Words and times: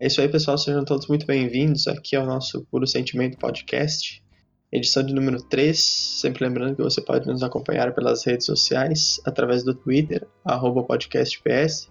É 0.00 0.06
isso 0.06 0.20
aí, 0.20 0.28
pessoal. 0.28 0.56
Sejam 0.56 0.84
todos 0.84 1.08
muito 1.08 1.26
bem-vindos. 1.26 1.88
Aqui 1.88 2.14
é 2.14 2.20
o 2.20 2.24
nosso 2.24 2.64
Puro 2.66 2.86
Sentimento 2.86 3.36
Podcast, 3.36 4.22
edição 4.70 5.02
de 5.02 5.12
número 5.12 5.42
3. 5.42 5.76
Sempre 5.76 6.44
lembrando 6.46 6.76
que 6.76 6.82
você 6.82 7.00
pode 7.00 7.26
nos 7.26 7.42
acompanhar 7.42 7.92
pelas 7.92 8.24
redes 8.24 8.46
sociais, 8.46 9.20
através 9.26 9.64
do 9.64 9.74
Twitter, 9.74 10.24
podcastps. 10.86 11.88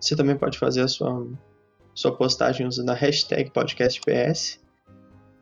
Você 0.00 0.16
também 0.16 0.36
pode 0.36 0.58
fazer 0.58 0.80
a 0.80 0.88
sua, 0.88 1.28
sua 1.94 2.16
postagem 2.16 2.66
usando 2.66 2.90
a 2.90 2.94
hashtag 2.94 3.48
podcastps. 3.52 4.58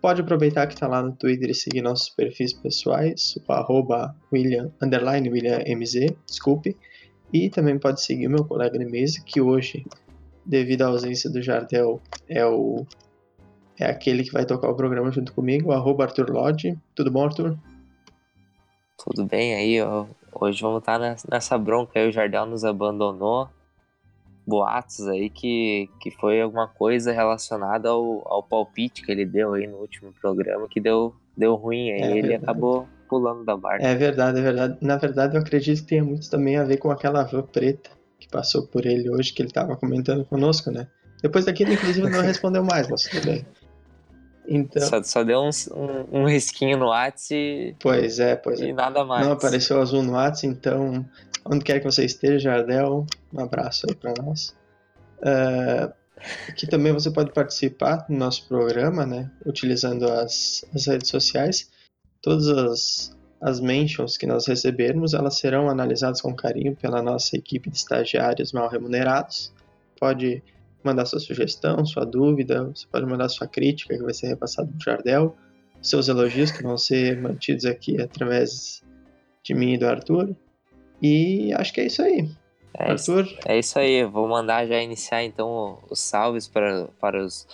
Pode 0.02 0.20
aproveitar 0.20 0.66
que 0.66 0.74
está 0.74 0.87
lá 0.87 1.02
no 1.02 1.16
Twitter 1.16 1.48
e 1.48 1.55
seguir 1.55 1.80
nossos 1.80 2.10
perfis 2.10 2.52
pessoais, 2.52 3.38
o 3.48 3.52
arroba 3.55 4.15
William, 4.30 4.70
underline 4.83 5.30
William 5.30 5.60
MZ, 5.66 6.15
desculpe. 6.27 6.77
E 7.33 7.48
também 7.48 7.79
pode 7.79 8.02
seguir 8.02 8.27
o 8.27 8.30
meu 8.30 8.45
colega 8.45 8.79
de 8.79 8.84
mesa, 8.84 9.23
que 9.24 9.41
hoje, 9.41 9.87
devido 10.45 10.82
à 10.82 10.87
ausência 10.87 11.30
do 11.30 11.42
Jardel, 11.42 12.01
é 12.28 12.45
o 12.45 12.87
é 13.78 13.87
aquele 13.87 14.23
que 14.23 14.33
vai 14.33 14.45
tocar 14.45 14.69
o 14.69 14.77
programa 14.77 15.10
junto 15.10 15.33
comigo, 15.33 15.73
arroba 15.73 16.05
Arthur 16.05 16.30
Lodge. 16.30 16.78
Tudo 16.95 17.10
bom, 17.10 17.24
Arthur? 17.24 17.56
Tudo 18.97 19.27
bem 19.27 19.55
aí, 19.55 19.80
ó. 19.80 20.06
Hoje 20.33 20.62
vamos 20.62 20.80
estar 20.80 21.00
nessa 21.28 21.59
bronca 21.59 21.98
aí, 21.98 22.09
o 22.09 22.12
Jardel 22.12 22.47
nos 22.47 22.64
abandonou. 22.64 23.48
Boatos 24.47 25.06
aí 25.06 25.30
que, 25.30 25.88
que 26.00 26.10
foi 26.10 26.41
alguma 26.41 26.66
coisa 26.66 27.12
relacionada 27.12 27.88
ao, 27.88 28.22
ao 28.27 28.42
palpite 28.42 29.02
que 29.02 29.11
ele 29.12 29.24
deu 29.24 29.55
aí 29.55 29.66
no 29.66 29.77
último 29.78 30.12
programa, 30.20 30.69
que 30.69 30.80
deu, 30.80 31.14
deu 31.36 31.55
ruim 31.55 31.92
aí, 31.92 32.02
é, 32.02 32.11
ele 32.11 32.22
verdade. 32.22 32.45
acabou 32.45 32.88
pulando 33.09 33.45
da 33.45 33.56
barca. 33.56 33.86
É 33.86 33.95
verdade, 33.95 34.38
é 34.38 34.42
verdade. 34.42 34.78
Na 34.80 34.97
verdade, 34.97 35.36
eu 35.36 35.41
acredito 35.41 35.83
que 35.83 35.88
tenha 35.88 36.05
muito 36.05 36.28
também 36.28 36.56
a 36.56 36.64
ver 36.64 36.78
com 36.78 36.91
aquela 36.91 37.22
van 37.22 37.42
preta 37.42 37.91
passou 38.33 38.66
por 38.66 38.86
ele 38.86 39.08
hoje, 39.11 39.33
que 39.33 39.42
ele 39.42 39.50
estava 39.50 39.77
comentando 39.77 40.25
conosco, 40.25 40.70
né? 40.70 40.88
Depois 41.22 41.44
daquilo, 41.44 41.72
inclusive, 41.72 42.08
não 42.11 42.20
respondeu 42.22 42.64
mais, 42.64 42.89
mas 42.89 43.02
tudo 43.02 43.24
bem. 43.27 43.47
Então... 44.48 44.83
Só, 44.83 45.02
só 45.02 45.22
deu 45.22 45.41
uns, 45.41 45.69
um, 45.69 46.22
um 46.22 46.27
risquinho 46.27 46.77
no 46.77 46.86
WhatsApp 46.86 47.34
e... 47.34 47.77
Pois 47.78 48.19
é, 48.19 48.34
pois 48.34 48.58
e 48.61 48.70
é. 48.70 48.72
nada 48.72 49.05
mais. 49.05 49.24
Não 49.24 49.34
apareceu 49.34 49.80
azul 49.80 50.02
no 50.02 50.14
WhatsApp, 50.14 50.48
então, 50.48 51.06
onde 51.44 51.64
quer 51.64 51.78
que 51.78 51.84
você 51.84 52.05
esteja, 52.05 52.50
Jardel, 52.50 53.06
um 53.33 53.41
abraço 53.41 53.86
aí 53.89 53.94
para 53.94 54.14
nós. 54.20 54.56
Uh, 55.19 55.92
aqui 56.48 56.67
também 56.67 56.92
você 56.92 57.11
pode 57.11 57.30
participar 57.30 58.06
do 58.08 58.14
nosso 58.14 58.48
programa, 58.48 59.06
né? 59.06 59.30
Utilizando 59.46 60.11
as, 60.11 60.64
as 60.74 60.86
redes 60.86 61.08
sociais. 61.08 61.70
Todas 62.20 62.48
as, 62.48 63.17
as 63.43 63.59
mentions 63.59 64.17
que 64.17 64.25
nós 64.25 64.47
recebermos, 64.47 65.15
elas 65.15 65.37
serão 65.37 65.69
analisadas 65.69 66.21
com 66.21 66.33
carinho 66.33 66.77
pela 66.77 67.03
nossa 67.03 67.37
equipe 67.37 67.69
de 67.69 67.77
estagiários 67.77 68.53
mal 68.53 68.69
remunerados. 68.69 69.53
Pode 69.98 70.41
mandar 70.83 71.07
sua 71.07 71.19
sugestão, 71.19 71.85
sua 71.85 72.05
dúvida, 72.05 72.65
você 72.65 72.87
pode 72.91 73.05
mandar 73.05 73.29
sua 73.29 73.48
crítica, 73.48 73.97
que 73.97 74.03
vai 74.03 74.15
ser 74.15 74.29
repassado 74.29 74.69
para 74.69 74.79
o 74.79 74.81
Jardel, 74.81 75.37
seus 75.81 76.07
elogios, 76.07 76.53
que 76.53 76.63
vão 76.63 76.79
ser 76.79 77.20
mantidos 77.20 77.65
aqui 77.65 78.01
através 78.01 78.81
de 79.43 79.55
mim 79.55 79.73
e 79.75 79.79
do 79.79 79.89
Arthur. 79.89 80.37
E 81.03 81.53
acho 81.55 81.73
que 81.73 81.81
é 81.81 81.87
isso 81.87 82.01
aí. 82.01 82.31
É 82.75 82.93
Arthur? 82.93 83.25
Isso, 83.25 83.39
é 83.45 83.59
isso 83.59 83.79
aí, 83.79 84.05
vou 84.05 84.29
mandar 84.29 84.67
já 84.69 84.81
iniciar 84.81 85.25
então 85.25 85.81
os 85.91 85.98
salves 85.98 86.47
para, 86.47 86.87
para 87.01 87.20
os. 87.20 87.48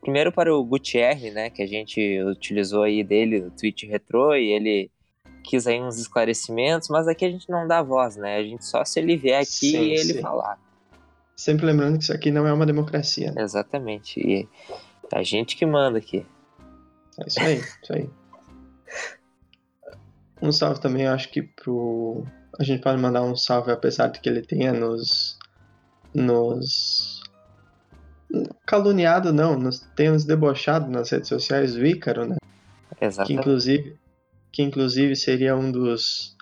Primeiro 0.00 0.32
para 0.32 0.54
o 0.54 0.64
Gutierre, 0.64 1.30
né, 1.30 1.50
que 1.50 1.62
a 1.62 1.66
gente 1.66 2.22
utilizou 2.22 2.82
aí 2.82 3.02
dele 3.02 3.40
no 3.40 3.50
Twitch 3.50 3.84
Retro 3.84 4.34
e 4.36 4.52
ele 4.52 4.90
quis 5.44 5.66
aí 5.66 5.80
uns 5.80 5.98
esclarecimentos, 5.98 6.88
mas 6.88 7.06
aqui 7.06 7.24
a 7.24 7.30
gente 7.30 7.48
não 7.50 7.68
dá 7.68 7.82
voz, 7.82 8.16
né? 8.16 8.38
A 8.38 8.42
gente 8.42 8.64
só 8.64 8.84
se 8.84 8.98
ele 8.98 9.16
vier 9.16 9.40
aqui 9.40 9.70
sim, 9.70 9.78
e 9.78 9.92
ele 9.92 10.14
sim. 10.14 10.20
falar. 10.20 10.58
Sempre 11.36 11.66
lembrando 11.66 11.98
que 11.98 12.04
isso 12.04 12.12
aqui 12.12 12.30
não 12.30 12.46
é 12.46 12.52
uma 12.52 12.64
democracia. 12.64 13.30
Né? 13.30 13.42
Exatamente. 13.42 14.18
E 14.20 14.48
é 15.12 15.18
a 15.18 15.22
gente 15.22 15.56
que 15.56 15.66
manda 15.66 15.98
aqui. 15.98 16.26
É 17.18 17.26
isso 17.28 17.40
aí, 17.40 17.56
isso 17.82 17.92
aí. 17.92 18.10
Um 20.40 20.50
salve 20.50 20.80
também, 20.80 21.06
acho 21.06 21.30
que 21.30 21.42
pro. 21.42 22.24
A 22.58 22.64
gente 22.64 22.82
pode 22.82 23.00
mandar 23.00 23.22
um 23.22 23.36
salve, 23.36 23.70
apesar 23.70 24.08
de 24.08 24.20
que 24.20 24.28
ele 24.28 24.42
tenha 24.42 24.72
nos. 24.72 25.38
nos. 26.14 27.22
caluniado, 28.66 29.32
não, 29.32 29.58
nos, 29.58 29.80
tenha 29.94 30.12
nos 30.12 30.24
debochado 30.24 30.90
nas 30.90 31.10
redes 31.10 31.28
sociais 31.28 31.74
do 31.74 31.84
Ícaro, 31.84 32.26
né? 32.26 32.36
Exatamente. 33.00 33.26
Que 33.26 33.40
inclusive, 33.40 33.98
que 34.54 34.62
inclusive 34.62 35.16
seria 35.16 35.56
um 35.56 35.70
dos 35.70 36.36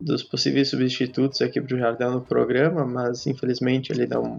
dos 0.00 0.22
possíveis 0.24 0.68
substitutos 0.70 1.40
aqui 1.42 1.60
para 1.60 1.76
o 1.76 1.78
Jardel 1.78 2.10
no 2.10 2.22
programa, 2.22 2.84
mas 2.84 3.24
infelizmente 3.24 3.92
ele 3.92 4.04
não, 4.04 4.36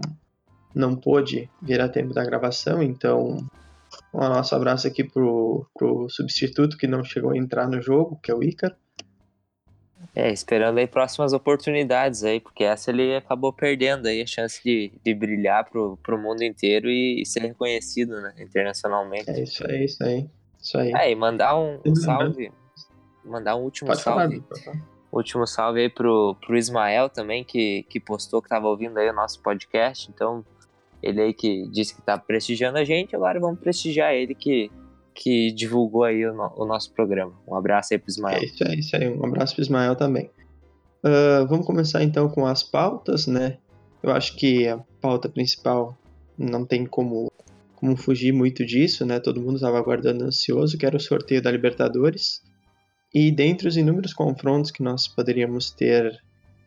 não 0.74 0.94
pôde 0.94 1.48
vir 1.62 1.80
a 1.80 1.88
tempo 1.88 2.12
da 2.12 2.22
gravação, 2.22 2.82
então 2.82 3.38
um 4.12 4.18
nosso 4.18 4.54
abraço 4.54 4.86
aqui 4.86 5.04
pro, 5.04 5.64
pro 5.72 6.06
substituto 6.10 6.76
que 6.76 6.86
não 6.86 7.02
chegou 7.02 7.30
a 7.30 7.38
entrar 7.38 7.66
no 7.66 7.80
jogo, 7.80 8.18
que 8.22 8.30
é 8.30 8.34
o 8.34 8.42
Ícaro. 8.42 8.74
É, 10.14 10.30
esperando 10.30 10.78
aí 10.78 10.86
próximas 10.86 11.32
oportunidades 11.32 12.24
aí, 12.24 12.40
porque 12.40 12.64
essa 12.64 12.90
ele 12.90 13.16
acabou 13.16 13.52
perdendo 13.52 14.06
aí 14.06 14.20
a 14.20 14.26
chance 14.26 14.60
de, 14.62 14.92
de 15.02 15.14
brilhar 15.14 15.64
pro, 15.70 15.96
pro 16.02 16.18
mundo 16.18 16.42
inteiro 16.42 16.90
e, 16.90 17.22
e 17.22 17.26
ser 17.26 17.40
reconhecido, 17.40 18.20
né, 18.20 18.34
internacionalmente. 18.38 19.30
É 19.30 19.40
isso 19.40 19.66
aí, 19.66 19.84
isso 19.84 20.04
aí. 20.04 20.28
Isso 20.60 20.78
aí. 20.78 20.92
É, 20.94 21.10
e 21.10 21.14
mandar 21.14 21.58
um, 21.58 21.80
um 21.86 21.94
salve, 21.94 22.50
mandar 23.24 23.56
um 23.56 23.62
último 23.62 23.88
Pode 23.88 24.02
salve. 24.02 24.42
Falar, 24.64 24.78
Último 25.12 25.46
salve 25.46 25.80
aí 25.80 25.88
pro, 25.88 26.36
pro 26.44 26.56
Ismael 26.56 27.08
também, 27.08 27.44
que, 27.44 27.84
que 27.88 28.00
postou 28.00 28.42
que 28.42 28.48
tava 28.48 28.66
ouvindo 28.66 28.98
aí 28.98 29.08
o 29.08 29.12
nosso 29.12 29.40
podcast. 29.40 30.10
Então, 30.12 30.44
ele 31.00 31.20
aí 31.20 31.32
que 31.32 31.68
disse 31.68 31.94
que 31.94 32.02
tá 32.02 32.18
prestigiando 32.18 32.78
a 32.78 32.84
gente, 32.84 33.14
agora 33.14 33.38
vamos 33.38 33.60
prestigiar 33.60 34.12
ele 34.12 34.34
que, 34.34 34.72
que 35.14 35.52
divulgou 35.52 36.02
aí 36.02 36.26
o, 36.26 36.34
no, 36.34 36.52
o 36.56 36.66
nosso 36.66 36.92
programa. 36.92 37.32
Um 37.46 37.54
abraço 37.54 37.94
aí 37.94 37.98
pro 37.98 38.10
Ismael. 38.10 38.38
É 38.38 38.44
isso 38.44 38.64
aí, 38.66 38.78
isso 38.80 38.96
aí. 38.96 39.08
Um 39.08 39.24
abraço 39.24 39.54
pro 39.54 39.62
Ismael 39.62 39.94
também. 39.94 40.30
Uh, 41.04 41.46
vamos 41.46 41.64
começar 41.64 42.02
então 42.02 42.28
com 42.28 42.44
as 42.44 42.62
pautas, 42.62 43.26
né? 43.26 43.58
Eu 44.02 44.10
acho 44.10 44.34
que 44.36 44.66
a 44.66 44.78
pauta 45.00 45.28
principal 45.28 45.96
não 46.36 46.64
tem 46.64 46.84
como, 46.86 47.30
como 47.76 47.96
fugir 47.96 48.32
muito 48.32 48.64
disso, 48.66 49.06
né? 49.06 49.20
Todo 49.20 49.40
mundo 49.40 49.56
estava 49.56 49.78
aguardando 49.78 50.24
ansioso, 50.24 50.76
que 50.76 50.84
era 50.84 50.96
o 50.96 51.00
sorteio 51.00 51.40
da 51.40 51.50
Libertadores. 51.50 52.42
E 53.14 53.30
dentre 53.30 53.68
os 53.68 53.76
inúmeros 53.76 54.12
confrontos 54.12 54.72
que 54.72 54.82
nós 54.82 55.06
poderíamos 55.06 55.70
ter 55.70 56.20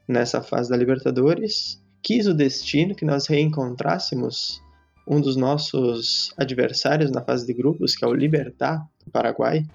nessa 0.08 0.42
fase 0.42 0.70
da 0.70 0.78
Libertadores, 0.78 1.84
quis 2.02 2.26
o 2.26 2.34
destino 2.34 2.96
que 2.96 3.04
nós 3.04 3.28
reencontrássemos 3.28 4.64
um 5.06 5.20
dos 5.20 5.36
nossos 5.36 6.34
adversários 6.38 7.12
na 7.12 7.22
fase 7.22 7.46
de 7.46 7.54
grupos, 7.54 7.96
que 7.96 8.06
é 8.06 8.08
o 8.08 8.14
Libertar, 8.14 8.88
do 9.06 9.12
Paraguai, 9.12 9.66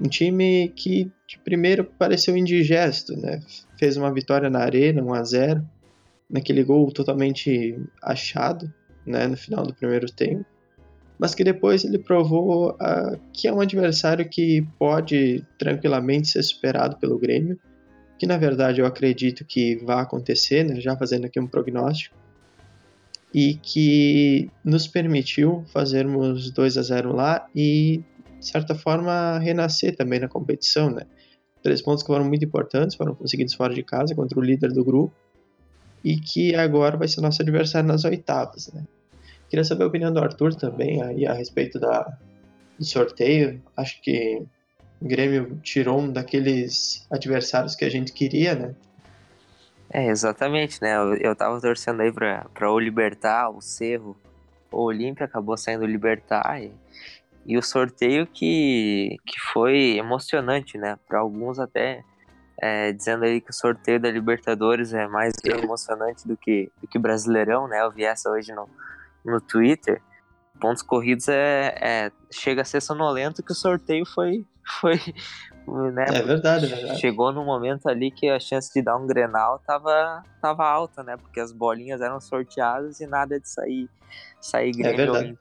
um 0.00 0.08
time 0.08 0.68
que 0.76 1.10
de 1.26 1.38
primeiro 1.40 1.84
pareceu 1.84 2.36
indigesto, 2.36 3.16
né? 3.16 3.40
Fez 3.76 3.96
uma 3.96 4.12
vitória 4.12 4.48
na 4.48 4.60
arena, 4.60 5.02
1 5.02 5.14
a 5.14 5.24
0, 5.24 5.68
naquele 6.30 6.62
gol 6.62 6.90
totalmente 6.92 7.76
achado, 8.00 8.72
né, 9.04 9.26
no 9.26 9.36
final 9.36 9.66
do 9.66 9.74
primeiro 9.74 10.06
tempo 10.06 10.46
mas 11.22 11.36
que 11.36 11.44
depois 11.44 11.84
ele 11.84 12.00
provou 12.00 12.70
uh, 12.72 13.16
que 13.32 13.46
é 13.46 13.52
um 13.52 13.60
adversário 13.60 14.28
que 14.28 14.66
pode 14.76 15.46
tranquilamente 15.56 16.26
ser 16.26 16.42
superado 16.42 16.96
pelo 16.96 17.16
Grêmio, 17.16 17.56
que 18.18 18.26
na 18.26 18.36
verdade 18.36 18.80
eu 18.80 18.86
acredito 18.86 19.44
que 19.44 19.76
vai 19.84 20.00
acontecer, 20.00 20.64
né, 20.64 20.80
já 20.80 20.96
fazendo 20.96 21.26
aqui 21.26 21.38
um 21.38 21.46
prognóstico, 21.46 22.16
e 23.32 23.54
que 23.54 24.50
nos 24.64 24.88
permitiu 24.88 25.64
fazermos 25.72 26.50
2 26.50 26.76
a 26.76 26.82
0 26.82 27.12
lá 27.14 27.46
e, 27.54 28.02
de 28.40 28.46
certa 28.46 28.74
forma, 28.74 29.38
renascer 29.38 29.94
também 29.94 30.18
na 30.18 30.26
competição. 30.26 30.90
Né? 30.90 31.02
Três 31.62 31.80
pontos 31.80 32.02
que 32.02 32.08
foram 32.08 32.24
muito 32.24 32.44
importantes, 32.44 32.96
foram 32.96 33.14
conseguidos 33.14 33.54
fora 33.54 33.72
de 33.72 33.84
casa 33.84 34.12
contra 34.12 34.36
o 34.40 34.42
líder 34.42 34.72
do 34.72 34.84
grupo, 34.84 35.14
e 36.02 36.16
que 36.16 36.52
agora 36.56 36.96
vai 36.96 37.06
ser 37.06 37.20
nosso 37.20 37.40
adversário 37.40 37.86
nas 37.86 38.04
oitavas. 38.04 38.72
Né? 38.74 38.82
Queria 39.52 39.64
saber 39.64 39.84
a 39.84 39.88
opinião 39.88 40.10
do 40.10 40.18
Arthur 40.18 40.54
também 40.54 41.02
aí 41.02 41.26
a 41.26 41.34
respeito 41.34 41.78
da, 41.78 42.16
do 42.78 42.84
sorteio. 42.86 43.62
Acho 43.76 44.00
que 44.00 44.42
o 44.98 45.06
Grêmio 45.06 45.60
tirou 45.62 46.00
um 46.00 46.10
daqueles 46.10 47.06
adversários 47.10 47.76
que 47.76 47.84
a 47.84 47.90
gente 47.90 48.14
queria, 48.14 48.54
né? 48.54 48.74
É, 49.90 50.06
exatamente, 50.06 50.80
né? 50.80 50.96
Eu, 50.96 51.16
eu 51.16 51.36
tava 51.36 51.60
torcendo 51.60 52.00
aí 52.00 52.10
pra, 52.10 52.46
pra 52.54 52.72
o 52.72 52.80
Libertar, 52.80 53.50
o 53.50 53.60
Cerro, 53.60 54.16
o 54.70 54.84
Olímpia 54.84 55.26
acabou 55.26 55.54
saindo 55.58 55.84
Libertar 55.84 56.58
e, 56.62 56.72
e 57.44 57.58
o 57.58 57.62
sorteio 57.62 58.26
que, 58.26 59.18
que 59.26 59.38
foi 59.52 59.98
emocionante, 59.98 60.78
né? 60.78 60.98
Para 61.06 61.18
alguns 61.18 61.58
até 61.58 62.02
é, 62.56 62.90
dizendo 62.90 63.26
aí 63.26 63.38
que 63.38 63.50
o 63.50 63.54
sorteio 63.54 64.00
da 64.00 64.10
Libertadores 64.10 64.94
é 64.94 65.06
mais 65.06 65.34
emocionante 65.44 66.26
do 66.26 66.38
que, 66.38 66.72
do 66.80 66.88
que 66.88 66.98
Brasileirão, 66.98 67.68
né? 67.68 67.82
Eu 67.82 67.90
vi 67.90 68.04
essa 68.04 68.30
hoje 68.30 68.50
no, 68.54 68.66
no 69.24 69.40
Twitter, 69.40 70.00
pontos 70.60 70.82
corridos 70.82 71.28
é, 71.28 71.74
é, 71.80 72.12
chega 72.30 72.62
a 72.62 72.64
ser 72.64 72.80
sonolento 72.80 73.42
que 73.42 73.52
o 73.52 73.54
sorteio 73.54 74.06
foi 74.06 74.44
foi 74.80 75.00
né, 75.92 76.06
é 76.08 76.22
verdade, 76.22 76.66
é 76.66 76.68
verdade. 76.68 77.00
Chegou 77.00 77.32
no 77.32 77.44
momento 77.44 77.88
ali 77.88 78.10
que 78.10 78.28
a 78.28 78.40
chance 78.40 78.72
de 78.72 78.82
dar 78.82 78.96
um 78.96 79.06
Grenal 79.06 79.60
tava, 79.60 80.22
tava 80.40 80.66
alta, 80.66 81.04
né? 81.04 81.16
Porque 81.16 81.38
as 81.38 81.52
bolinhas 81.52 82.00
eram 82.00 82.20
sorteadas 82.20 83.00
e 83.00 83.06
nada 83.06 83.38
de 83.38 83.48
sair 83.48 83.88
sair 84.40 84.72
Grêmio 84.72 84.92
é 84.92 84.96
verdade. 84.96 85.38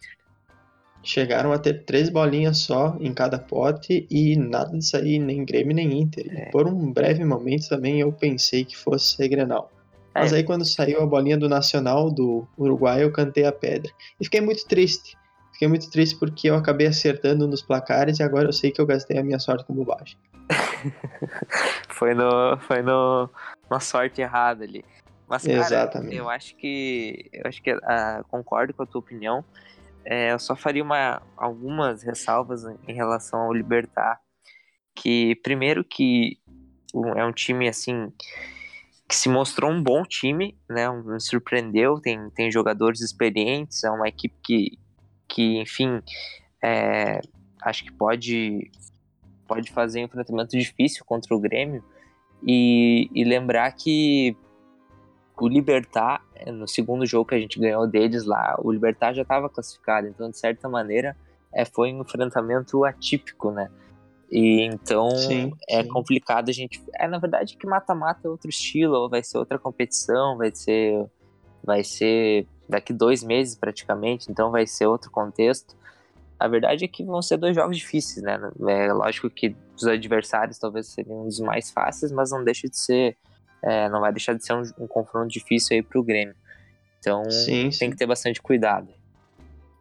chegaram 1.02 1.52
a 1.52 1.58
ter 1.58 1.86
três 1.86 2.10
bolinhas 2.10 2.60
só 2.60 2.96
em 3.00 3.14
cada 3.14 3.40
pote 3.40 4.06
e 4.12 4.36
nada 4.38 4.78
de 4.78 4.86
sair 4.86 5.18
nem 5.18 5.44
Grêmio 5.44 5.76
nem 5.76 6.02
Inter. 6.02 6.28
É. 6.30 6.52
por 6.52 6.68
um 6.68 6.92
breve 6.94 7.26
momento 7.26 7.68
também 7.68 8.00
eu 8.00 8.12
pensei 8.12 8.64
que 8.64 8.78
fosse 8.78 9.16
ser 9.16 9.28
Grenal. 9.28 9.72
Mas 10.14 10.34
é. 10.34 10.38
aí 10.38 10.44
quando 10.44 10.66
saiu 10.66 11.02
a 11.02 11.06
bolinha 11.06 11.38
do 11.38 11.48
Nacional 11.48 12.12
do 12.12 12.48
Uruguai, 12.58 13.04
eu 13.04 13.12
cantei 13.12 13.46
a 13.46 13.52
pedra. 13.52 13.92
E 14.20 14.26
fiquei 14.26 14.42
muito 14.42 14.66
triste. 14.68 15.18
Fiquei 15.54 15.68
muito 15.68 15.90
triste 15.90 16.18
porque 16.18 16.50
eu 16.50 16.56
acabei 16.56 16.88
acertando 16.88 17.48
nos 17.48 17.62
placares 17.62 18.20
e 18.20 18.24
agora 18.24 18.50
eu 18.50 18.54
sei 18.54 18.72
que 18.72 18.82
eu 18.82 18.86
gastei 18.86 19.18
a 19.18 19.24
minha 19.24 19.40
sorte 19.40 19.64
com 19.66 19.74
bobagem. 19.74 20.18
foi 21.90 22.14
no, 22.14 22.58
foi 22.62 22.82
no, 22.82 23.30
uma 23.70 23.80
sorte 23.80 24.22
errada 24.22 24.64
ali. 24.64 24.84
Mas, 25.30 25.44
cara, 25.44 25.60
Exatamente. 25.60 26.16
eu 26.16 26.30
acho 26.30 26.56
que. 26.58 27.30
Eu 27.32 27.44
acho 27.46 27.62
que 27.62 27.74
uh, 27.74 28.24
concordo 28.30 28.74
com 28.74 28.84
a 28.84 28.86
tua 28.86 29.00
opinião. 29.00 29.46
É, 30.04 30.34
eu 30.34 30.40
só 30.40 30.56
faria 30.56 30.84
uma, 30.84 31.22
algumas 31.38 32.04
ressalvas 32.04 32.66
em 32.66 32.94
relação 32.94 33.40
ao 33.40 33.54
Libertar. 33.54 34.20
Que, 34.94 35.36
primeiro, 35.36 35.86
que 35.86 36.38
é 37.16 37.24
um 37.24 37.32
time 37.32 37.70
assim 37.70 38.12
que 39.12 39.16
se 39.18 39.28
mostrou 39.28 39.70
um 39.70 39.84
bom 39.84 40.04
time, 40.04 40.58
né? 40.70 40.90
Me 40.90 41.20
surpreendeu, 41.20 42.00
tem, 42.00 42.30
tem 42.30 42.50
jogadores 42.50 43.02
experientes, 43.02 43.84
é 43.84 43.92
uma 43.92 44.08
equipe 44.08 44.34
que, 44.42 44.80
que 45.28 45.60
enfim, 45.60 46.02
é, 46.64 47.20
acho 47.62 47.84
que 47.84 47.92
pode, 47.92 48.72
pode 49.46 49.70
fazer 49.70 50.00
um 50.00 50.06
enfrentamento 50.06 50.58
difícil 50.58 51.04
contra 51.04 51.36
o 51.36 51.40
Grêmio. 51.42 51.84
E, 52.42 53.10
e 53.14 53.26
lembrar 53.26 53.70
que 53.74 54.34
o 55.38 55.46
Libertar, 55.46 56.24
no 56.48 56.66
segundo 56.66 57.06
jogo 57.06 57.26
que 57.26 57.36
a 57.36 57.40
gente 57.40 57.60
ganhou 57.60 57.86
deles 57.86 58.24
lá, 58.24 58.56
o 58.60 58.72
Libertar 58.72 59.14
já 59.14 59.24
estava 59.24 59.50
classificado, 59.50 60.08
então 60.08 60.30
de 60.30 60.40
certa 60.40 60.70
maneira 60.70 61.18
é, 61.54 61.66
foi 61.66 61.92
um 61.92 62.00
enfrentamento 62.02 62.86
atípico, 62.86 63.52
né? 63.52 63.70
E 64.32 64.62
então 64.62 65.10
sim, 65.10 65.52
é 65.70 65.84
sim. 65.84 65.90
complicado 65.90 66.50
a 66.50 66.54
gente. 66.54 66.82
É 66.96 67.06
na 67.08 67.20
verdade 67.20 67.58
que 67.58 67.68
mata-mata 67.68 68.22
é 68.24 68.30
outro 68.30 68.50
estilo, 68.50 68.96
ou 68.96 69.10
vai 69.10 69.22
ser 69.22 69.38
outra 69.38 69.60
competição, 69.60 70.38
vai 70.38 70.52
ser. 70.54 71.06
Vai 71.64 71.84
ser 71.84 72.48
daqui 72.68 72.94
dois 72.94 73.22
meses 73.22 73.56
praticamente, 73.56 74.32
então 74.32 74.50
vai 74.50 74.66
ser 74.66 74.88
outro 74.88 75.12
contexto. 75.12 75.76
A 76.40 76.48
verdade 76.48 76.86
é 76.86 76.88
que 76.88 77.04
vão 77.04 77.22
ser 77.22 77.38
dois 77.38 77.54
jogos 77.54 77.78
difíceis, 77.78 78.24
né? 78.24 78.40
É 78.68 78.92
lógico 78.92 79.30
que 79.30 79.56
os 79.76 79.86
adversários 79.86 80.58
talvez 80.58 80.88
seriam 80.88 81.28
os 81.28 81.40
mais 81.40 81.70
fáceis, 81.70 82.12
mas 82.12 82.32
não 82.32 82.44
deixa 82.44 82.68
de 82.68 82.78
ser. 82.80 83.18
É, 83.62 83.88
não 83.90 84.00
vai 84.00 84.12
deixar 84.12 84.34
de 84.34 84.44
ser 84.44 84.54
um, 84.54 84.64
um 84.80 84.88
confronto 84.88 85.28
difícil 85.28 85.76
aí 85.76 85.84
pro 85.84 86.02
Grêmio. 86.02 86.34
Então 86.98 87.30
sim, 87.30 87.70
tem 87.78 87.92
que 87.92 87.98
ter 87.98 88.08
bastante 88.08 88.42
cuidado. 88.42 88.88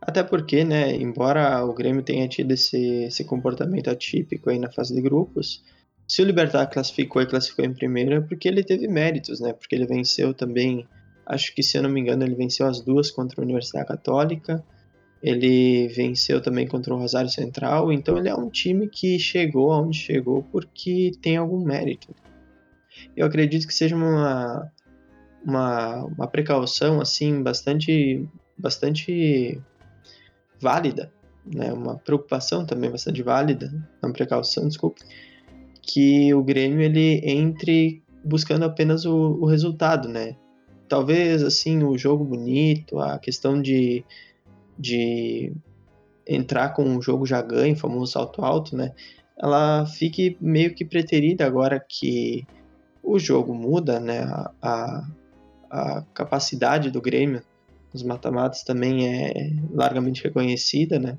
Até 0.01 0.23
porque, 0.23 0.65
né, 0.65 0.95
embora 0.95 1.65
o 1.65 1.75
Grêmio 1.75 2.03
tenha 2.03 2.27
tido 2.27 2.53
esse, 2.53 3.05
esse 3.05 3.23
comportamento 3.25 3.91
atípico 3.91 4.49
aí 4.49 4.59
na 4.59 4.71
fase 4.71 4.95
de 4.95 5.01
grupos, 5.03 5.63
se 6.09 6.23
o 6.23 6.25
Libertar 6.25 6.67
classificou 6.67 7.21
e 7.21 7.27
classificou 7.27 7.65
em 7.65 7.75
primeiro 7.75 8.15
é 8.15 8.21
porque 8.21 8.49
ele 8.49 8.65
teve 8.65 8.89
méritos, 8.89 9.41
né? 9.41 9.53
Porque 9.53 9.75
ele 9.75 9.87
venceu 9.87 10.33
também, 10.33 10.89
acho 11.27 11.55
que 11.55 11.63
se 11.63 11.77
eu 11.77 11.83
não 11.83 11.91
me 11.91 12.01
engano, 12.01 12.25
ele 12.25 12.35
venceu 12.35 12.67
as 12.67 12.81
duas 12.81 13.11
contra 13.11 13.41
a 13.41 13.45
Universidade 13.45 13.87
Católica, 13.87 14.65
ele 15.23 15.87
venceu 15.89 16.41
também 16.41 16.67
contra 16.67 16.95
o 16.95 16.99
Rosário 16.99 17.31
Central, 17.31 17.93
então 17.93 18.17
ele 18.17 18.29
é 18.29 18.35
um 18.35 18.49
time 18.49 18.89
que 18.89 19.19
chegou 19.19 19.71
aonde 19.71 19.99
chegou 19.99 20.43
porque 20.51 21.13
tem 21.23 21.37
algum 21.37 21.63
mérito. 21.63 22.15
Eu 23.17 23.27
acredito 23.27 23.67
que 23.67 23.75
seja 23.75 23.95
uma, 23.95 24.73
uma, 25.45 26.05
uma 26.07 26.27
precaução 26.27 27.01
assim 27.01 27.43
bastante 27.43 28.27
bastante 28.59 29.61
válida, 30.61 31.13
né, 31.45 31.73
uma 31.73 31.97
preocupação 31.97 32.67
também 32.67 32.91
bastante 32.91 33.23
válida, 33.23 33.73
uma 34.03 34.13
precaução, 34.13 34.69
desculpe, 34.69 35.01
que 35.83 36.33
o 36.35 36.43
Grêmio 36.43 36.83
ele 36.83 37.21
entre 37.25 38.03
buscando 38.23 38.65
apenas 38.65 39.05
o, 39.05 39.39
o 39.41 39.47
resultado, 39.47 40.09
né? 40.09 40.37
Talvez 40.89 41.43
assim 41.43 41.83
o 41.83 41.97
jogo 41.97 42.25
bonito, 42.25 42.99
a 42.99 43.19
questão 43.19 43.61
de, 43.61 44.05
de 44.79 45.53
entrar 46.27 46.71
com 46.71 46.85
um 46.85 47.01
jogo 47.01 47.25
já 47.25 47.41
ganho, 47.41 47.77
famoso 47.77 48.13
salto 48.13 48.45
alto, 48.45 48.77
né? 48.77 48.93
Ela 49.39 49.87
fique 49.87 50.37
meio 50.41 50.75
que 50.75 50.85
preterida 50.85 51.47
agora 51.47 51.81
que 51.81 52.47
o 53.03 53.19
jogo 53.19 53.55
muda, 53.55 53.99
né? 53.99 54.21
A, 54.25 54.53
a, 54.61 55.09
a 55.71 56.03
capacidade 56.13 56.91
do 56.91 57.01
Grêmio 57.01 57.43
nos 57.93 58.03
mata-matas 58.03 58.63
também 58.63 59.07
é 59.07 59.53
largamente 59.73 60.23
reconhecida, 60.23 60.99
né? 60.99 61.19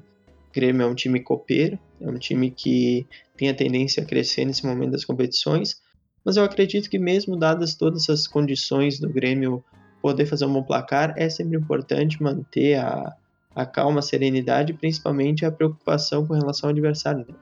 O 0.50 0.54
Grêmio 0.54 0.84
é 0.84 0.86
um 0.86 0.96
time 0.96 1.20
copeiro, 1.22 1.80
é 2.00 2.10
um 2.10 2.18
time 2.18 2.52
que 2.52 3.06
tem 3.38 3.50
a 3.50 3.54
tendência 3.54 4.04
a 4.04 4.06
crescer 4.06 4.46
nesse 4.46 4.66
momento 4.66 4.92
das 4.92 5.06
competições, 5.06 5.82
mas 6.24 6.38
eu 6.38 6.44
acredito 6.44 6.90
que 6.90 7.00
mesmo 7.00 7.38
dadas 7.38 7.76
todas 7.76 8.10
as 8.10 8.28
condições 8.28 9.00
do 9.00 9.10
Grêmio 9.10 9.64
poder 10.02 10.26
fazer 10.26 10.46
um 10.46 10.54
bom 10.54 10.64
placar, 10.64 11.14
é 11.18 11.30
sempre 11.30 11.58
importante 11.58 12.22
manter 12.22 12.76
a, 12.76 13.16
a 13.56 13.66
calma, 13.66 14.00
a 14.00 14.04
serenidade, 14.04 14.74
principalmente 14.74 15.46
a 15.46 15.52
preocupação 15.52 16.26
com 16.26 16.34
relação 16.34 16.70
ao 16.70 16.72
adversário. 16.72 17.26
Né? 17.28 17.36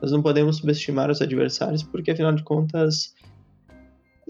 Nós 0.00 0.12
não 0.12 0.22
podemos 0.22 0.56
subestimar 0.56 1.10
os 1.10 1.20
adversários, 1.20 1.82
porque 1.82 2.10
afinal 2.10 2.32
de 2.32 2.42
contas 2.42 3.14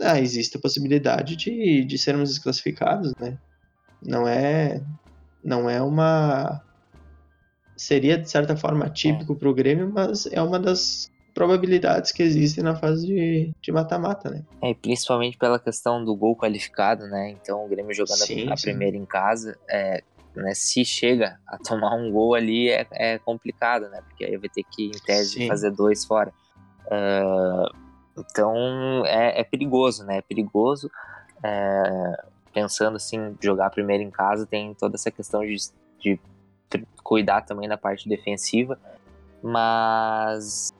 ah, 0.00 0.20
existe 0.20 0.56
a 0.56 0.60
possibilidade 0.60 1.36
de, 1.36 1.84
de 1.84 1.98
sermos 1.98 2.28
desclassificados, 2.28 3.14
né? 3.18 3.38
Não 4.06 4.26
é 4.26 4.80
não 5.42 5.70
é 5.70 5.80
uma 5.80 6.62
seria 7.76 8.18
de 8.18 8.28
certa 8.28 8.56
forma 8.56 8.88
típico 8.88 9.34
é. 9.34 9.36
para 9.36 9.48
o 9.48 9.54
Grêmio, 9.54 9.90
mas 9.92 10.26
é 10.26 10.40
uma 10.40 10.58
das 10.58 11.10
probabilidades 11.34 12.12
que 12.12 12.22
existem 12.22 12.64
na 12.64 12.74
fase 12.74 13.52
de 13.60 13.70
mata-mata, 13.70 14.30
né? 14.30 14.42
É, 14.62 14.72
principalmente 14.72 15.36
pela 15.36 15.58
questão 15.58 16.02
do 16.02 16.16
gol 16.16 16.34
qualificado, 16.34 17.06
né? 17.06 17.30
Então 17.30 17.62
o 17.62 17.68
Grêmio 17.68 17.92
jogando 17.92 18.16
sim, 18.16 18.50
a, 18.50 18.56
sim. 18.56 18.62
primeira 18.62 18.96
em 18.96 19.04
casa, 19.04 19.58
é, 19.68 20.02
né, 20.34 20.54
se 20.54 20.84
chega 20.84 21.38
a 21.46 21.58
tomar 21.58 21.94
um 21.94 22.10
gol 22.10 22.34
ali 22.34 22.70
é, 22.70 22.86
é 22.92 23.18
complicado, 23.18 23.88
né? 23.90 24.00
Porque 24.08 24.24
aí 24.24 24.36
vai 24.38 24.48
ter 24.48 24.64
que, 24.64 24.86
em 24.86 25.04
tese, 25.04 25.34
sim. 25.34 25.48
fazer 25.48 25.70
dois 25.70 26.06
fora. 26.06 26.32
Uh, 26.86 27.76
então 28.18 29.04
é, 29.04 29.40
é, 29.40 29.44
perigoso, 29.44 30.04
né? 30.06 30.18
É 30.18 30.22
perigoso. 30.22 30.90
É, 31.42 32.25
pensando 32.56 32.96
assim, 32.96 33.36
jogar 33.38 33.68
primeiro 33.68 34.02
em 34.02 34.10
casa, 34.10 34.46
tem 34.46 34.72
toda 34.72 34.96
essa 34.96 35.10
questão 35.10 35.42
de, 35.44 35.56
de 36.00 36.18
cuidar 37.04 37.42
também 37.42 37.68
da 37.68 37.76
parte 37.76 38.08
defensiva. 38.08 38.80
Mas, 39.42 40.72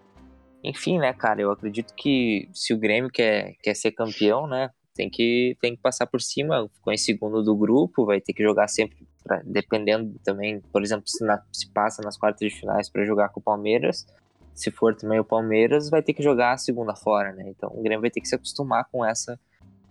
enfim, 0.64 0.99
né, 0.99 1.12
cara, 1.12 1.42
eu 1.42 1.50
acredito 1.50 1.92
que 1.95 2.49
se 2.54 2.73
o 2.73 2.78
Grêmio 2.78 3.11
quer, 3.11 3.56
quer 3.62 3.75
ser 3.75 3.92
campeão, 3.92 4.47
né, 4.47 4.71
tem 4.95 5.11
que, 5.11 5.54
tem 5.61 5.76
que 5.76 5.83
passar 5.83 6.06
por 6.06 6.23
cima. 6.23 6.66
Ficou 6.76 6.95
em 6.95 6.97
segundo 6.97 7.42
do 7.42 7.54
grupo, 7.54 8.06
vai 8.06 8.23
ter 8.23 8.33
que 8.33 8.42
jogar 8.42 8.68
sempre, 8.68 8.97
pra, 9.23 9.42
dependendo 9.45 10.18
também, 10.25 10.62
por 10.73 10.83
exemplo, 10.83 11.06
se, 11.06 11.23
na, 11.26 11.42
se 11.52 11.71
passa 11.71 12.00
nas 12.00 12.16
quartas 12.16 12.40
de 12.49 12.59
finais 12.59 12.88
para 12.88 13.04
jogar 13.04 13.28
com 13.28 13.40
o 13.40 13.42
Palmeiras. 13.42 14.06
Se 14.54 14.71
for 14.71 14.97
também 14.97 15.21
o 15.21 15.25
Palmeiras, 15.25 15.90
vai 15.90 16.02
ter 16.02 16.14
que 16.14 16.23
jogar 16.23 16.52
a 16.52 16.56
segunda 16.56 16.97
fora, 16.97 17.35
né? 17.35 17.45
Então 17.50 17.71
o 17.75 17.83
Grêmio 17.83 18.00
vai 18.00 18.11
ter 18.11 18.23
que 18.23 18.28
se 18.28 18.35
acostumar 18.35 18.88
com 18.90 19.04
essa 19.04 19.38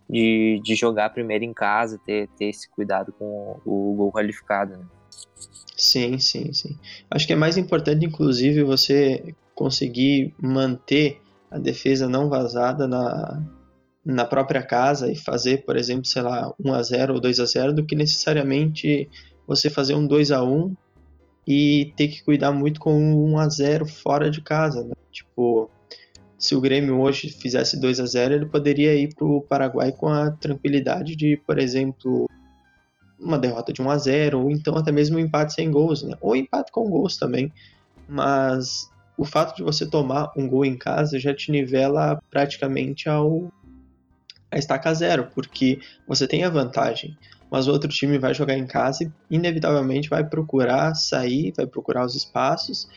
de, 0.09 0.61
de 0.63 0.75
jogar 0.75 1.09
primeiro 1.09 1.43
em 1.43 1.53
casa, 1.53 1.99
ter, 2.05 2.27
ter 2.37 2.45
esse 2.45 2.69
cuidado 2.69 3.11
com 3.13 3.59
o, 3.65 3.93
gol 3.95 4.11
qualificado. 4.11 4.77
Né? 4.77 4.85
Sim, 5.75 6.19
sim, 6.19 6.53
sim. 6.53 6.77
Acho 7.09 7.27
que 7.27 7.33
é 7.33 7.35
mais 7.35 7.57
importante, 7.57 8.05
inclusive, 8.05 8.63
você 8.63 9.35
conseguir 9.53 10.33
manter 10.39 11.21
a 11.49 11.57
defesa 11.57 12.07
não 12.07 12.29
vazada 12.29 12.87
na, 12.87 13.41
na 14.05 14.25
própria 14.25 14.61
casa 14.61 15.11
e 15.11 15.15
fazer, 15.15 15.65
por 15.65 15.75
exemplo, 15.75 16.05
sei 16.05 16.21
lá, 16.21 16.53
1 16.63 16.73
a 16.73 16.83
0 16.83 17.13
ou 17.15 17.19
2 17.19 17.39
a 17.39 17.45
0 17.45 17.73
do 17.73 17.85
que 17.85 17.95
necessariamente 17.95 19.09
você 19.47 19.69
fazer 19.69 19.95
um 19.95 20.05
2 20.05 20.31
a 20.31 20.43
1 20.43 20.75
e 21.47 21.93
ter 21.95 22.07
que 22.07 22.23
cuidar 22.23 22.51
muito 22.51 22.79
com 22.79 22.93
um 22.93 23.33
1 23.33 23.39
a 23.39 23.49
0 23.49 23.85
fora 23.85 24.29
de 24.29 24.41
casa, 24.41 24.83
né? 24.83 24.93
Tipo, 25.11 25.69
se 26.45 26.55
o 26.55 26.61
Grêmio 26.61 26.99
hoje 26.99 27.29
fizesse 27.29 27.79
2 27.79 27.99
a 27.99 28.05
0 28.05 28.35
ele 28.35 28.45
poderia 28.45 28.95
ir 28.95 29.13
para 29.15 29.25
o 29.25 29.41
Paraguai 29.41 29.91
com 29.91 30.07
a 30.07 30.29
tranquilidade 30.29 31.15
de, 31.15 31.37
por 31.37 31.57
exemplo, 31.57 32.29
uma 33.19 33.39
derrota 33.39 33.73
de 33.73 33.81
1 33.81 33.89
a 33.89 33.97
0 33.97 34.41
ou 34.43 34.51
então 34.51 34.75
até 34.77 34.91
mesmo 34.91 35.17
um 35.17 35.19
empate 35.19 35.53
sem 35.53 35.71
gols, 35.71 36.03
né? 36.03 36.15
ou 36.21 36.35
empate 36.35 36.71
com 36.71 36.87
gols 36.87 37.17
também. 37.17 37.51
Mas 38.07 38.87
o 39.17 39.25
fato 39.25 39.55
de 39.55 39.63
você 39.63 39.89
tomar 39.89 40.31
um 40.37 40.47
gol 40.47 40.63
em 40.63 40.77
casa 40.77 41.19
já 41.19 41.33
te 41.33 41.51
nivela 41.51 42.21
praticamente 42.29 43.09
ao 43.09 43.51
a 44.51 44.59
estaca 44.59 44.93
zero, 44.93 45.27
porque 45.33 45.79
você 46.07 46.27
tem 46.27 46.43
a 46.43 46.49
vantagem, 46.49 47.17
mas 47.51 47.67
o 47.67 47.71
outro 47.71 47.89
time 47.89 48.19
vai 48.19 48.33
jogar 48.33 48.55
em 48.55 48.67
casa 48.67 49.03
e 49.03 49.35
inevitavelmente 49.35 50.07
vai 50.07 50.23
procurar 50.23 50.93
sair, 50.93 51.51
vai 51.57 51.65
procurar 51.65 52.05
os 52.05 52.15
espaços 52.15 52.87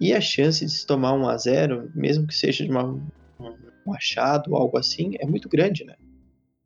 e 0.00 0.12
a 0.12 0.20
chance 0.20 0.64
de 0.64 0.70
se 0.70 0.86
tomar 0.86 1.12
um 1.14 1.28
a 1.28 1.36
0 1.36 1.90
mesmo 1.94 2.26
que 2.26 2.34
seja 2.34 2.64
de 2.64 2.70
uma, 2.70 3.00
um 3.88 3.94
achado 3.94 4.52
ou 4.52 4.56
algo 4.56 4.78
assim, 4.78 5.16
é 5.18 5.26
muito 5.26 5.48
grande, 5.48 5.84
né? 5.84 5.94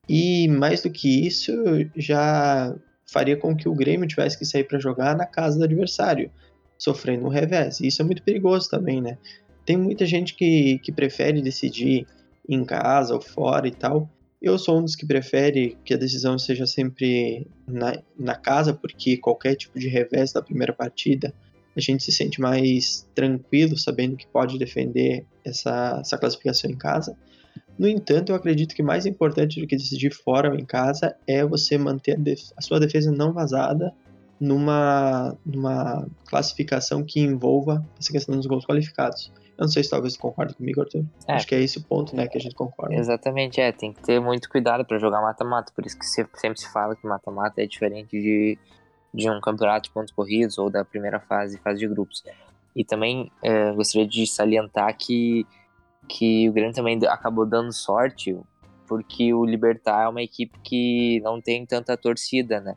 E 0.09 0.49
mais 0.49 0.83
do 0.83 0.91
que 0.91 1.27
isso, 1.27 1.53
já 1.97 2.75
faria 3.07 3.37
com 3.37 3.57
que 3.57 3.69
o 3.69 3.75
Grêmio 3.75 4.09
tivesse 4.09 4.39
que 4.39 4.45
sair 4.45 4.65
para 4.65 4.79
jogar 4.79 5.17
na 5.17 5.27
casa 5.27 5.59
do 5.59 5.65
adversário. 5.65 6.31
sofrendo 6.79 7.27
um 7.27 7.29
revés. 7.29 7.79
E 7.79 7.87
isso 7.87 8.03
é 8.03 8.05
muito 8.05 8.25
perigoso 8.25 8.69
também, 8.69 9.01
né? 9.01 9.17
Tem 9.65 9.77
muita 9.77 10.05
gente 10.05 10.35
que, 10.35 10.81
que 10.81 10.91
prefere 10.91 11.41
decidir 11.41 12.07
em 12.49 12.65
casa 12.65 13.15
ou 13.15 13.21
fora 13.21 13.69
e 13.69 13.71
tal. 13.71 14.11
Eu 14.41 14.59
sou 14.59 14.81
um 14.81 14.83
dos 14.83 14.97
que 14.97 15.07
prefere 15.07 15.79
que 15.85 15.95
a 15.95 15.97
decisão 15.97 16.37
seja 16.37 16.67
sempre 16.67 17.47
na, 17.69 18.03
na 18.19 18.35
casa, 18.35 18.75
porque 18.75 19.17
qualquer 19.17 19.55
tipo 19.55 19.79
de 19.79 19.87
revés 19.87 20.33
da 20.33 20.43
primeira 20.43 20.73
partida 20.73 21.33
a 21.77 21.81
gente 21.81 22.03
se 22.03 22.13
sente 22.13 22.41
mais 22.41 23.07
tranquilo 23.15 23.77
sabendo 23.77 24.17
que 24.17 24.27
pode 24.27 24.59
defender 24.59 25.25
essa, 25.45 25.99
essa 26.01 26.19
classificação 26.19 26.71
em 26.71 26.77
casa. 26.77 27.17
No 27.79 27.89
entanto, 27.89 28.31
eu 28.31 28.37
acredito 28.37 28.75
que 28.75 28.83
mais 28.83 29.07
importante 29.07 29.61
do 29.61 29.67
que 29.67 29.77
decidir 29.77 30.13
fora 30.13 30.51
ou 30.51 30.57
em 30.57 30.65
casa 30.65 31.17
é 31.27 31.45
você 31.45 31.79
manter 31.79 32.17
a, 32.17 32.59
a 32.59 32.63
sua 32.63 32.79
defesa 32.79 33.11
não 33.11 33.33
vazada 33.33 33.93
numa, 34.39 35.37
numa 35.47 36.07
classificação 36.27 37.05
que 37.05 37.21
envolva 37.21 37.85
essa 37.99 38.13
questão 38.13 38.37
dos 38.37 38.47
gols 38.47 38.67
qualificados. 38.67 39.33
Eu 39.57 39.67
não 39.67 39.69
sei 39.69 39.85
se 39.85 39.91
talvez 39.91 40.15
você 40.15 40.19
concorde 40.19 40.55
comigo, 40.55 40.81
Arthur. 40.81 41.05
É. 41.29 41.35
Acho 41.35 41.47
que 41.47 41.55
é 41.55 41.61
esse 41.61 41.79
o 41.79 41.83
ponto, 41.83 42.17
né, 42.17 42.27
que 42.27 42.37
a 42.37 42.41
gente 42.41 42.55
concorda. 42.55 42.95
Exatamente, 42.95 43.61
é. 43.61 43.71
Tem 43.71 43.93
que 43.93 44.03
ter 44.03 44.21
muito 44.21 44.49
cuidado 44.49 44.85
para 44.85 44.99
jogar 44.99 45.21
mata-mata. 45.21 45.73
Por 45.75 45.87
isso 45.87 45.97
que 45.97 46.05
sempre 46.05 46.59
se 46.61 46.73
fala 46.73 46.97
que 46.97 47.07
mata-mata 47.07 47.63
é 47.63 47.67
diferente 47.67 48.11
de, 48.11 48.59
de 49.13 49.29
um 49.29 49.41
campeonato 49.41 49.89
de 49.89 49.95
pontos 49.95 50.13
corridos 50.13 50.59
ou 50.59 50.71
da 50.71 50.85
primeira 50.85 51.21
fase, 51.21 51.59
fase 51.59 51.81
de 51.81 51.89
grupos. 51.89 52.23
E 52.75 52.85
também 52.85 53.31
é, 53.43 53.73
gostaria 53.73 54.07
de 54.07 54.27
salientar 54.27 54.97
que, 54.97 55.47
que 56.09 56.49
o 56.49 56.53
Grêmio 56.53 56.75
também 56.75 56.99
acabou 57.07 57.45
dando 57.45 57.73
sorte, 57.73 58.37
porque 58.87 59.35
o 59.35 59.45
Libertar 59.45 60.05
é 60.05 60.09
uma 60.09 60.23
equipe 60.23 60.59
que 60.63 61.21
não 61.23 61.41
tem 61.41 61.67
tanta 61.67 61.97
torcida, 61.97 62.61
né? 62.61 62.77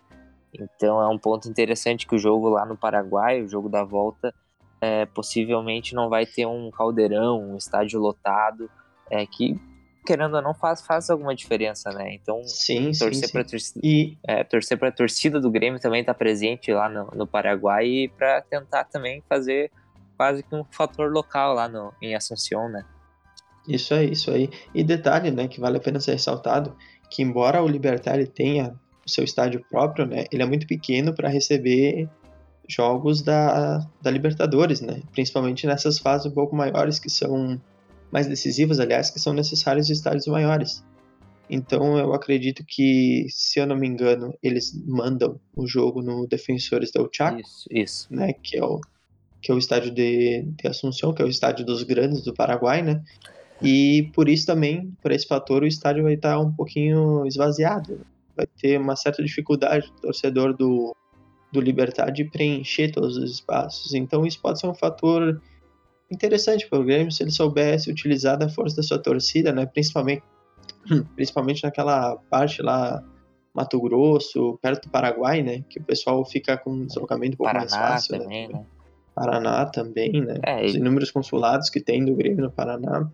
Então 0.54 1.02
é 1.02 1.08
um 1.08 1.18
ponto 1.18 1.50
interessante 1.50 2.08
que 2.08 2.16
o 2.16 2.20
jogo 2.20 2.50
lá 2.50 2.66
no 2.66 2.78
Paraguai, 2.78 3.42
o 3.42 3.48
jogo 3.48 3.70
da 3.70 3.84
volta, 3.84 4.34
é, 4.82 5.06
possivelmente 5.06 5.96
não 5.96 6.10
vai 6.10 6.26
ter 6.26 6.46
um 6.46 6.70
caldeirão, 6.72 7.42
um 7.42 7.58
estádio 7.58 8.00
lotado, 8.00 8.70
é, 9.10 9.26
que 9.26 9.60
querendo 10.06 10.36
ou 10.36 10.42
não 10.42 10.54
faz, 10.54 10.86
faz 10.86 11.10
alguma 11.10 11.36
diferença, 11.36 11.90
né? 11.90 12.14
Então 12.14 12.42
sim, 12.46 12.92
torcer 12.92 13.32
para 13.32 13.44
torcida, 13.44 13.80
e... 13.84 14.18
é, 14.28 14.44
torcer 14.44 14.78
para 14.78 14.90
a 14.90 14.92
torcida 14.92 15.40
do 15.40 15.50
Grêmio 15.50 15.80
também 15.80 16.04
tá 16.04 16.14
presente 16.14 16.72
lá 16.72 16.88
no, 16.88 17.08
no 17.16 17.28
Paraguai 17.28 17.86
e 17.86 18.08
para 18.10 18.42
tentar 18.42 18.86
também 18.86 19.22
fazer 19.28 19.72
quase 20.16 20.44
que 20.44 20.56
um 20.56 20.64
fator 20.64 21.12
local 21.12 21.54
lá 21.54 21.68
no, 21.68 21.94
em 22.02 22.16
Assunção, 22.16 22.70
né? 22.70 22.86
Isso 23.68 23.94
aí, 23.94 24.12
isso 24.12 24.32
aí. 24.32 24.50
E 24.74 24.84
detalhe, 24.84 25.32
né, 25.32 25.48
que 25.48 25.60
vale 25.60 25.78
a 25.78 25.80
pena 25.80 26.00
ser 26.00 26.14
ressaltado, 26.14 26.76
que 27.10 27.24
embora 27.24 27.62
o 27.62 27.68
Libertar 27.68 28.24
tenha 28.28 28.80
o 29.06 29.10
seu 29.10 29.24
estádio 29.24 29.66
próprio, 29.70 30.06
né, 30.06 30.26
ele 30.32 30.44
é 30.44 30.46
muito 30.46 30.68
pequeno 30.68 31.14
para 31.14 31.30
receber 31.30 32.08
jogos 32.68 33.22
da, 33.22 33.80
da 34.02 34.12
Libertadores, 34.12 34.82
né? 34.82 35.02
Principalmente 35.12 35.68
nessas 35.68 36.00
fases 36.00 36.26
um 36.26 36.32
pouco 36.32 36.56
maiores, 36.56 37.00
que 37.00 37.10
são 37.10 37.60
mais 38.12 38.28
decisivas, 38.28 38.80
aliás, 38.80 39.10
que 39.10 39.20
são 39.20 39.34
necessários 39.34 39.90
estádios 39.90 40.28
maiores. 40.28 40.84
Então 41.50 41.98
eu 41.98 42.14
acredito 42.14 42.64
que, 42.68 43.28
se 43.30 43.60
eu 43.60 43.68
não 43.68 43.76
me 43.76 43.88
engano, 43.88 44.34
eles 44.42 44.74
mandam 44.86 45.40
o 45.56 45.68
jogo 45.68 46.02
no 46.02 46.28
Defensores 46.28 46.92
del 46.92 47.10
Chaco, 47.12 47.40
isso, 47.40 47.68
isso. 47.70 48.08
né? 48.14 48.34
Que 48.34 48.58
é 48.58 48.64
o 48.64 48.80
que 49.42 49.52
é 49.52 49.54
o 49.54 49.60
estádio 49.60 49.92
de, 49.92 50.42
de 50.42 50.68
Assunção, 50.68 51.14
que 51.14 51.22
é 51.22 51.26
o 51.26 51.30
estádio 51.30 51.64
dos 51.64 51.84
grandes 51.84 52.24
do 52.24 52.34
Paraguai, 52.34 52.82
né? 52.82 53.04
E 53.62 54.10
por 54.12 54.28
isso 54.28 54.48
também, 54.48 54.92
por 55.04 55.12
esse 55.12 55.28
fator, 55.28 55.62
o 55.62 55.68
estádio 55.68 56.04
vai 56.04 56.16
estar 56.16 56.40
um 56.40 56.52
pouquinho 56.52 57.24
esvaziado. 57.28 58.02
Vai 58.36 58.48
ter 58.60 58.80
uma 58.80 58.96
certa 58.96 59.24
dificuldade 59.24 59.88
o 59.98 60.02
torcedor 60.02 60.58
do, 60.58 60.96
do 61.52 61.62
Libertar 61.62 62.10
de 62.10 62.26
preencher 62.26 62.92
todos 62.92 63.18
os 63.18 63.32
espaços. 63.32 63.94
Então 63.94 64.26
isso 64.26 64.42
pode 64.42 64.60
ser 64.60 64.66
um 64.66 64.74
fator 64.74 65.40
interessante 66.12 66.68
para 66.70 66.80
o 66.80 66.84
Grêmio 66.84 67.12
se 67.12 67.24
ele 67.24 67.32
soubesse 67.32 67.90
utilizar 67.90 68.38
da 68.38 68.50
força 68.50 68.76
da 68.78 68.84
sua 68.84 69.00
torcida, 69.00 69.52
né? 69.52 69.66
Principalmente, 69.66 70.24
principalmente 71.16 71.64
naquela 71.64 72.16
parte 72.30 72.62
lá 72.62 73.04
Mato 73.54 73.80
Grosso, 73.80 74.60
perto 74.62 74.86
do 74.86 74.92
Paraguai, 74.92 75.42
né? 75.42 75.64
Que 75.70 75.80
o 75.80 75.84
pessoal 75.84 76.26
fica 76.26 76.58
com 76.58 76.72
um 76.72 76.86
deslocamento 76.86 77.36
um 77.36 77.38
pouco 77.38 77.54
Paraná 77.54 77.78
mais 77.78 77.92
fácil. 77.92 78.18
Né? 78.18 78.24
Também, 78.24 78.48
né? 78.48 78.54
né? 78.54 78.66
Paraná 79.16 79.66
também, 79.66 80.12
né? 80.22 80.40
É, 80.44 80.66
Os 80.66 80.76
inúmeros 80.76 81.10
consulados 81.10 81.70
que 81.70 81.80
tem 81.80 82.04
do 82.04 82.16
Grêmio 82.16 82.44
no 82.44 82.52
Paraná. 82.52 83.10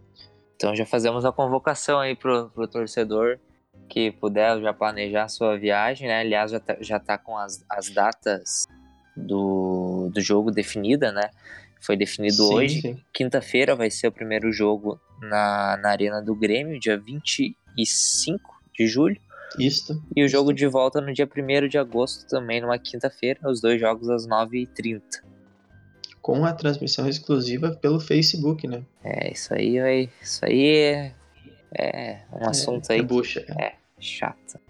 Então 0.55 0.75
já 0.75 0.85
fazemos 0.85 1.25
a 1.25 1.31
convocação 1.31 1.99
aí 1.99 2.15
pro, 2.15 2.49
pro 2.49 2.67
torcedor 2.67 3.39
que 3.87 4.11
puder 4.11 4.59
já 4.61 4.73
planejar 4.73 5.25
a 5.25 5.27
sua 5.27 5.57
viagem, 5.57 6.07
né? 6.07 6.21
Aliás, 6.21 6.51
já 6.51 6.59
tá, 6.59 6.77
já 6.79 6.99
tá 6.99 7.17
com 7.17 7.37
as, 7.37 7.63
as 7.69 7.89
datas 7.89 8.65
do, 9.15 10.09
do 10.13 10.21
jogo 10.21 10.49
definida, 10.49 11.11
né? 11.11 11.29
Foi 11.81 11.97
definido 11.97 12.47
sim, 12.47 12.53
hoje. 12.53 13.05
Quinta-feira 13.11 13.75
vai 13.75 13.89
ser 13.89 14.07
o 14.07 14.11
primeiro 14.11 14.51
jogo 14.53 15.01
na, 15.19 15.77
na 15.77 15.89
Arena 15.89 16.21
do 16.21 16.35
Grêmio, 16.35 16.79
dia 16.79 16.97
25 16.97 18.61
de 18.73 18.87
julho. 18.87 19.19
Isso. 19.57 20.01
E 20.15 20.23
o 20.23 20.29
jogo 20.29 20.53
de 20.53 20.67
volta 20.67 21.01
no 21.01 21.11
dia 21.11 21.27
1 21.27 21.67
de 21.67 21.77
agosto, 21.77 22.27
também 22.27 22.61
numa 22.61 22.77
quinta-feira, 22.77 23.49
os 23.49 23.59
dois 23.59 23.81
jogos 23.81 24.09
às 24.09 24.27
9h30. 24.27 25.01
Com 26.21 26.45
a 26.45 26.53
transmissão 26.53 27.09
exclusiva 27.09 27.71
pelo 27.71 27.99
Facebook, 27.99 28.67
né? 28.67 28.83
É, 29.03 29.31
isso 29.31 29.53
aí, 29.53 29.79
véio, 29.79 30.09
isso 30.21 30.45
aí 30.45 30.67
é, 30.67 31.13
é 31.73 32.21
um 32.31 32.47
assunto 32.47 32.91
é, 32.91 32.93
aí. 32.93 32.99
É 32.99 33.03
bucha. 33.03 33.43
É, 33.59 33.73
chata. 33.99 34.61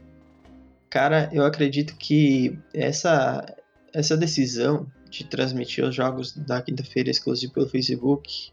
Cara, 0.89 1.30
eu 1.34 1.46
acredito 1.46 1.96
que 1.98 2.58
essa, 2.74 3.46
essa 3.94 4.15
decisão 4.15 4.88
de 5.12 5.25
transmitir 5.25 5.84
os 5.84 5.94
jogos 5.94 6.32
da 6.32 6.62
quinta-feira 6.62 7.10
exclusivo 7.10 7.53
pelo 7.53 7.68
Facebook 7.68 8.51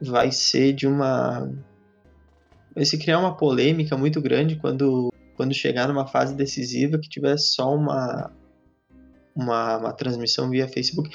vai 0.00 0.32
ser 0.32 0.72
de 0.72 0.86
uma. 0.86 1.52
Vai 2.74 2.86
se 2.86 2.98
criar 2.98 3.20
uma 3.20 3.36
polêmica 3.36 3.96
muito 3.96 4.20
grande 4.20 4.56
quando, 4.56 5.12
quando 5.36 5.54
chegar 5.54 5.86
numa 5.86 6.06
fase 6.06 6.34
decisiva 6.34 6.98
que 6.98 7.08
tiver 7.08 7.36
só 7.36 7.72
uma, 7.72 8.32
uma, 9.36 9.76
uma 9.76 9.92
transmissão 9.92 10.48
via 10.50 10.66
Facebook. 10.66 11.14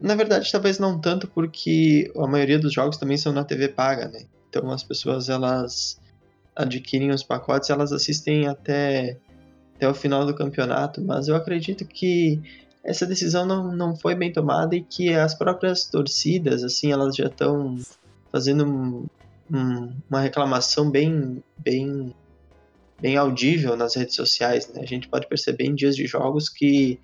Na 0.00 0.14
verdade, 0.14 0.50
talvez 0.50 0.78
não 0.78 1.00
tanto 1.00 1.26
porque 1.28 2.12
a 2.16 2.26
maioria 2.26 2.58
dos 2.58 2.72
jogos 2.72 2.98
também 2.98 3.16
são 3.16 3.32
na 3.32 3.44
TV 3.44 3.68
paga, 3.68 4.08
né? 4.08 4.26
Então 4.48 4.70
as 4.70 4.82
pessoas 4.82 5.28
elas 5.28 5.98
adquirem 6.54 7.10
os 7.10 7.22
pacotes, 7.22 7.70
elas 7.70 7.92
assistem 7.92 8.48
até, 8.48 9.16
até 9.76 9.88
o 9.88 9.94
final 9.94 10.26
do 10.26 10.34
campeonato, 10.34 11.00
mas 11.00 11.28
eu 11.28 11.36
acredito 11.36 11.86
que 11.86 12.42
essa 12.84 13.06
decisão 13.06 13.44
não, 13.44 13.72
não 13.72 13.96
foi 13.96 14.14
bem 14.14 14.32
tomada 14.32 14.74
e 14.74 14.82
que 14.82 15.12
as 15.14 15.34
próprias 15.34 15.86
torcidas, 15.86 16.62
assim, 16.64 16.92
elas 16.92 17.16
já 17.16 17.26
estão 17.26 17.76
fazendo 18.30 18.64
um, 18.64 19.06
um, 19.52 19.92
uma 20.08 20.20
reclamação 20.20 20.90
bem, 20.90 21.42
bem, 21.58 22.14
bem 23.00 23.16
audível 23.16 23.76
nas 23.76 23.94
redes 23.94 24.14
sociais, 24.14 24.68
né? 24.72 24.82
A 24.82 24.86
gente 24.86 25.08
pode 25.08 25.26
perceber 25.26 25.64
em 25.64 25.74
dias 25.74 25.96
de 25.96 26.06
jogos 26.06 26.48
que 26.48 27.00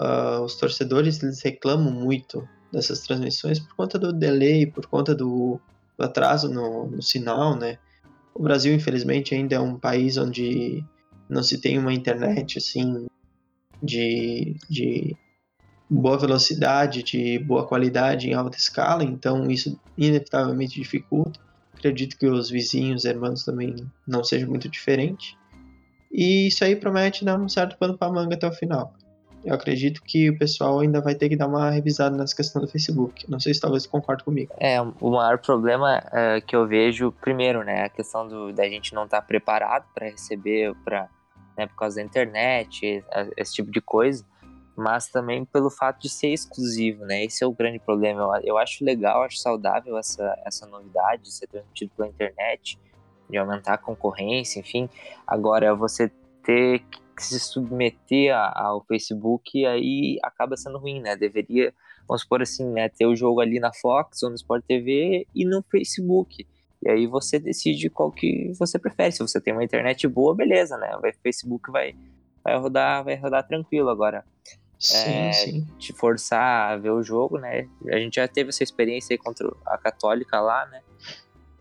uh, 0.00 0.42
os 0.42 0.56
torcedores 0.56 1.22
eles 1.22 1.42
reclamam 1.42 1.92
muito 1.92 2.46
dessas 2.72 3.00
transmissões 3.00 3.58
por 3.58 3.74
conta 3.74 3.98
do 3.98 4.12
delay, 4.12 4.66
por 4.66 4.86
conta 4.86 5.14
do, 5.14 5.60
do 5.96 6.04
atraso 6.04 6.48
no, 6.48 6.86
no 6.86 7.02
sinal, 7.02 7.56
né? 7.56 7.78
O 8.34 8.42
Brasil, 8.42 8.74
infelizmente, 8.74 9.34
ainda 9.34 9.56
é 9.56 9.60
um 9.60 9.78
país 9.78 10.16
onde 10.16 10.84
não 11.28 11.42
se 11.42 11.60
tem 11.60 11.78
uma 11.78 11.92
internet 11.92 12.58
assim 12.58 13.08
de, 13.82 14.56
de 14.68 15.16
boa 15.88 16.18
velocidade, 16.18 17.02
de 17.02 17.38
boa 17.38 17.66
qualidade 17.66 18.28
em 18.28 18.34
alta 18.34 18.56
escala, 18.58 19.04
então 19.04 19.50
isso 19.50 19.78
inevitavelmente 19.96 20.80
dificulta. 20.80 21.40
Acredito 21.74 22.18
que 22.18 22.26
os 22.26 22.50
vizinhos, 22.50 23.04
irmãos 23.04 23.44
também 23.44 23.76
não 24.06 24.24
seja 24.24 24.46
muito 24.46 24.68
diferente. 24.68 25.36
E 26.10 26.48
isso 26.48 26.64
aí 26.64 26.74
promete 26.74 27.24
dar 27.24 27.38
um 27.38 27.48
certo 27.48 27.76
pano 27.78 27.96
para 27.96 28.12
manga 28.12 28.34
até 28.34 28.48
o 28.48 28.52
final 28.52 28.94
eu 29.44 29.54
acredito 29.54 30.02
que 30.02 30.30
o 30.30 30.38
pessoal 30.38 30.80
ainda 30.80 31.00
vai 31.00 31.14
ter 31.14 31.28
que 31.28 31.36
dar 31.36 31.46
uma 31.46 31.70
revisada 31.70 32.16
nessa 32.16 32.34
questão 32.34 32.60
do 32.60 32.68
Facebook. 32.68 33.30
Não 33.30 33.38
sei 33.38 33.54
se 33.54 33.60
talvez 33.60 33.86
concorde 33.86 34.24
comigo. 34.24 34.52
É, 34.58 34.80
o 34.80 35.10
maior 35.10 35.38
problema 35.38 36.02
é, 36.12 36.40
que 36.40 36.54
eu 36.54 36.66
vejo, 36.66 37.12
primeiro, 37.12 37.62
né, 37.64 37.84
a 37.84 37.88
questão 37.88 38.26
do, 38.26 38.52
da 38.52 38.68
gente 38.68 38.94
não 38.94 39.04
estar 39.04 39.20
tá 39.20 39.26
preparado 39.26 39.86
para 39.94 40.06
receber, 40.06 40.74
pra, 40.84 41.08
né, 41.58 41.66
por 41.66 41.74
causa 41.74 41.96
da 41.96 42.02
internet, 42.02 43.04
esse 43.36 43.54
tipo 43.54 43.70
de 43.70 43.80
coisa, 43.80 44.24
mas 44.76 45.08
também 45.08 45.44
pelo 45.44 45.68
fato 45.68 46.00
de 46.00 46.08
ser 46.08 46.28
exclusivo, 46.28 47.04
né, 47.04 47.24
esse 47.24 47.42
é 47.42 47.46
o 47.46 47.52
grande 47.52 47.80
problema. 47.80 48.20
Eu, 48.20 48.42
eu 48.44 48.58
acho 48.58 48.84
legal, 48.84 49.22
acho 49.22 49.38
saudável 49.38 49.98
essa, 49.98 50.40
essa 50.46 50.66
novidade 50.66 51.24
de 51.24 51.32
ser 51.32 51.48
transmitido 51.48 51.90
pela 51.96 52.08
internet, 52.08 52.78
de 53.28 53.36
aumentar 53.36 53.74
a 53.74 53.78
concorrência, 53.78 54.60
enfim. 54.60 54.88
Agora, 55.26 55.74
você 55.74 56.10
ter 56.44 56.82
se 57.18 57.38
submeter 57.40 58.32
ao 58.34 58.82
Facebook, 58.84 59.66
aí 59.66 60.18
acaba 60.22 60.56
sendo 60.56 60.78
ruim, 60.78 61.00
né? 61.00 61.16
Deveria, 61.16 61.74
vamos 62.06 62.22
supor 62.22 62.40
assim, 62.40 62.64
né, 62.64 62.88
ter 62.88 63.06
o 63.06 63.16
jogo 63.16 63.40
ali 63.40 63.58
na 63.58 63.72
Fox 63.74 64.22
ou 64.22 64.30
no 64.30 64.36
Sport 64.36 64.64
TV 64.64 65.26
e 65.34 65.44
no 65.44 65.62
Facebook. 65.68 66.46
E 66.82 66.90
aí 66.90 67.06
você 67.06 67.38
decide 67.38 67.90
qual 67.90 68.10
que 68.10 68.52
você 68.58 68.78
prefere. 68.78 69.12
Se 69.12 69.18
você 69.18 69.40
tem 69.40 69.52
uma 69.52 69.64
internet 69.64 70.06
boa, 70.06 70.34
beleza, 70.34 70.76
né? 70.78 70.96
O 70.96 71.22
Facebook 71.22 71.70
vai, 71.70 71.94
vai 72.44 72.56
rodar, 72.56 73.04
vai 73.04 73.16
rodar 73.16 73.46
tranquilo 73.46 73.88
agora. 73.88 74.24
Sim, 74.78 75.10
é, 75.10 75.32
sim. 75.32 75.66
te 75.76 75.92
forçar 75.92 76.72
a 76.72 76.76
ver 76.76 76.90
o 76.90 77.02
jogo, 77.02 77.38
né? 77.38 77.68
A 77.88 77.98
gente 77.98 78.14
já 78.14 78.28
teve 78.28 78.50
essa 78.50 78.62
experiência 78.62 79.12
aí 79.12 79.18
contra 79.18 79.50
a 79.66 79.76
Católica 79.76 80.40
lá, 80.40 80.66
né? 80.66 80.80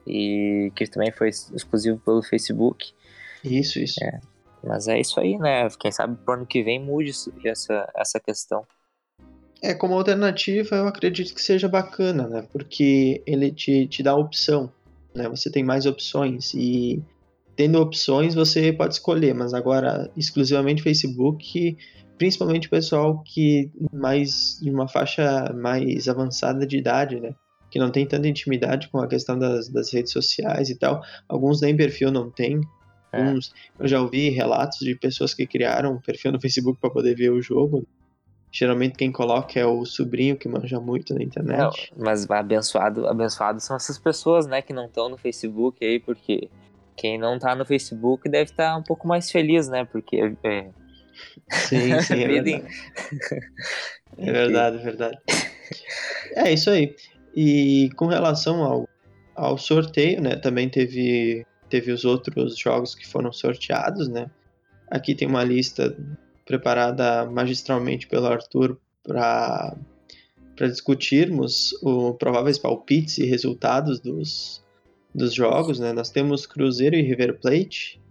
E 0.06 0.72
que 0.76 0.88
também 0.88 1.12
foi 1.12 1.30
exclusivo 1.30 2.00
pelo 2.00 2.22
Facebook. 2.22 2.94
Isso, 3.44 3.80
isso. 3.80 4.04
É. 4.04 4.22
Mas 4.64 4.88
é 4.88 5.00
isso 5.00 5.20
aí, 5.20 5.38
né? 5.38 5.68
Quem 5.80 5.92
sabe 5.92 6.16
pro 6.24 6.36
ano 6.36 6.46
que 6.46 6.62
vem 6.62 6.80
mude 6.80 7.12
essa, 7.44 7.92
essa 7.96 8.20
questão. 8.20 8.66
É, 9.62 9.74
como 9.74 9.96
alternativa, 9.96 10.76
eu 10.76 10.88
acredito 10.88 11.34
que 11.34 11.42
seja 11.42 11.68
bacana, 11.68 12.28
né? 12.28 12.48
Porque 12.52 13.24
ele 13.26 13.52
te, 13.52 13.88
te 13.88 14.04
dá 14.04 14.16
opção, 14.16 14.72
né? 15.18 15.28
Você 15.30 15.50
tem 15.50 15.64
mais 15.64 15.86
opções 15.86 16.54
e 16.54 17.04
tendo 17.56 17.82
opções 17.82 18.36
você 18.36 18.72
pode 18.72 18.94
escolher, 18.94 19.34
mas 19.34 19.54
agora 19.54 20.12
exclusivamente 20.16 20.84
Facebook, 20.84 21.76
principalmente 22.18 22.68
o 22.68 22.70
pessoal 22.70 23.24
que 23.24 23.72
mais 23.92 24.60
de 24.62 24.70
uma 24.70 24.88
faixa 24.88 25.52
mais 25.54 26.08
avançada 26.08 26.66
de 26.66 26.78
idade, 26.78 27.20
né? 27.20 27.34
Que 27.70 27.80
não 27.80 27.92
tem 27.92 28.06
tanta 28.06 28.28
intimidade 28.28 28.88
com 28.90 29.00
a 29.00 29.08
questão 29.08 29.38
das, 29.38 29.68
das 29.68 29.92
redes 29.92 30.14
sociais 30.14 30.70
e 30.70 30.76
tal. 30.76 31.02
Alguns 31.28 31.60
nem 31.60 31.76
perfil 31.76 32.12
não 32.12 32.30
tem. 32.30 32.62
É. 33.12 33.24
Uns, 33.24 33.52
eu 33.80 33.88
já 33.88 34.02
ouvi 34.02 34.30
relatos 34.30 34.80
de 34.80 34.96
pessoas 34.96 35.34
que 35.34 35.48
criaram 35.48 35.96
um 35.96 36.02
perfil 36.02 36.32
no 36.32 36.40
Facebook 36.40 36.80
para 36.80 36.90
poder 36.90 37.16
ver 37.16 37.32
o 37.32 37.42
jogo. 37.42 37.86
Geralmente 38.58 38.96
quem 38.96 39.12
coloca 39.12 39.60
é 39.60 39.66
o 39.68 39.86
sobrinho 39.86 40.36
que 40.36 40.50
manja 40.50 40.80
muito 40.80 41.14
na 41.14 41.22
internet. 41.22 41.92
Não, 41.96 42.04
mas 42.04 42.28
abençoado, 42.28 43.08
abençoado 43.08 43.60
são 43.60 43.76
essas 43.76 44.00
pessoas, 44.00 44.48
né, 44.48 44.64
que 44.64 44.74
não 44.74 44.88
estão 44.88 45.08
no 45.10 45.16
Facebook 45.16 45.86
aí, 45.86 46.00
porque 46.00 46.50
quem 46.96 47.20
não 47.20 47.38
tá 47.38 47.54
no 47.54 47.64
Facebook 47.64 48.28
deve 48.28 48.50
estar 48.50 48.72
tá 48.72 48.76
um 48.78 48.82
pouco 48.82 49.08
mais 49.08 49.30
feliz, 49.30 49.70
né? 49.70 49.86
Porque 49.86 50.36
é... 50.44 50.70
Sim, 51.52 52.02
sim, 52.02 52.24
é 52.24 52.28
verdade. 52.34 52.66
é 54.18 54.32
verdade, 54.32 54.78
é 54.78 54.80
verdade. 54.80 55.18
É 56.34 56.52
isso 56.52 56.72
aí. 56.72 56.96
E 57.36 57.92
com 57.96 58.08
relação 58.08 58.64
ao, 58.64 58.90
ao 59.36 59.56
sorteio, 59.60 60.20
né? 60.20 60.36
Também 60.36 60.68
teve, 60.68 61.46
teve 61.70 61.92
os 61.92 62.06
outros 62.06 62.58
jogos 62.58 62.96
que 62.96 63.06
foram 63.06 63.32
sorteados, 63.32 64.08
né? 64.08 64.32
Aqui 64.90 65.14
tem 65.14 65.28
uma 65.28 65.44
lista 65.44 65.96
preparada 66.48 67.25
magistralmente 67.25 68.08
pelo 68.08 68.25
Arthur 68.25 68.80
para 69.04 69.75
para 70.56 70.68
discutirmos 70.68 71.72
os 71.84 72.18
prováveis 72.18 72.58
palpites 72.58 73.20
e 73.20 73.25
resultados 73.27 74.00
dos, 74.00 74.66
dos 75.13 75.32
jogos, 75.32 75.80
né? 75.80 75.94
Nós 75.94 76.10
temos 76.10 76.48
Cruzeiro 76.48 76.96
e 76.96 77.01
River 77.04 77.39
Plate. 77.39 78.01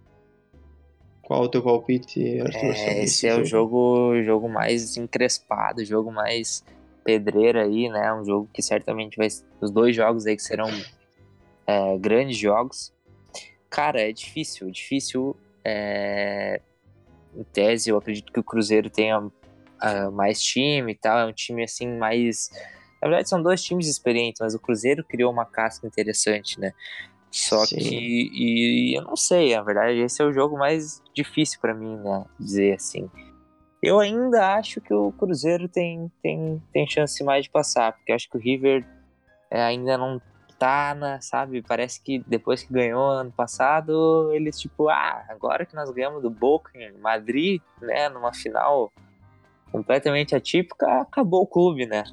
Qual 1.21 1.43
o 1.43 1.49
teu 1.49 1.61
palpite, 1.61 2.39
Arthur? 2.39 2.73
É, 2.73 3.03
esse 3.03 3.27
é 3.27 3.35
o 3.35 3.43
jogo, 3.43 4.13
jogo 4.23 4.47
mais 4.47 4.95
encrespado, 4.95 5.81
o 5.81 5.85
jogo 5.85 6.09
mais 6.09 6.63
pedreiro 7.03 7.59
aí, 7.59 7.89
né? 7.89 8.13
Um 8.13 8.23
jogo 8.23 8.49
que 8.53 8.61
certamente 8.61 9.17
vai. 9.17 9.27
Os 9.59 9.69
dois 9.69 9.93
jogos 9.93 10.25
aí 10.25 10.37
que 10.37 10.43
serão 10.43 10.69
é, 11.67 11.97
grandes 11.97 12.37
jogos. 12.37 12.93
Cara, 13.69 13.99
é 13.99 14.13
difícil, 14.13 14.71
difícil. 14.71 15.35
É, 15.65 16.61
em 17.37 17.43
tese, 17.43 17.89
eu 17.89 17.97
acredito 17.97 18.31
que 18.31 18.39
o 18.39 18.43
Cruzeiro 18.43 18.89
tenha 18.89 19.19
uh, 19.19 20.11
mais 20.11 20.41
time 20.41 20.91
e 20.91 20.95
tal. 20.95 21.19
É 21.19 21.25
um 21.25 21.33
time 21.33 21.63
assim 21.63 21.87
mais. 21.97 22.49
Na 23.01 23.07
verdade, 23.07 23.29
são 23.29 23.41
dois 23.41 23.63
times 23.63 23.87
experientes, 23.87 24.41
mas 24.41 24.55
o 24.55 24.59
Cruzeiro 24.59 25.03
criou 25.03 25.31
uma 25.31 25.45
casca 25.45 25.85
interessante, 25.85 26.59
né? 26.59 26.73
Só 27.29 27.63
Sim. 27.65 27.77
que. 27.77 28.29
E 28.33 28.97
eu 28.97 29.03
não 29.03 29.15
sei, 29.15 29.55
na 29.55 29.61
verdade, 29.61 29.99
esse 29.99 30.21
é 30.21 30.25
o 30.25 30.33
jogo 30.33 30.57
mais 30.57 31.01
difícil 31.13 31.59
para 31.61 31.73
mim, 31.73 31.95
né? 31.97 32.25
Dizer 32.39 32.73
assim. 32.73 33.09
Eu 33.81 33.99
ainda 33.99 34.55
acho 34.55 34.81
que 34.81 34.93
o 34.93 35.11
Cruzeiro 35.11 35.69
tem, 35.69 36.11
tem, 36.23 36.61
tem 36.73 36.89
chance 36.89 37.23
mais 37.23 37.43
de 37.43 37.51
passar, 37.51 37.93
porque 37.93 38.11
acho 38.11 38.27
que 38.27 38.35
o 38.35 38.39
River 38.39 38.83
é, 39.51 39.61
ainda 39.61 39.97
não 39.97 40.19
tá 40.57 40.95
na, 40.95 41.21
sabe? 41.21 41.61
Parece 41.61 42.01
que 42.01 42.23
depois 42.27 42.63
que 42.63 42.73
ganhou 42.73 43.09
ano 43.09 43.31
passado, 43.31 44.31
eles 44.33 44.59
tipo, 44.59 44.89
ah, 44.89 45.25
agora 45.29 45.65
que 45.65 45.75
nós 45.75 45.89
ganhamos 45.91 46.21
do 46.21 46.29
Boca 46.29 46.71
em 46.75 46.97
Madrid, 46.97 47.61
né, 47.81 48.09
numa 48.09 48.33
final 48.33 48.91
completamente 49.71 50.35
atípica, 50.35 51.01
acabou 51.01 51.43
o 51.43 51.47
clube, 51.47 51.85
né? 51.85 52.03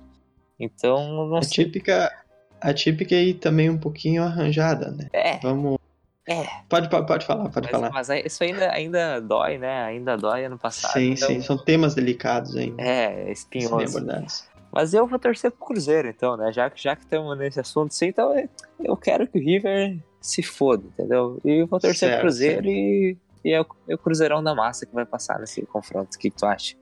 Então, 0.58 1.26
não 1.26 1.36
atípica, 1.36 2.08
sei. 2.08 2.70
Atípica 2.70 3.14
e 3.14 3.34
também 3.34 3.70
um 3.70 3.78
pouquinho 3.78 4.22
arranjada, 4.22 4.90
né? 4.90 5.08
É. 5.12 5.38
Vamos 5.38 5.78
é. 6.26 6.46
Pode, 6.70 6.88
pode, 6.88 7.06
pode 7.06 7.26
falar, 7.26 7.50
pode 7.50 7.66
mas, 7.66 7.70
falar. 7.70 7.90
Mas 7.92 8.08
isso 8.24 8.42
ainda, 8.42 8.72
ainda 8.72 9.20
dói, 9.20 9.58
né? 9.58 9.84
Ainda 9.84 10.16
dói 10.16 10.44
ano 10.46 10.58
passado. 10.58 10.92
Sim, 10.92 11.12
então... 11.12 11.28
sim, 11.28 11.42
são 11.42 11.58
temas 11.58 11.94
delicados 11.94 12.56
ainda. 12.56 12.82
É, 12.82 13.30
espinhosos. 13.30 14.48
Mas 14.74 14.92
eu 14.92 15.06
vou 15.06 15.18
torcer 15.18 15.52
pro 15.52 15.66
Cruzeiro, 15.66 16.08
então, 16.08 16.36
né? 16.36 16.52
Já 16.52 16.68
que 16.68 16.82
já 16.82 16.96
que 16.96 17.04
estamos 17.04 17.38
nesse 17.38 17.60
assunto, 17.60 17.94
sim, 17.94 18.06
então 18.06 18.34
eu 18.82 18.96
quero 18.96 19.28
que 19.28 19.38
o 19.38 19.42
River 19.42 19.98
se 20.20 20.42
foda, 20.42 20.84
entendeu? 20.86 21.40
E 21.44 21.62
eu 21.62 21.66
vou 21.66 21.78
torcer 21.78 22.08
certo, 22.08 22.14
pro 22.14 22.22
Cruzeiro 22.22 22.66
e, 22.66 23.16
e 23.44 23.52
é, 23.52 23.60
o, 23.60 23.66
é 23.88 23.94
o 23.94 23.98
Cruzeirão 23.98 24.42
da 24.42 24.54
massa 24.54 24.84
que 24.84 24.92
vai 24.92 25.06
passar 25.06 25.38
nesse 25.38 25.62
confronto. 25.62 26.16
O 26.16 26.18
que, 26.18 26.28
que 26.28 26.36
tu 26.36 26.44
acha? 26.44 26.74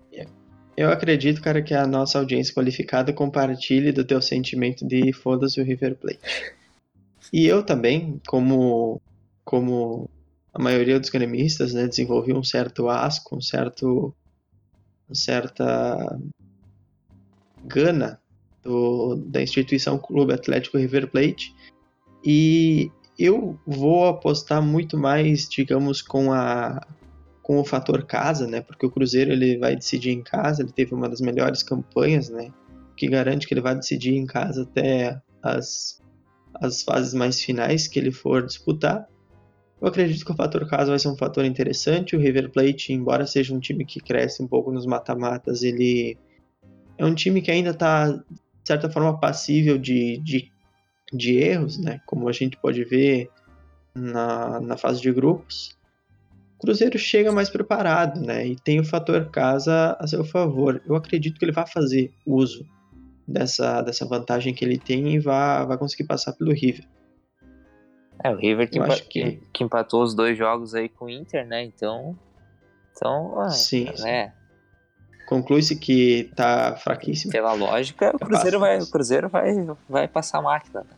Eu 0.77 0.91
acredito, 0.91 1.43
cara, 1.43 1.61
que 1.61 1.75
a 1.75 1.87
nossa 1.87 2.19
audiência 2.19 2.55
qualificada 2.55 3.13
compartilhe 3.13 3.93
do 3.93 4.05
teu 4.05 4.23
sentimento 4.23 4.87
de 4.87 5.13
foda-se 5.13 5.61
o 5.61 5.65
River 5.65 5.97
Plate. 5.97 6.19
E 7.31 7.47
eu 7.47 7.63
também, 7.63 8.21
como, 8.27 9.01
como 9.45 10.09
a 10.53 10.63
maioria 10.63 10.99
dos 10.99 11.11
gremistas, 11.11 11.75
né, 11.75 11.87
desenvolvi 11.87 12.33
um 12.33 12.43
certo 12.43 12.89
asco, 12.89 13.37
um 13.37 13.41
certo, 13.41 14.15
uma 15.07 15.15
certa 15.15 16.19
gana 17.65 18.21
do, 18.63 19.17
da 19.17 19.43
instituição 19.43 19.99
Clube 19.99 20.33
Atlético 20.33 20.79
River 20.79 21.11
Plate 21.11 21.55
e 22.25 22.91
eu 23.19 23.59
vou 23.67 24.07
apostar 24.07 24.63
muito 24.63 24.97
mais, 24.97 25.49
digamos, 25.49 26.01
com 26.03 26.33
a 26.33 26.81
com 27.43 27.59
o 27.59 27.65
fator 27.65 28.05
casa, 28.05 28.47
né? 28.47 28.61
Porque 28.61 28.87
o 28.87 28.91
Cruzeiro 28.91 29.33
ele 29.33 29.59
vai 29.59 29.75
decidir 29.75 30.11
em 30.11 30.23
casa, 30.23 30.63
ele 30.63 30.71
teve 30.71 30.95
uma 30.95 31.09
das 31.09 31.21
melhores 31.21 31.63
campanhas, 31.63 32.29
né? 32.29 32.53
Que 32.97 33.09
garante 33.09 33.49
que 33.49 33.53
ele 33.53 33.61
vai 33.61 33.75
decidir 33.75 34.15
em 34.15 34.27
casa 34.27 34.63
até 34.63 35.21
as, 35.43 36.01
as 36.55 36.83
fases 36.83 37.13
mais 37.13 37.43
finais 37.43 37.89
que 37.89 37.99
ele 37.99 38.13
for 38.13 38.47
disputar. 38.47 39.09
Eu 39.81 39.89
acredito 39.89 40.25
que 40.25 40.31
o 40.31 40.37
fator 40.37 40.65
casa 40.69 40.91
vai 40.91 40.99
ser 41.01 41.09
um 41.09 41.17
fator 41.17 41.45
interessante. 41.45 42.15
O 42.15 42.21
River 42.21 42.53
Plate, 42.53 42.93
embora 42.93 43.27
seja 43.27 43.53
um 43.53 43.59
time 43.59 43.85
que 43.85 43.99
cresce 43.99 44.41
um 44.41 44.47
pouco 44.47 44.71
nos 44.71 44.87
mata-matas, 44.87 45.65
ele 45.65 46.17
é 47.03 47.07
um 47.07 47.15
time 47.15 47.43
que 47.43 47.51
ainda 47.51 47.71
está, 47.71 48.09
de 48.09 48.23
certa 48.65 48.89
forma, 48.89 49.19
passível 49.19 49.77
de, 49.77 50.19
de, 50.19 50.53
de, 51.13 51.37
erros, 51.37 51.77
né? 51.79 52.01
Como 52.07 52.29
a 52.29 52.33
gente 52.33 52.57
pode 52.57 52.85
ver 52.85 53.29
na, 53.93 54.61
na 54.61 54.77
fase 54.77 55.01
de 55.01 55.13
grupos. 55.13 55.77
O 56.57 56.63
Cruzeiro 56.63 56.97
chega 56.97 57.33
mais 57.33 57.51
preparado, 57.51 58.21
né? 58.21 58.47
E 58.47 58.55
tem 58.55 58.79
o 58.79 58.85
fator 58.85 59.29
casa 59.31 59.97
a 59.99 60.07
seu 60.07 60.25
favor. 60.25 60.81
Eu 60.87 60.95
acredito 60.95 61.41
que 61.41 61.45
ele 61.45 61.51
vai 61.51 61.67
fazer 61.67 62.13
uso 62.25 62.65
dessa, 63.27 63.83
dessa 63.83 64.07
vantagem 64.07 64.55
que 64.55 64.65
ele 64.65 64.79
tem 64.79 65.15
e 65.15 65.19
vai, 65.19 65.67
vai 65.67 65.77
conseguir 65.77 66.05
passar 66.05 66.35
pelo 66.35 66.53
River. 66.53 66.87
É, 68.23 68.31
o 68.31 68.37
River 68.37 68.71
que, 68.71 68.79
empa 68.79 68.97
que... 69.01 69.41
que, 69.53 69.65
empatou 69.65 70.05
os 70.05 70.15
dois 70.15 70.39
jogos 70.39 70.73
aí 70.73 70.89
com 70.89 71.07
o 71.07 71.11
Inter, 71.11 71.45
né? 71.45 71.65
Então. 71.65 72.17
Então, 72.93 73.41
ah, 73.41 73.51
sim, 73.51 73.89
né? 73.99 74.33
Conclui-se 75.27 75.77
que 75.77 76.31
tá 76.37 76.77
fraquíssimo. 76.77 77.33
Pela 77.33 77.53
lógica, 77.53 78.13
o 78.15 78.19
Cruzeiro, 78.19 78.61
vai, 78.61 78.79
o 78.79 78.87
Cruzeiro 78.91 79.29
vai, 79.29 79.55
vai 79.89 80.09
passar 80.09 80.39
a 80.39 80.43
máquina. 80.43 80.81
Né? 80.81 80.97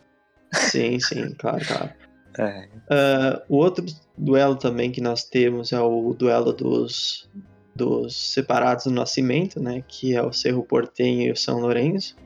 Sim, 0.53 0.99
sim, 1.01 1.35
claro, 1.39 1.65
claro. 1.67 1.91
É. 2.37 2.69
Uh, 2.91 3.43
o 3.49 3.57
outro 3.59 3.87
duelo 4.19 4.57
também 4.57 4.91
que 4.91 5.01
nós 5.01 5.23
temos 5.23 5.73
é 5.73 5.81
o 5.81 6.13
duelo 6.15 6.53
dos, 6.53 7.31
dos 7.77 8.33
separados 8.33 8.87
no 8.87 8.93
nascimento, 8.93 9.61
né? 9.61 9.85
Que 9.87 10.17
é 10.17 10.21
o 10.21 10.33
Cerro 10.33 10.65
Portenho 10.65 11.29
e 11.29 11.31
o 11.31 11.37
São 11.37 11.61
Lourenço. 11.61 12.17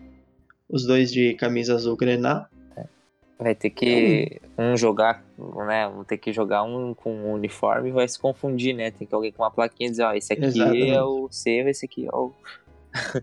Os 0.67 0.87
dois 0.87 1.13
de 1.13 1.35
camisa 1.35 1.75
azul 1.75 1.95
grená. 1.95 2.49
Vai 3.39 3.55
ter 3.55 3.71
que 3.71 4.41
um 4.59 4.77
jogar, 4.77 5.25
né? 5.67 5.89
Vão 5.89 6.03
ter 6.03 6.19
que 6.19 6.33
jogar 6.33 6.65
um 6.65 6.93
com 6.93 7.15
um 7.15 7.33
uniforme 7.33 7.91
e 7.91 7.93
vai 7.93 8.09
se 8.09 8.19
confundir, 8.19 8.75
né? 8.75 8.91
Tem 8.91 9.07
que 9.07 9.15
alguém 9.15 9.31
com 9.31 9.45
uma 9.45 9.51
plaquinha 9.51 9.89
dizer, 9.89 10.03
ó, 10.03 10.13
esse 10.13 10.33
aqui 10.33 10.45
Exatamente. 10.45 10.91
é 10.91 11.03
o 11.03 11.29
seu, 11.31 11.69
esse 11.69 11.85
aqui 11.87 12.07
é 12.07 12.17
o. 12.17 12.33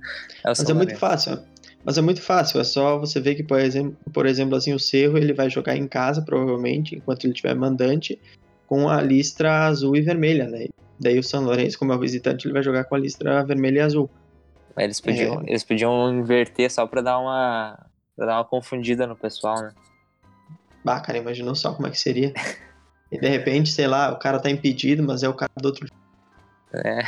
é 0.42 0.48
o 0.48 0.54
Mas 0.58 0.70
é 0.70 0.74
muito 0.74 0.96
fácil. 0.96 1.40
Mas 1.84 1.98
é 2.00 2.02
muito 2.02 2.22
fácil, 2.22 2.60
é 2.60 2.64
só 2.64 2.98
você 2.98 3.20
ver 3.20 3.36
que, 3.36 3.44
por 3.44 3.60
exemplo, 3.60 3.96
por 4.12 4.26
exemplo, 4.26 4.56
assim, 4.56 4.74
o 4.74 4.80
Cerro 4.80 5.20
ele 5.20 5.34
vai 5.34 5.52
jogar 5.52 5.76
em 5.76 5.88
casa, 5.88 6.20
provavelmente, 6.20 6.96
enquanto 6.96 7.26
ele 7.26 7.34
tiver 7.34 7.54
mandante, 7.54 8.20
com 8.66 8.90
a 8.90 9.00
listra 9.02 9.68
azul 9.68 9.96
e 9.96 10.02
vermelha, 10.02 10.48
né? 10.48 10.68
Daí 11.00 11.20
o 11.20 11.24
São 11.24 11.44
Lourenço, 11.44 11.78
como 11.78 11.94
é 11.94 11.96
o 11.96 12.00
visitante, 12.00 12.48
ele 12.48 12.54
vai 12.54 12.64
jogar 12.64 12.86
com 12.86 12.96
a 12.96 12.98
listra 12.98 13.44
vermelha 13.44 13.80
e 13.80 13.82
azul. 13.82 14.10
Eles 14.78 15.00
podiam, 15.00 15.42
é... 15.42 15.44
eles 15.50 15.64
podiam 15.64 16.12
inverter 16.12 16.72
só 16.72 16.88
pra 16.88 17.02
dar 17.02 17.20
uma, 17.20 17.86
pra 18.16 18.26
dar 18.26 18.38
uma 18.38 18.46
confundida 18.46 19.06
no 19.06 19.16
pessoal, 19.16 19.62
né? 19.62 19.72
Bah, 20.86 21.00
cara, 21.00 21.18
imaginou 21.18 21.56
só 21.56 21.74
como 21.74 21.88
é 21.88 21.90
que 21.90 22.00
seria. 22.00 22.32
E 23.12 23.18
de 23.18 23.28
repente, 23.28 23.72
sei 23.72 23.88
lá, 23.88 24.12
o 24.12 24.20
cara 24.20 24.40
tá 24.40 24.52
impedido, 24.52 25.02
mas 25.02 25.24
é 25.24 25.28
o 25.28 25.34
cara 25.34 25.52
do 25.58 25.66
outro. 25.66 25.88
É. 26.72 27.02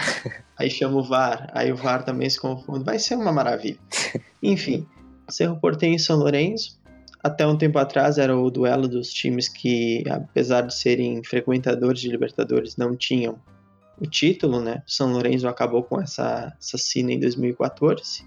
Aí 0.57 0.69
chama 0.69 0.97
o 0.97 1.03
VAR, 1.03 1.51
aí 1.53 1.71
o 1.71 1.75
VAR 1.75 2.03
também 2.03 2.27
se 2.27 2.39
confunde. 2.39 2.83
Vai 2.83 2.97
ser 2.97 3.15
uma 3.15 3.31
maravilha. 3.31 3.77
Enfim, 4.41 4.87
Cerro 5.29 5.59
Porteño 5.59 5.95
e 5.95 5.99
São 5.99 6.17
Lourenço. 6.17 6.79
Até 7.23 7.45
um 7.45 7.57
tempo 7.57 7.77
atrás 7.77 8.17
era 8.17 8.35
o 8.35 8.49
duelo 8.49 8.87
dos 8.87 9.13
times 9.13 9.47
que, 9.47 10.03
apesar 10.09 10.61
de 10.61 10.73
serem 10.73 11.23
frequentadores 11.23 11.99
de 11.99 12.09
Libertadores, 12.09 12.77
não 12.77 12.95
tinham 12.95 13.39
o 13.99 14.07
título, 14.07 14.59
né? 14.59 14.81
São 14.87 15.11
Lourenço 15.11 15.47
acabou 15.47 15.83
com 15.83 16.01
essa, 16.01 16.55
cena 16.59 17.11
em 17.11 17.19
2014. 17.19 18.25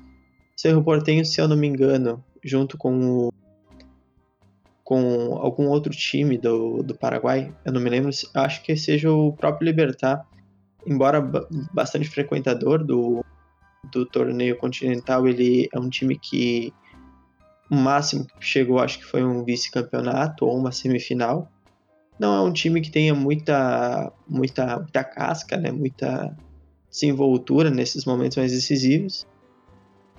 Cerro 0.56 0.84
Porteño, 0.84 1.24
se 1.24 1.40
eu 1.40 1.48
não 1.48 1.56
me 1.56 1.66
engano, 1.66 2.22
junto 2.44 2.76
com 2.78 3.26
o 3.26 3.32
com 4.90 5.36
algum 5.36 5.68
outro 5.68 5.92
time 5.92 6.36
do, 6.36 6.82
do 6.82 6.96
Paraguai, 6.96 7.54
eu 7.64 7.72
não 7.72 7.80
me 7.80 7.88
lembro, 7.88 8.10
acho 8.34 8.62
que 8.64 8.76
seja 8.76 9.08
o 9.08 9.32
próprio 9.32 9.66
Libertar, 9.66 10.26
embora 10.84 11.20
bastante 11.72 12.08
frequentador 12.08 12.82
do, 12.82 13.24
do 13.92 14.04
torneio 14.04 14.58
continental, 14.58 15.28
ele 15.28 15.68
é 15.72 15.78
um 15.78 15.88
time 15.88 16.18
que 16.18 16.74
o 17.70 17.76
máximo 17.76 18.26
que 18.26 18.44
chegou, 18.44 18.80
acho 18.80 18.98
que 18.98 19.04
foi 19.04 19.22
um 19.22 19.44
vice-campeonato 19.44 20.44
ou 20.44 20.58
uma 20.58 20.72
semifinal. 20.72 21.48
Não 22.18 22.34
é 22.34 22.40
um 22.40 22.52
time 22.52 22.80
que 22.80 22.90
tenha 22.90 23.14
muita, 23.14 24.12
muita, 24.26 24.76
muita 24.80 25.04
casca, 25.04 25.56
né? 25.56 25.70
muita 25.70 26.36
desenvoltura 26.90 27.70
nesses 27.70 28.04
momentos 28.04 28.36
mais 28.36 28.50
decisivos. 28.50 29.24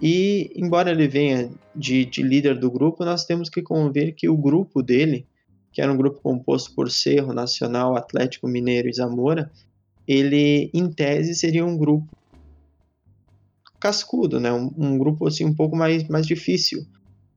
E, 0.01 0.51
embora 0.55 0.89
ele 0.89 1.07
venha 1.07 1.51
de, 1.75 2.05
de 2.05 2.23
líder 2.23 2.57
do 2.57 2.71
grupo, 2.71 3.05
nós 3.05 3.23
temos 3.23 3.49
que 3.49 3.61
conver 3.61 4.13
que 4.13 4.27
o 4.27 4.35
grupo 4.35 4.81
dele, 4.81 5.27
que 5.71 5.81
era 5.81 5.91
um 5.91 5.97
grupo 5.97 6.19
composto 6.21 6.73
por 6.73 6.89
Cerro, 6.89 7.33
Nacional, 7.33 7.95
Atlético 7.95 8.47
Mineiro 8.47 8.89
e 8.89 8.93
Zamora, 8.93 9.51
ele, 10.07 10.71
em 10.73 10.91
tese, 10.91 11.35
seria 11.35 11.63
um 11.63 11.77
grupo 11.77 12.09
cascudo, 13.79 14.39
né? 14.39 14.51
Um, 14.51 14.71
um, 14.75 14.97
grupo 14.97 15.27
assim 15.27 15.45
um 15.45 15.53
pouco 15.53 15.75
mais, 15.75 16.07
mais 16.07 16.25
difícil, 16.25 16.85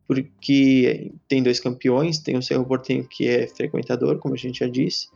porque 0.06 1.12
tem 1.28 1.42
dois 1.42 1.60
campeões, 1.60 2.18
tem 2.18 2.36
o 2.36 2.42
Cerro 2.42 2.64
Porteño 2.64 3.06
que 3.06 3.28
é 3.28 3.46
frequentador, 3.46 4.18
como 4.18 4.34
a 4.34 4.38
gente 4.38 4.60
já 4.60 4.68
disse, 4.68 5.08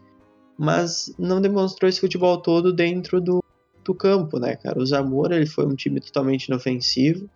mas 0.58 1.14
não 1.18 1.40
demonstrou 1.40 1.88
esse 1.88 2.00
futebol 2.00 2.38
todo 2.38 2.72
dentro 2.72 3.20
do, 3.20 3.42
do 3.84 3.94
campo, 3.94 4.38
né, 4.38 4.54
cara? 4.56 4.78
O 4.78 4.86
Zamora 4.86 5.36
ele 5.36 5.46
foi 5.46 5.66
um 5.66 5.74
time 5.74 6.00
totalmente 6.00 6.46
inofensivo, 6.46 7.28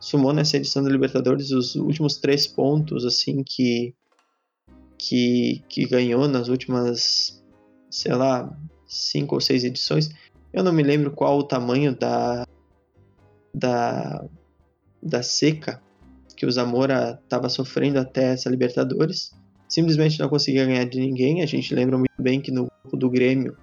sumou 0.00 0.32
nessa 0.32 0.56
edição 0.56 0.82
da 0.82 0.90
Libertadores 0.90 1.50
os 1.50 1.74
últimos 1.74 2.16
três 2.16 2.46
pontos, 2.46 3.04
assim, 3.04 3.42
que, 3.42 3.94
que, 4.96 5.62
que 5.68 5.86
ganhou 5.86 6.28
nas 6.28 6.48
últimas, 6.48 7.42
sei 7.90 8.14
lá, 8.14 8.56
cinco 8.86 9.34
ou 9.34 9.40
seis 9.40 9.64
edições. 9.64 10.10
Eu 10.52 10.62
não 10.62 10.72
me 10.72 10.82
lembro 10.82 11.10
qual 11.10 11.38
o 11.38 11.42
tamanho 11.42 11.94
da, 11.96 12.46
da, 13.54 14.24
da 15.02 15.22
seca 15.22 15.82
que 16.36 16.46
o 16.46 16.50
Zamora 16.50 17.20
estava 17.22 17.48
sofrendo 17.48 17.98
até 17.98 18.32
essa 18.32 18.48
Libertadores. 18.48 19.32
Simplesmente 19.68 20.20
não 20.20 20.28
conseguia 20.28 20.64
ganhar 20.64 20.84
de 20.84 21.00
ninguém. 21.00 21.42
A 21.42 21.46
gente 21.46 21.74
lembra 21.74 21.98
muito 21.98 22.14
bem 22.16 22.40
que 22.40 22.52
no 22.52 22.68
grupo 22.82 22.96
do 22.96 23.10
Grêmio, 23.10 23.56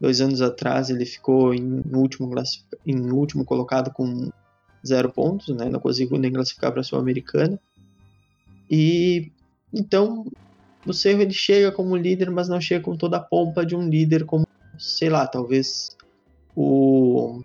dois 0.00 0.20
anos 0.20 0.40
atrás, 0.40 0.88
ele 0.88 1.04
ficou 1.04 1.52
em 1.52 1.82
último, 1.92 2.32
em 2.86 3.10
último 3.10 3.44
colocado 3.44 3.90
com 3.92 4.30
zero 4.86 5.10
pontos, 5.10 5.54
né? 5.54 5.68
Não 5.68 5.80
conseguiu 5.80 6.18
nem 6.18 6.32
classificar 6.32 6.72
para 6.72 6.80
a 6.80 6.84
Sul-Americana. 6.84 7.58
E 8.70 9.30
então 9.72 10.26
o 10.86 10.92
Cerro 10.92 11.20
ele 11.20 11.32
chega 11.32 11.70
como 11.70 11.96
líder, 11.96 12.30
mas 12.30 12.48
não 12.48 12.60
chega 12.60 12.84
com 12.84 12.96
toda 12.96 13.18
a 13.18 13.20
pompa 13.20 13.64
de 13.64 13.76
um 13.76 13.88
líder 13.88 14.24
como, 14.24 14.46
sei 14.78 15.10
lá, 15.10 15.26
talvez 15.26 15.96
o 16.56 17.42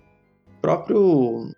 próprio 0.62 1.52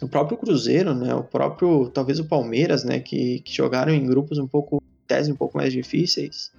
o 0.00 0.08
próprio 0.08 0.38
Cruzeiro, 0.38 0.94
né? 0.94 1.14
O 1.14 1.24
próprio, 1.24 1.88
talvez 1.90 2.20
o 2.20 2.24
Palmeiras, 2.24 2.84
né? 2.84 3.00
Que, 3.00 3.40
que 3.40 3.52
jogaram 3.54 3.92
em 3.92 4.06
grupos 4.06 4.38
um 4.38 4.46
pouco, 4.46 4.82
tese 5.06 5.32
um 5.32 5.36
pouco 5.36 5.56
mais 5.56 5.72
difíceis. 5.72 6.52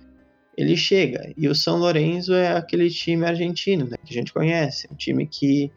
Ele 0.57 0.75
chega 0.75 1.31
e 1.37 1.47
o 1.47 1.55
São 1.55 1.77
Lourenço 1.77 2.33
é 2.33 2.57
aquele 2.57 2.89
time 2.89 3.25
argentino, 3.25 3.85
né? 3.85 3.95
Que 4.03 4.11
a 4.11 4.17
gente 4.17 4.33
conhece, 4.33 4.87
um 4.91 4.95
time 4.95 5.25
que 5.25 5.71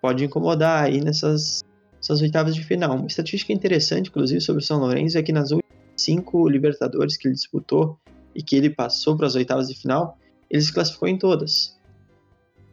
pode 0.00 0.24
incomodar 0.24 0.84
aí 0.84 1.00
nessas 1.00 1.64
essas 2.00 2.22
oitavas 2.22 2.54
de 2.54 2.64
final. 2.64 2.96
Uma 2.96 3.06
estatística 3.06 3.52
interessante, 3.52 4.08
inclusive, 4.08 4.40
sobre 4.40 4.62
o 4.62 4.64
São 4.64 4.78
Lourenço 4.78 5.18
é 5.18 5.22
que 5.22 5.32
nas 5.32 5.50
últimas 5.50 5.70
cinco 5.96 6.48
Libertadores 6.48 7.16
que 7.16 7.28
ele 7.28 7.34
disputou 7.34 7.98
e 8.34 8.42
que 8.42 8.56
ele 8.56 8.70
passou 8.70 9.16
para 9.16 9.26
as 9.26 9.34
oitavas 9.34 9.68
de 9.68 9.74
final, 9.74 10.16
ele 10.50 10.62
se 10.62 10.72
classificou 10.72 11.08
em 11.08 11.18
todas. 11.18 11.78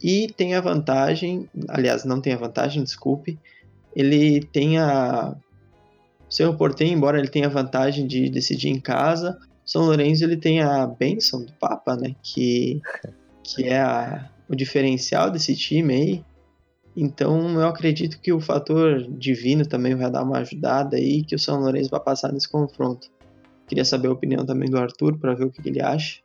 E 0.01 0.27
tem 0.37 0.53
a 0.53 0.61
vantagem, 0.61 1.49
aliás, 1.67 2.05
não 2.05 2.21
tem 2.21 2.33
a 2.33 2.37
vantagem, 2.37 2.83
desculpe, 2.83 3.37
ele 3.95 4.41
tem 4.41 4.77
a. 4.77 5.35
O 6.29 6.33
Cerro 6.33 6.55
Portem, 6.55 6.91
embora 6.91 7.17
ele 7.17 7.29
tenha 7.29 7.47
a 7.47 7.49
vantagem 7.49 8.05
de 8.05 8.29
decidir 8.29 8.67
em 8.67 8.79
casa, 8.79 9.39
São 9.65 9.85
Lourenço 9.85 10.25
ele 10.25 10.35
tem 10.35 10.61
a 10.61 10.85
bênção 10.85 11.43
do 11.43 11.53
Papa, 11.53 11.95
né? 11.95 12.15
Que, 12.21 12.81
que 13.43 13.63
é 13.63 13.79
a, 13.79 14.29
o 14.49 14.55
diferencial 14.55 15.31
desse 15.31 15.55
time 15.55 15.93
aí. 15.93 16.25
Então 16.99 17.61
eu 17.61 17.67
acredito 17.67 18.19
que 18.19 18.33
o 18.33 18.41
fator 18.41 19.03
divino 19.07 19.63
também 19.63 19.93
vai 19.93 20.09
dar 20.09 20.23
uma 20.23 20.39
ajudada 20.39 20.97
aí, 20.97 21.23
que 21.23 21.35
o 21.35 21.39
São 21.39 21.59
Lourenço 21.59 21.91
vai 21.91 21.99
passar 21.99 22.33
nesse 22.33 22.49
confronto. 22.49 23.07
Queria 23.67 23.85
saber 23.85 24.07
a 24.07 24.11
opinião 24.13 24.43
também 24.43 24.67
do 24.67 24.79
Arthur 24.79 25.15
para 25.15 25.35
ver 25.35 25.45
o 25.45 25.51
que, 25.51 25.61
que, 25.61 25.69
ele 25.69 25.79
acha. 25.79 26.21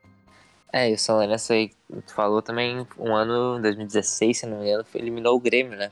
É, 0.73 0.91
e 0.91 0.95
o 0.95 0.99
São 0.99 1.17
Lourenço 1.17 1.53
aí, 1.53 1.73
tu 2.07 2.15
falou 2.15 2.41
também, 2.41 2.87
um 2.99 3.15
ano, 3.15 3.61
2016, 3.61 4.39
se 4.39 4.47
não 4.47 4.61
me 4.61 4.69
engano, 4.69 4.87
eliminou 4.95 5.37
o 5.37 5.41
Grêmio, 5.41 5.77
né? 5.77 5.91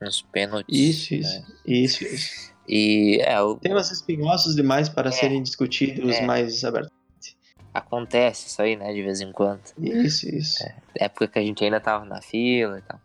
Nos 0.00 0.22
pênaltis. 0.22 0.74
Isso, 0.74 1.14
isso, 1.14 1.38
né? 1.38 1.46
isso, 1.66 2.04
isso. 2.04 2.52
E, 2.66 3.20
é, 3.20 3.38
o... 3.42 3.56
Temas 3.56 3.90
espinhosos 3.90 4.56
demais 4.56 4.88
para 4.88 5.10
é, 5.10 5.12
serem 5.12 5.42
discutidos 5.42 6.16
é. 6.16 6.24
mais 6.24 6.64
abertamente. 6.64 7.36
Acontece 7.74 8.46
isso 8.46 8.62
aí, 8.62 8.76
né, 8.76 8.94
de 8.94 9.02
vez 9.02 9.20
em 9.20 9.30
quando. 9.30 9.60
Isso, 9.78 10.26
isso. 10.26 10.62
É, 10.62 10.74
época 11.04 11.28
que 11.28 11.38
a 11.38 11.42
gente 11.42 11.62
ainda 11.62 11.80
tava 11.80 12.06
na 12.06 12.22
fila 12.22 12.78
e 12.78 12.82
tal. 12.82 12.98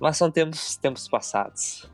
Mas 0.00 0.16
são 0.16 0.30
tempos, 0.30 0.76
tempos 0.76 1.08
passados. 1.08 1.88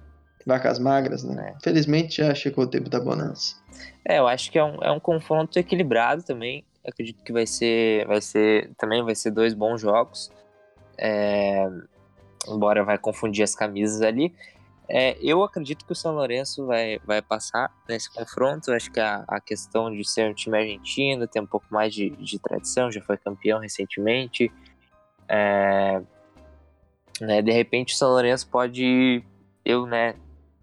Vacas 0.45 0.79
magras, 0.79 1.23
né? 1.23 1.55
É. 1.57 1.63
Felizmente 1.63 2.17
já 2.17 2.35
chegou 2.35 2.65
o 2.65 2.67
tempo 2.67 2.91
da 2.91 2.99
bonança. 2.99 3.57
É, 4.05 4.19
eu 4.19 4.27
acho 4.27 4.51
que 4.51 4.59
é 4.59 4.65
um, 4.65 4.83
é 4.83 4.91
um 4.91 4.99
confronto 4.99 5.59
equilibrado 5.59 6.23
também. 6.23 6.65
Eu 6.85 6.91
acredito 6.91 7.23
que 7.23 7.33
vai 7.33 7.47
ser, 7.47 8.07
vai 8.07 8.21
ser. 8.21 8.71
Também 8.77 9.05
vai 9.05 9.15
ser 9.15 9.31
dois 9.31 9.55
bons 9.55 9.81
jogos. 9.81 10.31
É, 10.99 11.69
embora 12.49 12.83
vai 12.83 12.99
confundir 12.99 13.45
as 13.45 13.55
camisas 13.55 14.03
ali. 14.03 14.35
É, 14.89 15.17
eu 15.23 15.43
acredito 15.45 15.87
que 15.87 15.93
o 15.93 15.95
São 15.95 16.13
Lourenço 16.13 16.67
vai, 16.67 16.99
vai 17.07 17.23
passar 17.23 17.73
nesse 17.89 18.13
confronto. 18.13 18.73
Acho 18.73 18.91
que 18.91 19.01
a, 19.01 19.25
a 19.29 19.41
questão 19.41 19.91
de 19.91 20.07
ser 20.07 20.29
um 20.29 20.35
time 20.35 20.59
argentino 20.59 21.27
tem 21.27 21.41
um 21.41 21.47
pouco 21.47 21.67
mais 21.71 21.95
de, 21.95 22.11
de 22.11 22.39
tradição, 22.39 22.91
já 22.91 23.01
foi 23.01 23.17
campeão 23.17 23.61
recentemente. 23.61 24.53
É, 25.29 26.03
né? 27.21 27.43
De 27.43 27.53
repente 27.53 27.95
o 27.95 27.97
São 27.97 28.11
Lourenço 28.11 28.49
pode, 28.49 29.23
eu, 29.65 29.87
né, 29.87 30.15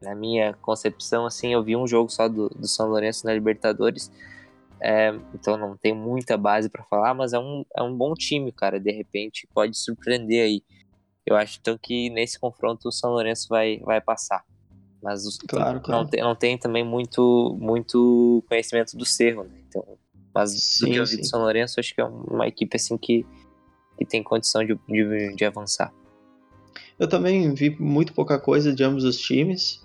na 0.02 0.16
minha 0.16 0.54
concepção, 0.62 1.26
assim, 1.26 1.54
eu 1.54 1.64
vi 1.64 1.76
um 1.76 1.88
jogo 1.88 2.10
só 2.10 2.28
do, 2.28 2.50
do 2.50 2.68
São 2.68 2.88
Lourenço 2.88 3.26
na 3.26 3.34
Libertadores, 3.34 4.12
é, 4.82 5.14
então 5.34 5.58
não 5.58 5.76
tem 5.76 5.94
muita 5.94 6.38
base 6.38 6.70
para 6.70 6.84
falar, 6.86 7.14
mas 7.14 7.34
é 7.34 7.40
um, 7.40 7.66
é 7.76 7.84
um 7.84 7.96
bom 7.96 8.14
time, 8.14 8.52
cara, 8.52 8.80
de 8.80 8.92
repente 8.92 9.48
pode 9.54 9.78
surpreender 9.78 10.44
aí. 10.44 10.64
Eu 11.26 11.36
acho 11.36 11.60
então 11.60 11.78
que 11.78 12.10
nesse 12.10 12.40
confronto 12.40 12.88
o 12.88 12.92
São 12.92 13.12
Lourenço 13.12 13.48
vai, 13.50 13.78
vai 13.80 14.00
passar. 14.00 14.44
Mas 15.02 15.26
os, 15.26 15.38
claro, 15.38 15.80
claro. 15.82 16.04
Não, 16.04 16.10
tem, 16.10 16.22
não 16.22 16.36
tem 16.36 16.58
também 16.58 16.84
muito, 16.84 17.58
muito 17.60 18.44
conhecimento 18.48 18.98
do 18.98 19.06
Cerro, 19.06 19.44
né? 19.44 19.62
Então, 19.68 19.86
mas 20.34 20.52
sim, 20.52 20.94
do 20.94 21.06
sim. 21.06 21.24
São 21.24 21.42
Lourenço, 21.42 21.80
acho 21.80 21.94
que 21.94 22.02
é 22.02 22.06
uma 22.06 22.48
equipe 22.48 22.76
assim 22.76 22.98
que, 22.98 23.26
que 23.98 24.06
tem 24.06 24.24
condição 24.24 24.64
de, 24.64 24.78
de, 24.88 25.36
de 25.36 25.46
avançar. 25.46 25.94
Eu 27.00 27.08
também 27.08 27.54
vi 27.54 27.70
muito 27.80 28.14
pouca 28.14 28.38
coisa 28.38 28.74
de 28.74 28.84
ambos 28.84 29.06
os 29.06 29.18
times. 29.18 29.82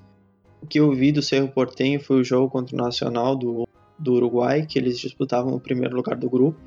O 0.60 0.66
que 0.66 0.80
eu 0.80 0.92
vi 0.92 1.12
do 1.12 1.22
Cerro 1.22 1.46
Portenho 1.46 2.00
foi 2.00 2.20
o 2.20 2.24
jogo 2.24 2.50
contra 2.50 2.74
o 2.74 2.78
Nacional 2.78 3.36
do, 3.36 3.68
do 3.96 4.14
Uruguai, 4.14 4.66
que 4.66 4.78
eles 4.78 4.98
disputavam 4.98 5.54
o 5.54 5.60
primeiro 5.60 5.94
lugar 5.94 6.16
do 6.16 6.28
grupo. 6.28 6.58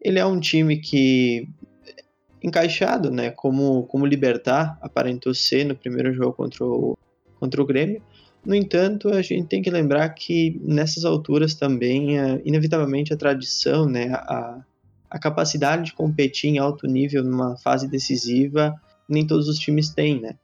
Ele 0.00 0.18
é 0.18 0.26
um 0.26 0.40
time 0.40 0.78
que 0.78 1.48
encaixado, 2.42 3.10
né, 3.10 3.30
como 3.30 3.84
como 3.84 4.04
Libertar 4.04 4.76
aparentou 4.82 5.32
ser 5.32 5.64
no 5.64 5.74
primeiro 5.74 6.12
jogo 6.12 6.34
contra 6.34 6.64
o 6.64 6.98
contra 7.38 7.62
o 7.62 7.66
Grêmio. 7.66 8.02
No 8.44 8.54
entanto, 8.54 9.08
a 9.08 9.22
gente 9.22 9.46
tem 9.46 9.62
que 9.62 9.70
lembrar 9.70 10.08
que 10.10 10.60
nessas 10.62 11.04
alturas 11.04 11.54
também, 11.54 12.18
é, 12.18 12.42
inevitavelmente, 12.44 13.14
a 13.14 13.16
tradição, 13.16 13.86
né, 13.86 14.12
a, 14.12 14.62
a 15.08 15.18
capacidade 15.18 15.84
de 15.84 15.92
competir 15.94 16.50
em 16.50 16.58
alto 16.58 16.86
nível 16.86 17.24
numa 17.24 17.56
fase 17.56 17.88
decisiva 17.88 18.74
nem 19.08 19.26
todos 19.26 19.48
os 19.48 19.58
times 19.58 19.90
têm, 19.90 20.20
né? 20.20 20.36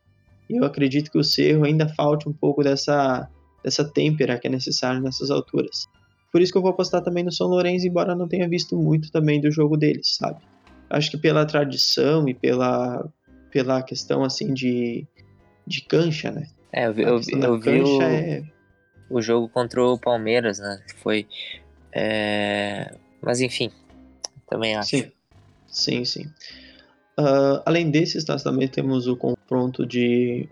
E 0.49 0.57
eu 0.57 0.65
acredito 0.65 1.11
que 1.11 1.19
o 1.19 1.25
Cerro 1.25 1.65
ainda 1.65 1.89
falte 1.89 2.29
um 2.29 2.33
pouco 2.33 2.63
dessa, 2.63 3.29
dessa 3.63 3.85
têmpera 3.85 4.39
que 4.39 4.49
é 4.49 4.51
necessária 4.51 5.01
nessas 5.01 5.31
alturas. 5.31 5.87
Por 6.33 6.41
isso 6.41 6.53
que 6.53 6.59
eu 6.59 6.63
vou 6.63 6.71
apostar 6.71 7.03
também 7.03 7.25
no 7.25 7.33
São 7.33 7.49
Lourenço, 7.49 7.87
embora 7.87 8.15
não 8.15 8.29
tenha 8.29 8.49
visto 8.49 8.77
muito 8.77 9.11
também 9.11 9.41
do 9.41 9.51
jogo 9.51 9.77
deles, 9.77 10.17
sabe? 10.17 10.41
Acho 10.89 11.11
que 11.11 11.17
pela 11.17 11.47
tradição 11.47 12.29
e 12.29 12.35
pela, 12.35 13.09
pela 13.51 13.83
questão 13.83 14.25
assim 14.25 14.53
de, 14.53 15.07
de 15.67 15.83
cancha, 15.83 16.31
né? 16.31 16.49
É, 16.73 16.87
eu 16.87 16.95
vi, 16.95 17.03
eu, 17.03 17.21
eu 17.43 17.61
vi 17.61 17.81
o, 17.81 18.03
é... 18.03 18.45
o 19.09 19.21
jogo 19.21 19.49
contra 19.49 19.83
o 19.83 19.99
Palmeiras, 19.99 20.59
né? 20.59 20.83
Foi. 20.97 21.27
É... 21.93 22.95
Mas 23.21 23.41
enfim, 23.41 23.71
também 24.49 24.77
acho. 24.77 24.91
Sim, 24.91 25.13
sim, 25.69 26.05
sim. 26.05 26.31
Uh, 27.21 27.61
além 27.67 27.91
desses, 27.91 28.25
nós 28.25 28.43
também 28.43 28.67
temos 28.67 29.07
o 29.07 29.15
confronto 29.15 29.85
de. 29.85 30.49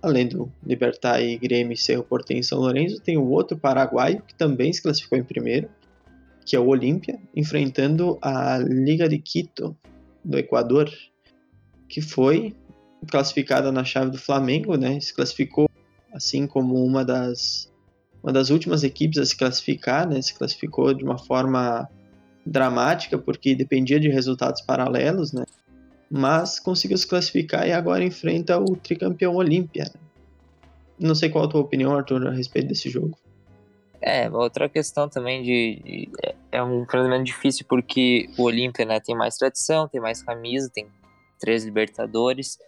Além 0.00 0.28
do 0.28 0.52
Libertar 0.64 1.20
e 1.20 1.36
Grêmio 1.36 1.76
Cerro 1.76 2.04
Portem 2.04 2.38
em 2.38 2.42
São 2.42 2.60
Lourenço, 2.60 3.00
tem 3.00 3.16
o 3.16 3.26
outro 3.26 3.56
paraguaio 3.56 4.22
que 4.22 4.34
também 4.34 4.72
se 4.72 4.82
classificou 4.82 5.18
em 5.18 5.24
primeiro, 5.24 5.68
que 6.46 6.54
é 6.54 6.60
o 6.60 6.66
Olímpia, 6.66 7.18
enfrentando 7.34 8.18
a 8.20 8.58
Liga 8.58 9.08
de 9.08 9.18
Quito 9.18 9.74
do 10.22 10.38
Equador, 10.38 10.90
que 11.88 12.02
foi 12.02 12.54
classificada 13.10 13.72
na 13.72 13.82
chave 13.82 14.10
do 14.10 14.18
Flamengo, 14.18 14.76
né? 14.76 15.00
Se 15.00 15.12
classificou 15.12 15.68
assim 16.12 16.46
como 16.46 16.84
uma 16.84 17.04
das 17.04 17.72
uma 18.22 18.32
das 18.32 18.50
últimas 18.50 18.84
equipes 18.84 19.18
a 19.18 19.26
se 19.26 19.36
classificar, 19.36 20.08
né? 20.08 20.22
Se 20.22 20.34
classificou 20.34 20.94
de 20.94 21.02
uma 21.02 21.18
forma 21.18 21.88
dramática 22.46 23.18
porque 23.18 23.54
dependia 23.54 23.98
de 23.98 24.08
resultados 24.08 24.60
paralelos, 24.60 25.32
né? 25.32 25.44
Mas 26.10 26.60
conseguiu 26.60 26.96
se 26.96 27.06
classificar 27.06 27.66
e 27.66 27.72
agora 27.72 28.04
enfrenta 28.04 28.58
o 28.58 28.76
tricampeão 28.76 29.34
Olímpia. 29.34 29.90
Não 30.98 31.14
sei 31.14 31.28
qual 31.28 31.44
a 31.44 31.48
tua 31.48 31.60
opinião, 31.60 31.94
Arthur, 31.94 32.26
a 32.28 32.30
respeito 32.30 32.68
desse 32.68 32.88
jogo. 32.88 33.18
É, 34.00 34.28
outra 34.30 34.68
questão 34.68 35.08
também 35.08 35.42
de, 35.42 35.80
de 35.82 36.10
é 36.52 36.62
um 36.62 36.82
enfrentamento 36.82 37.24
difícil 37.24 37.64
porque 37.66 38.28
o 38.36 38.42
Olímpia, 38.42 38.84
né, 38.84 39.00
tem 39.00 39.16
mais 39.16 39.36
tradição, 39.36 39.88
tem 39.88 40.00
mais 40.00 40.22
camisa, 40.22 40.70
tem 40.72 40.86
três 41.40 41.64
Libertadores. 41.64 42.58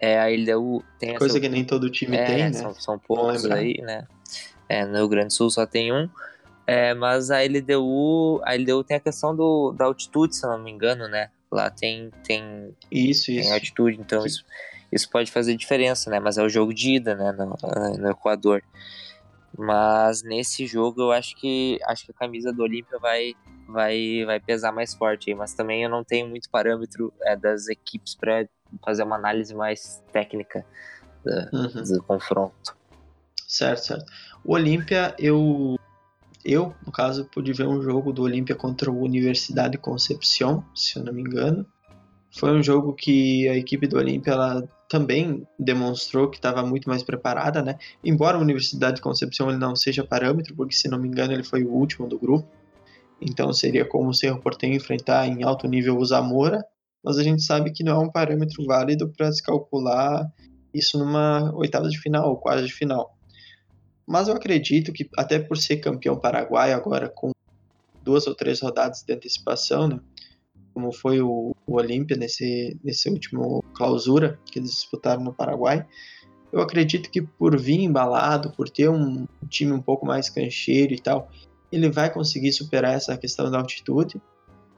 É, 0.00 0.18
a 0.18 0.26
LDU 0.28 0.82
tem 0.98 1.14
Coisa 1.16 1.34
essa... 1.34 1.40
que 1.40 1.48
nem 1.48 1.64
todo 1.64 1.90
time 1.90 2.16
é, 2.16 2.24
tem, 2.24 2.36
né? 2.38 2.52
São, 2.52 2.74
são 2.74 2.98
poucos 2.98 3.44
aí, 3.46 3.80
né? 3.82 4.06
É, 4.68 4.84
no 4.84 4.96
Rio 4.96 5.08
Grande 5.08 5.28
do 5.28 5.32
Sul 5.32 5.50
só 5.50 5.66
tem 5.66 5.92
um. 5.92 6.08
É, 6.66 6.92
mas 6.94 7.30
a 7.30 7.38
LDU, 7.42 8.40
a 8.44 8.54
LDU 8.54 8.82
tem 8.82 8.96
a 8.96 9.00
questão 9.00 9.34
do, 9.34 9.72
da 9.72 9.84
altitude, 9.84 10.34
se 10.34 10.44
eu 10.44 10.50
não 10.50 10.58
me 10.58 10.70
engano, 10.70 11.08
né? 11.08 11.30
Lá 11.56 11.70
tem 11.70 12.10
tem 12.22 12.76
isso, 12.90 13.26
tem 13.26 13.40
isso. 13.40 13.52
altitude, 13.52 13.98
então 13.98 14.26
isso, 14.26 14.44
isso 14.92 15.08
pode 15.08 15.32
fazer 15.32 15.56
diferença, 15.56 16.10
né? 16.10 16.20
Mas 16.20 16.36
é 16.36 16.42
o 16.42 16.48
jogo 16.48 16.74
de 16.74 16.96
ida, 16.96 17.14
né? 17.14 17.32
No, 17.32 17.56
no 17.98 18.10
Equador. 18.10 18.62
Mas 19.56 20.22
nesse 20.22 20.66
jogo 20.66 21.00
eu 21.00 21.12
acho 21.12 21.34
que 21.36 21.78
acho 21.86 22.04
que 22.04 22.12
a 22.12 22.14
camisa 22.14 22.52
do 22.52 22.62
Olímpia 22.62 22.98
vai 22.98 23.32
vai 23.66 24.22
vai 24.26 24.38
pesar 24.38 24.70
mais 24.70 24.94
forte 24.94 25.34
mas 25.34 25.54
também 25.54 25.82
eu 25.82 25.90
não 25.90 26.04
tenho 26.04 26.28
muito 26.28 26.48
parâmetro 26.50 27.12
é, 27.22 27.34
das 27.34 27.66
equipes 27.66 28.14
para 28.14 28.46
fazer 28.84 29.02
uma 29.02 29.16
análise 29.16 29.54
mais 29.54 30.00
técnica 30.12 30.64
do, 31.24 31.56
uhum. 31.56 31.82
do 31.82 32.02
confronto. 32.02 32.76
Certo, 33.46 33.78
certo. 33.78 34.12
O 34.44 34.54
Olímpia, 34.54 35.14
eu 35.18 35.75
eu, 36.46 36.74
no 36.84 36.92
caso, 36.92 37.24
pude 37.26 37.52
ver 37.52 37.66
um 37.66 37.82
jogo 37.82 38.12
do 38.12 38.22
Olímpia 38.22 38.54
contra 38.54 38.90
o 38.90 39.02
Universidade 39.02 39.76
Concepción, 39.76 40.62
se 40.74 40.96
eu 40.98 41.04
não 41.04 41.12
me 41.12 41.20
engano. 41.20 41.66
Foi 42.30 42.50
um 42.52 42.62
jogo 42.62 42.94
que 42.94 43.48
a 43.48 43.56
equipe 43.56 43.86
do 43.86 43.96
Olímpia 43.96 44.34
também 44.88 45.46
demonstrou 45.58 46.30
que 46.30 46.36
estava 46.36 46.62
muito 46.64 46.88
mais 46.88 47.02
preparada, 47.02 47.62
né? 47.62 47.78
Embora 48.04 48.36
a 48.36 48.40
Universidade 48.40 48.96
de 48.96 49.02
Concepción 49.02 49.48
ele 49.48 49.58
não 49.58 49.74
seja 49.74 50.04
parâmetro, 50.04 50.54
porque 50.54 50.74
se 50.74 50.88
não 50.88 50.98
me 50.98 51.08
engano 51.08 51.32
ele 51.32 51.42
foi 51.42 51.64
o 51.64 51.72
último 51.72 52.06
do 52.06 52.18
grupo, 52.18 52.48
então 53.20 53.52
seria 53.52 53.84
como 53.84 54.10
o 54.10 54.14
Cerro 54.14 54.40
Porteño 54.40 54.76
enfrentar 54.76 55.26
em 55.26 55.42
alto 55.42 55.66
nível 55.66 55.96
o 55.96 56.04
Zamora, 56.04 56.64
mas 57.02 57.18
a 57.18 57.22
gente 57.22 57.42
sabe 57.42 57.72
que 57.72 57.82
não 57.82 58.00
é 58.00 58.04
um 58.04 58.10
parâmetro 58.10 58.64
válido 58.64 59.08
para 59.08 59.32
se 59.32 59.42
calcular 59.42 60.30
isso 60.74 60.98
numa 60.98 61.54
oitava 61.54 61.88
de 61.88 61.98
final 61.98 62.28
ou 62.28 62.36
quase 62.36 62.66
de 62.66 62.72
final. 62.72 63.15
Mas 64.06 64.28
eu 64.28 64.34
acredito 64.34 64.92
que 64.92 65.08
até 65.16 65.38
por 65.38 65.56
ser 65.56 65.78
campeão 65.78 66.18
paraguaio 66.18 66.76
agora 66.76 67.08
com 67.08 67.32
duas 68.02 68.26
ou 68.26 68.34
três 68.34 68.60
rodadas 68.60 69.02
de 69.02 69.12
antecipação, 69.12 69.88
né? 69.88 70.00
como 70.72 70.92
foi 70.92 71.20
o, 71.20 71.56
o 71.66 71.74
Olímpia 71.74 72.16
nesse, 72.16 72.78
nesse 72.84 73.08
último 73.08 73.64
clausura 73.74 74.38
que 74.44 74.58
eles 74.58 74.70
disputaram 74.70 75.24
no 75.24 75.32
Paraguai. 75.32 75.86
Eu 76.52 76.60
acredito 76.60 77.10
que 77.10 77.22
por 77.22 77.58
vir 77.58 77.80
embalado, 77.80 78.52
por 78.52 78.68
ter 78.68 78.88
um 78.88 79.26
time 79.48 79.72
um 79.72 79.80
pouco 79.80 80.06
mais 80.06 80.30
cancheiro 80.30 80.92
e 80.92 81.00
tal, 81.00 81.30
ele 81.72 81.90
vai 81.90 82.12
conseguir 82.12 82.52
superar 82.52 82.94
essa 82.94 83.16
questão 83.16 83.50
da 83.50 83.58
altitude. 83.58 84.20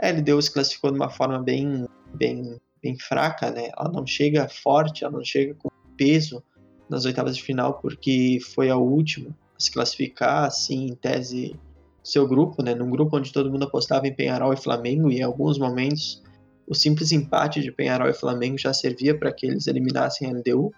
A 0.01 0.09
LDU 0.09 0.41
se 0.41 0.53
classificou 0.53 0.91
de 0.91 0.97
uma 0.97 1.11
forma 1.11 1.43
bem, 1.43 1.87
bem, 2.15 2.59
bem 2.81 2.99
fraca, 2.99 3.51
né? 3.51 3.71
Ela 3.77 3.91
não 3.91 4.07
chega 4.07 4.49
forte, 4.49 5.05
ela 5.05 5.13
não 5.13 5.25
chega 5.25 5.55
com 5.55 5.69
peso 5.97 6.43
nas 6.89 7.05
oitavas 7.05 7.37
de 7.37 7.43
final, 7.43 7.75
porque 7.81 8.39
foi 8.55 8.71
a 8.71 8.77
última 8.77 9.31
a 9.31 9.61
se 9.61 9.71
classificar, 9.71 10.45
assim, 10.45 10.87
em 10.87 10.95
tese 10.95 11.59
seu 12.03 12.27
grupo, 12.27 12.63
né, 12.63 12.75
num 12.75 12.91
grupo 12.91 13.17
onde 13.17 13.33
todo 13.33 13.51
mundo 13.51 13.65
apostava 13.65 14.07
em 14.07 14.15
Penharol 14.15 14.53
e 14.53 14.57
Flamengo, 14.57 15.11
e 15.11 15.19
em 15.19 15.23
alguns 15.23 15.59
momentos 15.59 16.23
o 16.67 16.75
simples 16.75 17.13
empate 17.13 17.61
de 17.61 17.73
Penharol 17.73 18.09
e 18.09 18.15
Flamengo 18.15 18.59
já 18.59 18.73
servia 18.73 19.19
para 19.19 19.33
que 19.33 19.47
eles 19.47 19.67
eliminassem 19.67 20.29
a 20.29 20.33
LDU. 20.33 20.73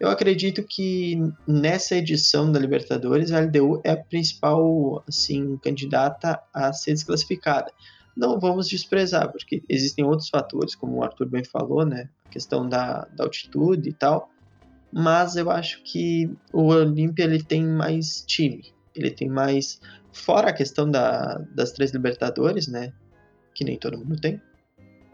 Eu 0.00 0.08
acredito 0.08 0.64
que 0.68 1.16
nessa 1.46 1.94
edição 1.94 2.50
da 2.50 2.58
Libertadores 2.58 3.30
a 3.30 3.40
LDU 3.40 3.80
é 3.84 3.92
a 3.92 3.96
principal 3.96 5.02
assim 5.06 5.56
candidata 5.58 6.40
a 6.52 6.72
ser 6.72 6.92
desclassificada. 6.92 7.72
Não 8.16 8.38
vamos 8.38 8.68
desprezar, 8.68 9.30
porque 9.30 9.62
existem 9.68 10.04
outros 10.04 10.28
fatores, 10.28 10.74
como 10.74 10.96
o 10.96 11.04
Arthur 11.04 11.28
bem 11.28 11.44
falou, 11.44 11.86
né? 11.86 12.08
A 12.26 12.28
questão 12.28 12.68
da, 12.68 13.06
da 13.16 13.24
altitude 13.24 13.88
e 13.88 13.92
tal. 13.92 14.28
Mas 14.92 15.36
eu 15.36 15.50
acho 15.50 15.82
que 15.82 16.30
o 16.52 16.66
Olímpia 16.66 17.24
ele 17.24 17.42
tem 17.42 17.66
mais 17.66 18.22
time, 18.26 18.72
ele 18.94 19.10
tem 19.10 19.28
mais 19.28 19.80
Fora 20.12 20.50
a 20.50 20.52
questão 20.52 20.90
da, 20.90 21.38
das 21.54 21.72
três 21.72 21.90
Libertadores, 21.90 22.68
né? 22.68 22.92
Que 23.54 23.64
nem 23.64 23.78
todo 23.78 23.96
mundo 23.96 24.20
tem. 24.20 24.36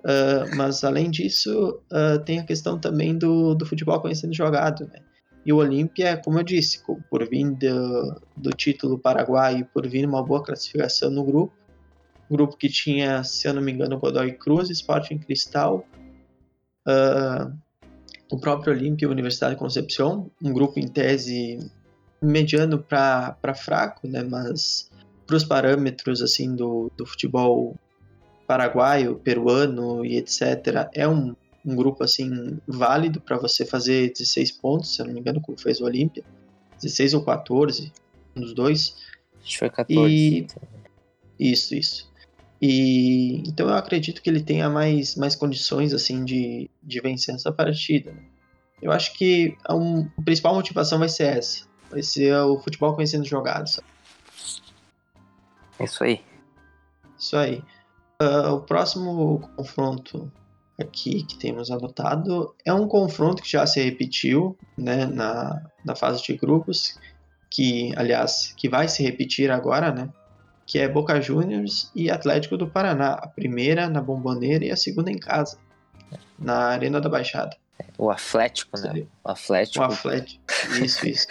Uh, 0.01 0.57
mas 0.57 0.83
além 0.83 1.11
disso, 1.11 1.81
uh, 1.93 2.19
tem 2.25 2.41
a 2.41 2.45
questão 2.45 2.79
também 2.79 3.17
do, 3.17 3.55
do 3.55 3.65
futebol 3.65 4.01
conhecendo 4.01 4.35
jogado, 4.35 4.87
né? 4.89 5.01
E 5.47 5.53
o 5.53 5.57
Olímpia, 5.57 6.21
como 6.23 6.39
eu 6.39 6.43
disse, 6.43 6.83
por 7.09 7.29
vir 7.29 7.53
do, 7.53 8.21
do 8.37 8.51
título 8.51 8.99
paraguaio 8.99 9.67
por 9.73 9.89
vir 9.89 10.05
uma 10.05 10.23
boa 10.23 10.43
classificação 10.43 11.11
no 11.11 11.25
grupo, 11.25 11.55
grupo 12.29 12.57
que 12.57 12.69
tinha, 12.69 13.23
se 13.23 13.49
eu 13.49 13.55
não 13.55 13.63
me 13.63 13.73
engano, 13.73 13.99
Godoy 13.99 14.33
Cruz, 14.33 14.69
Sporting 14.69 15.19
Cristal, 15.19 15.87
uh, 16.87 17.57
o 18.31 18.39
próprio 18.39 18.73
Olímpia 18.73 19.07
e 19.07 19.09
Universidade 19.09 19.55
de 19.55 19.59
Concepción, 19.59 20.31
um 20.43 20.53
grupo 20.53 20.79
em 20.79 20.87
tese 20.87 21.59
mediano 22.21 22.79
para 22.79 23.55
fraco, 23.55 24.07
né? 24.07 24.23
Mas 24.23 24.91
para 25.27 25.37
os 25.37 25.45
parâmetros 25.45 26.23
assim 26.23 26.55
do, 26.55 26.91
do 26.97 27.07
futebol 27.07 27.77
paraguaio, 28.47 29.17
peruano 29.17 30.05
e 30.05 30.17
etc, 30.17 30.89
é 30.95 31.07
um, 31.07 31.35
um 31.65 31.77
grupo 31.77 32.03
assim 32.03 32.59
válido 32.67 33.21
para 33.21 33.37
você 33.37 33.65
fazer 33.65 34.11
16 34.13 34.53
pontos, 34.53 34.95
se 34.95 35.03
eu 35.03 35.07
não 35.07 35.13
me 35.13 35.21
engano, 35.21 35.41
como 35.41 35.59
fez 35.59 35.81
o 35.81 35.85
Olímpia, 35.85 36.25
16 36.83 37.15
ou 37.15 37.25
14, 37.25 37.93
um 38.35 38.41
dos 38.41 38.55
dois. 38.55 38.97
Acho 39.43 39.53
que 39.53 39.59
foi 39.59 39.71
14. 39.71 40.13
E... 40.15 40.47
Isso, 41.39 41.75
isso. 41.75 42.08
E 42.61 43.43
então 43.47 43.69
eu 43.69 43.75
acredito 43.75 44.21
que 44.21 44.29
ele 44.29 44.43
tenha 44.43 44.69
mais, 44.69 45.15
mais 45.15 45.37
condições 45.37 45.93
assim 45.93 46.25
de, 46.25 46.71
de 46.83 47.01
vencer 47.01 47.35
essa 47.35 47.53
partida. 47.53 48.11
Né? 48.13 48.23
Eu 48.83 48.93
acho 48.93 49.15
que 49.15 49.57
a, 49.65 49.75
um, 49.75 50.09
a 50.17 50.23
principal 50.23 50.55
motivação 50.55 50.99
vai 50.99 51.09
ser 51.09 51.39
essa 51.39 51.69
Vai 51.91 52.03
ser 52.03 52.35
o 52.37 52.59
futebol 52.59 52.95
conhecendo 52.95 53.25
jogados. 53.25 53.81
É 55.79 55.85
isso 55.85 56.05
aí. 56.05 56.21
Isso 57.19 57.37
aí. 57.37 57.63
Uh, 58.21 58.55
o 58.55 58.61
próximo 58.61 59.49
confronto 59.57 60.31
aqui 60.79 61.23
que 61.23 61.39
temos 61.39 61.71
anotado 61.71 62.55
é 62.65 62.73
um 62.73 62.87
confronto 62.87 63.43
que 63.43 63.51
já 63.51 63.67
se 63.67 63.83
repetiu 63.83 64.57
né, 64.77 65.07
na, 65.07 65.71
na 65.85 65.97
fase 65.97 66.23
de 66.23 66.37
grupos, 66.37 66.99
que, 67.51 67.93
aliás, 67.97 68.53
que 68.57 68.69
vai 68.69 68.89
se 68.89 69.03
repetir 69.03 69.51
agora, 69.51 69.91
né? 69.91 70.11
Que 70.69 70.79
é 70.81 70.87
Boca 70.87 71.19
Juniors 71.21 71.91
e 71.95 72.11
Atlético 72.11 72.59
do 72.59 72.69
Paraná. 72.69 73.15
A 73.15 73.27
primeira 73.27 73.89
na 73.89 74.03
Bomboneira 74.03 74.67
e 74.67 74.71
a 74.71 74.77
segunda 74.77 75.11
em 75.11 75.19
casa, 75.19 75.59
na 76.39 76.67
Arena 76.67 77.01
da 77.01 77.09
Baixada. 77.09 77.57
O 77.97 78.11
Atlético, 78.11 78.79
né? 78.79 79.07
O 79.25 79.31
Atlético. 79.31 79.81
O 79.81 79.89
Atlético. 79.89 80.45
Isso, 80.83 81.09
isso. 81.09 81.27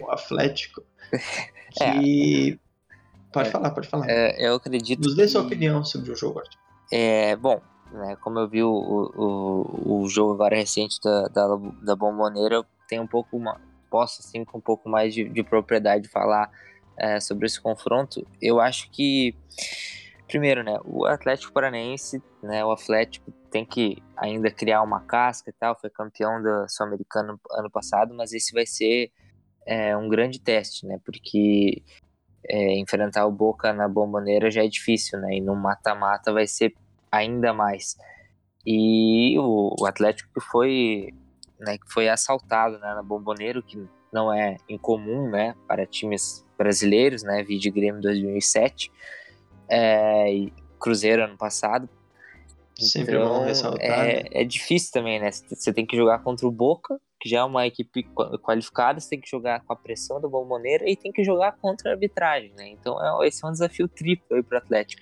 O 0.00 0.10
Atlético. 0.10 0.82
Que. 1.72 2.58
É. 2.58 2.70
Pode 3.32 3.48
é, 3.48 3.52
falar, 3.52 3.70
pode 3.70 3.86
falar. 3.86 4.10
É, 4.10 4.44
eu 4.44 4.56
acredito. 4.56 5.04
Nos 5.04 5.14
dê 5.14 5.28
sua 5.28 5.42
opinião 5.42 5.84
sobre 5.84 6.10
o 6.10 6.16
jogo, 6.16 6.40
Arthur. 6.40 6.58
É, 6.92 7.36
bom, 7.36 7.60
né, 7.92 8.16
como 8.20 8.40
eu 8.40 8.48
vi 8.48 8.60
o, 8.60 8.72
o, 8.72 10.02
o 10.02 10.08
jogo 10.08 10.34
agora 10.34 10.56
recente 10.56 10.98
da, 11.00 11.28
da, 11.28 11.46
da 11.80 11.94
Bomboneira, 11.94 12.56
eu 12.56 12.66
tenho 12.88 13.02
um 13.02 13.06
pouco. 13.06 13.36
Uma, 13.36 13.60
posso, 13.88 14.20
assim, 14.20 14.44
com 14.44 14.58
um 14.58 14.60
pouco 14.60 14.88
mais 14.88 15.14
de, 15.14 15.28
de 15.28 15.44
propriedade 15.44 16.08
falar 16.08 16.50
é, 16.96 17.20
sobre 17.20 17.46
esse 17.46 17.60
confronto. 17.60 18.26
Eu 18.40 18.60
acho 18.60 18.90
que. 18.90 19.34
Primeiro, 20.26 20.62
né, 20.62 20.78
o 20.84 21.06
Atlético 21.06 21.52
Paranaense, 21.52 22.22
né, 22.40 22.64
o 22.64 22.70
Atlético 22.70 23.32
tem 23.50 23.66
que 23.66 24.00
ainda 24.16 24.48
criar 24.48 24.80
uma 24.82 25.00
casca 25.00 25.50
e 25.50 25.52
tal, 25.52 25.76
foi 25.76 25.90
campeão 25.90 26.40
da 26.40 26.68
Sul-Americano 26.68 27.40
ano 27.50 27.68
passado, 27.68 28.14
mas 28.14 28.32
esse 28.32 28.52
vai 28.52 28.64
ser 28.64 29.10
é, 29.66 29.96
um 29.96 30.08
grande 30.08 30.40
teste, 30.40 30.86
né? 30.86 31.00
Porque 31.04 31.82
é, 32.48 32.78
enfrentar 32.78 33.26
o 33.26 33.32
Boca 33.32 33.72
na 33.72 33.88
bomboneira 33.88 34.50
já 34.50 34.64
é 34.64 34.68
difícil, 34.68 35.18
né? 35.18 35.36
E 35.36 35.40
no 35.40 35.56
mata-mata 35.56 36.32
vai 36.32 36.46
ser 36.46 36.74
ainda 37.10 37.52
mais. 37.52 37.96
E 38.64 39.38
o, 39.38 39.74
o 39.80 39.86
Atlético 39.86 40.30
que 40.34 40.40
foi, 40.40 41.08
né, 41.58 41.78
que 41.78 41.92
foi 41.92 42.08
assaltado 42.08 42.78
né, 42.78 42.94
na 42.94 43.02
bomboneira, 43.02 43.62
que 43.62 43.82
não 44.12 44.32
é 44.32 44.56
incomum 44.68 45.30
né, 45.30 45.54
para 45.66 45.86
times 45.86 46.46
brasileiros, 46.60 47.22
né? 47.22 47.42
Vídeo 47.42 47.72
Grêmio 47.72 48.02
2007 48.02 48.92
é, 49.66 50.30
e 50.30 50.52
Cruzeiro 50.78 51.24
ano 51.24 51.38
passado. 51.38 51.88
Sempre 52.78 53.16
então, 53.16 53.28
bom 53.28 53.44
ressaltar. 53.44 53.82
É, 53.82 54.22
né? 54.22 54.28
é 54.30 54.44
difícil 54.44 54.92
também, 54.92 55.18
né? 55.18 55.30
Você 55.32 55.72
tem 55.72 55.86
que 55.86 55.96
jogar 55.96 56.18
contra 56.18 56.46
o 56.46 56.50
Boca, 56.50 57.00
que 57.18 57.30
já 57.30 57.38
é 57.38 57.44
uma 57.44 57.66
equipe 57.66 58.06
qualificada, 58.42 59.00
você 59.00 59.08
tem 59.08 59.20
que 59.20 59.28
jogar 59.28 59.62
com 59.62 59.72
a 59.72 59.76
pressão 59.76 60.20
da 60.20 60.28
bomboneira 60.28 60.88
e 60.88 60.94
tem 60.96 61.10
que 61.10 61.24
jogar 61.24 61.52
contra 61.52 61.90
a 61.90 61.92
arbitragem, 61.94 62.52
né? 62.54 62.68
Então 62.68 63.22
é, 63.22 63.26
esse 63.26 63.42
é 63.42 63.48
um 63.48 63.52
desafio 63.52 63.88
triplo 63.88 64.36
aí 64.36 64.42
pro 64.42 64.58
Atlético. 64.58 65.00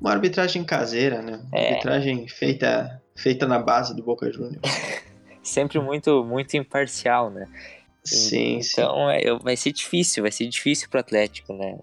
Uma 0.00 0.12
arbitragem 0.12 0.64
caseira, 0.64 1.20
né? 1.20 1.42
Uma 1.52 1.58
É. 1.58 1.68
arbitragem 1.68 2.26
feita, 2.28 3.02
feita 3.14 3.46
na 3.46 3.58
base 3.58 3.94
do 3.94 4.02
Boca 4.02 4.30
Juniors. 4.32 4.60
Sempre 5.42 5.80
muito, 5.80 6.24
muito 6.24 6.56
imparcial, 6.56 7.30
né? 7.30 7.46
Sim, 8.08 8.62
sim. 8.62 8.80
Então 8.80 9.10
é, 9.10 9.22
vai 9.38 9.56
ser 9.56 9.72
difícil, 9.72 10.22
vai 10.22 10.32
ser 10.32 10.46
difícil 10.46 10.88
pro 10.88 11.00
Atlético, 11.00 11.52
né? 11.52 11.78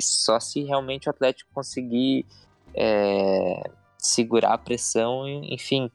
Só 0.00 0.38
se 0.40 0.62
realmente 0.64 1.08
o 1.08 1.10
Atlético 1.10 1.50
conseguir 1.54 2.26
é, 2.74 3.62
segurar 3.98 4.54
a 4.54 4.58
pressão, 4.58 5.26
enfim. 5.44 5.90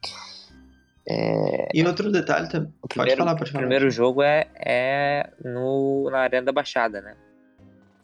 É, 1.08 1.67
E 1.74 1.84
outro 1.86 2.12
detalhe 2.12 2.48
também. 2.50 2.69
o 2.82 2.88
Pode 2.88 2.93
primeiro, 2.96 3.17
falar, 3.17 3.36
pode 3.36 3.50
o 3.50 3.54
falar. 3.54 3.62
primeiro 3.63 3.89
jogo 3.91 4.22
é, 4.24 4.48
é 4.58 5.30
no, 5.43 6.10
na 6.10 6.19
Arena 6.19 6.46
da 6.46 6.52
Baixada, 6.52 7.02
né? 7.02 7.15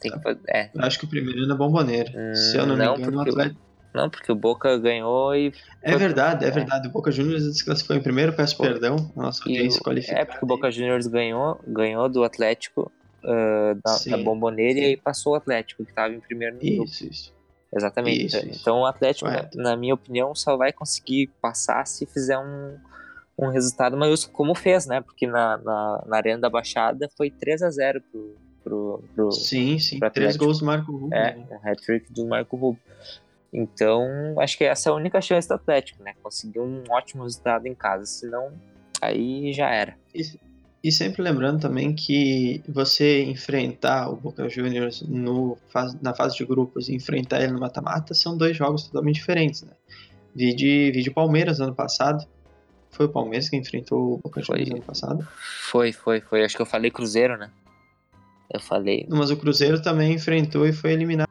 Tem 0.02 0.12
que, 0.12 0.22
fazer- 0.22 0.40
é, 0.50 0.70
Eu 0.74 0.82
acho 0.84 1.00
que 1.00 1.06
o 1.06 1.10
primeiro 1.10 1.44
é 1.44 1.48
na 1.48 1.56
bomboneira. 1.56 2.12
Se 2.36 2.58
eu 2.58 2.66
não, 2.66 2.76
Não, 2.76 2.96
me 2.96 3.02
engano, 3.02 3.18
o 3.18 3.20
o- 3.20 3.30
Atlético. 3.30 3.62
Não, 3.94 4.10
porque 4.10 4.32
o 4.32 4.36
Boca 4.36 4.78
ganhou 4.78 5.36
e 5.36 5.54
É 5.82 5.98
verdade, 5.98 6.46
é 6.46 6.52
verdade. 6.52 6.88
O 6.88 6.92
Boca 6.92 7.12
Juniors 7.12 7.44
desclassificou 7.44 7.96
em 7.96 8.02
primeiro, 8.02 8.34
peço 8.34 8.58
perdão. 8.58 9.12
a 9.18 9.24
Nossa 9.24 9.44
audiência 9.44 9.82
qualificada. 9.82 10.22
É, 10.22 10.26
porque 10.26 10.46
o 10.46 10.48
Boca 10.48 10.70
Juniors 10.72 11.08
ganhou, 11.08 11.60
ganhou 11.68 12.08
do 12.08 12.24
Atlético 12.24 12.92
ah, 13.24 13.76
da, 13.84 13.94
Sim, 13.94 14.12
da 14.12 14.18
Bomboneira 14.18 14.80
e 14.80 14.86
aí 14.86 14.98
passou 14.98 15.34
o 15.34 15.36
Atlético, 15.36 15.84
que 15.84 15.92
estava 15.92 16.14
em 16.14 16.20
primeiro 16.20 16.56
no 16.56 16.62
grupo. 16.62 16.84
Isso, 16.86 17.08
isso. 17.08 17.34
Exatamente. 17.76 18.26
Isso, 18.26 18.38
então, 18.38 18.50
isso. 18.52 18.70
o 18.70 18.86
Atlético, 18.86 19.30
na, 19.30 19.36
Correto. 19.36 19.58
na 19.58 19.76
minha 19.76 19.94
opinião, 19.94 20.34
só 20.34 20.58
vai 20.58 20.72
conseguir 20.72 21.28
passar 21.42 21.86
se 21.86 22.06
fizer 22.06 22.38
um, 22.38 22.78
um 23.38 23.50
resultado 23.50 23.96
maiúsculo, 23.96 24.36
como 24.36 24.56
fez, 24.56 24.88
né? 24.88 25.02
Porque 25.02 25.28
na, 25.28 25.58
na, 25.58 26.04
na 26.08 26.18
Arena 26.18 26.42
da 26.42 26.50
Baixada 26.50 27.10
foi 27.16 27.30
3 27.30 27.62
a 27.62 27.70
0 27.70 28.02
pro, 28.12 28.36
pro, 28.64 29.04
pro, 29.14 29.32
Sim, 29.32 29.78
sim. 29.78 30.00
pro 30.00 30.10
Três 30.10 30.36
gols 30.36 30.60
do 30.60 30.66
Marco 30.66 30.92
Rubio. 30.92 31.14
é, 31.14 31.36
né? 31.36 31.60
hat-trick 31.64 32.12
do 32.12 32.26
Marco 32.26 32.56
Rubio. 32.56 32.82
Então, 33.52 34.36
acho 34.40 34.58
que 34.58 34.64
essa 34.64 34.90
é 34.90 34.92
a 34.92 34.96
única 34.96 35.20
chance 35.22 35.48
do 35.48 35.56
Atlético, 35.56 36.04
né? 36.04 36.14
Conseguir 36.22 36.60
um 36.60 36.84
ótimo 36.90 37.24
resultado 37.24 37.66
em 37.66 37.74
casa, 37.74 38.06
senão 38.06 38.52
aí 39.02 39.52
já 39.54 39.70
era. 39.70 39.98
E, 40.14 40.22
e 40.84 40.92
sempre 40.92 41.22
lembrando 41.22 41.60
também 41.60 41.94
que 41.94 42.62
você 42.68 43.24
enfrentar 43.24 44.10
o 44.10 44.16
Boca 44.16 44.48
Juniors 44.48 45.02
no, 45.02 45.58
na 46.02 46.14
fase 46.14 46.38
de 46.38 46.46
grupos 46.46 46.90
e 46.90 46.96
enfrentar 46.96 47.42
ele 47.42 47.54
no 47.54 47.60
mata-mata 47.60 48.14
são 48.14 48.38
dois 48.38 48.56
jogos 48.56 48.84
totalmente 48.84 49.16
diferentes, 49.16 49.64
né? 49.64 49.74
Vide, 50.36 50.92
vide 50.92 51.10
o 51.10 51.14
Palmeiras 51.14 51.60
ano 51.60 51.74
passado. 51.74 52.26
Foi 52.92 53.08
o 53.08 53.10
Palmeiras 53.10 53.50
que 53.50 53.58
enfrentou 53.58 54.14
o 54.14 54.18
Boca 54.18 54.44
Foi. 54.44 54.60
Juniors 54.60 54.76
ano 54.76 54.86
passado. 54.86 55.28
Foi, 55.70 55.92
foi, 55.92 56.22
foi. 56.22 56.46
Acho 56.46 56.56
que 56.56 56.62
eu 56.62 56.66
falei 56.66 56.92
Cruzeiro, 56.92 57.38
né? 57.38 57.50
Eu 58.52 58.60
falei. 58.60 59.06
Mas 59.10 59.30
o 59.32 59.38
Cruzeiro 59.38 59.82
também 59.82 60.14
enfrentou 60.14 60.68
e 60.68 60.74
foi 60.74 60.94
eliminado. 60.94 61.29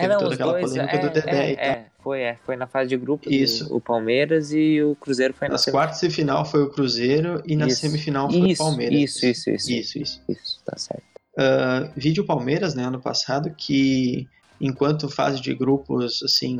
Teve 0.00 0.12
não, 0.14 0.18
toda 0.18 0.34
aquela 0.34 0.52
dois. 0.52 0.70
polêmica 0.70 0.96
é, 0.96 0.98
do 1.00 1.10
Dedé 1.10 1.30
é, 1.30 1.52
e 1.52 1.56
tal. 1.56 1.64
é, 1.64 1.86
foi, 2.02 2.20
é. 2.22 2.38
Foi 2.44 2.56
na 2.56 2.66
fase 2.66 2.88
de 2.88 2.96
grupos 2.96 3.32
Isso. 3.32 3.74
o, 3.74 3.80
Palmeiras 3.80 4.52
e 4.52 4.82
o 4.82 4.94
Cruzeiro 4.96 5.34
foi 5.34 5.48
na 5.48 5.52
Nas 5.52 5.64
quartas 5.66 6.00
de 6.00 6.10
final 6.10 6.44
foi 6.44 6.62
o 6.62 6.70
Cruzeiro 6.70 7.42
e 7.46 7.56
na 7.56 7.66
Isso. 7.66 7.80
semifinal 7.80 8.30
foi 8.30 8.50
Isso, 8.50 8.62
o 8.62 8.66
Palmeiras. 8.66 8.98
isso, 8.98 9.26
isso, 9.26 9.50
isso. 9.50 9.72
Isso, 9.72 9.98
isso. 9.98 10.22
Isso, 10.28 10.60
tá 10.64 10.76
certo. 10.76 11.02
Uh, 11.36 11.92
vídeo 11.96 12.24
Palmeiras, 12.24 12.74
né, 12.74 12.84
ano 12.84 13.00
passado, 13.00 13.54
que 13.56 14.26
enquanto 14.60 15.08
fase 15.08 15.40
de 15.40 15.54
grupos, 15.54 16.22
assim, 16.22 16.58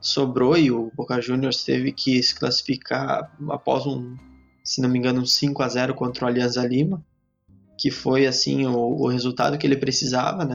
sobrou 0.00 0.56
e 0.56 0.70
o 0.70 0.90
Boca 0.94 1.20
Juniors 1.20 1.64
teve 1.64 1.92
que 1.92 2.22
se 2.22 2.34
classificar 2.34 3.30
após 3.48 3.86
um, 3.86 4.16
se 4.64 4.80
não 4.80 4.88
me 4.88 4.98
engano, 4.98 5.20
um 5.22 5.26
5 5.26 5.62
a 5.62 5.68
0 5.68 5.94
contra 5.94 6.24
o 6.24 6.28
Alianza 6.28 6.66
Lima, 6.66 7.02
que 7.78 7.90
foi, 7.90 8.26
assim, 8.26 8.66
o, 8.66 9.02
o 9.02 9.08
resultado 9.08 9.56
que 9.56 9.66
ele 9.66 9.76
precisava, 9.76 10.44
né, 10.44 10.52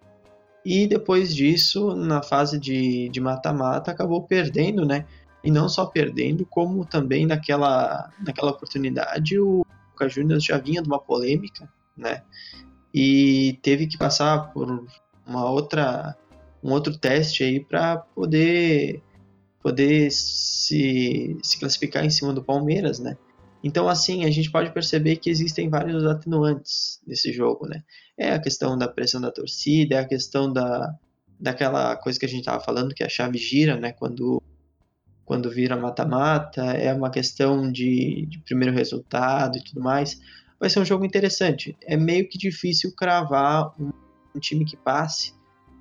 e 0.65 0.87
depois 0.87 1.35
disso, 1.35 1.95
na 1.95 2.23
fase 2.23 2.59
de 2.59 3.21
mata-mata, 3.21 3.91
acabou 3.91 4.23
perdendo, 4.23 4.83
né, 4.83 5.05
e 5.43 5.51
não 5.51 5.69
só 5.69 5.85
perdendo, 5.85 6.45
como 6.45 6.83
também 6.83 7.27
naquela, 7.27 8.11
naquela 8.25 8.51
oportunidade 8.51 9.39
o 9.39 9.63
Boca 9.91 10.09
Juniors 10.09 10.43
já 10.43 10.57
vinha 10.57 10.81
de 10.81 10.87
uma 10.87 10.99
polêmica, 10.99 11.69
né, 11.95 12.23
e 12.91 13.59
teve 13.61 13.85
que 13.85 13.97
passar 13.97 14.51
por 14.51 14.85
uma 15.27 15.49
outra 15.49 16.17
um 16.63 16.71
outro 16.71 16.97
teste 16.97 17.43
aí 17.43 17.59
para 17.59 17.97
poder 17.97 19.03
poder 19.61 20.11
se, 20.11 21.37
se 21.43 21.59
classificar 21.59 22.03
em 22.03 22.09
cima 22.09 22.33
do 22.33 22.43
Palmeiras, 22.43 22.99
né? 22.99 23.17
Então 23.65 23.89
assim 23.89 24.25
a 24.25 24.29
gente 24.29 24.51
pode 24.51 24.71
perceber 24.71 25.15
que 25.15 25.27
existem 25.27 25.67
vários 25.69 26.05
atenuantes 26.05 27.01
nesse 27.05 27.33
jogo, 27.33 27.67
né? 27.67 27.83
É 28.15 28.31
a 28.31 28.39
questão 28.39 28.77
da 28.77 28.87
pressão 28.87 29.19
da 29.19 29.31
torcida, 29.31 29.95
é 29.95 29.99
a 29.99 30.07
questão 30.07 30.53
da 30.53 30.93
daquela 31.39 31.95
coisa 31.97 32.19
que 32.19 32.25
a 32.25 32.29
gente 32.29 32.41
estava 32.41 32.63
falando 32.63 32.93
que 32.93 33.03
a 33.03 33.09
chave 33.09 33.39
gira, 33.39 33.75
né? 33.75 33.91
Quando 33.91 34.39
quando 35.25 35.49
vira 35.49 35.75
mata-mata, 35.75 36.63
é 36.63 36.93
uma 36.93 37.09
questão 37.09 37.71
de, 37.71 38.27
de 38.27 38.37
primeiro 38.41 38.71
resultado 38.71 39.57
e 39.57 39.63
tudo 39.63 39.81
mais 39.81 40.21
vai 40.59 40.69
ser 40.69 40.79
um 40.79 40.85
jogo 40.85 41.03
interessante. 41.03 41.75
É 41.81 41.97
meio 41.97 42.29
que 42.29 42.37
difícil 42.37 42.93
cravar 42.95 43.73
um, 43.81 43.91
um 44.35 44.39
time 44.39 44.63
que 44.63 44.77
passe, 44.77 45.33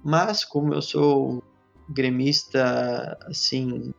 mas 0.02 0.42
como 0.42 0.72
eu 0.72 0.80
sou 0.80 1.42
gremista 1.90 3.18
assim 3.26 3.92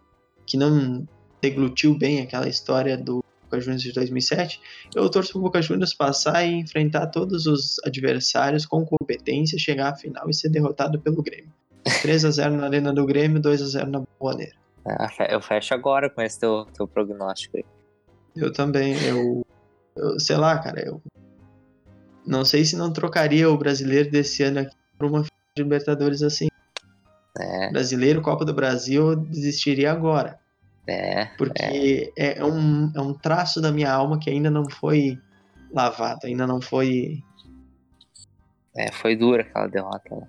que 0.43 0.57
não 0.57 1.07
deglutiu 1.39 1.95
bem 1.95 2.21
aquela 2.21 2.49
história 2.49 2.97
do 2.97 3.23
Boca 3.55 3.61
Juniors 3.61 3.81
de 3.81 3.91
2007, 3.93 4.61
eu 4.95 5.09
torço 5.09 5.31
para 5.31 5.39
o 5.39 5.41
Boca 5.43 5.61
Juniors 5.61 5.93
passar 5.93 6.43
e 6.45 6.53
enfrentar 6.53 7.07
todos 7.07 7.45
os 7.45 7.79
adversários 7.85 8.65
com 8.65 8.85
competência, 8.85 9.57
chegar 9.57 9.89
à 9.89 9.95
final 9.95 10.29
e 10.29 10.33
ser 10.33 10.49
derrotado 10.49 10.99
pelo 10.99 11.21
Grêmio. 11.23 11.51
3 12.01 12.25
a 12.25 12.31
0 12.31 12.57
na 12.57 12.65
Arena 12.65 12.93
do 12.93 13.05
Grêmio, 13.05 13.39
2 13.39 13.61
a 13.61 13.65
0 13.65 13.89
na 13.89 14.03
Boaneira. 14.19 14.55
Ah, 14.85 15.09
Eu 15.29 15.41
fecho 15.41 15.73
agora 15.73 16.09
com 16.09 16.21
esse 16.21 16.39
teu, 16.39 16.65
teu 16.73 16.87
prognóstico 16.87 17.57
aí. 17.57 17.65
Eu 18.35 18.51
também, 18.51 18.95
eu, 19.05 19.45
eu 19.95 20.19
sei 20.19 20.35
lá, 20.35 20.57
cara, 20.59 20.85
eu 20.85 21.01
não 22.25 22.43
sei 22.43 22.65
se 22.65 22.75
não 22.75 22.91
trocaria 22.91 23.49
o 23.49 23.57
brasileiro 23.57 24.11
desse 24.11 24.43
ano 24.43 24.59
aqui 24.59 24.75
por 24.97 25.07
uma 25.07 25.23
final 25.23 25.39
de 25.55 25.63
Libertadores 25.63 26.21
assim. 26.21 26.49
É, 27.37 27.71
Brasileiro, 27.71 28.21
Copa 28.21 28.45
do 28.45 28.53
Brasil, 28.53 29.11
eu 29.11 29.15
desistiria 29.15 29.91
agora. 29.91 30.39
É. 30.87 31.25
Porque 31.37 32.13
é, 32.17 32.39
é 32.39 32.45
um, 32.45 32.91
é 32.95 33.01
um 33.01 33.13
traço 33.13 33.61
da 33.61 33.71
minha 33.71 33.91
alma 33.91 34.19
que 34.19 34.29
ainda 34.29 34.49
não 34.49 34.69
foi 34.69 35.19
lavado, 35.73 36.21
ainda 36.25 36.45
não 36.45 36.61
foi. 36.61 37.23
É, 38.75 38.91
foi 38.91 39.15
dura 39.15 39.41
aquela 39.41 39.67
derrota 39.67 40.15
lá. 40.15 40.27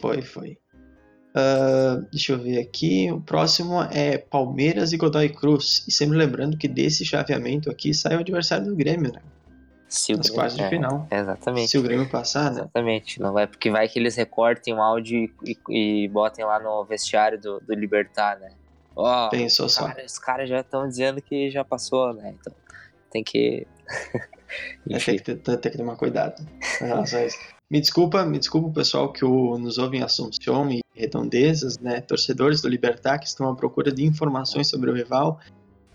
Foi, 0.00 0.22
foi. 0.22 0.58
Ah, 1.34 2.00
deixa 2.10 2.32
eu 2.32 2.38
ver 2.38 2.60
aqui. 2.60 3.10
O 3.10 3.20
próximo 3.20 3.82
é 3.82 4.18
Palmeiras 4.18 4.92
e 4.92 4.96
Godoy 4.96 5.28
Cruz. 5.28 5.84
E 5.88 5.92
sempre 5.92 6.16
lembrando 6.16 6.56
que 6.56 6.68
desse 6.68 7.04
chaveamento 7.04 7.70
aqui 7.70 7.92
sai 7.92 8.16
o 8.16 8.20
adversário 8.20 8.66
do 8.66 8.76
Grêmio, 8.76 9.12
né? 9.12 9.20
Se 9.88 10.12
o 10.12 10.16
Nas 10.16 10.26
Grêmio- 10.26 10.34
quartas 10.40 10.56
de 10.56 10.62
é, 10.62 10.68
final. 10.68 11.08
Exatamente. 11.10 11.70
Se 11.70 11.78
o 11.78 11.82
Grêmio 11.82 12.08
passar, 12.08 12.50
né? 12.50 12.60
Exatamente, 12.60 13.20
não 13.20 13.32
vai, 13.32 13.46
porque 13.46 13.70
vai 13.70 13.88
que 13.88 13.98
eles 13.98 14.16
recortem 14.16 14.74
o 14.74 14.80
áudio 14.80 15.30
e, 15.44 15.58
e 15.68 16.08
botem 16.08 16.44
lá 16.44 16.58
no 16.60 16.84
vestiário 16.84 17.40
do, 17.40 17.60
do 17.60 17.74
Libertar, 17.74 18.38
né? 18.38 18.50
Ó, 18.96 19.28
Pensou 19.28 19.68
só. 19.68 19.88
cara, 19.88 20.04
os 20.04 20.18
caras 20.18 20.48
já 20.48 20.60
estão 20.60 20.86
dizendo 20.88 21.20
que 21.20 21.50
já 21.50 21.64
passou, 21.64 22.12
né? 22.14 22.34
Então 22.40 22.52
tem 23.10 23.22
que. 23.24 23.66
Tem, 24.86 24.98
que 25.00 25.20
ter, 25.20 25.36
tem 25.58 25.72
que 25.72 25.78
tomar 25.78 25.96
cuidado 25.96 26.46
com 26.78 26.84
relação 26.84 27.18
a 27.18 27.24
isso. 27.24 27.36
Me 27.68 27.80
desculpa, 27.80 28.24
me 28.24 28.38
desculpa 28.38 28.68
o 28.68 28.72
pessoal 28.72 29.12
que 29.12 29.24
o, 29.24 29.58
nos 29.58 29.78
ouve 29.78 29.96
em 29.96 30.02
Assunção 30.02 30.70
e 30.70 30.80
Redondezas, 30.94 31.76
né? 31.80 32.00
Torcedores 32.00 32.60
do 32.62 32.68
Libertar 32.68 33.18
que 33.18 33.26
estão 33.26 33.50
à 33.50 33.56
procura 33.56 33.90
de 33.90 34.04
informações 34.04 34.68
sobre 34.68 34.90
o 34.90 34.94
rival. 34.94 35.40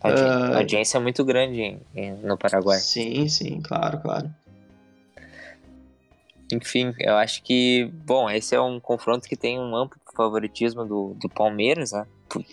a 0.01 0.09
a 0.09 0.57
audiência 0.57 0.97
é 0.97 1.01
muito 1.01 1.23
grande 1.23 1.61
em- 1.61 1.81
em- 1.95 2.11
no 2.17 2.37
Paraguai. 2.37 2.79
Sim, 2.79 3.29
sim, 3.29 3.61
claro, 3.61 4.01
claro. 4.01 4.29
Enfim, 6.51 6.93
eu 6.99 7.15
acho 7.15 7.43
que, 7.43 7.85
bom, 8.05 8.29
esse 8.29 8.55
é 8.55 8.59
um 8.61 8.79
confronto 8.79 9.27
que 9.27 9.37
tem 9.37 9.59
um 9.59 9.75
amplo 9.75 9.99
favoritismo 10.15 10.83
do, 10.83 11.13
do 11.13 11.29
Palmeiras, 11.29 11.91
né? 11.91 12.05
Por 12.29 12.43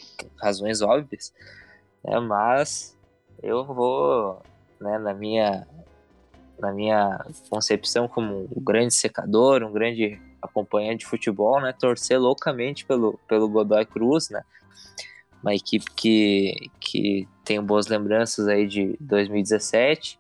razões 0.41 0.81
óbvias. 0.83 1.33
né? 2.05 2.19
Mas 2.21 2.97
eu 3.43 3.65
vou, 3.65 4.43
né, 4.81 4.99
na 4.99 5.15
minha 5.15 5.67
na 6.59 6.73
minha 6.73 7.23
concepção 7.51 8.09
como 8.09 8.49
um 8.51 8.65
grande 8.65 8.95
secador, 8.95 9.63
um 9.63 9.73
grande 9.73 10.19
acompanhante 10.41 11.01
de 11.01 11.07
futebol, 11.07 11.61
né, 11.61 11.73
torcer 11.73 12.19
loucamente 12.19 12.87
pelo, 12.87 13.19
pelo 13.29 13.49
Godoy 13.49 13.85
Cruz, 13.85 14.31
né, 14.31 14.43
uma 15.43 15.55
equipe 15.55 15.85
que, 15.95 16.55
que 16.81 17.29
tem 17.45 17.63
boas 17.63 17.89
lembranças 17.89 18.49
aí 18.49 18.67
de 18.67 18.97
2017, 19.01 20.19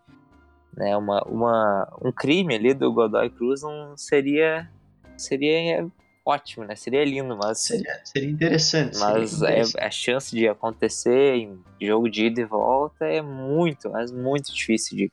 né, 0.76 0.96
uma, 0.96 1.22
uma, 1.24 1.98
um 2.02 2.12
crime 2.12 2.54
ali 2.54 2.74
do 2.74 2.92
Godoy 2.92 3.30
Cruz 3.30 3.62
não 3.62 3.96
seria, 3.96 4.70
seria 5.16 5.88
ótimo, 6.27 6.64
né, 6.64 6.74
seria 6.74 7.05
lindo, 7.05 7.37
mas... 7.37 7.61
Seria, 7.61 8.01
seria 8.05 8.31
interessante. 8.31 8.99
Mas 8.99 9.31
seria 9.31 9.53
interessante. 9.53 9.79
É, 9.79 9.87
a 9.87 9.91
chance 9.91 10.35
de 10.35 10.49
acontecer 10.49 11.37
em 11.37 11.59
jogo 11.81 12.11
de 12.11 12.27
ida 12.27 12.41
e 12.41 12.45
volta 12.45 13.05
é 13.05 13.22
muito, 13.22 13.89
mas 13.91 14.11
muito 14.11 14.53
difícil 14.53 14.97
de, 14.97 15.12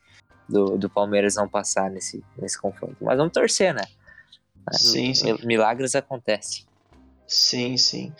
do, 0.49 0.75
do 0.75 0.89
Palmeiras 0.89 1.35
não 1.35 1.47
passar 1.47 1.91
nesse, 1.91 2.23
nesse 2.35 2.59
confronto. 2.59 2.97
Mas 2.99 3.15
vamos 3.15 3.31
torcer, 3.31 3.75
né? 3.75 3.83
Sim, 4.71 5.13
sim. 5.13 5.37
Milagres 5.43 5.93
acontecem. 5.93 6.65
Sim, 7.27 7.77
sim. 7.77 8.11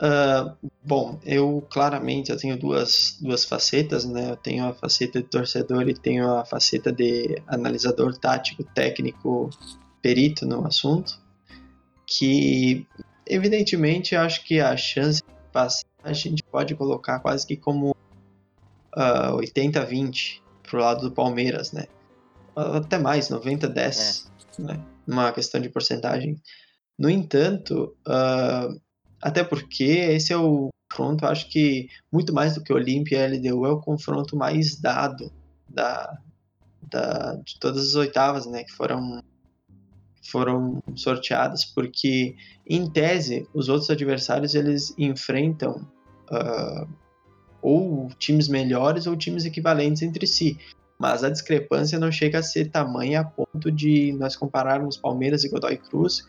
Uh, 0.00 0.56
bom, 0.82 1.18
eu 1.24 1.66
claramente 1.68 2.30
eu 2.30 2.36
tenho 2.36 2.56
duas, 2.56 3.18
duas 3.20 3.44
facetas, 3.44 4.04
né? 4.04 4.30
Eu 4.30 4.36
tenho 4.36 4.66
a 4.66 4.72
faceta 4.72 5.20
de 5.20 5.28
torcedor 5.28 5.88
e 5.88 5.94
tenho 5.94 6.32
a 6.34 6.44
faceta 6.44 6.92
de 6.92 7.42
analisador 7.48 8.16
tático, 8.16 8.62
técnico, 8.62 9.50
perito 10.00 10.46
no 10.46 10.64
assunto. 10.64 11.20
Que, 12.10 12.86
evidentemente, 13.26 14.16
acho 14.16 14.42
que 14.44 14.60
a 14.60 14.74
chance 14.76 15.22
de 15.22 15.52
passar 15.52 15.86
a 16.02 16.12
gente 16.12 16.42
pode 16.42 16.74
colocar 16.74 17.20
quase 17.20 17.46
que 17.46 17.56
como 17.56 17.90
uh, 17.90 19.36
80-20 19.36 20.40
pro 20.62 20.80
lado 20.80 21.08
do 21.08 21.14
Palmeiras, 21.14 21.72
né? 21.72 21.84
Até 22.56 22.98
mais, 22.98 23.28
90-10, 23.28 24.26
é. 24.58 24.62
né? 24.62 24.80
Uma 25.06 25.32
questão 25.32 25.60
de 25.60 25.68
porcentagem. 25.68 26.40
No 26.98 27.10
entanto, 27.10 27.94
uh, 28.06 28.80
até 29.20 29.44
porque 29.44 29.84
esse 29.84 30.32
é 30.32 30.36
o 30.36 30.70
confronto, 30.90 31.26
acho 31.26 31.48
que 31.50 31.88
muito 32.10 32.32
mais 32.32 32.54
do 32.54 32.62
que 32.62 32.72
Olímpia 32.72 33.26
e 33.26 33.36
LDU, 33.36 33.66
é 33.66 33.70
o 33.70 33.80
confronto 33.80 34.36
mais 34.36 34.80
dado 34.80 35.30
da, 35.68 36.18
da, 36.82 37.34
de 37.36 37.58
todas 37.60 37.88
as 37.88 37.94
oitavas, 37.94 38.46
né? 38.46 38.64
Que 38.64 38.72
foram 38.72 39.22
foram 40.22 40.82
sorteadas, 40.94 41.64
porque 41.64 42.34
em 42.66 42.88
tese 42.88 43.46
os 43.54 43.68
outros 43.68 43.90
adversários 43.90 44.54
eles 44.54 44.94
enfrentam 44.98 45.86
uh, 46.30 46.88
ou 47.62 48.08
times 48.18 48.48
melhores 48.48 49.06
ou 49.06 49.16
times 49.16 49.44
equivalentes 49.44 50.02
entre 50.02 50.26
si. 50.26 50.58
Mas 50.98 51.22
a 51.22 51.30
discrepância 51.30 51.98
não 51.98 52.10
chega 52.10 52.38
a 52.38 52.42
ser 52.42 52.70
tamanha 52.70 53.20
a 53.20 53.24
ponto 53.24 53.70
de 53.70 54.12
nós 54.12 54.34
compararmos 54.34 54.96
Palmeiras 54.96 55.44
e 55.44 55.48
Godoy 55.48 55.76
Cruz, 55.76 56.24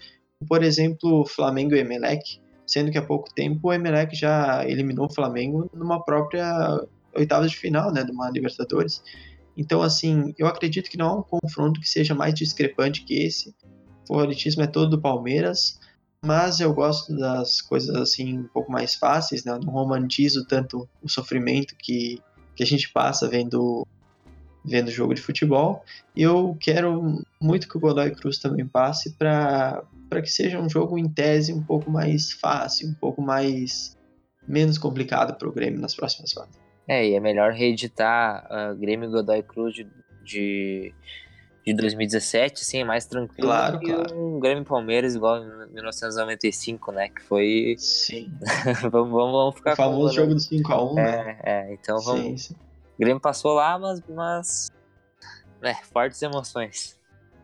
por 0.47 0.63
exemplo, 0.63 1.25
Flamengo 1.25 1.75
e 1.75 1.79
Emelec, 1.79 2.39
sendo 2.65 2.91
que 2.91 2.97
há 2.97 3.01
pouco 3.01 3.33
tempo 3.33 3.67
o 3.67 3.73
Emelec 3.73 4.15
já 4.15 4.65
eliminou 4.67 5.07
o 5.07 5.13
Flamengo 5.13 5.69
numa 5.73 6.03
própria 6.03 6.79
oitava 7.15 7.47
de 7.47 7.57
final, 7.57 7.91
né, 7.91 8.03
de 8.03 8.11
uma 8.11 8.29
Libertadores. 8.29 9.03
Então, 9.57 9.81
assim, 9.81 10.33
eu 10.37 10.47
acredito 10.47 10.89
que 10.89 10.97
não 10.97 11.07
há 11.07 11.15
um 11.17 11.23
confronto 11.23 11.81
que 11.81 11.89
seja 11.89 12.15
mais 12.15 12.33
discrepante 12.33 13.03
que 13.03 13.23
esse. 13.23 13.53
Favoritismo 14.09 14.63
é 14.63 14.67
todo 14.67 14.89
do 14.89 15.01
Palmeiras, 15.01 15.79
mas 16.25 16.59
eu 16.59 16.73
gosto 16.73 17.15
das 17.15 17.61
coisas 17.61 17.95
assim 17.95 18.39
um 18.39 18.47
pouco 18.47 18.71
mais 18.71 18.95
fáceis, 18.95 19.45
né? 19.45 19.57
Não 19.63 19.71
romantizo 19.71 20.45
tanto 20.45 20.89
o 21.01 21.07
sofrimento 21.07 21.75
que, 21.77 22.19
que 22.55 22.63
a 22.63 22.65
gente 22.65 22.89
passa 22.91 23.29
vendo 23.29 23.87
vendo 24.65 24.91
jogo 24.91 25.13
de 25.13 25.21
futebol. 25.21 25.83
E 26.15 26.23
eu 26.23 26.57
quero 26.59 27.23
muito 27.39 27.69
que 27.69 27.77
o 27.77 27.79
Godoy 27.79 28.11
Cruz 28.11 28.39
também 28.39 28.67
passe 28.67 29.13
para 29.13 29.83
que 30.21 30.29
seja 30.29 30.59
um 30.59 30.69
jogo 30.69 30.97
em 30.97 31.07
tese 31.07 31.53
um 31.53 31.63
pouco 31.63 31.89
mais 31.89 32.33
fácil, 32.33 32.89
um 32.89 32.93
pouco 32.93 33.21
mais 33.21 33.97
menos 34.47 34.77
complicado 34.77 35.37
para 35.37 35.47
o 35.47 35.51
Grêmio 35.51 35.79
nas 35.79 35.95
próximas 35.95 36.33
fases. 36.33 36.59
É, 36.87 37.07
e 37.07 37.13
é 37.13 37.19
melhor 37.19 37.53
reeditar 37.53 38.47
uh, 38.49 38.75
Grêmio 38.75 39.11
Godoy 39.11 39.43
Cruz 39.43 39.75
de, 39.75 39.87
de 40.23 40.93
de 41.73 41.81
2017, 41.81 42.61
assim, 42.61 42.79
é 42.79 42.83
mais 42.83 43.05
tranquilo 43.05 43.47
claro, 43.47 43.79
que 43.79 43.93
claro. 43.93 44.17
um 44.17 44.39
Grêmio 44.39 44.63
Palmeiras 44.63 45.15
igual 45.15 45.43
em 45.43 45.73
1995, 45.73 46.91
né? 46.91 47.09
Que 47.09 47.21
foi. 47.21 47.75
Sim. 47.77 48.31
vamos, 48.91 49.11
vamos, 49.11 49.31
vamos 49.31 49.55
ficar 49.55 49.73
o 49.73 49.75
famoso 49.75 50.13
jogo 50.13 50.33
do 50.33 50.39
5x1, 50.39 50.91
é, 50.91 50.93
né? 51.01 51.39
É, 51.43 51.73
então 51.73 51.99
vamos. 51.99 52.21
Sim, 52.23 52.37
sim. 52.37 52.53
O 52.53 52.99
Grêmio 52.99 53.19
passou 53.19 53.53
lá, 53.53 53.77
mas. 53.77 54.01
mas... 54.09 54.71
É, 55.61 55.73
fortes 55.75 56.21
emoções. 56.21 56.97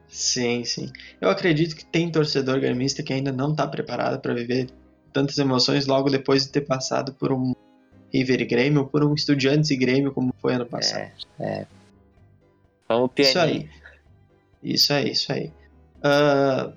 Sim, 0.08 0.64
sim. 0.64 0.92
Eu 1.20 1.30
acredito 1.30 1.76
que 1.76 1.86
tem 1.86 2.10
torcedor 2.10 2.60
gremista 2.60 3.04
que 3.04 3.12
ainda 3.12 3.32
não 3.32 3.52
está 3.52 3.68
preparado 3.68 4.22
para 4.22 4.34
viver 4.34 4.70
tantas 5.12 5.38
emoções 5.38 5.86
logo 5.86 6.10
depois 6.10 6.46
de 6.46 6.52
ter 6.52 6.62
passado 6.62 7.14
por 7.14 7.34
um 7.34 7.54
River 8.14 8.42
e 8.42 8.46
Grêmio 8.46 8.82
ou 8.82 8.88
por 8.88 9.04
um 9.04 9.14
Estudiantes 9.14 9.72
e 9.72 9.76
Grêmio 9.76 10.14
como 10.14 10.34
foi 10.40 10.54
ano 10.54 10.66
passado. 10.66 11.12
É, 11.40 11.46
é. 11.46 11.68
Vamos 12.88 13.12
pianinho. 13.14 13.30
Isso 13.30 13.40
aí. 13.40 13.85
Isso 14.66 14.92
aí, 14.94 15.12
isso 15.12 15.32
aí. 15.32 15.54
Uh, 15.98 16.74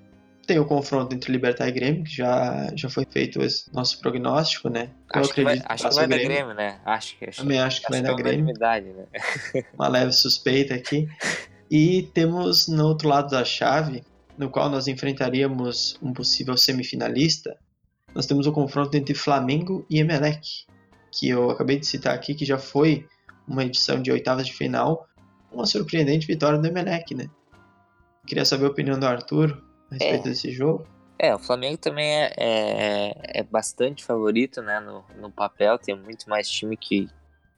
tem 0.46 0.58
o 0.58 0.64
confronto 0.64 1.14
entre 1.14 1.30
Libertar 1.32 1.68
e 1.68 1.72
Grêmio, 1.72 2.04
que 2.04 2.14
já, 2.16 2.70
já 2.74 2.88
foi 2.88 3.06
feito 3.10 3.42
esse 3.42 3.72
nosso 3.72 4.00
prognóstico, 4.00 4.68
né? 4.68 4.90
Eu 5.14 5.20
acho 5.20 5.34
que 5.34 5.42
vai, 5.42 5.60
acho 5.64 5.88
que 5.88 5.94
vai 5.94 6.06
dar 6.06 6.18
Grêmio, 6.18 6.54
né? 6.54 6.80
Acho 6.84 7.18
que 7.18 7.24
acho, 7.26 7.42
Também 7.42 7.60
acho 7.60 7.82
que 7.82 7.90
vai 7.90 8.02
dar 8.02 8.12
é 8.12 8.16
Grêmio. 8.16 8.54
Né? 8.54 9.64
Uma 9.74 9.88
leve 9.88 10.12
suspeita 10.12 10.74
aqui. 10.74 11.06
E 11.70 12.02
temos 12.14 12.66
no 12.68 12.86
outro 12.86 13.08
lado 13.08 13.30
da 13.30 13.44
chave, 13.44 14.02
no 14.38 14.48
qual 14.48 14.70
nós 14.70 14.86
enfrentaríamos 14.86 15.98
um 16.02 16.12
possível 16.12 16.56
semifinalista, 16.56 17.58
nós 18.14 18.26
temos 18.26 18.46
o 18.46 18.52
confronto 18.52 18.96
entre 18.96 19.14
Flamengo 19.14 19.84
e 19.90 19.98
Emelec, 19.98 20.64
que 21.12 21.28
eu 21.28 21.50
acabei 21.50 21.78
de 21.78 21.86
citar 21.86 22.14
aqui, 22.14 22.34
que 22.34 22.44
já 22.44 22.56
foi 22.56 23.06
uma 23.46 23.64
edição 23.64 24.00
de 24.00 24.10
oitavas 24.10 24.46
de 24.46 24.54
final, 24.54 25.06
uma 25.52 25.66
surpreendente 25.66 26.26
vitória 26.26 26.58
do 26.58 26.66
Emelec, 26.66 27.14
né? 27.14 27.28
Queria 28.28 28.44
saber 28.44 28.66
a 28.66 28.68
opinião 28.68 28.98
do 28.98 29.06
Arthur 29.06 29.58
a 29.90 29.94
respeito 29.94 30.26
é. 30.26 30.30
desse 30.30 30.52
jogo. 30.52 30.86
É, 31.18 31.34
o 31.34 31.38
Flamengo 31.38 31.78
também 31.78 32.06
é, 32.06 32.32
é, 32.36 33.40
é, 33.40 33.42
bastante 33.42 34.04
favorito, 34.04 34.60
né, 34.60 34.78
no, 34.78 35.02
no 35.18 35.32
papel, 35.32 35.78
tem 35.78 35.96
muito 35.96 36.28
mais 36.28 36.48
time 36.48 36.76
que, 36.76 37.08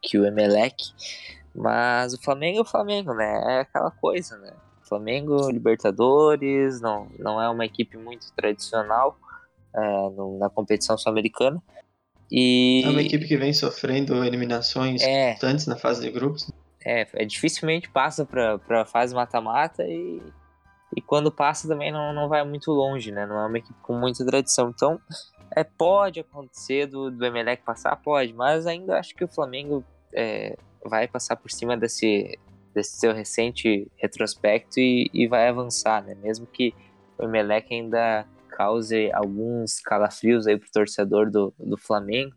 que 0.00 0.16
o 0.16 0.24
Emelec, 0.24 0.76
mas 1.54 2.14
o 2.14 2.22
Flamengo 2.22 2.58
é 2.58 2.62
o 2.62 2.64
Flamengo, 2.64 3.12
né, 3.12 3.56
é 3.56 3.60
aquela 3.60 3.90
coisa, 3.90 4.38
né, 4.38 4.50
Flamengo, 4.82 5.50
Libertadores, 5.50 6.80
não, 6.80 7.10
não 7.18 7.42
é 7.42 7.50
uma 7.50 7.66
equipe 7.66 7.98
muito 7.98 8.32
tradicional 8.34 9.18
é, 9.76 9.80
no, 10.08 10.38
na 10.38 10.48
competição 10.48 10.96
sul-americana, 10.96 11.62
e... 12.32 12.82
É 12.82 12.88
uma 12.88 13.02
equipe 13.02 13.26
que 13.26 13.36
vem 13.36 13.52
sofrendo 13.52 14.24
eliminações 14.24 15.02
é, 15.02 15.32
constantes 15.32 15.66
na 15.66 15.76
fase 15.76 16.00
de 16.00 16.10
grupos. 16.10 16.50
É, 16.82 17.06
é 17.12 17.24
dificilmente 17.26 17.90
passa 17.90 18.24
para 18.24 18.80
a 18.80 18.86
fase 18.86 19.14
mata-mata 19.14 19.84
e 19.84 20.22
e 20.96 21.00
quando 21.00 21.30
passa 21.30 21.68
também 21.68 21.92
não, 21.92 22.12
não 22.12 22.28
vai 22.28 22.44
muito 22.44 22.70
longe, 22.72 23.12
né? 23.12 23.26
Não 23.26 23.38
é 23.38 23.46
uma 23.46 23.58
equipe 23.58 23.78
com 23.82 23.94
muita 23.94 24.24
tradição. 24.24 24.70
Então, 24.70 25.00
é, 25.54 25.62
pode 25.62 26.20
acontecer 26.20 26.86
do, 26.86 27.10
do 27.10 27.24
Emelec 27.24 27.62
passar? 27.62 27.94
Pode, 27.96 28.32
mas 28.32 28.66
ainda 28.66 28.98
acho 28.98 29.14
que 29.14 29.24
o 29.24 29.28
Flamengo 29.28 29.84
é, 30.12 30.56
vai 30.84 31.06
passar 31.06 31.36
por 31.36 31.50
cima 31.50 31.76
desse, 31.76 32.38
desse 32.74 32.98
seu 32.98 33.12
recente 33.12 33.90
retrospecto 33.96 34.80
e, 34.80 35.10
e 35.12 35.28
vai 35.28 35.48
avançar, 35.48 36.02
né? 36.02 36.14
Mesmo 36.16 36.46
que 36.46 36.74
o 37.18 37.24
Emelec 37.24 37.72
ainda 37.72 38.26
cause 38.50 39.10
alguns 39.12 39.80
calafrios 39.80 40.46
aí 40.46 40.58
pro 40.58 40.70
torcedor 40.70 41.30
do, 41.30 41.54
do 41.58 41.78
Flamengo, 41.78 42.34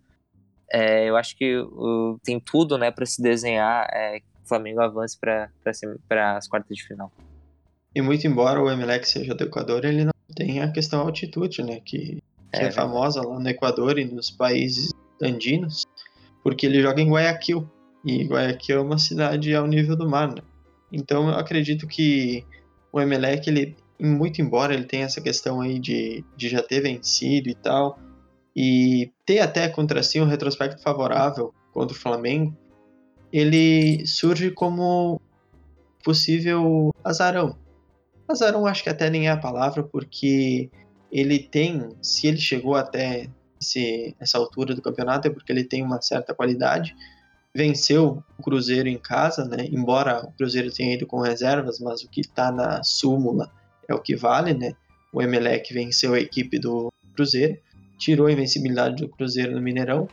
é, 0.71 1.09
eu 1.09 1.17
acho 1.17 1.37
que 1.37 1.57
o, 1.57 2.17
tem 2.23 2.39
tudo, 2.39 2.77
né, 2.77 2.89
para 2.91 3.05
se 3.05 3.21
desenhar 3.21 3.87
é, 3.91 4.19
que 4.19 4.25
o 4.43 4.47
Flamengo 4.47 4.81
avance 4.81 5.19
para 5.19 5.49
as 6.37 6.47
quartas 6.47 6.75
de 6.75 6.87
final. 6.87 7.11
E 7.95 8.01
muito 8.01 8.25
embora 8.25 8.61
o 8.61 8.69
Emelec 8.69 9.07
seja 9.07 9.35
do 9.35 9.43
Equador, 9.43 9.85
ele 9.85 10.05
não 10.05 10.13
tem 10.35 10.61
a 10.61 10.71
questão 10.71 11.01
altitude, 11.01 11.61
né? 11.61 11.79
Que, 11.79 12.21
que 12.51 12.61
é, 12.61 12.65
é 12.65 12.71
famosa 12.71 13.21
lá 13.21 13.39
no 13.39 13.49
Equador 13.49 13.99
e 13.99 14.05
nos 14.05 14.31
países 14.31 14.91
andinos, 15.21 15.85
porque 16.43 16.65
ele 16.65 16.81
joga 16.81 17.01
em 17.01 17.09
Guayaquil. 17.09 17.69
E 18.03 18.23
Guayaquil 18.23 18.77
é 18.77 18.81
uma 18.81 18.97
cidade 18.97 19.53
ao 19.53 19.67
nível 19.67 19.95
do 19.95 20.09
mar, 20.09 20.27
né? 20.27 20.41
Então 20.91 21.29
eu 21.29 21.35
acredito 21.35 21.87
que 21.87 22.45
o 22.91 22.99
Emelec, 22.99 23.49
ele, 23.49 23.75
muito 23.99 24.41
embora 24.41 24.73
ele 24.73 24.85
tenha 24.85 25.05
essa 25.05 25.21
questão 25.21 25.61
aí 25.61 25.79
de, 25.79 26.23
de 26.35 26.49
já 26.49 26.61
ter 26.61 26.81
vencido 26.81 27.49
e 27.49 27.55
tal, 27.55 27.97
e 28.55 29.11
ter 29.25 29.39
até 29.39 29.67
contra 29.67 30.03
si 30.03 30.19
um 30.19 30.27
retrospecto 30.27 30.81
favorável 30.81 31.53
contra 31.71 31.95
o 31.95 31.99
Flamengo, 31.99 32.55
ele 33.31 34.05
surge 34.05 34.51
como 34.51 35.19
possível 36.03 36.93
azarão. 37.03 37.57
Azarão 38.33 38.65
acho 38.65 38.83
que 38.83 38.89
até 38.89 39.09
nem 39.09 39.27
é 39.27 39.31
a 39.31 39.37
palavra, 39.37 39.83
porque 39.83 40.69
ele 41.11 41.39
tem, 41.39 41.89
se 42.01 42.27
ele 42.27 42.37
chegou 42.37 42.75
até 42.75 43.29
esse, 43.61 44.15
essa 44.19 44.37
altura 44.37 44.75
do 44.75 44.81
campeonato, 44.81 45.27
é 45.27 45.31
porque 45.31 45.51
ele 45.51 45.63
tem 45.63 45.81
uma 45.83 46.01
certa 46.01 46.33
qualidade, 46.33 46.95
venceu 47.55 48.23
o 48.37 48.43
Cruzeiro 48.43 48.89
em 48.89 48.97
casa, 48.97 49.45
né? 49.45 49.67
Embora 49.71 50.25
o 50.25 50.31
Cruzeiro 50.31 50.71
tenha 50.71 50.95
ido 50.95 51.05
com 51.05 51.21
reservas, 51.21 51.79
mas 51.79 52.03
o 52.03 52.09
que 52.09 52.21
está 52.21 52.51
na 52.51 52.83
súmula 52.83 53.51
é 53.87 53.93
o 53.93 53.99
que 53.99 54.15
vale, 54.15 54.53
né? 54.53 54.73
O 55.13 55.21
Emelec 55.21 55.73
venceu 55.73 56.13
a 56.13 56.19
equipe 56.19 56.57
do 56.57 56.91
Cruzeiro, 57.15 57.57
tirou 57.97 58.27
a 58.27 58.31
invencibilidade 58.31 58.95
do 59.03 59.09
Cruzeiro 59.09 59.53
no 59.53 59.61
Mineirão 59.61 60.07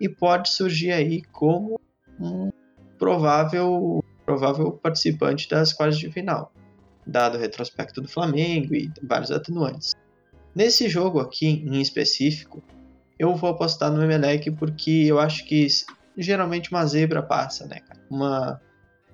e 0.00 0.08
pode 0.08 0.50
surgir 0.50 0.92
aí 0.92 1.22
como 1.32 1.80
um 2.18 2.50
provável 2.98 4.04
provável 4.26 4.72
participante 4.72 5.48
das 5.48 5.72
quartas 5.72 5.98
de 5.98 6.10
final, 6.10 6.52
dado 7.10 7.36
o 7.36 7.40
retrospecto 7.40 8.00
do 8.00 8.08
Flamengo 8.08 8.74
e 8.74 8.90
vários 9.02 9.30
atenuantes. 9.30 9.94
Nesse 10.54 10.88
jogo 10.88 11.20
aqui 11.20 11.46
em 11.46 11.80
específico, 11.80 12.62
eu 13.18 13.34
vou 13.34 13.50
apostar 13.50 13.90
no 13.90 14.02
Emelec 14.02 14.50
porque 14.52 15.04
eu 15.06 15.18
acho 15.18 15.44
que 15.44 15.66
geralmente 16.16 16.70
uma 16.70 16.86
zebra 16.86 17.22
passa, 17.22 17.66
né, 17.66 17.80
cara? 17.80 18.00
Uma, 18.10 18.60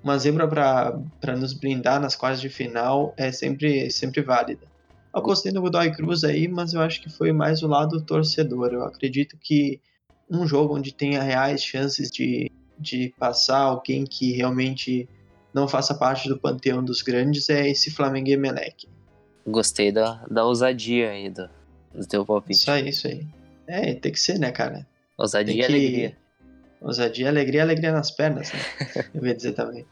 uma 0.03 0.17
zebra 0.17 0.47
para 0.47 1.35
nos 1.35 1.53
brindar 1.53 1.99
nas 1.99 2.15
quartas 2.15 2.41
de 2.41 2.49
final 2.49 3.13
é 3.17 3.31
sempre, 3.31 3.89
sempre 3.91 4.21
válida. 4.21 4.65
Apostei 5.13 5.51
no 5.51 5.61
Godoy 5.61 5.91
Cruz 5.91 6.23
aí, 6.23 6.47
mas 6.47 6.73
eu 6.73 6.81
acho 6.81 7.01
que 7.01 7.09
foi 7.09 7.31
mais 7.31 7.63
o 7.63 7.67
lado 7.67 8.01
torcedor. 8.01 8.73
Eu 8.73 8.83
acredito 8.83 9.37
que 9.37 9.81
um 10.29 10.45
jogo 10.45 10.75
onde 10.75 10.93
tenha 10.93 11.23
reais 11.23 11.63
chances 11.63 12.09
de 12.11 12.51
de 12.79 13.13
passar 13.17 13.59
alguém 13.59 14.05
que 14.05 14.31
realmente 14.31 15.09
não 15.53 15.67
faça 15.67 15.93
parte 15.93 16.29
do 16.29 16.37
panteão 16.37 16.83
dos 16.83 17.01
grandes 17.01 17.49
é 17.49 17.69
esse 17.69 17.91
Flamengo 17.91 18.29
e 18.29 18.33
Emelec. 18.33 18.87
Gostei 19.45 19.91
da, 19.91 20.25
da 20.29 20.45
ousadia 20.45 21.11
aí 21.11 21.29
do, 21.29 21.49
do 21.93 22.05
teu 22.05 22.25
palpite. 22.25 22.59
Isso 22.59 22.71
aí, 22.71 22.89
isso 22.89 23.07
aí. 23.07 23.25
É, 23.65 23.93
tem 23.93 24.11
que 24.11 24.19
ser, 24.19 24.39
né, 24.39 24.51
cara? 24.51 24.85
Ousadia 25.17 25.55
e 25.55 25.65
alegria. 25.65 26.17
Ousadia, 26.79 27.27
alegria, 27.27 27.61
alegria 27.63 27.91
nas 27.91 28.11
pernas, 28.11 28.51
né? 28.53 28.59
Eu 29.13 29.25
ia 29.25 29.35
dizer 29.35 29.53
também. 29.53 29.85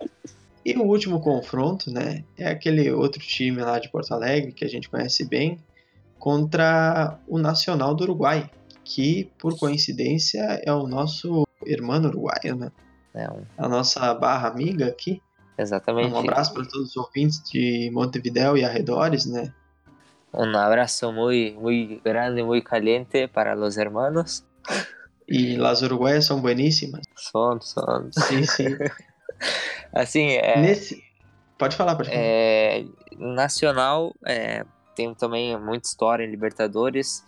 E 0.64 0.76
o 0.76 0.84
último 0.84 1.20
confronto, 1.20 1.91
né, 1.91 2.24
é 2.38 2.47
aquele 2.47 2.91
outro 2.91 3.22
time 3.22 3.62
lá 3.62 3.78
de 3.78 3.89
Porto 3.89 4.14
Alegre, 4.14 4.51
que 4.51 4.66
a 4.66 4.68
gente 4.68 4.89
conhece 4.89 5.24
bem, 5.24 5.60
contra 6.18 7.20
o 7.28 7.38
Nacional 7.38 7.93
do 7.93 8.03
Uruguai, 8.03 8.49
que, 8.84 9.30
por 9.38 9.58
coincidência, 9.58 10.41
é 10.64 10.74
o 10.74 10.88
nosso 10.88 11.45
irmão 11.66 12.03
uruguaio, 12.03 12.56
né? 12.56 12.72
É 13.14 13.30
um... 13.30 13.43
A 13.58 13.68
nossa 13.68 14.14
barra 14.14 14.47
amiga 14.47 14.88
aqui. 14.88 15.22
Exatamente. 15.58 16.14
Um 16.14 16.20
abraço 16.20 16.53
para 16.53 16.64
todos 16.66 16.89
os 16.89 16.97
ouvintes 16.97 17.41
de 17.43 17.89
Montevideo 17.93 18.58
e 18.58 18.66
arredores, 18.66 19.26
né? 19.26 19.53
Um 20.34 20.56
abraço 20.58 21.12
muito, 21.14 21.62
muito 21.62 22.03
grande, 22.03 22.43
muito 22.43 22.66
caliente 22.66 23.28
para 23.28 23.58
os 23.58 23.78
hermanos. 23.78 24.45
E 25.28 25.56
as 25.64 25.82
uruguaias 25.82 26.26
são 26.26 26.41
bueníssimas. 26.41 27.01
São, 27.16 27.60
são. 27.62 28.10
Sim, 28.12 28.43
sim. 28.43 28.78
assim, 29.93 30.32
é... 30.34 30.60
Nesse... 30.60 31.01
Pode 31.58 31.76
falar, 31.76 31.95
pode 31.95 32.10
falar. 32.10 32.22
É... 32.22 32.86
Nacional, 33.18 34.14
é... 34.26 34.66
tem 34.93 35.14
também 35.16 35.58
muita 35.58 35.88
história 35.88 36.26
em 36.26 36.30
Libertadores, 36.30 37.24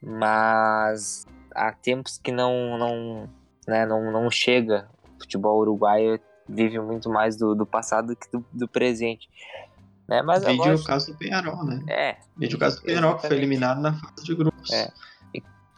mas 0.00 1.26
há 1.54 1.72
tempos 1.72 2.18
que 2.18 2.30
não, 2.30 2.78
não 2.78 3.28
né, 3.66 3.84
não, 3.84 4.10
não 4.10 4.30
chega. 4.30 4.88
O 5.16 5.20
futebol 5.20 5.60
uruguaio 5.60 6.18
vive 6.48 6.78
muito 6.80 7.10
mais 7.10 7.36
do, 7.36 7.54
do 7.54 7.66
passado 7.66 8.16
que 8.16 8.30
do, 8.30 8.44
do 8.52 8.68
presente. 8.68 9.28
Né? 10.08 10.22
Mas 10.22 10.44
Vídeo 10.44 10.62
agora... 10.62 10.76
o 10.76 10.84
caso 10.84 11.12
do 11.12 11.18
Penharol, 11.18 11.64
né? 11.64 11.84
É. 11.88 12.16
Vídeo 12.36 12.56
o 12.56 12.58
caso 12.58 12.76
do 12.76 12.82
Penharol, 12.82 13.16
que 13.16 13.26
foi 13.26 13.36
eliminado 13.36 13.80
na 13.80 13.92
fase 13.92 14.24
de 14.24 14.34
grupos. 14.34 14.70
É. 14.72 14.90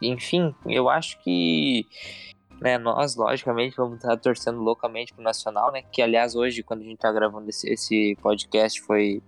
Enfim, 0.01 0.55
eu 0.65 0.89
acho 0.89 1.21
que 1.21 1.85
né, 2.61 2.77
nós, 2.77 3.15
logicamente, 3.15 3.75
vamos 3.75 3.97
estar 3.97 4.15
torcendo 4.17 4.59
loucamente 4.59 5.13
pro 5.13 5.23
Nacional, 5.23 5.71
né? 5.71 5.81
Que, 5.91 6.01
aliás, 6.01 6.35
hoje, 6.35 6.63
quando 6.63 6.81
a 6.81 6.83
gente 6.83 6.97
tá 6.97 7.11
gravando 7.11 7.49
esse, 7.49 7.67
esse 7.69 8.15
podcast, 8.21 8.81
foi 8.81 9.21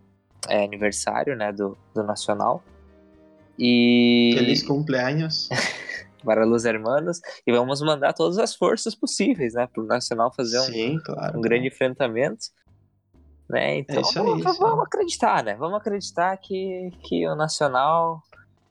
é, 0.47 0.63
aniversário, 0.63 1.35
né, 1.35 1.51
do, 1.51 1.77
do 1.93 2.03
Nacional. 2.03 2.63
E... 3.57 4.33
Feliz 4.35 4.63
cumpleaños. 4.63 5.49
para 6.23 6.47
os 6.47 6.65
hermanos 6.65 7.19
e 7.45 7.51
vamos 7.51 7.81
mandar 7.81 8.13
todas 8.13 8.37
as 8.37 8.55
forças 8.55 8.95
possíveis, 8.95 9.53
né, 9.53 9.67
para 9.67 9.83
o 9.83 9.85
Nacional 9.85 10.33
fazer 10.33 10.59
um, 10.59 10.63
Sim, 10.63 10.99
claro, 11.03 11.37
um 11.37 11.41
grande 11.41 11.67
enfrentamento, 11.67 12.45
né? 13.49 13.77
Então 13.77 13.99
é 13.99 14.13
vamos, 14.13 14.45
aí, 14.45 14.57
vamos 14.57 14.85
acreditar, 14.85 15.43
né? 15.43 15.55
Vamos 15.55 15.77
acreditar 15.77 16.35
que, 16.37 16.89
que 17.03 17.27
o 17.27 17.35
Nacional 17.35 18.21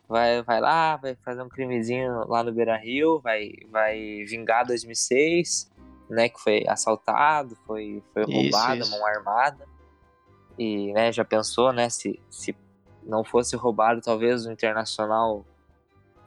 vai, 0.09 0.43
vai 0.43 0.61
lá, 0.61 0.97
vai 0.97 1.15
fazer 1.25 1.43
um 1.43 1.49
crimezinho 1.49 2.27
lá 2.27 2.43
no 2.43 2.53
Beira 2.53 2.77
Rio, 2.77 3.21
vai, 3.21 3.53
vai 3.71 4.25
vingar 4.27 4.67
2006, 4.67 5.71
né? 6.11 6.29
Que 6.29 6.41
foi 6.41 6.65
assaltado, 6.67 7.57
foi, 7.67 8.03
foi 8.13 8.25
roubado, 8.25 8.89
mão 8.91 9.07
armada. 9.07 9.67
E 10.59 10.93
né, 10.93 11.13
já 11.13 11.25
pensou, 11.25 11.73
né? 11.73 11.89
Se, 11.89 12.21
se 12.31 12.55
não 13.03 13.25
fosse 13.25 13.57
roubado, 13.57 14.01
talvez 14.01 14.47
o 14.47 14.53
Internacional 14.53 15.45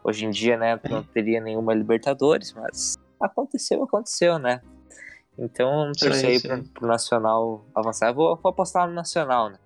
Hoje 0.05 0.23
em 0.23 0.29
dia, 0.29 0.55
né, 0.55 0.79
não 0.87 1.01
teria 1.01 1.41
nenhuma 1.41 1.73
Libertadores, 1.73 2.53
mas 2.53 2.95
aconteceu, 3.19 3.81
aconteceu, 3.81 4.37
né? 4.37 4.61
Então, 5.35 5.91
torcer 5.97 6.29
aí 6.29 6.39
pro, 6.39 6.63
pro 6.63 6.87
Nacional 6.87 7.65
avançar. 7.73 8.09
Eu 8.09 8.13
vou, 8.13 8.35
vou 8.35 8.51
apostar 8.51 8.87
no 8.87 8.93
Nacional, 8.93 9.49
né? 9.49 9.57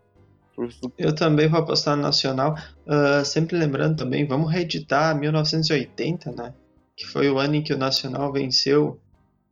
Eu 0.97 1.13
também 1.13 1.49
vou 1.49 1.59
apostar 1.59 1.97
no 1.97 2.03
Nacional. 2.03 2.55
Uh, 2.87 3.25
sempre 3.25 3.57
lembrando 3.57 3.97
também, 3.97 4.25
vamos 4.25 4.49
reeditar 4.49 5.13
1980, 5.13 6.31
né? 6.31 6.53
Que 6.95 7.05
foi 7.05 7.29
o 7.29 7.37
ano 7.37 7.55
em 7.55 7.61
que 7.61 7.73
o 7.73 7.77
Nacional 7.77 8.31
venceu 8.31 8.97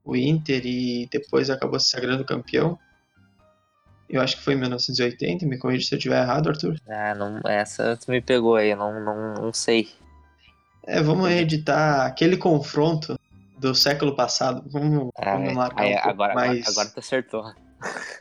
o 0.06 0.16
Inter 0.16 0.66
e 0.66 1.06
depois 1.12 1.50
acabou 1.50 1.82
se 1.82 1.90
sagrando 1.90 2.24
campeão. 2.24 2.80
Eu 4.10 4.22
acho 4.22 4.38
que 4.38 4.44
foi 4.44 4.54
em 4.54 4.60
1980, 4.60 5.46
me 5.46 5.58
corrija 5.58 5.86
se 5.86 5.96
eu 5.96 5.98
estiver 5.98 6.22
errado, 6.22 6.48
Arthur. 6.48 6.78
Ah, 6.88 7.14
não, 7.14 7.42
essa 7.46 7.98
tu 7.98 8.10
me 8.10 8.22
pegou 8.22 8.56
aí, 8.56 8.70
eu 8.70 8.78
não, 8.78 9.04
não, 9.04 9.34
não 9.34 9.54
sei. 9.54 9.90
É, 10.88 11.02
vamos 11.02 11.28
reeditar 11.28 12.06
aquele 12.06 12.38
confronto 12.38 13.20
do 13.60 13.76
século 13.76 14.16
passado. 14.16 14.64
Vamos, 14.72 15.10
ah, 15.18 15.34
vamos 15.34 15.54
marcar 15.54 15.86
um 15.86 15.98
agora, 16.10 16.34
mais... 16.34 16.68
Agora 16.68 16.90
tu 16.90 17.00
acertou. 17.00 17.44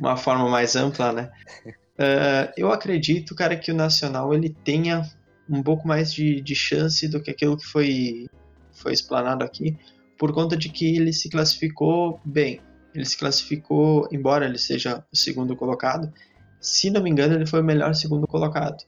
Uma 0.00 0.16
forma 0.16 0.48
mais 0.48 0.74
ampla, 0.74 1.12
né? 1.12 1.30
Uh, 1.64 2.52
eu 2.58 2.72
acredito, 2.72 3.34
cara, 3.34 3.56
que 3.56 3.70
o 3.70 3.74
Nacional 3.74 4.34
ele 4.34 4.50
tenha 4.50 5.08
um 5.48 5.62
pouco 5.62 5.86
mais 5.86 6.12
de, 6.12 6.40
de 6.40 6.54
chance 6.56 7.06
do 7.06 7.22
que 7.22 7.30
aquilo 7.30 7.56
que 7.56 7.64
foi, 7.64 8.28
foi 8.72 8.92
explanado 8.92 9.44
aqui, 9.44 9.78
por 10.18 10.32
conta 10.32 10.56
de 10.56 10.68
que 10.68 10.96
ele 10.96 11.12
se 11.12 11.30
classificou 11.30 12.20
bem. 12.24 12.60
Ele 12.92 13.04
se 13.04 13.16
classificou, 13.16 14.08
embora 14.10 14.44
ele 14.44 14.58
seja 14.58 15.04
o 15.12 15.16
segundo 15.16 15.54
colocado, 15.54 16.12
se 16.60 16.90
não 16.90 17.02
me 17.02 17.10
engano, 17.10 17.34
ele 17.34 17.46
foi 17.46 17.60
o 17.60 17.64
melhor 17.64 17.94
segundo 17.94 18.26
colocado. 18.26 18.84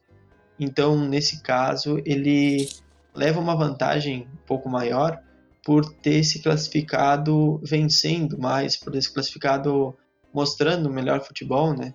Então, 0.58 1.08
nesse 1.08 1.40
caso, 1.42 2.02
ele 2.04 2.68
leva 3.14 3.40
uma 3.40 3.56
vantagem 3.56 4.28
um 4.32 4.46
pouco 4.46 4.68
maior 4.68 5.20
por 5.64 5.84
ter 5.84 6.24
se 6.24 6.42
classificado 6.42 7.58
vencendo 7.62 8.38
mais, 8.38 8.76
por 8.76 8.92
ter 8.92 9.02
se 9.02 9.12
classificado 9.12 9.94
mostrando 10.32 10.86
o 10.86 10.92
melhor 10.92 11.20
futebol, 11.20 11.74
né? 11.74 11.94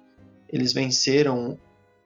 Eles 0.50 0.74
venceram 0.74 1.58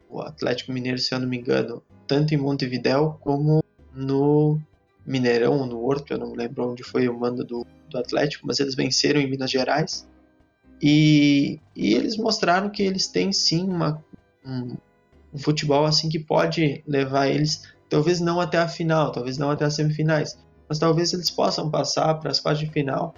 o 0.09 0.21
Atlético 0.21 0.71
Mineiro, 0.71 0.97
se 0.97 1.13
eu 1.13 1.19
não 1.19 1.27
me 1.27 1.37
engano, 1.37 1.83
tanto 2.07 2.33
em 2.33 2.37
Montevidéu 2.37 3.17
como 3.21 3.63
no 3.93 4.59
Mineirão, 5.05 5.65
no 5.65 5.83
Horto, 5.83 6.13
eu 6.13 6.17
não 6.17 6.33
lembro 6.33 6.71
onde 6.71 6.83
foi 6.83 7.07
o 7.07 7.17
mando 7.17 7.43
do, 7.43 7.65
do 7.89 7.97
Atlético, 7.97 8.45
mas 8.47 8.59
eles 8.59 8.75
venceram 8.75 9.19
em 9.19 9.29
Minas 9.29 9.51
Gerais. 9.51 10.07
E, 10.81 11.59
e 11.75 11.93
eles 11.93 12.17
mostraram 12.17 12.69
que 12.69 12.83
eles 12.83 13.07
têm 13.07 13.33
sim 13.33 13.63
uma, 13.63 14.03
um, 14.45 14.77
um 15.33 15.37
futebol 15.37 15.85
assim 15.85 16.07
que 16.07 16.19
pode 16.19 16.83
levar 16.87 17.27
eles 17.27 17.63
talvez 17.89 18.19
não 18.19 18.39
até 18.39 18.57
a 18.57 18.67
final, 18.67 19.11
talvez 19.11 19.37
não 19.37 19.51
até 19.51 19.65
as 19.65 19.75
semifinais, 19.75 20.37
mas 20.67 20.79
talvez 20.79 21.13
eles 21.13 21.29
possam 21.29 21.69
passar 21.69 22.15
para 22.15 22.31
as 22.31 22.39
quartas 22.39 22.65
de 22.65 22.71
final 22.71 23.13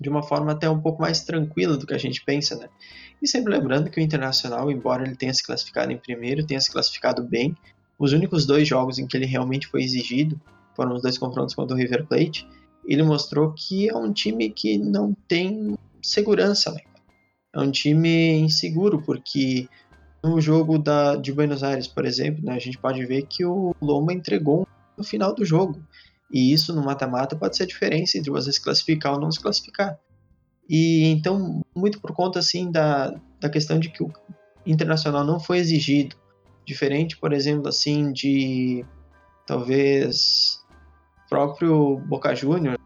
de 0.00 0.08
uma 0.08 0.22
forma 0.22 0.52
até 0.52 0.68
um 0.68 0.80
pouco 0.80 1.00
mais 1.00 1.20
tranquila 1.22 1.76
do 1.76 1.86
que 1.86 1.94
a 1.94 1.98
gente 1.98 2.24
pensa, 2.24 2.56
né? 2.56 2.68
E 3.22 3.28
sempre 3.28 3.52
lembrando 3.52 3.88
que 3.90 4.00
o 4.00 4.02
Internacional, 4.02 4.70
embora 4.70 5.04
ele 5.04 5.14
tenha 5.14 5.32
se 5.32 5.44
classificado 5.44 5.92
em 5.92 5.96
primeiro, 5.96 6.44
tenha 6.44 6.60
se 6.60 6.70
classificado 6.70 7.22
bem, 7.22 7.56
os 7.98 8.12
únicos 8.12 8.44
dois 8.44 8.66
jogos 8.66 8.98
em 8.98 9.06
que 9.06 9.16
ele 9.16 9.26
realmente 9.26 9.68
foi 9.68 9.82
exigido 9.82 10.40
foram 10.74 10.94
os 10.94 11.02
dois 11.02 11.16
confrontos 11.16 11.54
contra 11.54 11.76
o 11.76 11.78
River 11.78 12.06
Plate. 12.06 12.46
Ele 12.84 13.02
mostrou 13.02 13.52
que 13.52 13.88
é 13.88 13.96
um 13.96 14.12
time 14.12 14.50
que 14.50 14.76
não 14.76 15.16
tem 15.28 15.76
segurança, 16.02 16.72
né? 16.72 16.80
É 17.54 17.60
um 17.60 17.70
time 17.70 18.40
inseguro, 18.40 19.00
porque 19.00 19.68
no 20.24 20.40
jogo 20.40 20.78
da, 20.78 21.16
de 21.16 21.30
Buenos 21.30 21.62
Aires, 21.62 21.86
por 21.86 22.06
exemplo, 22.06 22.42
né, 22.42 22.54
a 22.54 22.58
gente 22.58 22.78
pode 22.78 23.04
ver 23.04 23.26
que 23.26 23.44
o 23.44 23.76
Loma 23.80 24.12
entregou 24.14 24.66
no 24.96 25.04
final 25.04 25.34
do 25.34 25.44
jogo. 25.44 25.82
E 26.32 26.50
isso 26.50 26.74
no 26.74 26.82
mata-mata 26.82 27.36
pode 27.36 27.56
ser 27.56 27.64
a 27.64 27.66
diferença 27.66 28.16
entre 28.16 28.30
você 28.30 28.50
se 28.50 28.60
classificar 28.60 29.12
ou 29.12 29.20
não 29.20 29.30
se 29.30 29.38
classificar. 29.38 29.98
E 30.68 31.04
então, 31.08 31.60
muito 31.76 32.00
por 32.00 32.12
conta 32.14 32.38
assim 32.38 32.72
da, 32.72 33.14
da 33.38 33.50
questão 33.50 33.78
de 33.78 33.90
que 33.90 34.02
o 34.02 34.10
internacional 34.64 35.24
não 35.24 35.38
foi 35.38 35.58
exigido, 35.58 36.16
diferente, 36.64 37.18
por 37.18 37.34
exemplo, 37.34 37.68
assim 37.68 38.10
de 38.10 38.82
talvez 39.46 40.58
próprio 41.28 41.98
Boca 41.98 42.34
Juniors, 42.34 42.78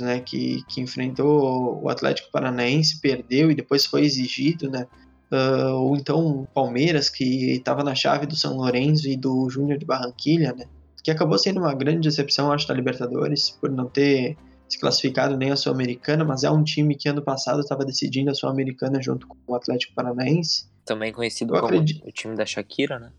né, 0.00 0.18
que, 0.20 0.64
que 0.66 0.80
enfrentou 0.80 1.80
o 1.80 1.88
Atlético 1.88 2.32
Paranaense, 2.32 3.00
perdeu 3.00 3.48
e 3.48 3.54
depois 3.54 3.86
foi 3.86 4.02
exigido, 4.02 4.68
né? 4.68 4.88
Uh, 5.32 5.74
ou 5.74 5.96
então 5.96 6.48
Palmeiras, 6.52 7.08
que 7.08 7.52
estava 7.52 7.84
na 7.84 7.94
chave 7.94 8.26
do 8.26 8.34
São 8.34 8.56
Lourenço 8.56 9.08
e 9.08 9.16
do 9.16 9.48
Júnior 9.48 9.78
de 9.78 9.84
Barranquilha, 9.84 10.52
né? 10.52 10.66
Que 11.02 11.10
acabou 11.10 11.38
sendo 11.38 11.60
uma 11.60 11.74
grande 11.74 12.08
decepção, 12.08 12.52
acho, 12.52 12.66
da 12.66 12.74
Libertadores, 12.74 13.50
por 13.50 13.70
não 13.70 13.86
ter 13.86 14.36
se 14.68 14.78
classificado 14.78 15.36
nem 15.36 15.50
a 15.50 15.56
Sul-Americana, 15.56 16.24
mas 16.24 16.44
é 16.44 16.50
um 16.50 16.62
time 16.62 16.94
que 16.94 17.08
ano 17.08 17.22
passado 17.22 17.60
estava 17.60 17.84
decidindo 17.84 18.30
a 18.30 18.34
Sul-Americana 18.34 19.02
junto 19.02 19.26
com 19.26 19.36
o 19.46 19.54
Atlético 19.54 19.94
Paranaense. 19.94 20.68
Também 20.84 21.12
conhecido 21.12 21.54
Eu 21.54 21.60
como 21.60 21.74
acredito... 21.74 22.06
o 22.06 22.12
time 22.12 22.36
da 22.36 22.46
Shakira, 22.46 22.98
né? 22.98 23.10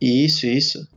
Isso, 0.00 0.46
isso. 0.46 0.88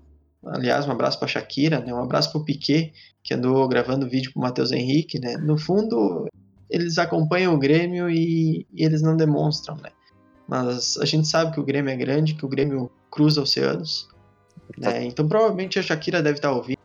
Aliás, 0.45 0.87
um 0.87 0.91
abraço 0.91 1.19
para 1.19 1.27
Shakira, 1.27 1.79
né? 1.79 1.93
Um 1.93 2.03
abraço 2.03 2.31
para 2.31 2.41
o 2.41 2.45
Piquet, 2.45 2.93
que 3.23 3.33
andou 3.33 3.67
gravando 3.67 4.09
vídeo 4.09 4.31
para 4.33 4.41
Matheus 4.41 4.71
Henrique, 4.71 5.19
né? 5.19 5.37
No 5.37 5.57
fundo, 5.57 6.27
eles 6.69 6.97
acompanham 6.97 7.53
o 7.53 7.59
Grêmio 7.59 8.09
e, 8.09 8.65
e, 8.73 8.83
eles 8.85 9.01
não 9.01 9.15
demonstram, 9.15 9.75
né? 9.77 9.89
Mas 10.51 10.97
a 10.97 11.05
gente 11.05 11.29
sabe 11.29 11.53
que 11.53 11.61
o 11.61 11.63
Grêmio 11.63 11.89
é 11.89 11.95
grande, 11.95 12.33
que 12.33 12.45
o 12.45 12.49
Grêmio 12.49 12.91
cruza 13.09 13.41
oceanos. 13.41 14.09
Né? 14.77 15.05
Então, 15.05 15.25
provavelmente 15.25 15.79
a 15.79 15.81
Shakira 15.81 16.21
deve 16.21 16.39
estar 16.39 16.51
ouvindo. 16.51 16.77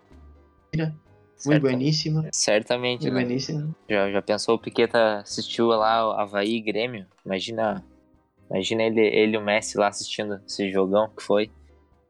Muito 1.45 1.61
bueníssima. 1.63 2.29
Certamente, 2.33 3.03
Muito 3.03 3.15
né? 3.15 3.25
bueníssima. 3.25 3.77
Já, 3.91 4.09
já 4.09 4.23
pensou, 4.23 4.55
o 4.55 4.59
Piqueta 4.59 5.19
assistiu 5.19 5.67
lá 5.67 6.23
Havaí 6.23 6.55
e 6.55 6.61
Grêmio? 6.61 7.07
Imagina, 7.25 7.85
imagina 8.49 8.85
ele, 8.85 9.01
ele 9.01 9.35
e 9.35 9.37
o 9.37 9.45
Messi 9.45 9.77
lá 9.77 9.89
assistindo 9.89 10.41
esse 10.47 10.71
jogão 10.71 11.11
que 11.11 11.23
foi. 11.25 11.51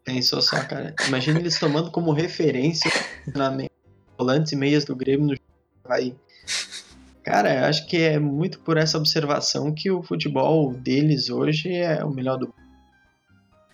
Pensou 0.05 0.43
só, 0.43 0.63
cara. 0.63 0.95
Imagina 1.09 1.41
eles 1.41 1.59
tomando 1.59 1.91
como 1.91 2.13
referência 2.13 2.91
na 3.35 3.51
volantes 4.19 4.53
e 4.53 4.57
meias 4.57 4.85
do 4.85 4.95
Grêmio 4.95 5.29
no 5.29 5.37
Havaí. 5.85 6.15
Cara, 7.27 7.53
eu 7.53 7.65
acho 7.65 7.89
que 7.89 7.97
é 7.97 8.21
muito 8.21 8.61
por 8.61 8.77
essa 8.77 8.97
observação 8.97 9.75
que 9.75 9.91
o 9.91 10.01
futebol 10.01 10.73
deles 10.73 11.29
hoje 11.29 11.75
é 11.75 12.05
o 12.05 12.11
melhor 12.11 12.37
do 12.37 12.47
mundo. 12.47 12.55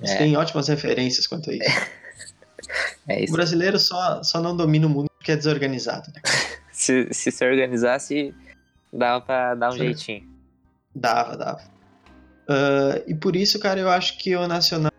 Eles 0.01 0.13
é. 0.13 0.17
têm 0.17 0.37
ótimas 0.39 0.69
referências 0.69 1.27
quanto 1.27 1.51
a 1.51 1.55
isso. 1.55 1.63
É 3.09 3.25
isso. 3.25 3.33
O 3.33 3.37
brasileiro 3.37 3.77
só, 3.77 4.23
só 4.23 4.41
não 4.41 4.57
domina 4.57 4.87
o 4.87 4.89
mundo 4.89 5.11
porque 5.19 5.33
é 5.33 5.37
desorganizado, 5.37 6.13
né? 6.15 6.23
se, 6.71 7.09
se 7.13 7.33
se 7.33 7.45
organizasse, 7.45 8.33
dava 8.93 9.21
pra 9.21 9.55
dar 9.57 9.71
um 9.71 9.77
jeitinho. 9.77 10.31
Dava, 10.95 11.37
dava. 11.37 11.61
Uh, 12.49 13.03
e 13.09 13.15
por 13.15 13.35
isso, 13.35 13.59
cara, 13.59 13.81
eu 13.81 13.91
acho 13.91 14.17
que 14.19 14.37
o 14.37 14.47
Nacional 14.47 14.93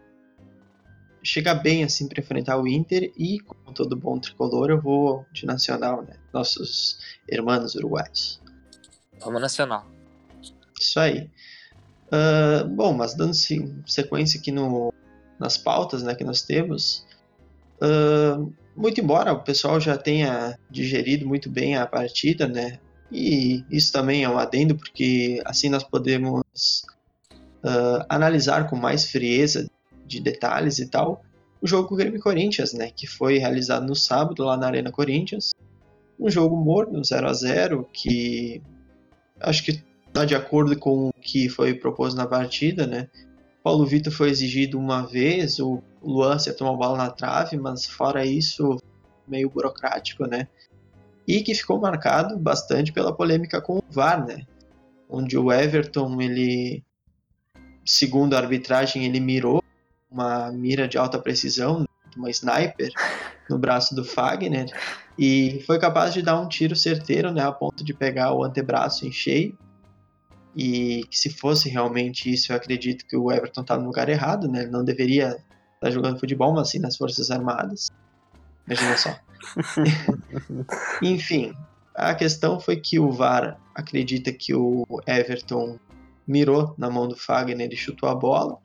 chega 1.24 1.56
bem 1.56 1.86
assim 1.86 2.10
para 2.10 2.20
enfrentar 2.20 2.58
o 2.58 2.68
Inter 2.68 3.14
e, 3.18 3.39
como 3.39 3.74
todo 3.74 3.95
bom 3.95 4.20
tricolor, 4.20 4.70
eu 4.70 4.82
vou 4.82 5.26
de 5.32 5.45
Nacional, 5.45 6.01
né? 6.01 6.16
Nossos 6.34 6.99
irmãos 7.32 7.74
uruguaios. 7.76 8.42
Vamos 9.24 9.41
Nacional. 9.41 9.86
Isso 10.80 10.99
aí. 10.99 11.30
Uh, 12.07 12.67
bom, 12.67 12.93
mas 12.93 13.15
dando 13.15 13.34
sequência 13.34 14.39
aqui 14.39 14.51
no, 14.51 14.93
nas 15.39 15.57
pautas 15.57 16.03
né, 16.03 16.13
que 16.13 16.24
nós 16.24 16.41
temos, 16.41 17.05
uh, 17.82 18.53
muito 18.76 19.01
embora 19.01 19.34
o 19.34 19.43
pessoal 19.43 19.80
já 19.80 19.97
tenha 19.97 20.57
digerido 20.69 21.28
muito 21.28 21.49
bem 21.49 21.76
a 21.76 21.88
partida, 21.88 22.47
né? 22.47 22.80
E 23.11 23.63
isso 23.69 23.91
também 23.91 24.24
é 24.24 24.30
um 24.30 24.38
adendo, 24.38 24.76
porque 24.76 25.41
assim 25.45 25.69
nós 25.69 25.84
podemos 25.84 26.41
uh, 27.63 28.05
analisar 28.09 28.69
com 28.69 28.76
mais 28.76 29.05
frieza 29.05 29.69
de 30.05 30.19
detalhes 30.19 30.80
e 30.80 30.88
tal 30.88 31.24
o 31.63 31.67
jogo 31.67 31.95
Grêmio 31.95 32.19
Corinthians, 32.19 32.74
né? 32.74 32.91
Que 32.93 33.07
foi 33.07 33.38
realizado 33.38 33.88
no 33.88 33.95
sábado 33.95 34.43
lá 34.43 34.57
na 34.57 34.67
Arena 34.67 34.91
Corinthians. 34.91 35.53
Um 36.19 36.30
jogo 36.30 36.57
morno, 36.57 37.01
0 37.01 37.28
a 37.28 37.34
0 37.34 37.89
que 37.93 38.61
acho 39.43 39.63
que 39.63 39.83
está 40.07 40.25
de 40.25 40.35
acordo 40.35 40.77
com 40.77 41.09
o 41.09 41.13
que 41.13 41.49
foi 41.49 41.73
proposto 41.73 42.15
na 42.15 42.25
partida, 42.25 42.87
né? 42.87 43.09
Paulo 43.63 43.85
Vitor 43.85 44.11
foi 44.11 44.29
exigido 44.29 44.77
uma 44.77 45.05
vez, 45.07 45.59
o 45.59 45.81
Luan 46.01 46.35
acertou 46.35 46.67
uma 46.67 46.77
bola 46.77 46.97
na 46.97 47.09
trave, 47.09 47.57
mas 47.57 47.85
fora 47.85 48.25
isso, 48.25 48.77
meio 49.27 49.49
burocrático, 49.49 50.25
né? 50.25 50.47
E 51.27 51.41
que 51.41 51.55
ficou 51.55 51.79
marcado 51.79 52.37
bastante 52.37 52.91
pela 52.91 53.15
polêmica 53.15 53.61
com 53.61 53.77
o 53.77 53.83
VAR, 53.89 54.25
né? 54.25 54.45
Onde 55.09 55.37
o 55.37 55.51
Everton, 55.51 56.19
ele, 56.21 56.83
segundo 57.85 58.33
a 58.33 58.39
arbitragem, 58.39 59.05
ele 59.05 59.19
mirou 59.19 59.63
uma 60.11 60.51
mira 60.51 60.87
de 60.87 60.97
alta 60.97 61.17
precisão, 61.17 61.87
uma 62.15 62.29
sniper, 62.29 62.91
no 63.49 63.57
braço 63.57 63.95
do 63.95 64.03
Fagner 64.03 64.67
e 65.18 65.61
foi 65.66 65.80
capaz 65.80 66.14
de 66.14 66.22
dar 66.22 66.39
um 66.39 66.47
tiro 66.47 66.76
certeiro, 66.76 67.32
né, 67.32 67.43
a 67.43 67.51
ponto 67.51 67.84
de 67.84 67.93
pegar 67.93 68.34
o 68.34 68.43
antebraço 68.43 69.05
em 69.05 69.11
cheio. 69.11 69.57
E 70.55 71.03
se 71.11 71.30
fosse 71.30 71.70
realmente 71.70 72.32
isso, 72.32 72.51
eu 72.51 72.55
acredito 72.55 73.05
que 73.07 73.18
o 73.18 73.32
Everton 73.32 73.61
está 73.61 73.78
no 73.78 73.86
lugar 73.86 74.07
errado, 74.07 74.47
né? 74.47 74.61
Ele 74.61 74.72
não 74.72 74.84
deveria 74.84 75.30
estar 75.30 75.41
tá 75.82 75.89
jogando 75.89 76.20
futebol, 76.20 76.53
mas 76.53 76.70
sim 76.70 76.80
nas 76.80 76.95
Forças 76.95 77.32
Armadas. 77.32 77.91
Imagina 78.68 78.97
só. 78.97 79.20
Enfim, 81.01 81.53
a 81.95 82.14
questão 82.14 82.59
foi 82.59 82.78
que 82.78 82.99
o 82.99 83.11
VAR 83.11 83.59
acredita 83.74 84.32
que 84.32 84.53
o 84.53 84.86
Everton 85.07 85.80
mirou 86.28 86.74
na 86.78 86.89
mão 86.89 87.07
do 87.07 87.16
Fagner 87.16 87.70
e 87.72 87.76
chutou 87.76 88.07
a 88.07 88.16
bola. 88.16 88.57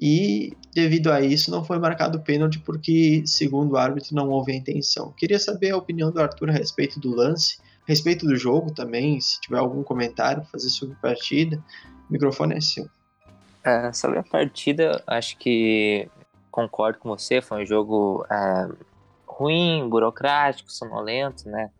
E 0.00 0.52
devido 0.74 1.10
a 1.10 1.20
isso 1.22 1.50
não 1.50 1.64
foi 1.64 1.78
marcado 1.78 2.20
pênalti 2.20 2.58
porque, 2.58 3.22
segundo 3.24 3.72
o 3.72 3.76
árbitro, 3.76 4.14
não 4.14 4.28
houve 4.28 4.52
a 4.52 4.56
intenção. 4.56 5.12
Queria 5.16 5.38
saber 5.38 5.70
a 5.70 5.76
opinião 5.76 6.10
do 6.10 6.20
Arthur 6.20 6.50
a 6.50 6.52
respeito 6.52 7.00
do 7.00 7.14
lance, 7.14 7.58
a 7.60 7.86
respeito 7.88 8.26
do 8.26 8.36
jogo 8.36 8.74
também, 8.74 9.18
se 9.20 9.40
tiver 9.40 9.58
algum 9.58 9.82
comentário 9.82 10.44
fazer 10.52 10.68
sobre 10.68 10.94
a 10.96 11.00
partida. 11.00 11.62
O 12.08 12.12
microfone 12.12 12.54
é 12.54 12.60
seu. 12.60 12.88
É, 13.64 13.92
sobre 13.92 14.18
a 14.18 14.22
partida, 14.22 15.02
acho 15.06 15.36
que 15.38 16.08
concordo 16.50 16.98
com 16.98 17.08
você, 17.08 17.40
foi 17.40 17.62
um 17.62 17.66
jogo 17.66 18.24
é, 18.30 18.68
ruim, 19.26 19.88
burocrático, 19.88 20.70
sonolento, 20.70 21.48
né? 21.48 21.70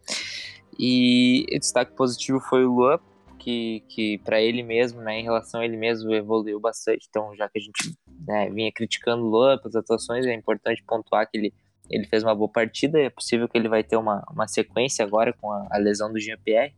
E 0.78 1.46
o 1.50 1.58
destaque 1.58 1.92
positivo 1.92 2.40
foi 2.40 2.64
o 2.64 2.72
Luan, 2.72 2.98
que, 3.38 3.84
que 3.88 4.18
para 4.18 4.40
ele 4.40 4.62
mesmo, 4.62 5.00
né, 5.00 5.20
em 5.20 5.22
relação 5.22 5.60
a 5.60 5.64
ele 5.64 5.76
mesmo, 5.76 6.12
evoluiu 6.12 6.58
bastante. 6.58 7.06
Então, 7.08 7.34
já 7.36 7.48
que 7.48 7.58
a 7.58 7.62
gente 7.62 7.96
né, 8.26 8.48
vinha 8.50 8.70
criticando 8.72 9.24
o 9.24 9.28
Luan 9.28 9.58
pelas 9.58 9.76
atuações, 9.76 10.26
é 10.26 10.34
importante 10.34 10.82
pontuar 10.86 11.28
que 11.28 11.36
ele, 11.36 11.54
ele 11.90 12.06
fez 12.06 12.22
uma 12.22 12.34
boa 12.34 12.48
partida. 12.48 13.00
É 13.00 13.10
possível 13.10 13.48
que 13.48 13.56
ele 13.56 13.68
vai 13.68 13.82
ter 13.82 13.96
uma, 13.96 14.24
uma 14.30 14.46
sequência 14.46 15.04
agora 15.04 15.32
com 15.32 15.50
a, 15.50 15.66
a 15.70 15.78
lesão 15.78 16.12
do 16.12 16.20
Jean-Pierre. 16.20 16.74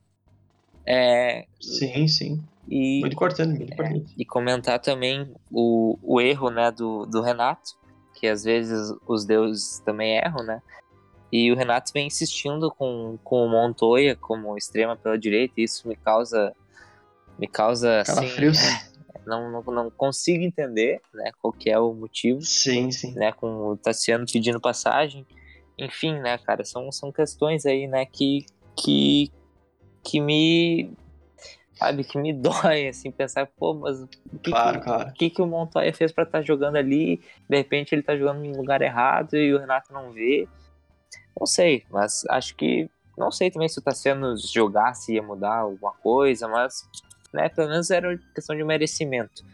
É, 0.86 1.46
sim, 1.60 2.08
sim. 2.08 2.42
E, 2.68 3.00
muito 3.00 3.14
importante, 3.14 3.58
muito 3.58 3.70
é, 3.70 3.74
importante. 3.74 4.12
É, 4.12 4.14
e 4.22 4.24
comentar 4.24 4.78
também 4.78 5.30
o, 5.50 5.98
o 6.02 6.20
erro 6.20 6.50
né, 6.50 6.70
do, 6.70 7.06
do 7.06 7.22
Renato, 7.22 7.76
que 8.14 8.26
às 8.26 8.44
vezes 8.44 8.94
os 9.06 9.24
deuses 9.24 9.80
também 9.80 10.16
erram, 10.16 10.44
né? 10.44 10.62
E 11.30 11.52
o 11.52 11.56
Renato 11.56 11.92
vem 11.92 12.06
insistindo 12.06 12.70
com, 12.70 13.18
com 13.22 13.44
o 13.44 13.48
Montoya 13.48 14.16
como 14.16 14.56
extrema 14.56 14.96
pela 14.96 15.18
direita, 15.18 15.54
e 15.58 15.64
isso 15.64 15.86
me 15.86 15.94
causa. 15.94 16.54
Me 17.38 17.46
causa. 17.46 18.00
Assim, 18.00 18.28
não, 19.28 19.50
não, 19.50 19.62
não, 19.62 19.90
consigo 19.90 20.42
entender 20.42 21.00
né, 21.12 21.30
qual 21.40 21.52
que 21.52 21.70
é 21.70 21.78
o 21.78 21.92
motivo. 21.92 22.40
Sim, 22.40 22.90
sim. 22.90 23.14
Né, 23.14 23.30
com 23.32 23.68
o 23.68 23.76
Tassiano 23.76 24.24
pedindo 24.30 24.60
passagem. 24.60 25.26
Enfim, 25.78 26.18
né, 26.18 26.38
cara, 26.38 26.64
são, 26.64 26.90
são 26.90 27.12
questões 27.12 27.66
aí, 27.66 27.86
né, 27.86 28.06
que, 28.06 28.46
que, 28.76 29.30
que 30.02 30.20
me. 30.20 30.90
Sabe, 31.74 32.02
que 32.02 32.18
me 32.18 32.32
dói, 32.34 32.88
assim, 32.88 33.10
pensar, 33.10 33.46
pô, 33.46 33.74
mas 33.74 34.00
o 34.00 34.08
que, 34.42 34.50
claro, 34.50 34.80
que, 34.80 34.84
claro. 34.84 35.12
que, 35.12 35.30
que 35.30 35.42
o 35.42 35.46
Montoya 35.46 35.94
fez 35.94 36.10
para 36.10 36.24
estar 36.24 36.38
tá 36.38 36.44
jogando 36.44 36.76
ali? 36.76 37.22
De 37.48 37.56
repente 37.56 37.94
ele 37.94 38.02
tá 38.02 38.16
jogando 38.16 38.42
no 38.42 38.56
lugar 38.56 38.82
errado 38.82 39.36
e 39.36 39.54
o 39.54 39.60
Renato 39.60 39.92
não 39.92 40.10
vê. 40.10 40.48
Não 41.38 41.46
sei, 41.46 41.84
mas 41.90 42.24
acho 42.30 42.56
que. 42.56 42.90
Não 43.16 43.32
sei 43.32 43.50
também 43.50 43.68
se 43.68 43.78
o 43.78 43.82
Tassiano 43.82 44.36
jogasse 44.36 45.14
ia 45.14 45.22
mudar 45.22 45.58
alguma 45.58 45.92
coisa, 45.92 46.46
mas 46.46 46.88
né, 47.32 47.48
pelo 47.48 47.68
menos 47.68 47.90
era 47.90 48.18
questão 48.34 48.56
de 48.56 48.64
merecimento. 48.64 49.44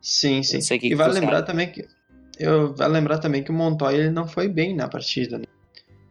Sim, 0.00 0.42
sim. 0.42 0.60
e 0.82 0.94
vale 0.94 1.14
lembrar 1.14 1.36
sabe. 1.36 1.46
também 1.46 1.70
que. 1.70 1.86
Eu 2.38 2.74
vale 2.74 2.94
lembrar 2.94 3.18
também 3.18 3.42
que 3.42 3.50
o 3.50 3.54
Montoya 3.54 3.98
ele 3.98 4.10
não 4.10 4.26
foi 4.26 4.48
bem 4.48 4.74
na 4.74 4.88
partida, 4.88 5.36
né? 5.36 5.44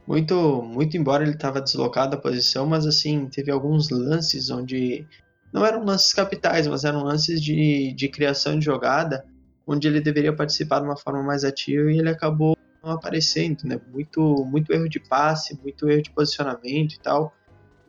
Muito, 0.05 0.61
muito 0.61 0.95
embora 0.95 1.23
ele 1.23 1.33
estava 1.33 1.61
deslocado 1.61 2.11
da 2.11 2.17
posição, 2.17 2.65
mas 2.65 2.85
assim, 2.85 3.27
teve 3.27 3.51
alguns 3.51 3.89
lances 3.89 4.49
onde 4.49 5.07
não 5.51 5.65
eram 5.65 5.83
lances 5.83 6.13
capitais, 6.13 6.67
mas 6.67 6.83
eram 6.83 7.03
lances 7.03 7.41
de, 7.41 7.93
de 7.93 8.07
criação 8.09 8.57
de 8.57 8.65
jogada, 8.65 9.25
onde 9.65 9.87
ele 9.87 10.01
deveria 10.01 10.35
participar 10.35 10.79
de 10.79 10.85
uma 10.85 10.97
forma 10.97 11.23
mais 11.23 11.43
ativa 11.43 11.91
e 11.91 11.97
ele 11.97 12.09
acabou 12.09 12.55
não 12.83 12.91
aparecendo, 12.91 13.63
né? 13.65 13.79
Muito, 13.91 14.45
muito 14.45 14.71
erro 14.71 14.87
de 14.87 14.99
passe, 14.99 15.59
muito 15.61 15.89
erro 15.89 16.01
de 16.01 16.11
posicionamento 16.11 16.93
e 16.93 16.99
tal. 16.99 17.33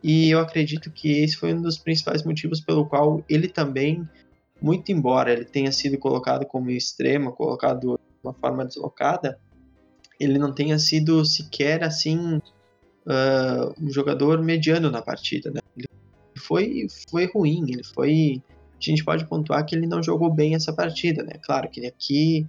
E 0.03 0.29
eu 0.29 0.39
acredito 0.39 0.91
que 0.91 1.23
esse 1.23 1.35
foi 1.35 1.53
um 1.53 1.61
dos 1.61 1.77
principais 1.77 2.23
motivos 2.23 2.59
pelo 2.59 2.85
qual 2.85 3.23
ele 3.29 3.47
também, 3.47 4.07
muito 4.61 4.91
embora 4.91 5.31
ele 5.31 5.45
tenha 5.45 5.71
sido 5.71 5.97
colocado 5.97 6.45
como 6.45 6.71
extremo, 6.71 7.33
colocado 7.33 7.99
de 7.99 8.27
uma 8.27 8.33
forma 8.33 8.65
deslocada, 8.65 9.39
ele 10.19 10.37
não 10.37 10.53
tenha 10.53 10.77
sido 10.77 11.23
sequer 11.25 11.83
assim 11.83 12.41
uh, 13.05 13.73
um 13.79 13.89
jogador 13.89 14.41
mediano 14.41 14.89
na 14.89 15.01
partida, 15.01 15.51
né? 15.51 15.59
Ele 15.75 15.87
foi, 16.37 16.87
foi 17.09 17.25
ruim, 17.25 17.71
ele 17.71 17.83
foi. 17.83 18.41
A 18.79 18.83
gente 18.83 19.03
pode 19.03 19.25
pontuar 19.25 19.65
que 19.65 19.75
ele 19.75 19.87
não 19.87 20.01
jogou 20.01 20.31
bem 20.31 20.55
essa 20.55 20.73
partida, 20.73 21.23
né? 21.23 21.33
Claro 21.43 21.69
que 21.69 21.85
aqui 21.85 22.47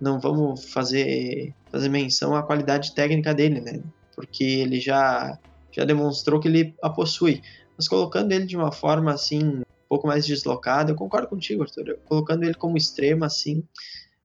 não 0.00 0.18
vamos 0.18 0.72
fazer, 0.72 1.54
fazer 1.70 1.88
menção 1.88 2.34
à 2.34 2.42
qualidade 2.42 2.94
técnica 2.94 3.34
dele, 3.34 3.60
né? 3.60 3.82
Porque 4.14 4.44
ele 4.44 4.80
já, 4.80 5.38
já 5.74 5.84
demonstrou 5.84 6.40
que 6.40 6.48
ele 6.48 6.74
a 6.82 6.88
possui. 6.90 7.42
Mas 7.76 7.88
colocando 7.88 8.32
ele 8.32 8.46
de 8.46 8.56
uma 8.56 8.70
forma 8.70 9.12
assim, 9.12 9.42
um 9.42 9.64
pouco 9.88 10.06
mais 10.06 10.26
deslocada, 10.26 10.92
eu 10.92 10.96
concordo 10.96 11.28
contigo, 11.28 11.62
Arthur. 11.62 11.98
Colocando 12.04 12.44
ele 12.44 12.54
como 12.54 12.76
extremo 12.76 13.24
assim, 13.24 13.64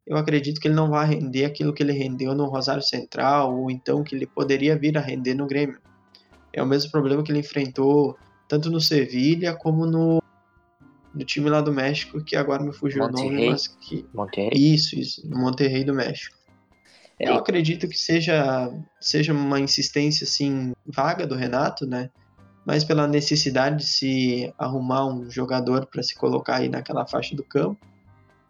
eu 0.06 0.18
acredito 0.18 0.60
que 0.60 0.68
ele 0.68 0.76
não 0.76 0.89
vai 0.89 1.08
render 1.08 1.45
aquilo 1.45 1.74
que 1.74 1.84
ele 1.84 1.93
rendeu 1.93 2.34
no 2.34 2.45
Rosário 2.45 2.82
Central, 2.82 3.56
ou 3.56 3.70
então 3.70 4.04
que 4.04 4.16
ele 4.16 4.26
poderia 4.26 4.78
vir 4.78 4.97
a 4.97 5.02
render 5.02 5.36
no 5.36 5.47
Grêmio. 5.47 5.80
É 6.52 6.62
o 6.62 6.68
mesmo 6.68 6.91
problema 6.91 7.24
que 7.24 7.32
ele 7.32 7.39
enfrentou 7.39 8.18
tanto 8.47 8.72
no 8.72 8.82
Sevilha 8.82 9.56
como 9.56 9.86
no, 9.86 10.22
no 11.14 11.24
time 11.24 11.50
lá 11.50 11.62
do 11.62 11.72
México, 11.72 12.24
que 12.24 12.36
agora 12.36 12.64
me 12.64 12.74
fugiu 12.74 13.04
Monterrey. 13.04 13.28
o 13.28 13.34
nome, 13.34 13.50
mas 13.50 13.68
que. 13.68 14.06
Monterrey? 14.14 14.52
Isso, 14.56 14.97
isso, 14.97 15.30
no 15.30 15.38
Monterrey 15.38 15.84
do 15.84 15.93
México. 15.93 16.39
Eu 17.20 17.36
acredito 17.36 17.88
que 17.88 18.00
seja, 18.00 18.72
seja 19.00 19.34
uma 19.34 19.60
insistência 19.60 20.24
assim 20.24 20.74
vaga 20.86 21.28
do 21.28 21.36
Renato, 21.36 21.86
né? 21.86 22.10
Mas 22.66 22.84
pela 22.84 23.08
necessidade 23.08 23.78
de 23.78 23.86
se 23.86 24.54
arrumar 24.58 25.06
um 25.06 25.30
jogador 25.30 25.86
para 25.88 26.02
se 26.02 26.16
colocar 26.16 26.58
aí 26.58 26.70
naquela 26.70 27.06
faixa 27.06 27.36
do 27.36 27.44
campo. 27.44 27.80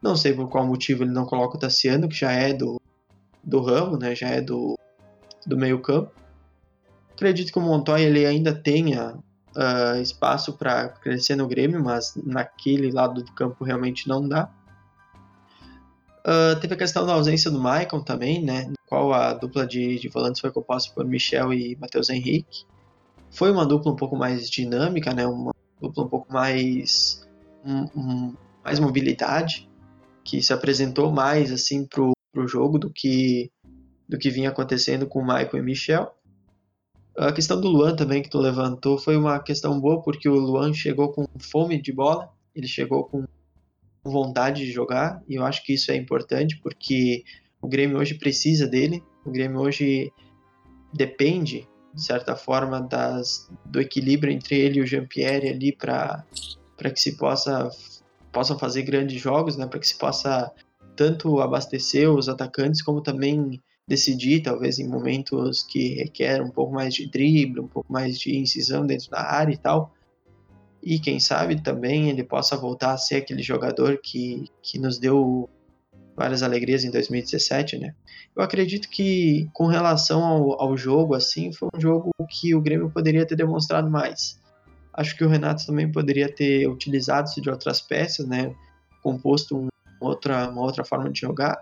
Não 0.02 0.16
sei 0.16 0.34
por 0.34 0.48
qual 0.50 0.66
motivo 0.68 1.04
ele 1.04 1.12
não 1.12 1.26
coloca 1.26 1.58
o 1.58 1.60
Tassiano, 1.60 2.08
que 2.08 2.16
já 2.16 2.32
é 2.32 2.54
do, 2.54 2.80
do 3.44 3.60
ramo, 3.62 3.98
né? 3.98 4.14
Já 4.16 4.28
é 4.28 4.42
do, 4.42 4.78
do 5.48 5.58
meio 5.58 5.82
campo. 5.82 6.12
Acredito 7.14 7.52
que 7.52 7.60
o 7.60 7.62
Montoya 7.62 8.06
ele 8.06 8.26
ainda 8.26 8.54
tenha 8.54 9.18
uh, 9.56 10.02
espaço 10.02 10.54
para 10.54 10.90
crescer 10.90 11.36
no 11.36 11.48
Grêmio, 11.48 11.84
mas 11.84 12.14
naquele 12.16 12.92
lado 12.92 13.24
do 13.24 13.32
campo 13.34 13.64
realmente 13.64 14.08
não 14.08 14.28
dá. 14.28 14.50
Uh, 16.20 16.60
teve 16.60 16.74
a 16.74 16.78
questão 16.78 17.06
da 17.06 17.14
ausência 17.14 17.50
do 17.50 17.60
Maicon 17.60 18.02
também, 18.02 18.44
né? 18.44 18.66
No 18.66 18.76
qual 18.86 19.14
a 19.14 19.34
dupla 19.34 19.66
de, 19.66 19.98
de 19.98 20.10
volantes 20.10 20.42
foi 20.42 20.52
composta 20.52 20.94
por 20.94 21.06
Michel 21.06 21.54
e 21.54 21.78
Matheus 21.78 22.10
Henrique. 22.10 22.66
Foi 23.32 23.52
uma 23.52 23.66
dupla 23.66 23.92
um 23.92 23.96
pouco 23.96 24.16
mais 24.16 24.50
dinâmica, 24.50 25.14
né? 25.14 25.26
Uma 25.26 25.54
dupla 25.82 26.04
um 26.04 26.08
pouco 26.08 26.32
mais 26.32 27.26
um, 27.64 27.86
um, 27.96 28.36
mais 28.64 28.80
mobilidade 28.80 29.70
que 30.24 30.42
se 30.42 30.52
apresentou 30.52 31.12
mais 31.12 31.52
assim 31.52 31.86
pro, 31.86 32.12
pro 32.32 32.48
jogo 32.48 32.78
do 32.78 32.90
que 32.90 33.52
do 34.08 34.18
que 34.18 34.30
vinha 34.30 34.50
acontecendo 34.50 35.06
com 35.06 35.20
o 35.20 35.26
Michael 35.26 35.58
e 35.58 35.62
Michel. 35.62 36.12
A 37.16 37.32
questão 37.32 37.62
do 37.62 37.68
Luan 37.68 37.96
também 37.96 38.24
que 38.24 38.30
tu 38.30 38.40
levantou 38.40 38.98
foi 38.98 39.16
uma 39.16 39.40
questão 39.40 39.80
boa 39.80 40.02
porque 40.02 40.28
o 40.28 40.34
Luan 40.34 40.74
chegou 40.74 41.12
com 41.12 41.28
fome 41.40 41.80
de 41.80 41.94
bola, 41.94 42.30
ele 42.56 42.68
chegou 42.68 43.04
com 43.04 43.26
vontade 44.10 44.66
de 44.66 44.72
jogar 44.72 45.24
e 45.28 45.36
eu 45.36 45.46
acho 45.46 45.64
que 45.64 45.74
isso 45.74 45.92
é 45.92 45.96
importante 45.96 46.60
porque 46.62 47.24
o 47.62 47.68
Grêmio 47.68 47.98
hoje 47.98 48.16
precisa 48.16 48.68
dele, 48.68 49.04
o 49.26 49.32
Grêmio 49.32 49.60
hoje 49.60 50.12
depende 50.94 51.68
de 51.94 52.04
certa 52.04 52.36
forma 52.36 52.82
das, 52.82 53.50
do 53.66 53.82
equilíbrio 53.82 54.32
entre 54.32 54.58
ele 54.58 54.80
e 54.80 54.82
o 54.82 54.88
Jean-Pierre 54.88 55.50
ali 55.50 55.76
para 55.76 56.26
que 56.94 57.00
se 57.00 57.18
possa 57.18 57.70
possam 58.32 58.60
fazer 58.60 58.84
grandes 58.84 59.20
jogos, 59.20 59.58
né, 59.58 59.66
para 59.66 59.80
que 59.80 59.88
se 59.88 59.98
possa 59.98 60.52
tanto 60.96 61.40
abastecer 61.40 62.10
os 62.10 62.30
atacantes 62.30 62.82
como 62.82 63.02
também 63.02 63.60
decidir, 63.88 64.44
talvez 64.44 64.78
em 64.78 64.88
momentos 64.88 65.64
que 65.64 65.96
requer 65.96 66.42
um 66.44 66.52
pouco 66.52 66.72
mais 66.74 66.94
de 66.94 67.10
drible, 67.10 67.62
um 67.62 67.68
pouco 67.68 67.92
mais 67.92 68.20
de 68.20 68.38
incisão 68.38 68.86
dentro 68.86 69.10
da 69.10 69.20
área 69.20 69.52
e 69.52 69.58
tal. 69.58 69.92
E 70.82 71.00
quem 71.00 71.20
sabe 71.20 71.62
também 71.62 72.10
ele 72.10 72.24
possa 72.24 72.56
voltar 72.56 72.94
a 72.94 72.98
ser 72.98 73.18
aquele 73.18 73.44
jogador 73.44 74.00
que, 74.02 74.46
que 74.62 74.80
nos 74.80 74.98
deu 74.98 75.50
várias 76.16 76.44
alegrias 76.44 76.84
em 76.84 76.92
2017, 76.92 77.78
né? 77.78 77.94
Eu 78.36 78.44
acredito 78.44 78.90
que 78.90 79.50
com 79.54 79.68
relação 79.68 80.24
ao, 80.24 80.62
ao 80.62 80.78
jogo, 80.78 81.16
assim, 81.16 81.52
foi 81.52 81.70
um 81.74 81.80
jogo 81.80 82.12
que 82.30 82.54
o 82.54 82.62
Grêmio 82.62 82.90
poderia 82.90 83.26
ter 83.26 83.36
demonstrado 83.36 83.90
mais. 83.90 84.40
Acho 84.94 85.16
que 85.16 85.24
o 85.24 85.30
Renato 85.30 85.66
também 85.66 85.92
poderia 85.92 86.34
ter 86.34 86.68
utilizado-se 86.68 87.40
de 87.40 87.50
outras 87.50 87.80
peças, 87.80 88.28
né? 88.28 88.54
Composto 89.02 89.58
um, 89.58 89.68
outra, 90.00 90.50
uma 90.50 90.62
outra 90.62 90.84
forma 90.84 91.10
de 91.10 91.22
jogar. 91.22 91.58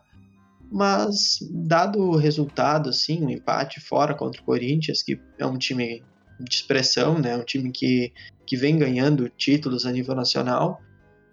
Mas, 0.71 1.39
dado 1.51 1.99
o 1.99 2.17
resultado, 2.17 2.89
assim, 2.89 3.23
um 3.23 3.29
empate 3.29 3.79
fora 3.79 4.13
contra 4.13 4.41
o 4.41 4.43
Corinthians, 4.43 5.01
que 5.01 5.19
é 5.37 5.45
um 5.45 5.57
time 5.57 6.03
de 6.39 6.55
expressão, 6.55 7.17
né? 7.17 7.35
Um 7.35 7.43
time 7.43 7.71
que, 7.71 8.13
que 8.45 8.55
vem 8.55 8.77
ganhando 8.77 9.29
títulos 9.29 9.85
a 9.85 9.91
nível 9.91 10.15
nacional. 10.15 10.81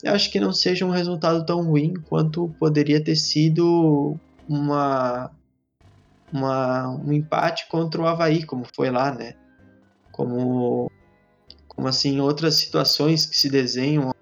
Eu 0.02 0.12
acho 0.12 0.30
que 0.30 0.40
não 0.40 0.52
seja 0.52 0.84
um 0.84 0.90
resultado 0.90 1.44
tão 1.46 1.62
ruim 1.62 1.94
quanto 1.94 2.54
poderia 2.58 3.02
ter 3.02 3.16
sido 3.16 4.18
uma, 4.48 5.30
uma, 6.32 6.88
um 6.90 7.12
empate 7.12 7.68
contra 7.68 8.00
o 8.00 8.06
Havaí, 8.06 8.44
como 8.44 8.64
foi 8.74 8.90
lá, 8.90 9.14
né? 9.14 9.34
Como 10.12 10.90
como 11.74 11.88
assim 11.88 12.20
outras 12.20 12.54
situações 12.54 13.26
que 13.26 13.36
se 13.36 13.50
desenham 13.50 14.14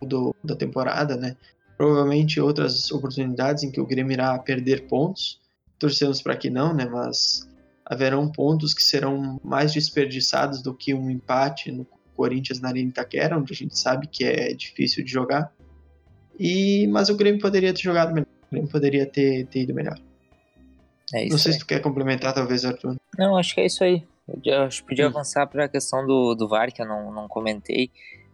do, 0.00 0.34
da 0.42 0.56
temporada, 0.56 1.16
né? 1.16 1.36
Provavelmente 1.76 2.40
outras 2.40 2.90
oportunidades 2.90 3.62
em 3.62 3.70
que 3.70 3.80
o 3.80 3.86
Grêmio 3.86 4.14
irá 4.14 4.38
perder 4.38 4.86
pontos. 4.86 5.40
Torcemos 5.78 6.22
para 6.22 6.36
que 6.36 6.48
não, 6.48 6.72
né? 6.72 6.86
Mas 6.86 7.46
haverão 7.86 8.30
pontos 8.30 8.74
que 8.74 8.82
serão 8.82 9.40
mais 9.44 9.72
desperdiçados 9.72 10.60
do 10.60 10.74
que 10.74 10.92
um 10.92 11.08
empate 11.08 11.70
no 11.70 11.86
Corinthians 12.16 12.60
na 12.60 12.68
Arena 12.68 12.88
Itaquera, 12.88 13.38
onde 13.38 13.52
a 13.52 13.56
gente 13.56 13.78
sabe 13.78 14.08
que 14.08 14.24
é 14.24 14.52
difícil 14.52 15.04
de 15.04 15.10
jogar. 15.10 15.52
E 16.38 16.86
mas 16.88 17.08
o 17.08 17.16
Grêmio 17.16 17.40
poderia 17.40 17.72
ter 17.72 17.82
jogado 17.82 18.12
melhor. 18.12 18.26
O 18.26 18.50
Grêmio 18.50 18.70
poderia 18.70 19.06
ter, 19.06 19.46
ter 19.46 19.60
ido 19.60 19.72
melhor. 19.72 19.98
É 21.14 21.22
isso 21.22 21.32
não 21.32 21.38
sei 21.38 21.50
aí. 21.50 21.54
se 21.54 21.58
tu 21.60 21.66
quer 21.66 21.80
complementar, 21.80 22.34
talvez, 22.34 22.64
Arthur. 22.64 22.96
Não, 23.16 23.36
acho 23.36 23.54
que 23.54 23.60
é 23.60 23.66
isso 23.66 23.84
aí. 23.84 24.02
Eu 24.44 24.62
acho 24.62 24.82
que 24.82 24.88
podia 24.88 25.06
hum. 25.06 25.10
avançar 25.10 25.46
para 25.46 25.66
a 25.66 25.68
questão 25.68 26.04
do, 26.04 26.34
do 26.34 26.48
VAR, 26.48 26.72
que 26.72 26.82
eu 26.82 26.86
não, 26.86 27.12
não 27.12 27.28
comentei. 27.28 27.90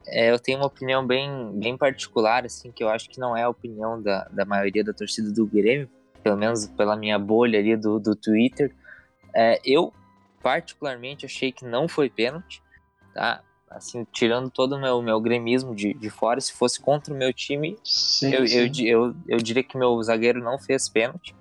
É, 0.06 0.30
eu 0.30 0.38
tenho 0.38 0.58
uma 0.58 0.66
opinião 0.66 1.06
bem, 1.06 1.30
bem 1.54 1.76
particular, 1.76 2.46
assim, 2.46 2.72
que 2.72 2.82
eu 2.82 2.88
acho 2.88 3.08
que 3.10 3.20
não 3.20 3.36
é 3.36 3.42
a 3.42 3.48
opinião 3.48 4.00
da, 4.00 4.24
da 4.32 4.44
maioria 4.44 4.82
da 4.82 4.92
torcida 4.92 5.30
do 5.30 5.46
Grêmio, 5.46 5.88
pelo 6.22 6.36
menos 6.36 6.66
pela 6.66 6.96
minha 6.96 7.18
bolha 7.18 7.58
ali 7.58 7.76
do, 7.76 8.00
do 8.00 8.16
Twitter. 8.16 8.74
É, 9.34 9.60
eu, 9.64 9.92
particularmente, 10.42 11.26
achei 11.26 11.52
que 11.52 11.64
não 11.64 11.88
foi 11.88 12.08
pênalti, 12.10 12.62
tá? 13.14 13.42
Assim, 13.70 14.06
tirando 14.12 14.50
todo 14.50 14.76
o 14.76 14.80
meu, 14.80 15.00
meu 15.00 15.18
gremismo 15.20 15.74
de, 15.74 15.94
de 15.94 16.10
fora, 16.10 16.40
se 16.40 16.52
fosse 16.52 16.78
contra 16.78 17.12
o 17.12 17.16
meu 17.16 17.32
time, 17.32 17.78
sim, 17.82 18.32
eu, 18.34 18.46
sim. 18.46 18.84
Eu, 18.84 19.06
eu, 19.06 19.16
eu, 19.28 19.38
diria 19.38 19.62
que 19.62 19.78
meu 19.78 20.02
zagueiro 20.02 20.42
não 20.42 20.58
fez 20.58 20.88
pênalti. 20.90 21.34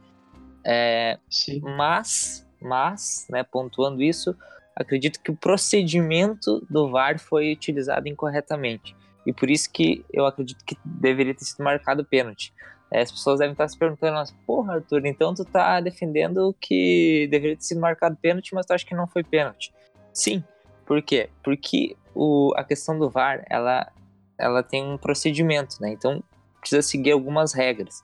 É, 0.63 1.19
mas 1.61 2.45
mas, 2.61 3.25
né, 3.29 3.43
pontuando 3.43 4.03
isso, 4.03 4.35
acredito 4.75 5.19
que 5.19 5.31
o 5.31 5.35
procedimento 5.35 6.65
do 6.69 6.89
VAR 6.89 7.19
foi 7.19 7.51
utilizado 7.51 8.07
incorretamente. 8.07 8.95
E 9.25 9.33
por 9.33 9.49
isso 9.49 9.69
que 9.71 10.05
eu 10.13 10.25
acredito 10.25 10.63
que 10.63 10.77
deveria 10.85 11.33
ter 11.33 11.45
sido 11.45 11.63
marcado 11.63 12.05
pênalti. 12.05 12.53
É, 12.91 13.01
as 13.01 13.11
pessoas 13.11 13.39
devem 13.39 13.53
estar 13.53 13.67
se 13.67 13.77
perguntando, 13.77 14.21
porra, 14.45 14.75
Arthur, 14.75 15.05
então 15.05 15.33
tu 15.33 15.45
tá 15.45 15.79
defendendo 15.79 16.53
que 16.59 17.27
deveria 17.31 17.55
ter 17.55 17.63
sido 17.63 17.79
marcado 17.79 18.17
pênalti, 18.17 18.53
mas 18.53 18.65
tu 18.65 18.73
acha 18.73 18.85
que 18.85 18.93
não 18.93 19.07
foi 19.07 19.23
pênalti. 19.23 19.73
Sim. 20.13 20.43
Por 20.85 21.01
quê? 21.01 21.29
Porque 21.41 21.95
o, 22.13 22.51
a 22.57 22.65
questão 22.65 22.99
do 22.99 23.09
VAR, 23.09 23.45
ela, 23.49 23.89
ela 24.37 24.61
tem 24.61 24.83
um 24.83 24.97
procedimento, 24.97 25.77
né? 25.79 25.91
Então 25.91 26.21
precisa 26.59 26.81
seguir 26.81 27.11
algumas 27.11 27.53
regras. 27.53 28.03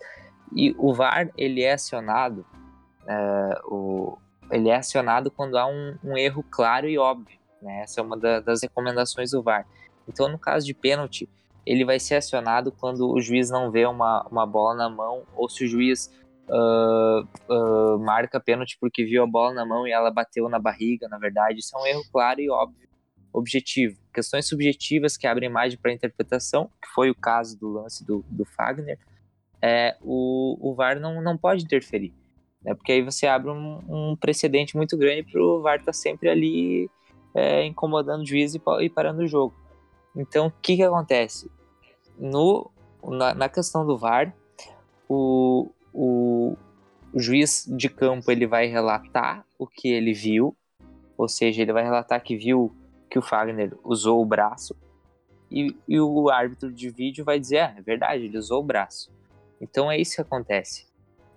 E 0.56 0.74
o 0.78 0.94
VAR, 0.94 1.30
ele 1.38 1.62
é 1.62 1.74
acionado, 1.74 2.46
é, 3.06 3.62
o, 3.66 4.18
ele 4.50 4.70
é 4.70 4.76
acionado 4.76 5.30
quando 5.30 5.58
há 5.58 5.68
um, 5.68 5.98
um 6.02 6.18
erro 6.18 6.44
claro 6.50 6.88
e 6.88 6.98
óbvio. 6.98 7.38
Né? 7.62 7.82
Essa 7.82 8.00
é 8.00 8.04
uma 8.04 8.18
da, 8.18 8.40
das 8.40 8.62
recomendações 8.62 9.32
do 9.32 9.44
VAR. 9.44 9.68
Então, 10.08 10.30
no 10.30 10.40
caso 10.40 10.66
de 10.66 10.74
pênalti, 10.74 11.30
ele 11.68 11.86
vai 11.86 12.00
ser 12.00 12.16
acionado 12.16 12.72
quando 12.72 13.10
o 13.10 13.20
juiz 13.20 13.50
não 13.50 13.70
vê 13.72 13.86
uma, 13.86 14.26
uma 14.30 14.46
bola 14.46 14.76
na 14.76 14.90
mão 14.90 15.24
ou 15.36 15.50
se 15.50 15.66
o 15.66 15.68
juiz 15.68 16.12
uh, 16.50 17.28
uh, 17.54 18.00
marca 18.00 18.40
pênalti 18.40 18.78
porque 18.80 19.04
viu 19.04 19.24
a 19.24 19.28
bola 19.28 19.54
na 19.54 19.66
mão 19.66 19.88
e 19.88 19.92
ela 19.92 20.10
bateu 20.10 20.48
na 20.50 20.60
barriga, 20.60 21.08
na 21.08 21.18
verdade. 21.18 21.60
Isso 21.60 21.76
é 21.78 21.82
um 21.82 21.86
erro 21.86 22.04
claro 22.12 22.40
e 22.40 22.50
óbvio, 22.50 22.88
objetivo. 23.34 23.98
Questões 24.14 24.48
subjetivas 24.48 25.18
que 25.18 25.28
abrem 25.28 25.50
margem 25.50 25.78
para 25.78 25.92
interpretação, 25.92 26.70
que 26.82 26.88
foi 26.94 27.10
o 27.10 27.16
caso 27.16 27.60
do 27.60 27.70
lance 27.70 28.06
do, 28.06 28.24
do 28.30 28.46
Fagner, 28.46 28.98
é, 29.62 29.98
o, 30.02 30.58
o 30.60 30.74
VAR 30.76 31.00
não, 31.00 31.22
não 31.22 31.38
pode 31.38 31.64
interferir. 31.64 32.14
Né? 32.64 32.74
Porque 32.76 32.92
aí 32.92 33.02
você 33.02 33.28
abre 33.28 33.52
um, 33.52 33.80
um 33.88 34.16
precedente 34.16 34.76
muito 34.76 34.98
grande 34.98 35.24
para 35.24 35.42
o 35.42 35.62
VAR 35.62 35.76
estar 35.76 35.88
tá 35.88 35.94
sempre 35.94 36.30
ali 36.30 36.90
é, 37.34 37.66
incomodando 37.66 38.22
o 38.22 38.26
juiz 38.26 38.56
e, 38.56 38.62
e, 38.82 38.90
parando 38.90 39.24
o 39.24 39.28
jogo. 39.28 39.56
Então, 40.16 40.48
o 40.48 40.52
que, 40.52 40.78
que 40.78 40.84
acontece? 40.84 41.52
No, 42.20 42.72
na, 43.04 43.34
na 43.34 43.50
questão 43.50 43.86
do 43.86 43.98
VAR, 43.98 44.34
o, 45.08 45.70
o, 45.94 46.56
o, 47.14 47.20
juiz 47.20 47.66
de 47.68 47.90
campo 47.90 48.32
ele 48.32 48.48
vai 48.48 48.68
relatar 48.68 49.46
o 49.58 49.68
que 49.68 49.88
ele 49.90 50.14
viu, 50.14 50.56
Ou 51.18 51.28
seja, 51.28 51.62
ele 51.62 51.74
vai 51.74 51.84
relatar 51.84 52.22
que 52.24 52.36
viu 52.36 52.76
que 53.10 53.18
o 53.18 53.22
Fagner 53.22 53.76
usou 53.84 54.22
o 54.22 54.26
braço 54.26 54.76
e, 55.50 55.76
e 55.88 56.00
o 56.00 56.30
árbitro 56.30 56.72
de 56.72 56.90
vídeo 56.90 57.24
vai 57.24 57.40
dizer: 57.40 57.60
ah, 57.60 57.76
é 57.78 57.82
verdade, 57.82 58.26
ele 58.26 58.38
usou 58.38 58.62
o 58.62 58.66
braço. 58.66 59.12
Então 59.62 59.92
é 59.92 59.98
isso 59.98 60.16
que 60.16 60.22
acontece. 60.22 60.86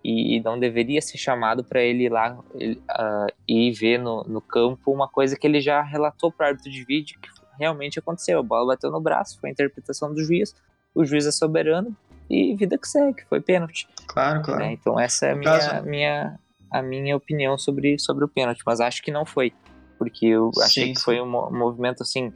E, 0.03 0.41
não 0.41 0.59
deveria 0.59 1.01
ser 1.03 1.19
chamado 1.19 1.63
para 1.63 1.83
ele 1.83 2.05
ir 2.05 2.09
lá 2.09 2.39
ele, 2.55 2.81
uh, 2.91 3.33
e 3.47 3.71
ver 3.71 3.99
no, 3.99 4.25
no 4.25 4.41
campo 4.41 4.91
uma 4.91 5.07
coisa 5.07 5.37
que 5.37 5.47
ele 5.47 5.61
já 5.61 5.83
relatou 5.83 6.33
para 6.33 6.47
o 6.47 6.49
árbitro 6.49 6.71
de 6.71 6.85
vídeo 6.85 7.19
que 7.21 7.29
realmente 7.59 7.99
aconteceu. 7.99 8.39
A 8.39 8.43
bola 8.43 8.75
bateu 8.75 8.91
no 8.91 9.01
braço, 9.01 9.39
foi 9.39 9.51
a 9.51 9.53
interpretação 9.53 10.13
do 10.13 10.25
juiz, 10.25 10.55
o 10.95 11.05
juiz 11.05 11.27
é 11.27 11.31
soberano 11.31 11.97
e 12.29 12.55
vida 12.55 12.79
que 12.79 12.87
segue, 12.87 13.25
foi 13.29 13.41
pênalti. 13.41 13.89
Claro, 14.07 14.43
claro. 14.43 14.61
Né? 14.61 14.73
Então 14.73 14.99
essa 14.99 15.27
é 15.27 15.33
a 15.33 15.37
minha, 15.37 15.59
caso... 15.59 15.87
minha, 15.87 16.39
a 16.71 16.83
minha 16.83 17.17
opinião 17.17 17.59
sobre, 17.59 17.99
sobre 17.99 18.25
o 18.25 18.29
pênalti, 18.29 18.63
mas 18.65 18.81
acho 18.81 19.03
que 19.03 19.11
não 19.11 19.27
foi. 19.27 19.53
Porque 19.99 20.27
eu 20.27 20.51
achei 20.63 20.87
sim, 20.87 20.93
que 20.93 20.99
sim. 20.99 21.05
foi 21.05 21.21
um, 21.21 21.27
movimento 21.27 22.03
assim. 22.03 22.33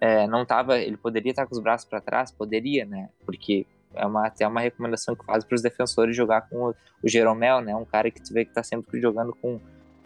É, 0.00 0.26
não 0.26 0.44
tava. 0.44 0.78
Ele 0.78 0.96
poderia 0.96 1.30
estar 1.30 1.46
com 1.46 1.54
os 1.54 1.60
braços 1.60 1.88
para 1.88 2.00
trás? 2.00 2.30
Poderia, 2.30 2.84
né? 2.84 3.08
Porque 3.24 3.66
é 3.94 4.04
uma, 4.04 4.26
até 4.26 4.46
uma 4.46 4.60
recomendação 4.60 5.16
que 5.16 5.24
faz 5.24 5.42
para 5.42 5.54
os 5.54 5.62
defensores 5.62 6.14
jogar 6.14 6.42
com 6.42 6.68
o, 6.68 6.74
o 7.02 7.08
Jeromel, 7.08 7.62
né? 7.62 7.74
Um 7.74 7.86
cara 7.86 8.10
que 8.10 8.20
tu 8.20 8.34
vê 8.34 8.44
que 8.44 8.52
tá 8.52 8.62
sempre 8.62 9.00
jogando 9.00 9.34
com 9.40 9.58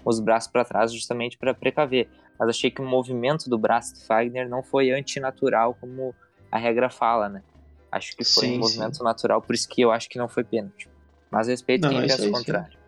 os 0.05 0.20
braços 0.20 0.51
para 0.51 0.64
trás 0.64 0.92
justamente 0.92 1.36
para 1.36 1.53
precaver. 1.53 2.09
Mas 2.38 2.51
achei 2.51 2.70
que 2.70 2.80
o 2.80 2.86
movimento 2.86 3.51
do 3.51 3.59
braço 3.59 3.94
do 3.94 4.07
Fagner 4.07 4.48
não 4.48 4.62
foi 4.62 4.90
antinatural 4.92 5.76
como 5.80 6.14
a 6.51 6.59
regra 6.59 6.88
fala, 6.88 7.28
né? 7.28 7.42
Acho 7.91 8.16
que 8.16 8.24
foi 8.24 8.47
sim, 8.47 8.57
um 8.57 8.61
movimento 8.61 8.99
sim. 8.99 9.05
natural, 9.05 9.43
por 9.43 9.55
isso 9.55 9.68
que 9.68 9.80
eu 9.82 9.91
acho 9.91 10.09
que 10.09 10.18
não 10.18 10.28
foi 10.28 10.45
pênalti. 10.45 10.88
Mas 11.30 11.49
respeito 11.49 11.82
não, 11.82 11.91
quem 11.91 12.03
pensa 12.03 12.28
o 12.28 12.32
contrário. 12.32 12.78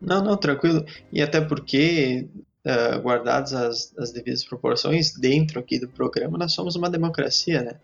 Não, 0.00 0.22
não, 0.22 0.36
tranquilo. 0.36 0.84
E 1.12 1.22
até 1.22 1.40
porque 1.40 2.28
uh, 2.66 3.00
guardadas 3.00 3.52
as, 3.52 3.94
as 3.96 4.12
devidas 4.12 4.44
proporções, 4.44 5.12
dentro 5.12 5.60
aqui 5.60 5.78
do 5.78 5.88
programa, 5.88 6.36
nós 6.38 6.52
somos 6.52 6.76
uma 6.76 6.90
democracia, 6.90 7.62
né? 7.62 7.76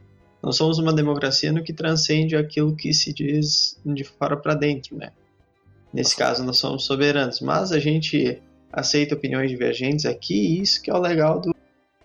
Nós 0.42 0.56
somos 0.56 0.78
uma 0.78 0.92
democracia 0.92 1.52
no 1.52 1.62
que 1.62 1.72
transcende 1.72 2.36
aquilo 2.36 2.74
que 2.74 2.92
se 2.94 3.12
diz 3.12 3.78
de 3.84 4.04
fora 4.04 4.36
para 4.36 4.54
dentro, 4.54 4.96
né? 4.96 5.10
Nesse 5.92 6.16
caso, 6.16 6.44
nós 6.44 6.58
somos 6.58 6.84
soberanos, 6.84 7.40
mas 7.40 7.72
a 7.72 7.78
gente 7.78 8.40
aceita 8.72 9.14
opiniões 9.14 9.50
divergentes 9.50 10.04
aqui, 10.04 10.34
e 10.34 10.60
isso 10.60 10.82
que 10.82 10.90
é 10.90 10.94
o 10.94 10.98
legal 10.98 11.40
do, 11.40 11.54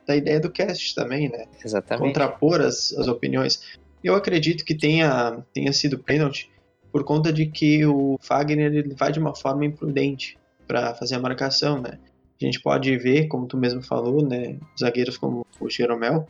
da 0.08 0.16
ideia 0.16 0.40
do 0.40 0.50
cast 0.50 0.96
também, 0.96 1.30
né? 1.30 1.46
Exatamente. 1.64 2.08
Contrapor 2.08 2.62
as, 2.62 2.94
as 2.94 3.08
opiniões. 3.08 3.62
Eu 4.04 4.16
acredito 4.16 4.66
que 4.66 4.76
tenha, 4.76 5.44
tenha 5.54 5.72
sido 5.72 5.98
pênalti 5.98 6.52
por 6.92 7.04
conta 7.04 7.32
de 7.32 7.46
que 7.48 7.86
o 7.86 8.18
Fagner 8.22 8.74
ele 8.74 8.94
vai 8.94 9.12
de 9.12 9.20
uma 9.20 9.36
forma 9.36 9.66
imprudente 9.66 10.38
para 10.68 10.94
fazer 10.94 11.16
a 11.16 11.20
marcação, 11.20 11.82
né? 11.82 12.00
A 12.42 12.46
gente 12.46 12.62
pode 12.62 12.96
ver, 12.98 13.28
como 13.28 13.48
tu 13.48 13.58
mesmo 13.58 13.82
falou, 13.82 14.22
né, 14.28 14.60
zagueiros 14.78 15.18
como 15.18 15.46
o 15.60 15.70
Jeromel, 15.70 16.28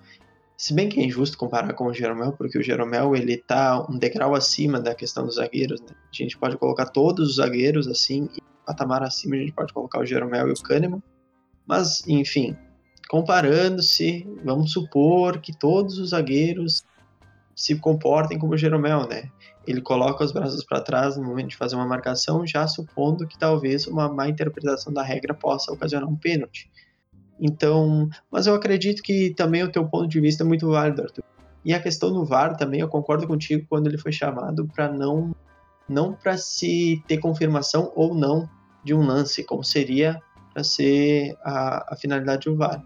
se 0.55 0.73
bem 0.73 0.87
que 0.87 0.99
é 0.99 1.03
injusto 1.03 1.37
comparar 1.37 1.73
com 1.73 1.85
o 1.87 1.93
Jeromel, 1.93 2.33
porque 2.33 2.57
o 2.57 2.63
Jeromel 2.63 3.15
ele 3.15 3.37
tá 3.37 3.85
um 3.89 3.97
degrau 3.97 4.35
acima 4.35 4.79
da 4.79 4.93
questão 4.93 5.25
dos 5.25 5.35
zagueiros, 5.35 5.81
né? 5.81 5.87
A 5.89 6.15
gente 6.15 6.37
pode 6.37 6.55
colocar 6.57 6.85
todos 6.85 7.31
os 7.31 7.35
zagueiros 7.37 7.87
assim, 7.87 8.29
e 8.37 8.41
patamar 8.65 9.03
acima 9.03 9.35
a 9.35 9.39
gente 9.39 9.51
pode 9.51 9.73
colocar 9.73 9.99
o 9.99 10.05
Jeromel 10.05 10.47
e 10.47 10.51
o 10.51 10.61
Kahneman. 10.61 11.03
Mas, 11.67 12.07
enfim, 12.07 12.55
comparando-se, 13.09 14.27
vamos 14.43 14.71
supor 14.71 15.41
que 15.41 15.57
todos 15.57 15.97
os 15.97 16.11
zagueiros 16.11 16.83
se 17.55 17.75
comportem 17.75 18.39
como 18.39 18.57
Jeromel, 18.57 19.07
né? 19.07 19.29
ele 19.65 19.81
coloca 19.81 20.23
os 20.23 20.31
braços 20.31 20.63
para 20.63 20.81
trás 20.81 21.17
no 21.17 21.23
momento 21.23 21.49
de 21.49 21.57
fazer 21.57 21.75
uma 21.75 21.87
marcação, 21.87 22.45
já 22.45 22.67
supondo 22.67 23.27
que 23.27 23.37
talvez 23.37 23.87
uma 23.87 24.11
má 24.11 24.27
interpretação 24.27 24.91
da 24.91 25.01
regra 25.01 25.33
possa 25.33 25.71
ocasionar 25.71 26.07
um 26.07 26.15
pênalti. 26.15 26.69
Então, 27.39 28.09
mas 28.29 28.45
eu 28.45 28.53
acredito 28.53 29.01
que 29.01 29.33
também 29.33 29.63
o 29.63 29.71
teu 29.71 29.87
ponto 29.87 30.07
de 30.07 30.19
vista 30.19 30.43
é 30.43 30.45
muito 30.45 30.69
válido, 30.69 31.01
Arthur. 31.01 31.23
E 31.65 31.73
a 31.73 31.81
questão 31.81 32.11
do 32.11 32.25
VAR 32.25 32.57
também, 32.57 32.81
eu 32.81 32.89
concordo 32.89 33.25
contigo 33.25 33.65
quando 33.69 33.87
ele 33.87 33.97
foi 33.97 34.11
chamado 34.11 34.67
para 34.67 34.91
não 34.91 35.33
não 35.87 36.13
para 36.13 36.37
se 36.37 37.03
ter 37.07 37.17
confirmação 37.17 37.91
ou 37.95 38.15
não 38.15 38.49
de 38.83 38.93
um 38.93 39.05
lance, 39.05 39.43
como 39.43 39.63
seria 39.63 40.21
para 40.53 40.63
ser 40.63 41.37
a, 41.43 41.93
a 41.93 41.95
finalidade 41.97 42.49
do 42.49 42.55
VAR. 42.55 42.83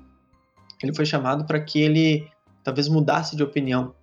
Ele 0.82 0.96
foi 0.96 1.06
chamado 1.06 1.46
para 1.46 1.60
que 1.60 1.82
ele 1.82 2.28
talvez 2.64 2.88
mudasse 2.88 3.36
de 3.36 3.44
opinião. 3.44 3.94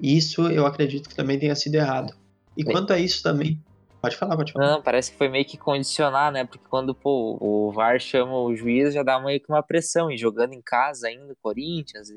E 0.00 0.16
isso 0.16 0.48
eu 0.48 0.66
acredito 0.66 1.08
que 1.08 1.14
também 1.14 1.38
tenha 1.38 1.54
sido 1.54 1.74
errado. 1.74 2.14
E 2.56 2.64
quanto 2.64 2.92
a 2.92 2.98
isso 2.98 3.22
também. 3.22 3.62
Pode 4.00 4.16
falar, 4.16 4.34
pode 4.34 4.52
falar. 4.52 4.66
Não, 4.66 4.82
parece 4.82 5.12
que 5.12 5.18
foi 5.18 5.28
meio 5.28 5.44
que 5.44 5.58
condicionar, 5.58 6.32
né? 6.32 6.44
Porque 6.44 6.64
quando 6.70 6.94
pô, 6.94 7.36
o 7.38 7.70
VAR 7.70 8.00
chama 8.00 8.32
o 8.32 8.56
juiz, 8.56 8.94
já 8.94 9.02
dá 9.02 9.20
meio 9.20 9.38
que 9.38 9.50
uma 9.50 9.62
pressão. 9.62 10.10
E 10.10 10.16
jogando 10.16 10.54
em 10.54 10.62
casa 10.62 11.08
ainda, 11.08 11.36
Corinthians, 11.42 12.08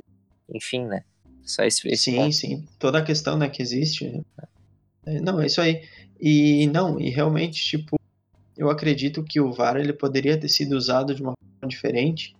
enfim, 0.50 0.86
né? 0.86 1.04
Só 1.44 1.64
esse, 1.64 1.86
esse 1.90 2.04
sim, 2.06 2.16
ponto. 2.16 2.32
sim. 2.32 2.66
Toda 2.80 3.00
a 3.00 3.04
questão 3.04 3.38
né, 3.38 3.50
que 3.50 3.62
existe. 3.62 4.10
Né? 4.10 4.24
É, 5.06 5.20
não, 5.20 5.42
é 5.42 5.46
isso 5.48 5.60
aí. 5.60 5.84
E 6.20 6.68
não, 6.68 6.98
e 6.98 7.10
realmente, 7.10 7.62
tipo, 7.62 8.00
eu 8.58 8.70
acredito 8.70 9.22
que 9.24 9.42
o 9.42 9.52
VAR 9.52 9.76
ele 9.76 9.92
poderia 9.92 10.40
ter 10.40 10.48
sido 10.48 10.78
usado 10.78 11.14
de 11.14 11.22
uma 11.22 11.34
forma 11.34 11.68
diferente, 11.68 12.34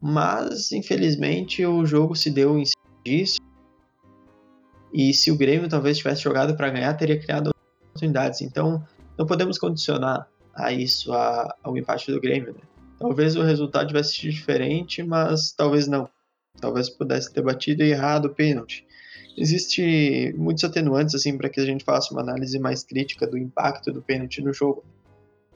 mas 0.00 0.70
infelizmente 0.70 1.66
o 1.66 1.84
jogo 1.84 2.14
se 2.14 2.30
deu 2.30 2.56
em 2.56 2.64
cima 2.64 3.02
disso 3.04 3.37
e 4.92 5.12
se 5.12 5.30
o 5.30 5.36
Grêmio 5.36 5.68
talvez 5.68 5.98
tivesse 5.98 6.22
jogado 6.22 6.56
para 6.56 6.70
ganhar, 6.70 6.94
teria 6.94 7.18
criado 7.18 7.50
oportunidades. 7.90 8.40
Então, 8.40 8.84
não 9.16 9.26
podemos 9.26 9.58
condicionar 9.58 10.28
a 10.54 10.72
isso 10.72 11.12
a, 11.12 11.54
ao 11.62 11.76
empate 11.76 12.10
do 12.10 12.20
Grêmio. 12.20 12.52
Né? 12.52 12.60
Talvez 12.98 13.36
o 13.36 13.42
resultado 13.42 13.88
tivesse 13.88 14.14
sido 14.14 14.32
diferente, 14.32 15.02
mas 15.02 15.52
talvez 15.52 15.86
não. 15.86 16.08
Talvez 16.60 16.88
pudesse 16.88 17.32
ter 17.32 17.42
batido 17.42 17.82
errado 17.82 18.26
o 18.26 18.34
pênalti. 18.34 18.84
Existe 19.36 20.34
muitos 20.36 20.64
atenuantes 20.64 21.14
assim 21.14 21.36
para 21.38 21.48
que 21.48 21.60
a 21.60 21.64
gente 21.64 21.84
faça 21.84 22.12
uma 22.12 22.22
análise 22.22 22.58
mais 22.58 22.82
crítica 22.82 23.24
do 23.26 23.38
impacto 23.38 23.92
do 23.92 24.02
pênalti 24.02 24.42
no 24.42 24.52
jogo. 24.52 24.84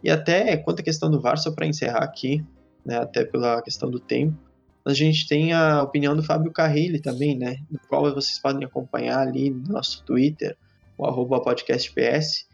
E 0.05 0.11
até 0.11 0.57
quanto 0.57 0.81
à 0.81 0.83
questão 0.83 1.11
do 1.11 1.21
VAR, 1.21 1.37
só 1.37 1.51
para 1.51 1.67
encerrar 1.67 2.05
aqui, 2.05 2.45
né, 2.85 2.99
até 2.99 3.25
pela 3.25 3.61
questão 3.63 3.91
do 3.91 3.99
tempo, 3.99 4.37
a 4.85 4.93
gente 4.93 5.29
tem 5.29 5.53
a 5.53 5.83
opinião 5.83 6.17
do 6.17 6.23
Fábio 6.23 6.53
Carrilli 6.53 7.01
também, 7.01 7.37
né? 7.37 7.57
Do 7.71 7.79
qual 7.89 8.03
vocês 8.15 8.39
podem 8.39 8.65
acompanhar 8.65 9.21
ali 9.21 9.51
no 9.51 9.73
nosso 9.75 10.03
Twitter, 10.05 10.57
o 10.99 11.07
arroba 11.07 11.41
podcastps. 11.41 12.47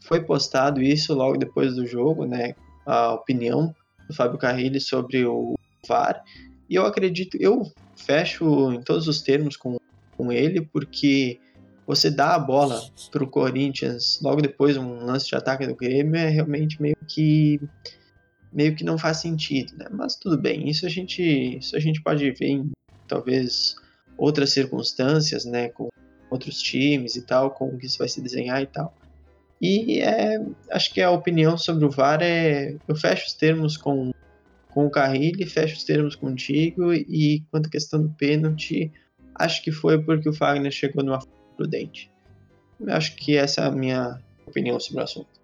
Foi 0.00 0.22
postado 0.22 0.82
isso 0.82 1.14
logo 1.14 1.36
depois 1.36 1.74
do 1.74 1.86
jogo, 1.86 2.24
né? 2.24 2.54
A 2.86 3.12
opinião 3.12 3.74
do 4.08 4.14
Fábio 4.14 4.38
Carrilli 4.38 4.80
sobre 4.80 5.24
o 5.24 5.54
VAR. 5.86 6.22
E 6.68 6.74
eu 6.74 6.86
acredito, 6.86 7.36
eu 7.38 7.70
fecho 7.96 8.72
em 8.72 8.82
todos 8.82 9.06
os 9.06 9.20
termos 9.20 9.56
com, 9.56 9.78
com 10.16 10.32
ele, 10.32 10.62
porque 10.62 11.38
você 11.86 12.10
dá 12.10 12.34
a 12.34 12.38
bola 12.38 12.82
para 13.10 13.22
o 13.22 13.28
Corinthians 13.28 14.18
logo 14.22 14.40
depois 14.40 14.76
um 14.76 15.04
lance 15.04 15.26
de 15.26 15.36
ataque 15.36 15.66
do 15.66 15.74
Grêmio 15.74 16.16
é 16.16 16.28
realmente 16.28 16.80
meio 16.80 16.96
que 17.06 17.60
meio 18.54 18.76
que 18.76 18.84
não 18.84 18.96
faz 18.96 19.18
sentido, 19.18 19.76
né? 19.76 19.86
Mas 19.90 20.14
tudo 20.14 20.38
bem, 20.38 20.68
isso 20.68 20.86
a 20.86 20.88
gente, 20.88 21.22
isso 21.58 21.76
a 21.76 21.80
gente 21.80 22.00
pode 22.00 22.30
ver 22.30 22.46
em 22.46 22.70
talvez 23.08 23.74
outras 24.16 24.50
circunstâncias, 24.50 25.44
né? 25.44 25.68
Com 25.68 25.88
outros 26.30 26.60
times 26.60 27.16
e 27.16 27.22
tal, 27.22 27.50
com 27.50 27.66
o 27.66 27.76
que 27.76 27.86
isso 27.86 27.98
vai 27.98 28.08
se 28.08 28.20
desenhar 28.20 28.62
e 28.62 28.66
tal. 28.66 28.96
E 29.60 30.00
é, 30.00 30.38
acho 30.70 30.92
que 30.92 31.02
a 31.02 31.10
opinião 31.10 31.58
sobre 31.58 31.84
o 31.84 31.90
VAR 31.90 32.22
é. 32.22 32.76
Eu 32.86 32.94
fecho 32.94 33.26
os 33.26 33.32
termos 33.32 33.76
com, 33.76 34.12
com 34.70 34.86
o 34.86 34.90
Carrilho, 34.90 35.48
fecho 35.50 35.76
os 35.76 35.84
termos 35.84 36.14
contigo, 36.14 36.92
e 36.92 37.42
quanto 37.50 37.66
à 37.66 37.70
questão 37.70 38.02
do 38.02 38.10
pênalti, 38.10 38.92
acho 39.34 39.62
que 39.62 39.72
foi 39.72 40.00
porque 40.00 40.28
o 40.28 40.32
Fagner 40.32 40.70
chegou 40.70 41.02
numa 41.02 41.20
prudente. 41.56 42.10
Eu 42.80 42.92
acho 42.94 43.16
que 43.16 43.36
essa 43.36 43.62
é 43.62 43.66
a 43.66 43.70
minha 43.70 44.20
opinião 44.46 44.78
sobre 44.78 45.00
o 45.00 45.04
assunto. 45.04 45.40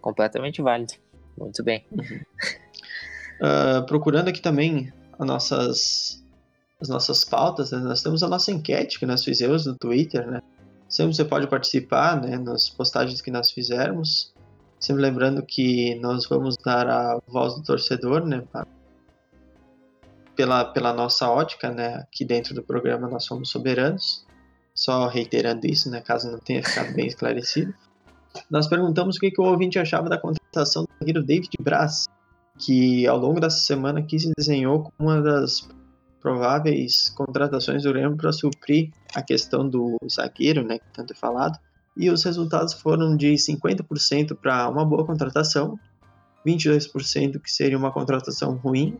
Completamente 0.00 0.60
válido. 0.60 0.94
Muito 1.36 1.62
bem. 1.62 1.84
Uh, 3.40 3.84
procurando 3.86 4.28
aqui 4.28 4.40
também 4.40 4.92
as 5.18 5.26
nossas, 5.26 6.24
as 6.80 6.88
nossas 6.88 7.24
pautas, 7.24 7.72
né? 7.72 7.78
nós 7.78 8.02
temos 8.02 8.22
a 8.22 8.28
nossa 8.28 8.52
enquete 8.52 8.98
que 8.98 9.06
nós 9.06 9.24
fizemos 9.24 9.66
no 9.66 9.76
Twitter, 9.76 10.26
né? 10.30 10.40
Sempre 10.92 11.14
você 11.14 11.24
pode 11.24 11.46
participar 11.46 12.20
né, 12.20 12.36
nas 12.36 12.68
postagens 12.68 13.22
que 13.22 13.30
nós 13.30 13.50
fizermos. 13.50 14.34
Sempre 14.78 15.02
lembrando 15.02 15.42
que 15.42 15.94
nós 16.00 16.28
vamos 16.28 16.54
dar 16.58 16.86
a 16.86 17.18
voz 17.26 17.54
do 17.54 17.62
torcedor, 17.62 18.26
né? 18.26 18.42
Pela, 20.36 20.66
pela 20.66 20.92
nossa 20.92 21.30
ótica, 21.30 21.70
né? 21.70 21.94
Aqui 21.94 22.26
dentro 22.26 22.54
do 22.54 22.62
programa 22.62 23.08
nós 23.08 23.24
somos 23.24 23.48
soberanos. 23.48 24.26
Só 24.74 25.08
reiterando 25.08 25.66
isso, 25.66 25.90
né? 25.90 26.02
Caso 26.02 26.30
não 26.30 26.38
tenha 26.38 26.62
ficado 26.62 26.92
bem 26.92 27.06
esclarecido. 27.06 27.72
Nós 28.50 28.66
perguntamos 28.66 29.16
o 29.16 29.20
que, 29.20 29.30
que 29.30 29.40
o 29.40 29.44
ouvinte 29.44 29.78
achava 29.78 30.10
da 30.10 30.18
contratação 30.52 30.84
do 30.84 30.88
zagueiro 30.98 31.24
David 31.24 31.50
Braz, 31.60 32.06
que 32.58 33.06
ao 33.06 33.18
longo 33.18 33.40
dessa 33.40 33.58
semana 33.58 34.00
aqui 34.00 34.18
se 34.18 34.30
desenhou 34.36 34.82
como 34.82 35.10
uma 35.10 35.20
das 35.22 35.66
prováveis 36.20 37.08
contratações 37.16 37.82
do 37.82 37.92
Grêmio 37.92 38.16
para 38.16 38.30
suprir 38.30 38.90
a 39.14 39.22
questão 39.22 39.68
do 39.68 39.96
zagueiro, 40.08 40.62
né, 40.62 40.78
que 40.78 40.92
tanto 40.92 41.14
é 41.14 41.16
falado. 41.16 41.58
E 41.96 42.10
os 42.10 42.22
resultados 42.22 42.74
foram 42.74 43.16
de 43.16 43.32
50% 43.32 44.36
para 44.36 44.68
uma 44.68 44.84
boa 44.84 45.04
contratação, 45.04 45.78
22% 46.46 47.40
que 47.40 47.50
seria 47.50 47.76
uma 47.76 47.90
contratação 47.90 48.56
ruim 48.56 48.98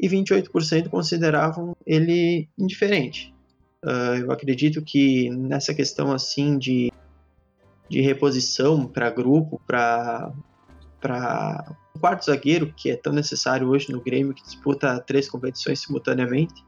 e 0.00 0.08
28% 0.08 0.88
consideravam 0.88 1.76
ele 1.84 2.48
indiferente. 2.58 3.34
Uh, 3.84 4.22
eu 4.22 4.32
acredito 4.32 4.80
que 4.82 5.28
nessa 5.30 5.74
questão 5.74 6.12
assim 6.12 6.56
de, 6.56 6.92
de 7.88 8.00
reposição 8.00 8.86
para 8.86 9.10
grupo, 9.10 9.60
para 9.66 10.32
para 11.02 11.76
um 11.94 11.98
quarto 11.98 12.24
zagueiro, 12.24 12.72
que 12.74 12.90
é 12.90 12.96
tão 12.96 13.12
necessário 13.12 13.68
hoje 13.68 13.90
no 13.92 14.00
Grêmio, 14.00 14.32
que 14.32 14.42
disputa 14.42 15.00
três 15.00 15.28
competições 15.28 15.80
simultaneamente, 15.80 16.64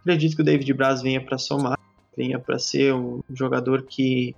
acredito 0.00 0.36
que 0.36 0.42
o 0.42 0.44
David 0.44 0.72
Braz 0.74 1.02
venha 1.02 1.24
para 1.24 1.38
somar, 1.38 1.78
venha 2.16 2.38
para 2.38 2.58
ser 2.58 2.94
um 2.94 3.22
jogador 3.30 3.82
que, 3.82 4.36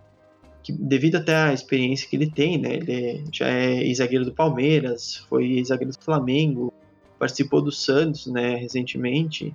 que, 0.63 0.73
devido 0.73 1.17
até 1.17 1.35
à 1.35 1.53
experiência 1.53 2.09
que 2.09 2.17
ele 2.17 2.31
tem, 2.31 2.57
né, 2.57 2.75
ele 2.75 3.25
já 3.33 3.49
é 3.49 3.93
zagueiro 3.93 4.25
do 4.25 4.33
Palmeiras, 4.33 5.17
foi 5.29 5.63
zagueiro 5.65 5.93
do 5.93 6.03
Flamengo, 6.03 6.73
participou 7.19 7.61
do 7.61 7.73
Santos, 7.73 8.27
né, 8.27 8.57
recentemente. 8.57 9.55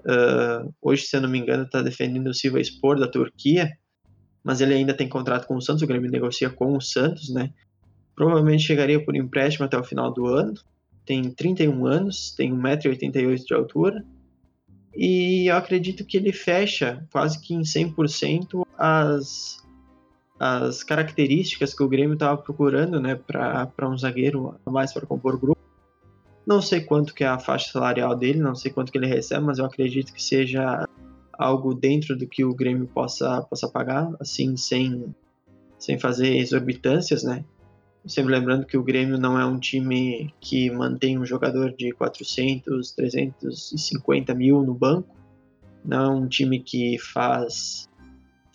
Uh, 0.00 0.72
hoje, 0.80 1.04
se 1.04 1.16
eu 1.16 1.20
não 1.20 1.28
me 1.28 1.38
engano, 1.38 1.64
está 1.64 1.82
defendendo 1.82 2.28
o 2.28 2.34
Silva 2.34 2.62
Spor 2.62 2.98
da 2.98 3.08
Turquia, 3.08 3.76
mas 4.42 4.60
ele 4.60 4.74
ainda 4.74 4.94
tem 4.94 5.08
contrato 5.08 5.46
com 5.46 5.56
o 5.56 5.60
Santos, 5.60 5.82
o 5.82 5.86
Grêmio 5.86 6.10
negocia 6.10 6.48
com 6.48 6.76
o 6.76 6.80
Santos, 6.80 7.28
né? 7.30 7.52
Provavelmente 8.16 8.64
chegaria 8.64 9.04
por 9.04 9.14
empréstimo 9.14 9.66
até 9.66 9.78
o 9.78 9.84
final 9.84 10.10
do 10.12 10.26
ano. 10.26 10.54
Tem 11.04 11.30
31 11.30 11.86
anos, 11.86 12.34
tem 12.34 12.52
1,88m 12.52 13.44
de 13.44 13.54
altura. 13.54 14.04
E 14.96 15.50
eu 15.50 15.56
acredito 15.56 16.04
que 16.04 16.16
ele 16.16 16.32
fecha 16.32 17.06
quase 17.12 17.38
que 17.38 17.54
em 17.54 17.60
100% 17.60 18.66
as, 18.78 19.62
as 20.40 20.82
características 20.82 21.74
que 21.74 21.82
o 21.82 21.88
Grêmio 21.88 22.14
estava 22.14 22.38
procurando 22.38 22.98
né, 22.98 23.14
para 23.14 23.88
um 23.88 23.96
zagueiro 23.96 24.58
a 24.64 24.70
mais 24.70 24.94
para 24.94 25.06
compor 25.06 25.38
grupo. 25.38 25.60
Não 26.46 26.62
sei 26.62 26.80
quanto 26.80 27.12
que 27.12 27.24
é 27.24 27.26
a 27.26 27.38
faixa 27.38 27.70
salarial 27.70 28.16
dele, 28.16 28.38
não 28.38 28.54
sei 28.54 28.72
quanto 28.72 28.90
que 28.90 28.96
ele 28.96 29.06
recebe, 29.06 29.44
mas 29.44 29.58
eu 29.58 29.66
acredito 29.66 30.12
que 30.12 30.22
seja 30.22 30.88
algo 31.32 31.74
dentro 31.74 32.16
do 32.16 32.26
que 32.26 32.44
o 32.44 32.54
Grêmio 32.54 32.86
possa, 32.86 33.42
possa 33.42 33.68
pagar, 33.68 34.10
assim, 34.18 34.56
sem, 34.56 35.14
sem 35.78 35.98
fazer 35.98 36.36
exorbitâncias, 36.36 37.22
né? 37.22 37.44
Sempre 38.06 38.32
lembrando 38.32 38.66
que 38.66 38.76
o 38.76 38.82
Grêmio 38.82 39.18
não 39.18 39.38
é 39.38 39.44
um 39.44 39.58
time 39.58 40.32
que 40.40 40.70
mantém 40.70 41.18
um 41.18 41.26
jogador 41.26 41.74
de 41.74 41.92
400, 41.92 42.92
350 42.92 44.34
mil 44.34 44.62
no 44.62 44.74
banco. 44.74 45.08
Não 45.84 46.04
é 46.04 46.08
um 46.08 46.28
time 46.28 46.60
que 46.60 46.98
faz, 46.98 47.88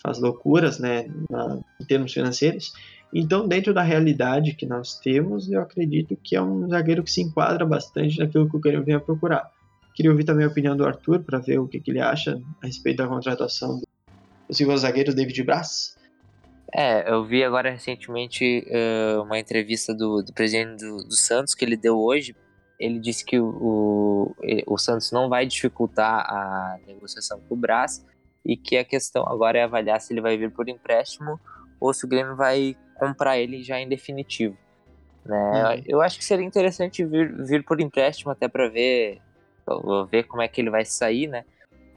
faz 0.02 0.20
loucuras, 0.20 0.80
né, 0.80 1.06
na, 1.30 1.60
em 1.82 1.86
termos 1.86 2.14
financeiros. 2.14 2.72
Então, 3.14 3.45
dentro 3.45 3.74
da 3.74 3.82
realidade 3.82 4.54
que 4.54 4.66
nós 4.66 4.97
temos, 4.99 5.52
eu 5.52 5.62
acredito 5.62 6.18
que 6.24 6.36
é 6.36 6.41
um 6.41 6.70
zagueiro 6.70 7.04
que 7.04 7.12
se 7.12 7.22
enquadra 7.22 7.66
bastante 7.66 8.20
naquilo 8.20 8.49
que 8.49 8.56
o 8.56 8.60
Grêmio 8.60 8.86
vem 8.86 8.95
a 8.95 9.02
procurar. 9.02 9.52
Queria 9.93 10.12
ouvir 10.12 10.24
também 10.24 10.45
a 10.45 10.49
opinião 10.49 10.78
do 10.78 10.86
Arthur 10.86 11.20
para 11.20 11.39
ver 11.39 11.60
o 11.60 11.68
que, 11.68 11.80
que, 11.80 11.91
ele 11.91 11.99
acha 11.99 12.41
a 12.64 12.66
respeito 12.66 12.97
da 12.97 13.08
contratação 13.08 13.80
do 13.80 13.88
possível 14.47 14.78
zagueiro 14.78 15.14
David 15.14 15.43
Braz. 15.43 15.97
É, 16.74 17.11
eu 17.11 17.26
vi 17.26 17.43
agora 17.43 17.69
recentemente 17.69 18.65
uh, 18.67 19.22
uma 19.24 19.38
entrevista 19.38 19.93
do, 19.93 20.24
do 20.24 20.34
presidente 20.34 20.86
do, 20.86 20.97
do, 21.03 21.15
Santos 21.15 21.53
que 21.53 21.65
ele 21.65 21.76
deu 21.76 21.99
hoje. 21.99 22.36
Ele 22.80 22.99
disse 22.99 23.26
que 23.26 23.39
o, 23.39 23.45
o, 23.45 24.36
o 24.67 24.78
Santos 24.78 25.11
não 25.11 25.30
vai 25.30 25.45
dificultar 25.45 26.26
a 26.26 26.78
negociação 26.88 27.39
com 27.41 27.55
o 27.55 27.57
Braz 27.57 28.05
e 28.45 28.57
que 28.57 28.78
a 28.78 28.86
questão 28.86 29.24
agora 29.28 29.59
é 29.59 29.63
avaliar 29.63 29.99
se 29.99 30.13
ele 30.13 30.22
vai 30.22 30.38
vir 30.38 30.51
por 30.51 30.67
empréstimo 30.67 31.39
ou 31.80 31.93
se 31.93 32.05
o 32.05 32.07
Grêmio 32.07 32.36
vai 32.36 32.76
comprar 32.95 33.38
ele 33.38 33.61
já 33.63 33.80
em 33.80 33.89
definitivo. 33.89 34.57
Né? 35.26 35.36
Uhum. 35.36 35.84
Eu 35.88 36.01
acho 36.01 36.17
que 36.17 36.26
seria 36.26 36.45
interessante 36.45 37.03
vir, 37.03 37.36
vir 37.45 37.63
por 37.63 37.80
empréstimo 37.82 38.32
até 38.32 38.47
para 38.47 38.67
ver, 38.69 39.19
ver 40.09 40.24
como 40.24 40.41
é 40.41 40.47
que 40.47 40.61
ele 40.61 40.69
vai 40.69 40.86
sair, 40.86 41.28
né? 41.28 41.43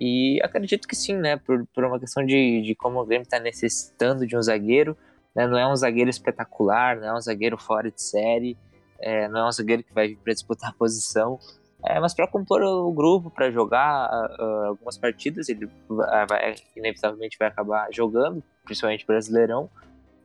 E 0.07 0.39
acredito 0.43 0.87
que 0.87 0.95
sim, 0.95 1.17
né? 1.17 1.39
Por, 1.39 1.67
por 1.75 1.83
uma 1.83 1.99
questão 1.99 2.27
de, 2.27 2.61
de 2.61 2.75
como 2.75 3.01
o 3.01 3.07
Grêmio 3.07 3.23
está 3.23 3.41
necessitando 3.41 4.27
de 4.27 4.37
um 4.37 4.43
zagueiro, 4.43 4.95
né? 5.35 5.47
Não 5.47 5.57
é 5.57 5.67
um 5.67 5.75
zagueiro 5.75 6.11
espetacular, 6.11 6.97
não 7.01 7.09
é 7.09 7.15
um 7.15 7.21
zagueiro 7.23 7.57
fora 7.57 7.91
de 7.91 8.03
série, 8.03 8.55
é, 9.01 9.27
não 9.29 9.41
é 9.41 9.49
um 9.49 9.51
zagueiro 9.51 9.83
que 9.83 9.95
vai 9.95 10.09
vir 10.09 10.19
para 10.19 10.35
disputar 10.35 10.69
a 10.69 10.73
posição, 10.75 11.39
é, 11.83 11.99
mas 11.99 12.13
para 12.13 12.29
compor 12.29 12.61
o 12.63 12.93
grupo, 12.93 13.31
para 13.31 13.51
jogar 13.51 14.11
uh, 14.39 14.67
algumas 14.67 14.99
partidas, 14.99 15.49
ele 15.49 15.71
vai, 15.89 16.55
inevitavelmente 16.77 17.39
vai 17.39 17.49
acabar 17.49 17.89
jogando, 17.91 18.45
principalmente 18.63 19.07
Brasileirão 19.07 19.71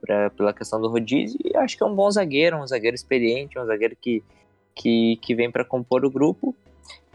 pra, 0.02 0.30
pela 0.32 0.52
questão 0.52 0.82
do 0.82 0.90
rodízio. 0.90 1.40
E 1.42 1.56
acho 1.56 1.78
que 1.78 1.84
é 1.84 1.86
um 1.86 1.96
bom 1.96 2.12
zagueiro, 2.12 2.58
um 2.58 2.68
zagueiro 2.68 2.96
experiente, 2.96 3.58
um 3.58 3.66
zagueiro 3.66 3.96
que, 3.96 4.22
que, 4.76 5.16
que 5.22 5.34
vem 5.34 5.50
para 5.50 5.64
compor 5.64 6.04
o 6.04 6.12
grupo. 6.12 6.54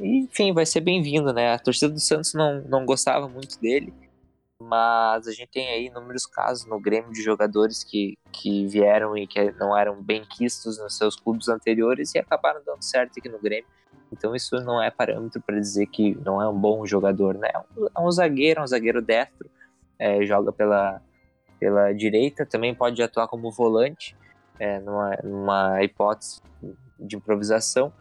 E, 0.01 0.21
enfim, 0.21 0.53
vai 0.53 0.67
ser 0.67 0.81
bem-vindo, 0.81 1.33
né? 1.33 1.55
A 1.55 1.59
torcida 1.59 1.93
do 1.93 2.01
Santos 2.01 2.35
não, 2.35 2.61
não 2.63 2.85
gostava 2.85 3.29
muito 3.29 3.61
dele, 3.61 3.93
mas 4.61 5.29
a 5.29 5.33
gente 5.33 5.49
tem 5.49 5.69
aí 5.69 5.87
inúmeros 5.87 6.27
casos 6.27 6.67
no 6.67 6.81
Grêmio 6.81 7.13
de 7.13 7.23
jogadores 7.23 7.85
que, 7.85 8.19
que 8.33 8.67
vieram 8.67 9.17
e 9.17 9.27
que 9.27 9.53
não 9.53 9.77
eram 9.77 10.03
bem 10.03 10.25
quistos 10.25 10.79
nos 10.79 10.97
seus 10.97 11.17
clubes 11.17 11.49
anteriores 11.49 12.15
e 12.15 12.19
acabaram 12.19 12.63
dando 12.65 12.83
certo 12.83 13.19
aqui 13.19 13.29
no 13.29 13.39
Grêmio. 13.39 13.69
Então 14.13 14.35
isso 14.35 14.57
não 14.57 14.81
é 14.81 14.91
parâmetro 14.91 15.43
para 15.43 15.59
dizer 15.59 15.87
que 15.87 16.15
não 16.25 16.41
é 16.41 16.49
um 16.49 16.59
bom 16.59 16.87
jogador, 16.87 17.35
né? 17.37 17.51
É 17.53 17.59
um, 17.59 17.87
é 17.97 18.01
um 18.01 18.11
zagueiro, 18.11 18.63
um 18.63 18.67
zagueiro 18.67 19.03
destro, 19.03 19.51
é, 19.99 20.25
joga 20.25 20.53
pela, 20.53 21.03
pela 21.59 21.93
direita, 21.93 22.47
também 22.47 22.75
pode 22.75 23.03
atuar 23.03 23.27
como 23.27 23.51
volante, 23.51 24.17
é, 24.59 24.79
numa, 24.79 25.19
numa 25.23 25.83
hipótese 25.83 26.41
de 26.99 27.17
improvisação. 27.17 27.93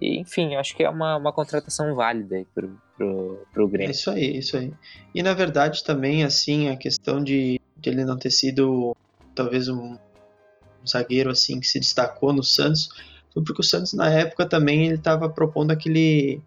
E, 0.00 0.18
enfim, 0.18 0.54
acho 0.54 0.76
que 0.76 0.82
é 0.82 0.90
uma, 0.90 1.16
uma 1.16 1.32
contratação 1.32 1.94
válida 1.94 2.44
para 2.54 2.68
pro, 2.96 3.46
pro 3.52 3.68
Grêmio. 3.68 3.88
É 3.88 3.90
isso 3.90 4.10
aí, 4.10 4.38
isso 4.38 4.56
aí. 4.56 4.72
E 5.14 5.22
na 5.22 5.34
verdade 5.34 5.84
também, 5.84 6.24
assim, 6.24 6.68
a 6.68 6.76
questão 6.76 7.22
de, 7.22 7.60
de 7.76 7.90
ele 7.90 8.04
não 8.04 8.16
ter 8.16 8.30
sido 8.30 8.96
talvez 9.34 9.68
um, 9.68 9.92
um, 9.92 10.86
zagueiro 10.86 11.30
assim 11.30 11.60
que 11.60 11.66
se 11.66 11.78
destacou 11.78 12.32
no 12.32 12.42
Santos, 12.42 12.88
foi 13.32 13.42
porque 13.42 13.60
o 13.60 13.64
Santos 13.64 13.92
na 13.92 14.10
época 14.10 14.46
também 14.46 14.86
ele 14.86 14.94
estava 14.94 15.28
propondo 15.28 15.70
aquele, 15.70 16.40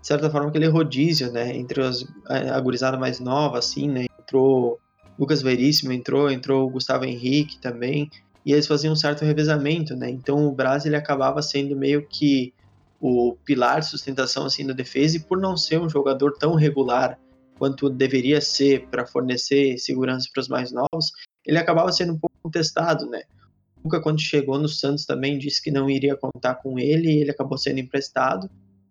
de 0.00 0.06
certa 0.06 0.30
forma, 0.30 0.48
aquele 0.48 0.66
rodízio, 0.66 1.32
né, 1.32 1.56
entre 1.56 1.82
as, 1.82 2.06
a 2.26 2.60
gurizada 2.60 2.98
mais 2.98 3.18
nova, 3.18 3.58
assim, 3.58 3.88
né, 3.88 4.06
entrou 4.20 4.78
Lucas 5.18 5.42
Veríssimo 5.42 5.92
entrou, 5.92 6.30
entrou 6.30 6.66
o 6.66 6.70
Gustavo 6.70 7.04
Henrique 7.04 7.58
também, 7.58 8.10
e 8.44 8.52
eles 8.52 8.66
faziam 8.66 8.92
um 8.92 8.96
certo 8.96 9.24
revezamento, 9.24 9.96
né? 9.96 10.10
Então 10.10 10.46
o 10.46 10.52
Brasil 10.52 10.90
ele 10.90 10.96
acabava 10.96 11.40
sendo 11.40 11.74
meio 11.74 12.06
que 12.06 12.52
o 13.06 13.36
pilar 13.44 13.80
de 13.80 13.86
sustentação 13.86 14.46
assim 14.46 14.66
da 14.66 14.72
defesa 14.72 15.18
e 15.18 15.20
por 15.20 15.38
não 15.38 15.58
ser 15.58 15.78
um 15.78 15.90
jogador 15.90 16.38
tão 16.38 16.54
regular 16.54 17.18
quanto 17.58 17.90
deveria 17.90 18.40
ser 18.40 18.88
para 18.88 19.06
fornecer 19.06 19.76
segurança 19.76 20.26
para 20.32 20.40
os 20.40 20.48
mais 20.48 20.72
novos, 20.72 21.12
ele 21.44 21.58
acabava 21.58 21.92
sendo 21.92 22.14
um 22.14 22.18
pouco 22.18 22.34
contestado, 22.42 23.04
né? 23.10 23.20
Nunca 23.84 24.00
quando 24.00 24.22
chegou 24.22 24.58
no 24.58 24.70
Santos 24.70 25.04
também 25.04 25.38
disse 25.38 25.62
que 25.62 25.70
não 25.70 25.90
iria 25.90 26.16
contar 26.16 26.54
com 26.54 26.78
ele 26.78 27.12
e 27.12 27.20
ele 27.20 27.30
acabou 27.30 27.58
sendo 27.58 27.78
emprestado, 27.78 28.48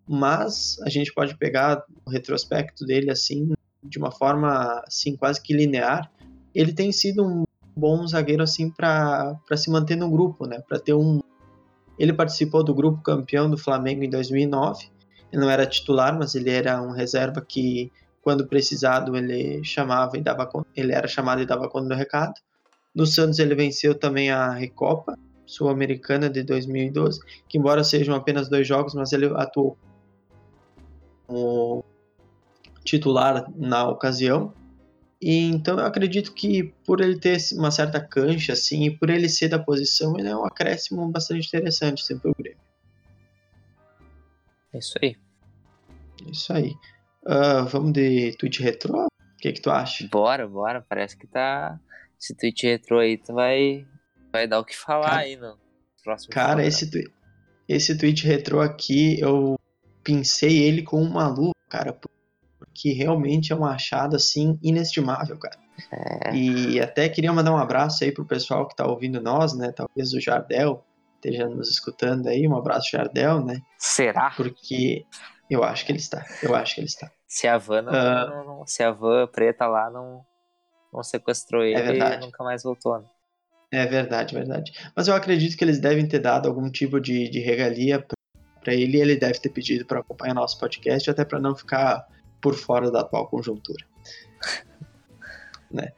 mas 0.08 0.78
a 0.82 0.88
gente 0.88 1.12
pode 1.12 1.36
pegar 1.36 1.82
o 2.06 2.10
retrospecto 2.10 2.86
dele 2.86 3.10
assim 3.10 3.52
de 3.82 3.98
uma 3.98 4.12
forma 4.12 4.80
assim 4.86 5.16
quase 5.16 5.42
que 5.42 5.52
linear 5.52 6.08
ele 6.54 6.72
tem 6.72 6.92
sido 6.92 7.26
um 7.26 7.42
bom 7.76 8.06
zagueiro 8.06 8.44
assim 8.44 8.70
para 8.70 9.36
se 9.56 9.68
manter 9.68 9.96
no 9.96 10.08
grupo, 10.08 10.46
né? 10.46 10.62
Para 10.68 10.78
ter 10.78 10.94
um 10.94 11.20
ele 11.98 12.12
participou 12.12 12.62
do 12.64 12.74
grupo 12.74 13.02
campeão 13.02 13.48
do 13.50 13.58
Flamengo 13.58 14.02
em 14.02 14.10
2009. 14.10 14.90
Ele 15.32 15.42
não 15.42 15.50
era 15.50 15.66
titular, 15.66 16.16
mas 16.16 16.34
ele 16.34 16.50
era 16.50 16.80
um 16.80 16.90
reserva 16.90 17.40
que 17.40 17.90
quando 18.22 18.46
precisado 18.46 19.16
ele 19.16 19.62
chamava 19.62 20.16
e 20.16 20.22
dava 20.22 20.48
ele 20.74 20.92
era 20.92 21.06
chamado 21.06 21.42
e 21.42 21.46
dava 21.46 21.68
conta 21.68 21.88
do 21.88 21.94
recado. 21.94 22.34
No 22.94 23.06
Santos 23.06 23.38
ele 23.38 23.54
venceu 23.54 23.94
também 23.94 24.30
a 24.30 24.50
Recopa 24.50 25.18
Sul-Americana 25.46 26.30
de 26.30 26.42
2012, 26.42 27.20
que 27.48 27.58
embora 27.58 27.84
sejam 27.84 28.14
apenas 28.14 28.48
dois 28.48 28.66
jogos, 28.66 28.94
mas 28.94 29.12
ele 29.12 29.26
atuou 29.36 29.76
como 31.26 31.84
titular 32.82 33.46
na 33.56 33.88
ocasião. 33.88 34.52
E, 35.20 35.46
então 35.46 35.78
eu 35.78 35.86
acredito 35.86 36.32
que 36.32 36.74
por 36.84 37.00
ele 37.00 37.18
ter 37.18 37.38
uma 37.52 37.70
certa 37.70 38.00
cancha, 38.00 38.52
assim, 38.52 38.84
e 38.84 38.90
por 38.90 39.10
ele 39.10 39.28
ser 39.28 39.48
da 39.48 39.58
posição, 39.58 40.18
ele 40.18 40.28
é 40.28 40.36
um 40.36 40.44
acréscimo 40.44 41.08
bastante 41.10 41.46
interessante 41.46 42.04
sempre 42.04 42.30
o 42.30 42.34
Grêmio. 42.34 42.58
É 44.72 44.78
isso 44.78 44.98
aí. 45.00 45.16
É 46.26 46.30
isso 46.30 46.52
aí. 46.52 46.74
Uh, 47.24 47.64
vamos 47.66 47.92
de 47.92 48.36
tweet 48.36 48.62
retrô? 48.62 49.06
O 49.06 49.36
que, 49.38 49.52
que 49.52 49.60
tu 49.60 49.70
acha? 49.70 50.06
Bora, 50.08 50.46
bora. 50.46 50.84
Parece 50.86 51.16
que 51.16 51.26
tá. 51.26 51.78
Esse 52.20 52.34
tweet 52.34 52.66
retrô 52.66 52.98
aí 52.98 53.16
tu 53.16 53.32
vai, 53.32 53.86
vai 54.32 54.46
dar 54.46 54.58
o 54.58 54.64
que 54.64 54.76
falar 54.76 55.10
cara, 55.10 55.20
aí 55.20 55.36
no 55.36 55.58
próximo 56.02 56.32
Cara, 56.32 56.66
esse, 56.66 56.90
tu... 56.90 56.98
esse 57.68 57.96
tweet 57.96 58.26
retrô 58.26 58.60
aqui, 58.60 59.18
eu 59.20 59.58
pincei 60.02 60.62
ele 60.62 60.82
com 60.82 61.02
uma 61.02 61.28
luva, 61.28 61.54
cara, 61.68 61.92
que 62.74 62.92
realmente 62.92 63.52
é 63.52 63.56
um 63.56 63.64
achado 63.64 64.16
assim 64.16 64.58
inestimável, 64.62 65.38
cara. 65.38 65.56
É. 65.90 66.34
E 66.34 66.80
até 66.80 67.08
queria 67.08 67.32
mandar 67.32 67.52
um 67.52 67.56
abraço 67.56 68.04
aí 68.04 68.12
pro 68.12 68.24
pessoal 68.24 68.66
que 68.66 68.76
tá 68.76 68.86
ouvindo 68.86 69.20
nós, 69.20 69.56
né? 69.56 69.72
Talvez 69.72 70.12
o 70.12 70.20
Jardel 70.20 70.84
esteja 71.16 71.48
nos 71.48 71.70
escutando 71.70 72.28
aí. 72.28 72.46
Um 72.46 72.56
abraço, 72.56 72.90
Jardel, 72.90 73.44
né? 73.44 73.60
Será? 73.78 74.30
Porque 74.36 75.06
Eu 75.48 75.62
acho 75.62 75.84
que 75.84 75.92
ele 75.92 75.98
está. 75.98 76.24
Eu 76.42 76.54
acho 76.54 76.74
que 76.74 76.80
ele 76.80 76.88
está. 76.88 77.10
Se 77.26 77.46
a 77.46 77.58
van, 77.58 77.82
não, 77.82 77.92
uh, 77.92 78.30
não, 78.30 78.44
não, 78.44 78.66
se 78.66 78.82
a 78.82 78.90
van 78.90 79.26
preta 79.26 79.66
lá 79.66 79.90
não, 79.90 80.24
não 80.92 81.02
sequestrou 81.02 81.62
ele, 81.62 81.80
é 81.80 81.88
ele 81.88 82.16
nunca 82.18 82.42
mais 82.44 82.62
voltou. 82.62 82.98
Né? 82.98 83.06
É 83.72 83.86
verdade, 83.86 84.34
verdade. 84.34 84.72
Mas 84.94 85.08
eu 85.08 85.14
acredito 85.14 85.56
que 85.56 85.64
eles 85.64 85.80
devem 85.80 86.06
ter 86.06 86.20
dado 86.20 86.48
algum 86.48 86.70
tipo 86.70 87.00
de, 87.00 87.28
de 87.28 87.40
regalia 87.40 88.04
para 88.62 88.72
ele 88.74 88.96
e 88.96 89.00
ele 89.00 89.16
deve 89.16 89.38
ter 89.40 89.48
pedido 89.48 89.84
para 89.84 90.00
acompanhar 90.00 90.34
nosso 90.34 90.58
podcast, 90.58 91.10
até 91.10 91.24
para 91.24 91.40
não 91.40 91.54
ficar 91.54 92.06
por 92.44 92.54
fora 92.54 92.90
da 92.90 93.00
atual 93.00 93.26
conjuntura. 93.26 93.86
né? 95.72 95.92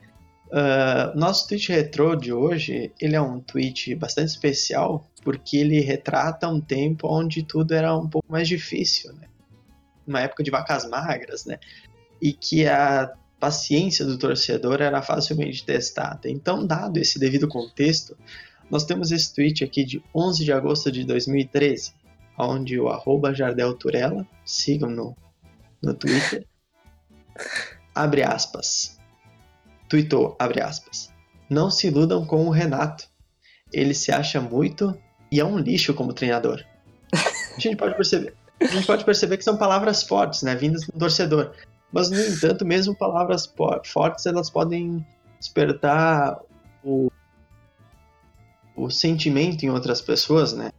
Uh, 0.47 1.19
nosso 1.19 1.49
tweet 1.49 1.73
retrô 1.73 2.15
de 2.15 2.33
hoje, 2.33 2.93
ele 3.01 3.17
é 3.17 3.21
um 3.21 3.41
tweet 3.41 3.97
bastante 3.97 4.29
especial, 4.29 5.05
porque 5.25 5.57
ele 5.57 5.81
retrata 5.81 6.47
um 6.49 6.61
tempo 6.61 7.09
onde 7.09 7.43
tudo 7.43 7.75
era 7.75 7.97
um 7.97 8.09
pouco 8.09 8.31
mais 8.31 8.47
difícil, 8.47 9.13
né? 9.15 9.27
Uma 10.07 10.21
época 10.21 10.45
de 10.45 10.53
vacas 10.53 10.89
magras, 10.89 11.45
né? 11.45 11.59
E 12.23 12.33
que 12.33 12.65
a 12.65 13.13
paciência 13.41 14.05
do 14.05 14.17
torcedor 14.17 14.81
era 14.81 15.03
facilmente 15.03 15.67
testada. 15.67 16.31
Então, 16.31 16.65
dado 16.65 16.99
esse 16.99 17.19
devido 17.19 17.49
contexto, 17.49 18.17
nós 18.71 18.85
temos 18.85 19.11
esse 19.11 19.35
tweet 19.35 19.65
aqui 19.65 19.85
de 19.85 20.01
11 20.15 20.45
de 20.45 20.53
agosto 20.53 20.93
de 20.93 21.03
2013, 21.03 21.93
onde 22.39 22.79
o 22.79 22.89
arroba 22.89 23.35
Jardel 23.35 23.75
Turella, 23.75 24.25
sigam 24.45 24.89
no, 24.89 25.17
no 25.83 25.95
Twitter, 25.95 26.47
abre 27.95 28.23
aspas, 28.23 28.99
tweetou, 29.89 30.37
abre 30.39 30.61
aspas, 30.61 31.13
não 31.49 31.71
se 31.71 31.87
iludam 31.89 32.25
com 32.25 32.47
o 32.47 32.51
Renato, 32.51 33.09
ele 33.73 33.95
se 33.95 34.13
acha 34.13 34.41
muito 34.41 34.97
e 35.31 35.41
é 35.41 35.45
um 35.45 35.59
lixo 35.59 35.95
como 35.95 36.13
treinador. 36.13 36.65
A 37.13 37.61
gente 37.61 37.77
pode 37.77 37.95
perceber, 37.95 38.35
a 38.61 38.67
gente 38.67 38.87
pode 38.87 39.05
perceber 39.05 39.37
que 39.37 39.45
são 39.45 39.57
palavras 39.57 40.03
fortes, 40.03 40.43
né, 40.43 40.55
vindas 40.55 40.87
do 40.87 40.99
torcedor, 40.99 41.53
mas, 41.93 42.11
no 42.11 42.21
entanto, 42.21 42.65
mesmo 42.65 42.95
palavras 42.95 43.51
fortes, 43.85 44.27
elas 44.27 44.51
podem 44.51 45.07
despertar 45.39 46.39
o, 46.83 47.11
o 48.77 48.91
sentimento 48.91 49.65
em 49.65 49.71
outras 49.71 50.01
pessoas, 50.01 50.53
né? 50.53 50.73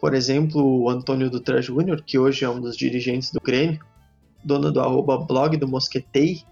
Por 0.00 0.14
exemplo, 0.14 0.62
o 0.62 0.90
Antônio 0.90 1.30
Dutra 1.30 1.60
Júnior, 1.62 2.02
que 2.02 2.18
hoje 2.18 2.44
é 2.44 2.48
um 2.48 2.60
dos 2.60 2.76
dirigentes 2.76 3.32
do 3.32 3.40
Grêmio, 3.40 3.80
dono 4.46 4.70
do 4.70 4.80
arroba 4.80 5.18
blog 5.18 5.56
do 5.56 5.66
Mosquetei, 5.66 6.44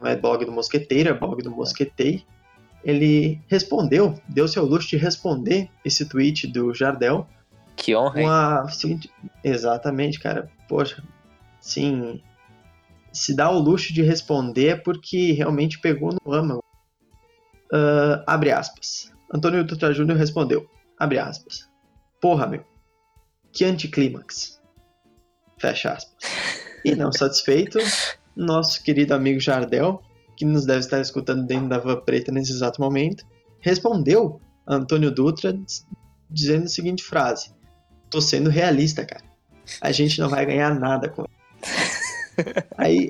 não 0.00 0.08
é 0.08 0.16
blog 0.16 0.44
do 0.44 0.52
Mosqueteiro, 0.52 1.10
é 1.10 1.14
blog 1.14 1.42
do 1.42 1.50
Mosquetei, 1.50 2.24
ele 2.82 3.40
respondeu, 3.48 4.18
deu 4.28 4.48
seu 4.48 4.64
luxo 4.64 4.88
de 4.88 4.96
responder 4.96 5.68
esse 5.84 6.08
tweet 6.08 6.46
do 6.46 6.72
Jardel. 6.72 7.26
Que 7.74 7.94
honra, 7.94 8.20
hein? 8.20 8.28
A... 8.28 8.66
Exatamente, 9.44 10.18
cara. 10.18 10.50
Poxa, 10.68 11.02
sim, 11.60 12.22
se 13.12 13.34
dá 13.34 13.50
o 13.50 13.58
luxo 13.58 13.92
de 13.92 14.02
responder 14.02 14.82
porque 14.82 15.32
realmente 15.32 15.78
pegou 15.78 16.14
no 16.24 16.32
âmago. 16.32 16.62
Uh, 17.72 18.22
abre 18.26 18.52
aspas. 18.52 19.12
Antônio 19.32 19.64
Dutra 19.64 19.92
Júnior 19.92 20.16
respondeu. 20.16 20.68
Abre 20.98 21.18
aspas. 21.18 21.68
Porra, 22.20 22.46
meu. 22.46 22.64
Que 23.52 23.64
anticlímax. 23.64 24.60
Fecha 25.58 25.92
aspas. 25.92 26.45
E 26.86 26.94
não 26.94 27.10
satisfeito, 27.10 27.80
nosso 28.36 28.80
querido 28.80 29.12
amigo 29.12 29.40
Jardel, 29.40 30.00
que 30.36 30.44
nos 30.44 30.64
deve 30.64 30.78
estar 30.78 31.00
escutando 31.00 31.44
dentro 31.44 31.68
da 31.68 31.78
van 31.78 32.00
preta 32.00 32.30
nesse 32.30 32.52
exato 32.52 32.80
momento, 32.80 33.26
respondeu 33.58 34.40
a 34.64 34.76
Antônio 34.76 35.10
Dutra 35.10 35.58
dizendo 36.30 36.66
a 36.66 36.68
seguinte 36.68 37.02
frase: 37.02 37.50
Tô 38.08 38.20
sendo 38.20 38.48
realista, 38.48 39.04
cara. 39.04 39.24
A 39.80 39.90
gente 39.90 40.20
não 40.20 40.28
vai 40.28 40.46
ganhar 40.46 40.78
nada 40.78 41.08
com 41.08 41.22
ele 41.22 41.36
aí, 42.78 43.08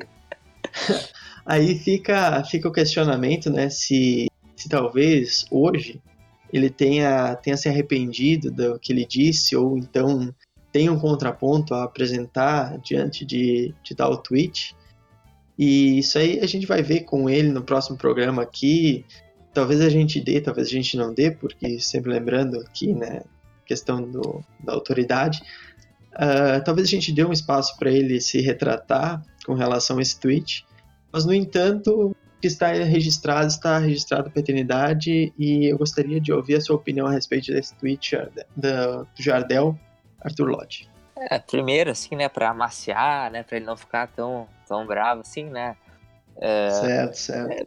aí 1.44 1.78
fica, 1.78 2.42
fica 2.44 2.68
o 2.70 2.72
questionamento, 2.72 3.50
né? 3.50 3.68
Se, 3.68 4.26
se 4.56 4.70
talvez 4.70 5.44
hoje 5.50 6.00
ele 6.50 6.70
tenha, 6.70 7.36
tenha 7.36 7.58
se 7.58 7.68
arrependido 7.68 8.50
do 8.50 8.78
que 8.78 8.90
ele 8.90 9.04
disse, 9.04 9.54
ou 9.54 9.76
então 9.76 10.34
tem 10.76 10.90
um 10.90 10.98
contraponto 10.98 11.72
a 11.72 11.84
apresentar 11.84 12.78
diante 12.80 13.24
de, 13.24 13.74
de 13.82 13.94
tal 13.94 14.14
tweet. 14.18 14.76
E 15.58 16.00
isso 16.00 16.18
aí 16.18 16.38
a 16.40 16.46
gente 16.46 16.66
vai 16.66 16.82
ver 16.82 17.04
com 17.04 17.30
ele 17.30 17.48
no 17.48 17.62
próximo 17.62 17.96
programa 17.96 18.42
aqui. 18.42 19.02
Talvez 19.54 19.80
a 19.80 19.88
gente 19.88 20.20
dê, 20.20 20.38
talvez 20.38 20.68
a 20.68 20.70
gente 20.70 20.94
não 20.94 21.14
dê, 21.14 21.30
porque 21.30 21.80
sempre 21.80 22.12
lembrando 22.12 22.60
aqui, 22.60 22.92
né, 22.92 23.22
questão 23.64 24.02
do, 24.02 24.44
da 24.62 24.74
autoridade. 24.74 25.40
Uh, 26.12 26.62
talvez 26.62 26.88
a 26.88 26.90
gente 26.90 27.10
dê 27.10 27.24
um 27.24 27.32
espaço 27.32 27.74
para 27.78 27.90
ele 27.90 28.20
se 28.20 28.42
retratar 28.42 29.22
com 29.46 29.54
relação 29.54 29.96
a 29.96 30.02
esse 30.02 30.20
tweet, 30.20 30.66
mas 31.10 31.24
no 31.24 31.32
entanto, 31.32 32.08
o 32.10 32.16
que 32.38 32.48
está 32.48 32.70
registrado 32.70 33.46
está 33.46 33.78
registrado 33.78 34.30
para 34.30 34.40
a 34.40 34.42
eternidade 34.42 35.32
e 35.38 35.72
eu 35.72 35.78
gostaria 35.78 36.20
de 36.20 36.34
ouvir 36.34 36.56
a 36.56 36.60
sua 36.60 36.76
opinião 36.76 37.06
a 37.06 37.12
respeito 37.12 37.50
desse 37.50 37.74
tweet 37.76 38.14
do 38.54 39.08
Jardel 39.18 39.78
Arthur 40.26 40.50
Lodge. 40.50 40.88
É, 41.16 41.38
primeiro, 41.38 41.90
assim, 41.90 42.14
né, 42.14 42.28
para 42.28 42.50
amaciar, 42.50 43.30
né, 43.30 43.42
para 43.42 43.56
ele 43.56 43.66
não 43.66 43.76
ficar 43.76 44.06
tão, 44.08 44.46
tão 44.68 44.86
bravo 44.86 45.22
assim, 45.22 45.44
né. 45.44 45.76
É, 46.36 46.70
certo, 46.70 47.14
certo. 47.14 47.52
É, 47.52 47.66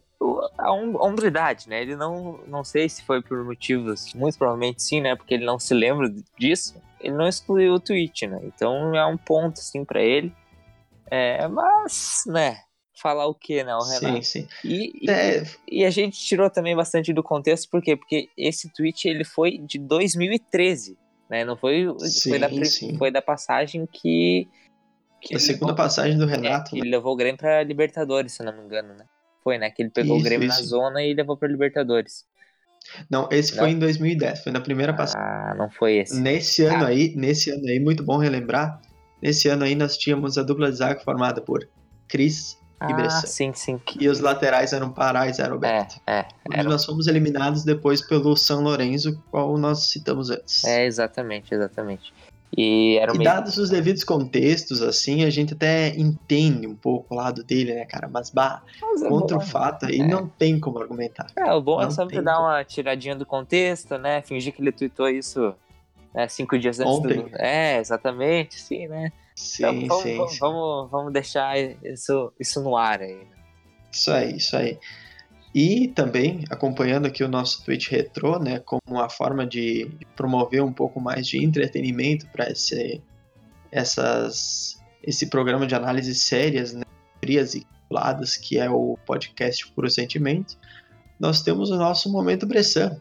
a 0.58 0.72
hombridade, 0.72 1.68
né? 1.68 1.82
Ele 1.82 1.96
não, 1.96 2.40
não 2.46 2.64
sei 2.64 2.88
se 2.88 3.02
foi 3.04 3.22
por 3.22 3.44
motivos, 3.44 4.14
muito 4.14 4.38
provavelmente 4.38 4.84
sim, 4.84 5.02
né? 5.02 5.16
Porque 5.16 5.34
ele 5.34 5.46
não 5.46 5.58
se 5.58 5.74
lembra 5.74 6.14
disso 6.38 6.80
ele 7.00 7.16
não 7.16 7.28
excluiu 7.28 7.74
o 7.74 7.80
tweet, 7.80 8.28
né? 8.28 8.40
Então 8.44 8.94
é 8.96 9.06
um 9.06 9.18
ponto, 9.18 9.60
assim, 9.60 9.86
para 9.86 10.02
ele. 10.02 10.34
É, 11.10 11.48
mas, 11.48 12.24
né? 12.28 12.58
Falar 13.02 13.28
o 13.28 13.34
que, 13.34 13.64
né, 13.64 13.74
o 13.74 13.82
Renato? 13.82 14.22
Sim, 14.26 14.42
sim. 14.42 14.48
E, 14.64 15.10
é... 15.10 15.42
e, 15.66 15.80
e, 15.80 15.86
a 15.86 15.90
gente 15.90 16.20
tirou 16.20 16.50
também 16.50 16.76
bastante 16.76 17.14
do 17.14 17.24
contexto, 17.24 17.70
por 17.70 17.82
quê? 17.82 17.96
Porque 17.96 18.28
esse 18.38 18.70
tweet, 18.74 19.08
ele 19.08 19.24
foi 19.24 19.58
de 19.58 19.80
2013, 19.80 20.98
né? 21.30 21.46
Não 21.46 21.56
foi, 21.56 21.86
sim, 22.00 22.30
foi, 22.30 22.40
da, 22.40 22.50
foi 22.98 23.12
da 23.12 23.22
passagem 23.22 23.86
que... 23.86 24.48
que 25.22 25.36
a 25.36 25.40
segunda 25.40 25.72
levou, 25.72 25.76
passagem 25.76 26.18
do 26.18 26.26
Renato, 26.26 26.76
é, 26.76 26.80
né? 26.80 26.82
Ele 26.82 26.90
levou 26.90 27.14
o 27.14 27.16
Grêmio 27.16 27.38
pra 27.38 27.64
Libertadores, 27.64 28.34
se 28.34 28.44
não 28.44 28.54
me 28.54 28.64
engano, 28.64 28.94
né? 28.96 29.06
Foi, 29.44 29.58
né? 29.58 29.70
Que 29.70 29.84
ele 29.84 29.90
pegou 29.90 30.18
isso, 30.18 30.26
o 30.26 30.30
Grêmio 30.30 30.48
isso. 30.48 30.62
na 30.62 30.68
zona 30.68 31.04
e 31.04 31.14
levou 31.14 31.38
pra 31.38 31.48
Libertadores. 31.48 32.26
Não, 33.10 33.28
esse 33.32 33.52
não. 33.56 33.64
foi 33.64 33.72
em 33.72 33.80
2010, 33.80 34.44
foi 34.44 34.52
na 34.52 34.62
primeira 34.62 34.94
passagem. 34.94 35.22
Ah, 35.22 35.56
não 35.56 35.70
foi 35.70 35.98
esse. 35.98 36.20
Nesse 36.20 36.64
ano 36.64 36.86
ah. 36.86 36.88
aí, 36.88 37.14
nesse 37.16 37.52
ano 37.52 37.66
aí, 37.68 37.80
muito 37.80 38.04
bom 38.04 38.18
relembrar. 38.18 38.82
Nesse 39.22 39.48
ano 39.48 39.64
aí 39.64 39.76
nós 39.76 39.98
tínhamos 39.98 40.38
a 40.38 40.44
dupla 40.44 40.72
de 40.72 40.78
zaga 40.78 41.00
formada 41.02 41.42
por 41.42 41.68
Cris 42.08 42.59
ah, 42.80 42.90
e 42.90 42.94
Bressan. 42.94 43.28
sim, 43.28 43.54
sim. 43.54 43.82
E 44.00 44.08
os 44.08 44.20
laterais 44.20 44.74
eram 44.74 44.90
Pará 44.92 45.28
e 45.28 45.34
Zé 45.34 45.46
Roberto. 45.46 46.00
É, 46.08 46.20
é. 46.20 46.26
Era... 46.52 46.70
Nós 46.70 46.86
fomos 46.86 47.08
eliminados 47.08 47.64
depois 47.64 48.02
pelo 48.02 48.36
São 48.36 48.62
Lourenço, 48.62 49.22
qual 49.30 49.58
nós 49.58 49.90
citamos 49.90 50.30
antes. 50.30 50.64
É, 50.64 50.86
exatamente, 50.86 51.54
exatamente. 51.54 52.14
E, 52.58 52.98
era 52.98 53.14
e 53.14 53.18
meio... 53.18 53.30
dados 53.30 53.58
os 53.58 53.70
devidos 53.70 54.04
contextos, 54.04 54.82
assim, 54.82 55.24
a 55.24 55.30
gente 55.30 55.54
até 55.54 55.90
entende 55.90 56.66
um 56.66 56.76
pouco 56.76 57.14
o 57.14 57.18
lado 57.18 57.44
dele, 57.44 57.76
né, 57.76 57.86
cara? 57.86 58.08
Mas, 58.08 58.32
bah, 58.32 58.64
Mas 58.82 59.04
é 59.04 59.10
contra 59.10 59.38
bom, 59.38 59.44
o 59.44 59.46
fato 59.46 59.86
aí, 59.86 60.00
é. 60.00 60.08
não 60.08 60.28
tem 60.28 60.60
como 60.60 60.80
argumentar. 60.80 61.28
É, 61.36 61.54
o 61.54 61.62
bom 61.62 61.80
é 61.80 61.84
não 61.84 61.90
é 61.90 61.94
sempre 61.94 62.22
dar 62.22 62.40
uma 62.40 62.64
tiradinha 62.64 63.16
do 63.16 63.26
contexto, 63.26 63.98
né? 63.98 64.22
Fingir 64.22 64.54
que 64.54 64.62
ele 64.62 64.72
tweetou 64.72 65.08
isso 65.10 65.54
né, 66.14 66.28
cinco 66.28 66.58
dias 66.58 66.80
antes 66.80 66.94
Ontem. 66.94 67.22
do... 67.22 67.30
É, 67.36 67.78
exatamente, 67.78 68.60
sim, 68.60 68.88
né? 68.88 69.12
Sim, 69.40 69.84
então, 69.84 69.88
vamos, 69.88 70.04
sim, 70.04 70.18
vamos, 70.18 70.32
sim. 70.34 70.40
Vamos, 70.40 70.92
vamos 70.92 71.14
deixar 71.14 71.58
isso, 71.58 72.34
isso 72.38 72.62
no 72.62 72.76
ar 72.76 73.02
aí, 73.02 73.16
né? 73.16 73.38
Isso 73.90 74.12
aí, 74.12 74.36
isso 74.36 74.58
aí. 74.58 74.78
E 75.56 75.88
também 75.88 76.44
acompanhando 76.50 77.06
aqui 77.06 77.24
o 77.24 77.30
nosso 77.30 77.64
Twitch 77.64 77.90
Retro, 77.90 78.38
né, 78.38 78.60
como 78.60 78.82
uma 78.86 79.10
forma 79.10 79.48
de 79.48 79.90
promover 80.14 80.62
um 80.62 80.74
pouco 80.74 81.00
mais 81.00 81.26
de 81.26 81.42
entretenimento 81.42 82.28
para 82.28 82.52
esse, 82.52 83.02
essas, 83.72 84.78
esse 85.02 85.28
programa 85.28 85.66
de 85.66 85.74
análise 85.74 86.14
sérias, 86.14 86.74
né, 86.74 86.84
frias 87.24 87.56
e 87.56 87.62
calculadas, 87.62 88.36
que 88.36 88.60
é 88.60 88.70
o 88.70 88.98
podcast 89.06 89.72
Puro 89.72 89.90
Sentimento, 89.90 90.58
nós 91.18 91.42
temos 91.42 91.72
o 91.72 91.78
nosso 91.78 92.12
Momento 92.12 92.46
Bressan, 92.46 93.00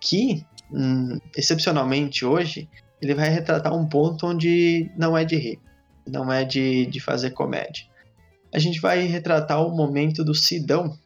que, 0.00 0.44
hum, 0.72 1.18
excepcionalmente 1.36 2.24
hoje, 2.24 2.68
ele 3.02 3.14
vai 3.14 3.28
retratar 3.28 3.74
um 3.74 3.86
ponto 3.86 4.26
onde 4.26 4.90
não 4.96 5.18
é 5.18 5.24
de 5.24 5.36
rir, 5.36 5.60
não 6.06 6.32
é 6.32 6.44
de, 6.44 6.86
de 6.86 7.00
fazer 7.00 7.32
comédia. 7.32 7.84
A 8.54 8.58
gente 8.60 8.80
vai 8.80 9.02
retratar 9.02 9.66
o 9.66 9.74
momento 9.74 10.24
do 10.24 10.34
Sidão, 10.34 10.96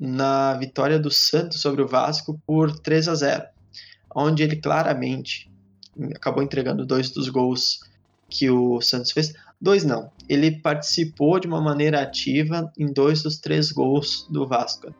na 0.00 0.54
vitória 0.54 0.98
do 0.98 1.10
Santos 1.10 1.60
sobre 1.60 1.82
o 1.82 1.86
Vasco 1.86 2.40
por 2.46 2.78
3 2.80 3.08
a 3.08 3.14
0, 3.14 3.44
onde 4.14 4.42
ele 4.42 4.56
claramente 4.56 5.50
acabou 6.14 6.42
entregando 6.42 6.84
dois 6.84 7.10
dos 7.10 7.28
gols 7.28 7.80
que 8.28 8.50
o 8.50 8.80
Santos 8.80 9.12
fez. 9.12 9.32
Dois 9.60 9.84
não, 9.84 10.10
ele 10.28 10.50
participou 10.60 11.38
de 11.38 11.46
uma 11.46 11.60
maneira 11.60 12.00
ativa 12.00 12.72
em 12.76 12.92
dois 12.92 13.22
dos 13.22 13.38
três 13.38 13.70
gols 13.70 14.26
do 14.30 14.46
Vasco. 14.46 14.92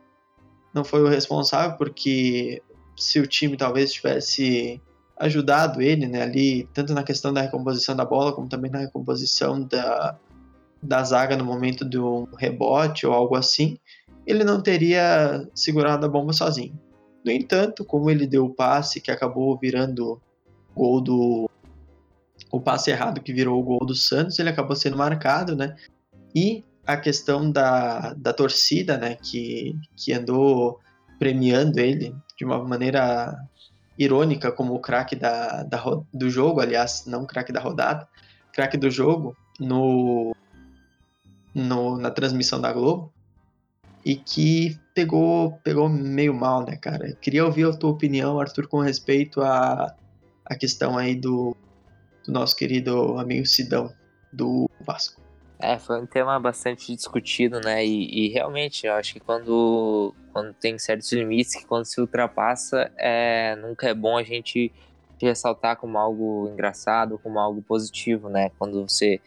Não 0.72 0.84
foi 0.84 1.02
o 1.02 1.08
responsável 1.08 1.76
porque 1.76 2.62
se 2.96 3.18
o 3.18 3.26
time 3.26 3.56
talvez 3.56 3.92
tivesse 3.92 4.80
ajudado 5.16 5.80
ele, 5.80 6.06
né, 6.06 6.22
ali, 6.22 6.68
tanto 6.74 6.92
na 6.92 7.02
questão 7.02 7.32
da 7.32 7.42
recomposição 7.42 7.94
da 7.94 8.04
bola, 8.04 8.32
como 8.32 8.48
também 8.48 8.70
na 8.70 8.78
recomposição 8.78 9.62
da, 9.62 10.18
da 10.82 11.02
zaga 11.02 11.36
no 11.36 11.44
momento 11.44 11.84
de 11.84 11.98
um 11.98 12.26
rebote 12.36 13.06
ou 13.06 13.12
algo 13.12 13.36
assim, 13.36 13.78
ele 14.26 14.44
não 14.44 14.60
teria 14.60 15.48
segurado 15.54 16.04
a 16.04 16.08
bomba 16.08 16.32
sozinho. 16.32 16.78
No 17.24 17.30
entanto, 17.30 17.84
como 17.84 18.10
ele 18.10 18.26
deu 18.26 18.44
o 18.44 18.54
passe 18.54 19.00
que 19.00 19.10
acabou 19.10 19.58
virando 19.58 20.20
gol 20.74 21.00
do. 21.00 21.50
O 22.50 22.60
passe 22.60 22.90
errado 22.90 23.22
que 23.22 23.32
virou 23.32 23.58
o 23.58 23.62
gol 23.62 23.84
do 23.84 23.94
Santos, 23.94 24.38
ele 24.38 24.50
acabou 24.50 24.76
sendo 24.76 24.96
marcado, 24.96 25.56
né? 25.56 25.74
E 26.34 26.62
a 26.86 26.96
questão 26.96 27.50
da, 27.50 28.12
da 28.14 28.32
torcida, 28.32 28.98
né? 28.98 29.16
Que, 29.16 29.74
que 29.96 30.12
andou 30.12 30.78
premiando 31.18 31.80
ele 31.80 32.14
de 32.36 32.44
uma 32.44 32.62
maneira 32.62 33.34
irônica 33.98 34.50
como 34.50 34.74
o 34.74 34.80
craque 34.80 35.16
da, 35.16 35.62
da, 35.62 35.82
do 36.12 36.28
jogo, 36.28 36.60
aliás, 36.60 37.04
não 37.06 37.26
craque 37.26 37.52
da 37.52 37.60
rodada, 37.60 38.08
craque 38.52 38.76
do 38.76 38.90
jogo 38.90 39.36
no, 39.58 40.34
no, 41.54 41.96
na 41.98 42.10
transmissão 42.10 42.60
da 42.60 42.72
Globo 42.72 43.12
e 44.04 44.16
que 44.16 44.78
pegou, 44.94 45.52
pegou 45.64 45.88
meio 45.88 46.34
mal, 46.34 46.64
né, 46.64 46.76
cara? 46.76 47.14
Queria 47.20 47.44
ouvir 47.44 47.66
a 47.66 47.72
tua 47.72 47.90
opinião, 47.90 48.38
Arthur, 48.38 48.68
com 48.68 48.80
respeito 48.80 49.40
à, 49.40 49.94
à 50.44 50.54
questão 50.54 50.98
aí 50.98 51.14
do, 51.14 51.56
do 52.24 52.32
nosso 52.32 52.54
querido 52.54 53.18
amigo 53.18 53.46
Sidão, 53.46 53.92
do 54.32 54.68
Vasco. 54.80 55.23
É, 55.58 55.78
foi 55.78 56.00
um 56.00 56.06
tema 56.06 56.38
bastante 56.40 56.94
discutido, 56.94 57.60
né? 57.60 57.84
E, 57.84 58.26
e, 58.26 58.28
realmente, 58.28 58.86
eu 58.86 58.94
acho 58.94 59.14
que 59.14 59.20
quando, 59.20 60.14
quando 60.32 60.52
tem 60.54 60.78
certos 60.78 61.12
limites, 61.12 61.54
que 61.54 61.64
quando 61.64 61.84
se 61.84 62.00
ultrapassa, 62.00 62.90
é, 62.96 63.56
nunca 63.56 63.88
é 63.88 63.94
bom 63.94 64.18
a 64.18 64.22
gente 64.22 64.72
ressaltar 65.20 65.76
como 65.76 65.96
algo 65.96 66.48
engraçado, 66.52 67.18
como 67.18 67.38
algo 67.38 67.62
positivo, 67.62 68.28
né? 68.28 68.50
Quando 68.58 68.86
você, 68.86 69.20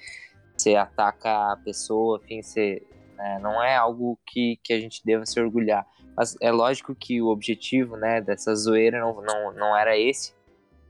você 0.55 0.75
ataca 0.75 1.53
a 1.53 1.57
pessoa, 1.57 2.19
enfim, 2.25 2.41
você, 2.41 2.83
né? 3.17 3.39
não 3.41 3.63
é 3.63 3.75
algo 3.75 4.19
que, 4.25 4.59
que 4.63 4.73
a 4.73 4.79
gente 4.79 5.03
deva 5.03 5.25
se 5.25 5.39
orgulhar. 5.39 5.87
Mas 6.15 6.35
é 6.41 6.51
lógico 6.51 6.95
que 6.95 7.21
o 7.21 7.27
objetivo 7.27 7.95
né, 7.95 8.19
dessa 8.21 8.55
zoeira 8.55 8.99
não, 8.99 9.21
não, 9.21 9.53
não 9.53 9.77
era 9.77 9.97
esse, 9.97 10.33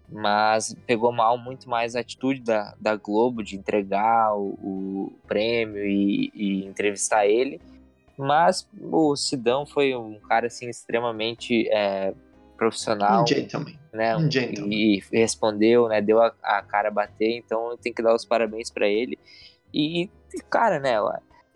mas 0.10 0.76
pegou 0.86 1.12
mal 1.12 1.38
muito 1.38 1.70
mais 1.70 1.96
a 1.96 2.00
atitude 2.00 2.42
da, 2.42 2.74
da 2.80 2.96
Globo 2.96 3.44
de 3.44 3.58
entregar 3.58 4.34
o, 4.36 4.50
o 4.62 5.20
prêmio 5.28 5.86
e, 5.86 6.32
e, 6.34 6.66
entrevistar 6.66 7.26
ele. 7.28 7.60
Mas 8.18 8.68
o 8.82 9.16
Sidão 9.16 9.66
foi 9.66 9.96
um 9.96 10.20
cara 10.20 10.48
assim 10.48 10.70
extremamente 10.70 11.68
é, 11.70 12.14
profissional. 12.58 13.24
Um 13.24 13.28
gentleman. 13.28 13.80
Né, 13.94 14.16
um 14.18 14.32
gentleman. 14.32 14.74
E, 14.74 14.98
e 14.98 15.18
respondeu, 15.20 15.88
né, 15.88 16.02
deu 16.02 16.22
a, 16.22 16.34
a, 16.42 16.62
cara 16.62 16.88
a 16.88 16.92
bater, 16.92 17.38
então 17.38 17.78
tem 17.78 17.94
que 17.94 18.02
dar 18.02 18.16
os 18.16 18.26
parabéns 18.26 18.72
para 18.72 18.88
ele. 18.88 19.20
E, 19.74 20.10
cara, 20.50 20.80
né, 20.80 20.96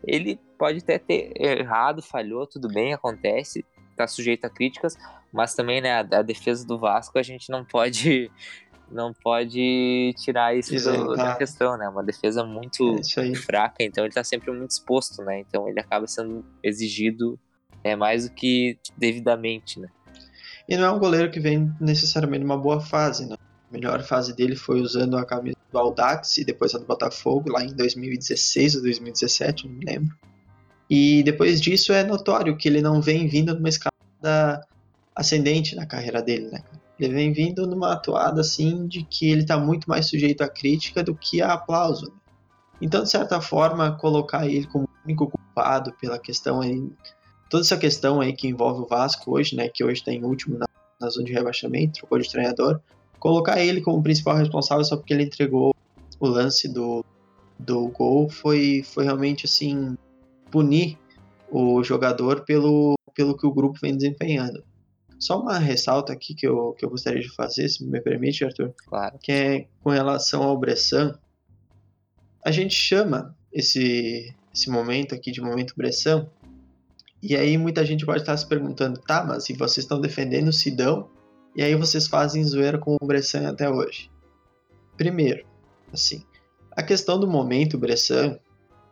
ele 0.05 0.39
pode 0.57 0.79
até 0.79 0.99
ter 0.99 1.31
errado, 1.35 2.01
falhou, 2.01 2.45
tudo 2.45 2.67
bem, 2.67 2.93
acontece, 2.93 3.65
tá 4.03 4.07
sujeito 4.07 4.45
a 4.45 4.49
críticas, 4.49 4.97
mas 5.31 5.53
também, 5.53 5.81
né, 5.81 5.93
a, 5.93 5.99
a 5.99 6.21
defesa 6.21 6.65
do 6.65 6.77
Vasco 6.77 7.17
a 7.17 7.23
gente 7.23 7.49
não 7.49 7.63
pode 7.63 8.31
não 8.91 9.13
pode 9.13 10.13
tirar 10.17 10.55
isso 10.55 10.75
do, 10.75 11.15
da 11.15 11.35
questão, 11.35 11.77
né? 11.77 11.87
Uma 11.87 12.03
defesa 12.03 12.43
muito 12.43 12.99
é 13.17 13.35
fraca, 13.35 13.77
então 13.79 14.03
ele 14.03 14.13
tá 14.13 14.23
sempre 14.23 14.51
muito 14.51 14.71
exposto, 14.71 15.23
né? 15.23 15.39
Então 15.39 15.67
ele 15.67 15.79
acaba 15.79 16.05
sendo 16.07 16.45
exigido 16.61 17.39
é, 17.83 17.95
mais 17.95 18.27
do 18.27 18.35
que 18.35 18.77
devidamente, 18.97 19.79
né? 19.79 19.87
E 20.67 20.77
não 20.77 20.85
é 20.85 20.91
um 20.91 20.99
goleiro 20.99 21.31
que 21.31 21.39
vem 21.39 21.73
necessariamente 21.79 22.43
numa 22.43 22.57
boa 22.57 22.79
fase, 22.79 23.27
né? 23.27 23.35
A 23.69 23.73
melhor 23.73 24.03
fase 24.03 24.35
dele 24.35 24.55
foi 24.55 24.81
usando 24.81 25.17
a 25.17 25.25
camisa 25.25 25.57
do 25.71 25.77
Audax 25.77 26.37
e 26.37 26.45
depois 26.45 26.75
a 26.75 26.77
do 26.77 26.85
Botafogo, 26.85 27.51
lá 27.51 27.63
em 27.63 27.73
2016 27.73 28.75
ou 28.75 28.81
2017, 28.81 29.67
não 29.67 29.75
me 29.75 29.85
lembro. 29.85 30.15
E 30.89 31.23
depois 31.23 31.61
disso 31.61 31.93
é 31.93 32.03
notório 32.03 32.57
que 32.57 32.67
ele 32.67 32.81
não 32.81 33.01
vem 33.01 33.27
vindo 33.27 33.55
numa 33.55 33.69
escada 34.21 34.65
ascendente 35.15 35.75
na 35.75 35.85
carreira 35.85 36.21
dele, 36.21 36.49
né? 36.51 36.63
Ele 36.99 37.13
vem 37.13 37.33
vindo 37.33 37.65
numa 37.65 37.93
atuada 37.93 38.41
assim 38.41 38.87
de 38.87 39.03
que 39.03 39.29
ele 39.29 39.41
está 39.41 39.57
muito 39.57 39.89
mais 39.89 40.07
sujeito 40.07 40.43
à 40.43 40.49
crítica 40.49 41.03
do 41.03 41.15
que 41.15 41.41
a 41.41 41.53
aplauso. 41.53 42.05
Né? 42.05 42.11
Então, 42.79 43.03
de 43.03 43.09
certa 43.09 43.41
forma, 43.41 43.97
colocar 43.97 44.47
ele 44.47 44.67
como 44.67 44.87
único 45.03 45.27
culpado 45.27 45.93
pela 45.99 46.19
questão 46.19 46.61
aí, 46.61 46.91
toda 47.49 47.63
essa 47.63 47.77
questão 47.77 48.21
aí 48.21 48.33
que 48.33 48.47
envolve 48.47 48.81
o 48.81 48.87
Vasco 48.87 49.35
hoje, 49.35 49.55
né, 49.55 49.67
que 49.67 49.83
hoje 49.83 49.99
está 49.99 50.11
em 50.11 50.23
último 50.23 50.57
na, 50.57 50.67
na 50.99 51.09
zona 51.09 51.25
de 51.25 51.33
rebaixamento, 51.33 51.99
trocou 51.99 52.19
de 52.19 52.29
treinador, 52.29 52.79
colocar 53.19 53.59
ele 53.59 53.81
como 53.81 54.01
principal 54.01 54.35
responsável 54.35 54.85
só 54.85 54.95
porque 54.95 55.13
ele 55.13 55.23
entregou 55.23 55.73
o 56.19 56.27
lance 56.27 56.71
do, 56.71 57.03
do 57.57 57.87
gol 57.87 58.29
foi, 58.29 58.83
foi 58.83 59.05
realmente 59.05 59.45
assim 59.45 59.97
punir 60.51 60.97
o 61.49 61.83
jogador 61.83 62.41
pelo, 62.41 62.93
pelo 63.21 63.37
que 63.37 63.45
o 63.45 63.53
grupo 63.53 63.77
vem 63.79 63.95
desempenhando. 63.95 64.63
Só 65.19 65.39
uma 65.39 65.59
ressalta 65.59 66.11
aqui 66.11 66.33
que 66.33 66.47
eu, 66.47 66.73
que 66.73 66.83
eu 66.83 66.89
gostaria 66.89 67.21
de 67.21 67.29
fazer, 67.29 67.69
se 67.69 67.85
me 67.85 68.01
permite, 68.01 68.43
Arthur. 68.43 68.73
Claro. 68.87 69.19
Que 69.21 69.31
é 69.31 69.67
com 69.83 69.91
relação 69.91 70.41
ao 70.41 70.57
Bressan. 70.57 71.13
A 72.43 72.49
gente 72.49 72.73
chama 72.73 73.37
esse, 73.53 74.33
esse 74.51 74.71
momento 74.71 75.13
aqui 75.13 75.31
de 75.31 75.39
momento 75.39 75.75
Bressan. 75.77 76.27
E 77.21 77.35
aí 77.35 77.55
muita 77.59 77.85
gente 77.85 78.03
pode 78.03 78.21
estar 78.21 78.35
se 78.35 78.47
perguntando, 78.47 78.99
tá, 78.99 79.23
mas 79.23 79.43
se 79.43 79.53
vocês 79.53 79.83
estão 79.83 80.01
defendendo 80.01 80.47
o 80.47 80.53
Sidão, 80.53 81.07
e 81.55 81.61
aí 81.61 81.75
vocês 81.75 82.07
fazem 82.07 82.43
zoeira 82.43 82.79
com 82.79 82.97
o 82.99 83.05
Bressan 83.05 83.47
até 83.47 83.69
hoje. 83.69 84.09
Primeiro, 84.97 85.45
assim, 85.93 86.25
a 86.71 86.81
questão 86.81 87.19
do 87.19 87.27
momento 87.27 87.77
Bressan, 87.77 88.39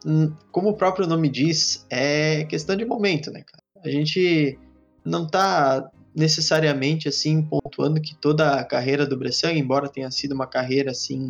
hum, 0.05 0.31
como 0.51 0.69
o 0.69 0.77
próprio 0.77 1.07
nome 1.07 1.27
diz, 1.27 1.87
é 1.89 2.43
questão 2.43 2.75
de 2.75 2.85
momento, 2.85 3.31
né, 3.31 3.41
cara? 3.41 3.63
A 3.83 3.89
gente 3.89 4.57
não 5.05 5.27
tá 5.27 5.89
necessariamente 6.15 7.07
assim 7.07 7.41
pontuando 7.41 8.01
que 8.01 8.15
toda 8.15 8.59
a 8.59 8.63
carreira 8.63 9.05
do 9.05 9.17
Bressan, 9.17 9.53
embora 9.53 9.89
tenha 9.89 10.11
sido 10.11 10.33
uma 10.33 10.47
carreira 10.47 10.91
assim 10.91 11.29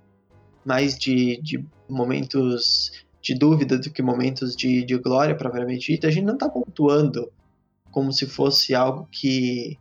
mais 0.66 0.98
de, 0.98 1.42
de 1.42 1.64
momentos 1.88 2.92
de 3.22 3.36
dúvida 3.36 3.78
do 3.78 3.92
que 3.92 4.02
momentos 4.02 4.56
de, 4.56 4.84
de 4.84 4.98
glória 4.98 5.36
propriamente 5.36 5.92
dita, 5.92 6.08
a 6.08 6.12
gente 6.12 6.26
não 6.26 6.36
está 6.36 6.50
pontuando 6.50 7.32
como 7.92 8.12
se 8.14 8.26
fosse 8.26 8.74
algo 8.74 9.08
que 9.12 9.78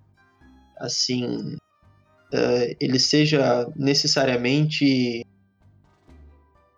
assim 0.79 1.57
uh, 2.33 2.77
ele 2.81 2.99
seja 2.99 3.71
necessariamente 3.77 5.25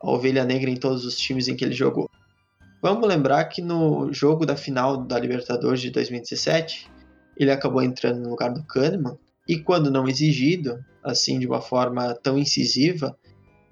a 0.02 0.10
ovelha 0.10 0.44
negra 0.44 0.70
em 0.70 0.76
todos 0.76 1.04
os 1.04 1.16
times 1.16 1.48
em 1.48 1.56
que 1.56 1.64
ele 1.64 1.74
jogou. 1.74 2.10
Vamos 2.82 3.06
lembrar 3.06 3.44
que 3.44 3.60
no 3.60 4.12
jogo 4.12 4.46
da 4.46 4.56
final 4.56 4.96
da 4.96 5.18
Libertadores 5.18 5.80
de 5.80 5.90
2017 5.90 6.90
ele 7.36 7.50
acabou 7.50 7.82
entrando 7.82 8.20
no 8.20 8.30
lugar 8.30 8.52
do 8.52 8.64
Kahneman, 8.64 9.18
e 9.48 9.58
quando 9.58 9.90
não 9.90 10.08
exigido, 10.08 10.84
assim 11.02 11.38
de 11.38 11.46
uma 11.46 11.60
forma 11.60 12.14
tão 12.14 12.38
incisiva, 12.38 13.16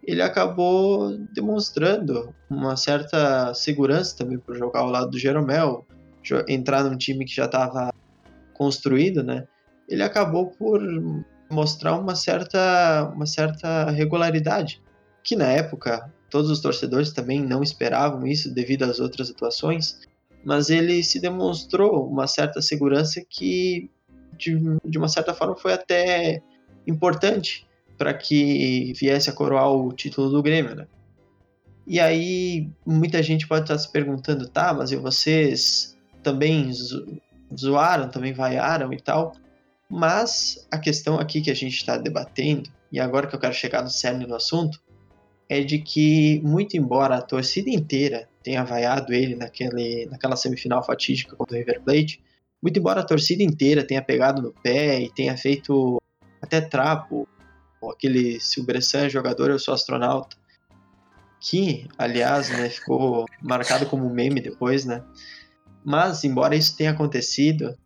ele 0.02 0.22
acabou 0.22 1.16
demonstrando 1.32 2.34
uma 2.48 2.76
certa 2.76 3.52
segurança 3.54 4.16
também 4.16 4.38
para 4.38 4.54
jogar 4.54 4.80
ao 4.80 4.90
lado 4.90 5.10
do 5.10 5.18
Jeromel, 5.18 5.86
entrar 6.48 6.82
num 6.82 6.96
time 6.96 7.24
que 7.24 7.34
já 7.34 7.44
estava 7.44 7.92
construído, 8.54 9.22
né? 9.22 9.46
Ele 9.88 10.02
acabou 10.02 10.50
por 10.50 10.82
mostrar 11.50 11.94
uma 11.96 12.14
certa, 12.14 13.10
uma 13.14 13.26
certa 13.26 13.90
regularidade, 13.90 14.82
que 15.22 15.36
na 15.36 15.46
época 15.46 16.10
todos 16.30 16.50
os 16.50 16.60
torcedores 16.60 17.12
também 17.12 17.42
não 17.42 17.62
esperavam 17.62 18.26
isso 18.26 18.52
devido 18.52 18.84
às 18.84 19.00
outras 19.00 19.30
atuações, 19.30 19.98
mas 20.44 20.70
ele 20.70 21.02
se 21.02 21.20
demonstrou 21.20 22.08
uma 22.08 22.26
certa 22.26 22.60
segurança 22.62 23.22
que, 23.28 23.90
de, 24.36 24.58
de 24.84 24.98
uma 24.98 25.08
certa 25.08 25.34
forma, 25.34 25.56
foi 25.56 25.72
até 25.72 26.42
importante 26.86 27.66
para 27.96 28.14
que 28.14 28.92
viesse 28.94 29.28
a 29.28 29.32
coroar 29.32 29.70
o 29.72 29.92
título 29.92 30.30
do 30.30 30.42
Grêmio, 30.42 30.74
né? 30.74 30.86
E 31.86 31.98
aí, 31.98 32.70
muita 32.86 33.22
gente 33.22 33.48
pode 33.48 33.62
estar 33.62 33.78
se 33.78 33.90
perguntando, 33.90 34.46
tá, 34.46 34.74
mas 34.74 34.92
e 34.92 34.96
vocês 34.96 35.96
também 36.22 36.70
zoaram, 37.58 38.10
também 38.10 38.32
vaiaram 38.32 38.92
e 38.92 39.00
tal? 39.00 39.32
Mas 39.88 40.66
a 40.70 40.78
questão 40.78 41.18
aqui 41.18 41.40
que 41.40 41.50
a 41.50 41.54
gente 41.54 41.76
está 41.76 41.96
debatendo, 41.96 42.70
e 42.92 43.00
agora 43.00 43.26
que 43.26 43.34
eu 43.34 43.40
quero 43.40 43.54
chegar 43.54 43.82
no 43.82 43.88
cerne 43.88 44.26
do 44.26 44.34
assunto, 44.34 44.80
é 45.48 45.60
de 45.62 45.78
que, 45.78 46.40
muito 46.44 46.76
embora 46.76 47.16
a 47.16 47.22
torcida 47.22 47.70
inteira 47.70 48.28
tenha 48.42 48.64
vaiado 48.64 49.12
ele 49.12 49.34
naquele, 49.34 50.06
naquela 50.06 50.36
semifinal 50.36 50.84
fatídica 50.84 51.34
contra 51.34 51.56
o 51.56 51.58
River 51.58 51.82
Plate, 51.82 52.22
muito 52.62 52.78
embora 52.78 53.00
a 53.00 53.04
torcida 53.04 53.42
inteira 53.42 53.86
tenha 53.86 54.02
pegado 54.02 54.42
no 54.42 54.52
pé 54.52 55.00
e 55.00 55.10
tenha 55.10 55.36
feito 55.36 56.00
até 56.40 56.60
trapo, 56.60 57.26
aquele 57.90 58.40
se 58.40 58.60
o 58.60 58.64
Bressan 58.64 59.06
é 59.06 59.10
jogador, 59.10 59.50
eu 59.50 59.58
sou 59.58 59.72
astronauta, 59.72 60.36
que, 61.40 61.86
aliás, 61.96 62.50
né, 62.50 62.68
ficou 62.68 63.24
marcado 63.40 63.86
como 63.86 64.10
meme 64.10 64.40
depois, 64.40 64.84
né? 64.84 65.02
Mas, 65.84 66.24
embora 66.24 66.56
isso 66.56 66.76
tenha 66.76 66.90
acontecido, 66.90 67.78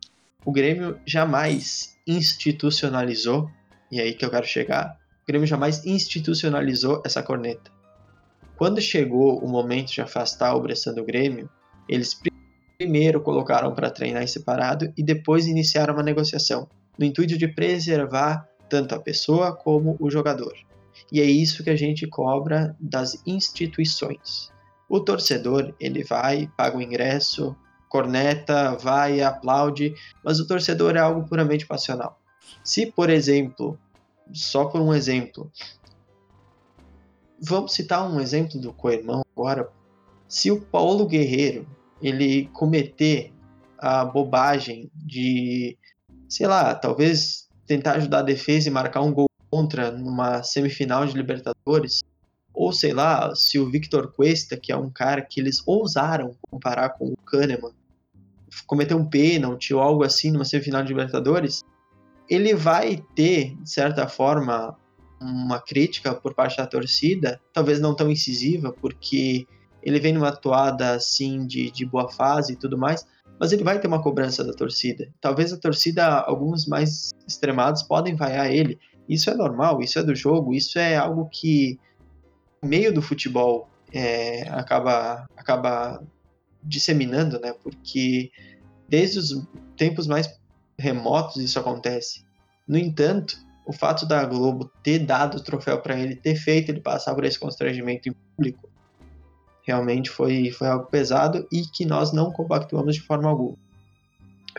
o 0.44 0.50
Grêmio 0.50 0.98
jamais 1.06 1.96
institucionalizou 2.06 3.50
e 3.90 4.00
é 4.00 4.04
aí 4.04 4.14
que 4.14 4.24
eu 4.24 4.30
quero 4.30 4.46
chegar, 4.46 4.98
o 5.22 5.26
Grêmio 5.26 5.46
jamais 5.46 5.84
institucionalizou 5.86 7.02
essa 7.04 7.22
corneta. 7.22 7.70
Quando 8.56 8.80
chegou 8.80 9.38
o 9.38 9.48
momento 9.48 9.92
de 9.92 10.00
afastar 10.00 10.54
o 10.54 10.60
Bressan 10.60 10.94
do 10.94 11.04
Grêmio, 11.04 11.48
eles 11.88 12.18
primeiro 12.76 13.20
colocaram 13.20 13.74
para 13.74 13.90
treinar 13.90 14.22
em 14.22 14.26
separado 14.26 14.92
e 14.96 15.02
depois 15.02 15.46
iniciaram 15.46 15.94
uma 15.94 16.02
negociação, 16.02 16.68
no 16.98 17.04
intuito 17.04 17.38
de 17.38 17.46
preservar 17.46 18.48
tanto 18.68 18.94
a 18.94 19.00
pessoa 19.00 19.54
como 19.54 19.96
o 20.00 20.10
jogador. 20.10 20.54
E 21.10 21.20
é 21.20 21.24
isso 21.24 21.62
que 21.62 21.70
a 21.70 21.76
gente 21.76 22.06
cobra 22.06 22.74
das 22.80 23.22
instituições. 23.26 24.50
O 24.88 25.00
torcedor, 25.00 25.74
ele 25.78 26.02
vai, 26.02 26.50
paga 26.56 26.76
o 26.76 26.82
ingresso, 26.82 27.54
corneta, 27.88 28.76
vai, 28.76 29.20
aplaude, 29.20 29.94
mas 30.24 30.40
o 30.40 30.46
torcedor 30.46 30.96
é 30.96 31.00
algo 31.00 31.28
puramente 31.28 31.66
passional. 31.66 32.18
Se, 32.64 32.86
por 32.86 33.10
exemplo, 33.10 33.78
só 34.32 34.66
por 34.66 34.80
um 34.80 34.92
exemplo, 34.92 35.50
vamos 37.40 37.72
citar 37.72 38.08
um 38.10 38.20
exemplo 38.20 38.60
do 38.60 38.72
Coirmão 38.72 39.22
agora. 39.36 39.68
Se 40.28 40.50
o 40.50 40.60
Paulo 40.60 41.06
Guerreiro 41.06 41.66
ele 42.00 42.46
cometer 42.52 43.32
a 43.78 44.04
bobagem 44.04 44.90
de, 44.94 45.76
sei 46.28 46.46
lá, 46.46 46.74
talvez 46.74 47.48
tentar 47.66 47.92
ajudar 47.92 48.20
a 48.20 48.22
defesa 48.22 48.68
e 48.68 48.72
marcar 48.72 49.02
um 49.02 49.12
gol 49.12 49.28
contra 49.50 49.90
numa 49.90 50.42
semifinal 50.42 51.04
de 51.04 51.16
Libertadores, 51.16 52.02
ou 52.54 52.72
sei 52.72 52.92
lá, 52.92 53.34
se 53.34 53.58
o 53.58 53.70
Victor 53.70 54.12
Cuesta, 54.12 54.56
que 54.56 54.72
é 54.72 54.76
um 54.76 54.90
cara 54.90 55.22
que 55.22 55.40
eles 55.40 55.62
ousaram 55.66 56.36
comparar 56.50 56.90
com 56.90 57.08
o 57.08 57.16
Kahneman, 57.16 57.72
cometeu 58.66 58.96
um 58.96 59.08
pênalti 59.08 59.74
ou 59.74 59.80
algo 59.80 60.04
assim 60.04 60.30
numa 60.30 60.44
semifinal 60.44 60.82
de 60.82 60.88
Libertadores, 60.88 61.62
ele 62.32 62.54
vai 62.54 63.04
ter, 63.14 63.54
de 63.56 63.70
certa 63.70 64.08
forma, 64.08 64.74
uma 65.20 65.60
crítica 65.60 66.14
por 66.14 66.34
parte 66.34 66.56
da 66.56 66.66
torcida, 66.66 67.38
talvez 67.52 67.78
não 67.78 67.94
tão 67.94 68.10
incisiva, 68.10 68.72
porque 68.72 69.46
ele 69.82 70.00
vem 70.00 70.14
numa 70.14 70.32
toada 70.32 70.92
assim 70.92 71.46
de, 71.46 71.70
de 71.70 71.84
boa 71.84 72.08
fase 72.08 72.54
e 72.54 72.56
tudo 72.56 72.78
mais, 72.78 73.06
mas 73.38 73.52
ele 73.52 73.62
vai 73.62 73.78
ter 73.78 73.86
uma 73.86 74.02
cobrança 74.02 74.42
da 74.42 74.54
torcida. 74.54 75.12
Talvez 75.20 75.52
a 75.52 75.58
torcida, 75.58 76.20
alguns 76.20 76.66
mais 76.66 77.10
extremados, 77.26 77.82
podem 77.82 78.14
vaiar 78.14 78.50
ele. 78.50 78.78
Isso 79.08 79.28
é 79.28 79.34
normal, 79.34 79.80
isso 79.82 79.98
é 79.98 80.02
do 80.02 80.14
jogo, 80.14 80.54
isso 80.54 80.78
é 80.78 80.96
algo 80.96 81.28
que 81.28 81.78
meio 82.64 82.94
do 82.94 83.02
futebol 83.02 83.68
é, 83.92 84.48
acaba, 84.48 85.26
acaba 85.36 86.02
disseminando, 86.62 87.38
né? 87.40 87.52
Porque 87.62 88.30
desde 88.88 89.18
os 89.18 89.46
tempos 89.76 90.06
mais 90.06 90.28
remotos 90.78 91.36
isso 91.36 91.58
acontece. 91.58 92.24
No 92.66 92.78
entanto, 92.78 93.36
o 93.66 93.72
fato 93.72 94.06
da 94.06 94.24
Globo 94.24 94.70
ter 94.82 95.00
dado 95.00 95.36
o 95.36 95.42
troféu 95.42 95.80
para 95.80 95.98
ele, 95.98 96.16
ter 96.16 96.34
feito 96.34 96.70
ele 96.70 96.80
passar 96.80 97.14
por 97.14 97.24
esse 97.24 97.38
constrangimento 97.38 98.08
em 98.08 98.12
público, 98.12 98.68
realmente 99.62 100.10
foi, 100.10 100.50
foi 100.50 100.68
algo 100.68 100.86
pesado 100.86 101.46
e 101.52 101.62
que 101.62 101.84
nós 101.84 102.12
não 102.12 102.32
compactuamos 102.32 102.94
de 102.94 103.02
forma 103.02 103.28
alguma. 103.28 103.56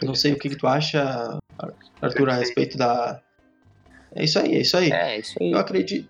Eu 0.01 0.07
não 0.07 0.15
sei 0.15 0.33
o 0.33 0.39
que, 0.39 0.49
que 0.49 0.55
tu 0.55 0.67
acha, 0.67 1.37
Arthur, 2.01 2.29
a 2.29 2.35
respeito 2.35 2.77
da. 2.77 3.21
É 4.15 4.23
isso 4.23 4.39
aí, 4.39 4.55
é 4.55 4.61
isso 4.61 4.77
aí. 4.77 4.91
É, 4.91 5.15
é 5.15 5.19
isso 5.19 5.37
aí. 5.41 5.51
Eu 5.51 5.59
acredito. 5.59 6.09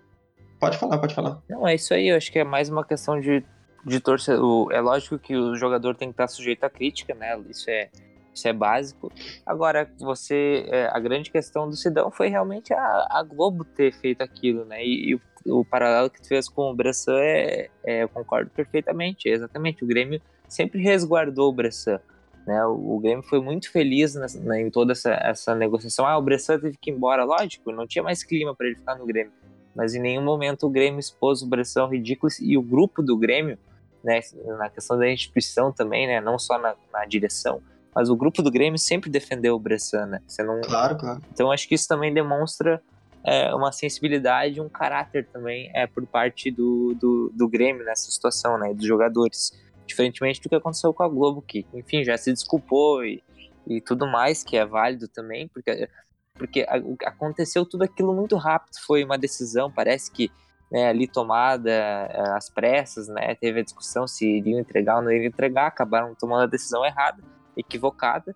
Pode 0.58 0.78
falar, 0.78 0.98
pode 0.98 1.14
falar. 1.14 1.42
Não, 1.48 1.66
é 1.66 1.74
isso 1.74 1.92
aí. 1.92 2.08
Eu 2.08 2.16
acho 2.16 2.32
que 2.32 2.38
é 2.38 2.44
mais 2.44 2.68
uma 2.70 2.84
questão 2.84 3.20
de, 3.20 3.44
de 3.84 4.00
torcedor. 4.00 4.72
É 4.72 4.80
lógico 4.80 5.18
que 5.18 5.36
o 5.36 5.54
jogador 5.56 5.94
tem 5.94 6.08
que 6.08 6.14
estar 6.14 6.28
sujeito 6.28 6.64
à 6.64 6.70
crítica, 6.70 7.14
né? 7.14 7.38
Isso 7.50 7.68
é, 7.68 7.90
isso 8.34 8.48
é 8.48 8.52
básico. 8.52 9.12
Agora, 9.46 9.88
você. 9.98 10.66
É, 10.68 10.88
a 10.92 10.98
grande 10.98 11.30
questão 11.30 11.68
do 11.68 11.76
Sidão 11.76 12.10
foi 12.10 12.28
realmente 12.28 12.72
a, 12.74 13.06
a 13.10 13.22
Globo 13.22 13.64
ter 13.64 13.92
feito 13.92 14.22
aquilo, 14.22 14.64
né? 14.64 14.84
E, 14.84 15.10
e 15.10 15.14
o, 15.14 15.20
o, 15.46 15.64
paralelo 15.64 16.10
que 16.10 16.20
tu 16.20 16.28
fez 16.28 16.48
com 16.48 16.70
o 16.70 16.74
Bressan 16.74 17.18
é, 17.18 17.70
é, 17.84 18.02
eu 18.02 18.08
concordo 18.08 18.50
perfeitamente. 18.50 19.28
Exatamente. 19.28 19.84
O 19.84 19.86
Grêmio 19.86 20.20
sempre 20.48 20.82
resguardou 20.82 21.48
o 21.48 21.52
Bressan. 21.52 22.00
Né? 22.46 22.64
O, 22.66 22.96
o 22.96 23.00
Grêmio 23.00 23.22
foi 23.22 23.40
muito 23.40 23.70
feliz 23.70 24.14
em 24.16 24.70
toda 24.70 24.92
essa, 24.92 25.12
essa 25.12 25.54
negociação. 25.54 26.06
Ah, 26.06 26.18
o 26.18 26.22
Bressan 26.22 26.58
teve 26.58 26.76
que 26.76 26.90
ir 26.90 26.94
embora, 26.94 27.24
lógico, 27.24 27.72
não 27.72 27.86
tinha 27.86 28.02
mais 28.02 28.22
clima 28.22 28.54
para 28.54 28.66
ele 28.66 28.76
ficar 28.76 28.96
no 28.96 29.06
Grêmio. 29.06 29.32
Mas 29.74 29.94
em 29.94 30.00
nenhum 30.00 30.22
momento 30.22 30.66
o 30.66 30.70
Grêmio 30.70 31.00
expôs 31.00 31.42
o 31.42 31.46
Bressan 31.46 31.88
ridículo 31.88 32.32
e 32.40 32.56
o 32.56 32.62
grupo 32.62 33.02
do 33.02 33.16
Grêmio, 33.16 33.58
né, 34.02 34.20
na 34.58 34.68
questão 34.68 34.98
da 34.98 35.10
instituição 35.10 35.72
também, 35.72 36.06
né, 36.06 36.20
não 36.20 36.38
só 36.38 36.58
na, 36.58 36.76
na 36.92 37.04
direção, 37.06 37.60
mas 37.94 38.10
o 38.10 38.16
grupo 38.16 38.42
do 38.42 38.50
Grêmio 38.50 38.78
sempre 38.78 39.08
defendeu 39.08 39.54
o 39.54 39.58
Bressan, 39.58 40.06
né? 40.06 40.20
Você 40.26 40.42
não... 40.42 40.60
Claro, 40.60 40.96
claro. 40.96 41.22
Então 41.32 41.52
acho 41.52 41.68
que 41.68 41.74
isso 41.74 41.86
também 41.86 42.12
demonstra 42.12 42.82
é, 43.22 43.54
uma 43.54 43.72
sensibilidade, 43.72 44.60
um 44.60 44.68
caráter 44.68 45.26
também 45.32 45.70
é, 45.74 45.86
por 45.86 46.04
parte 46.06 46.50
do, 46.50 46.94
do, 46.94 47.32
do 47.34 47.48
Grêmio 47.48 47.84
nessa 47.84 48.10
situação, 48.10 48.58
né? 48.58 48.74
Dos 48.74 48.86
jogadores. 48.86 49.52
Diferentemente 49.86 50.40
do 50.40 50.48
que 50.48 50.54
aconteceu 50.54 50.92
com 50.92 51.02
a 51.02 51.08
Globo, 51.08 51.42
que, 51.42 51.66
enfim, 51.72 52.04
já 52.04 52.16
se 52.16 52.32
desculpou 52.32 53.04
e, 53.04 53.22
e 53.66 53.80
tudo 53.80 54.06
mais, 54.06 54.42
que 54.42 54.56
é 54.56 54.64
válido 54.64 55.06
também, 55.08 55.46
porque, 55.48 55.88
porque 56.34 56.66
aconteceu 57.04 57.66
tudo 57.66 57.82
aquilo 57.82 58.14
muito 58.14 58.36
rápido, 58.36 58.76
foi 58.86 59.04
uma 59.04 59.18
decisão, 59.18 59.70
parece 59.70 60.10
que 60.10 60.30
né, 60.72 60.88
ali 60.88 61.06
tomada 61.06 62.06
às 62.34 62.48
pressas, 62.48 63.08
né? 63.08 63.34
Teve 63.34 63.60
a 63.60 63.62
discussão 63.62 64.06
se 64.06 64.26
iriam 64.26 64.58
entregar 64.58 64.96
ou 64.96 65.02
não 65.02 65.12
iriam 65.12 65.28
entregar, 65.28 65.66
acabaram 65.66 66.14
tomando 66.14 66.42
a 66.44 66.46
decisão 66.46 66.84
errada 66.84 67.22
equivocada, 67.56 68.34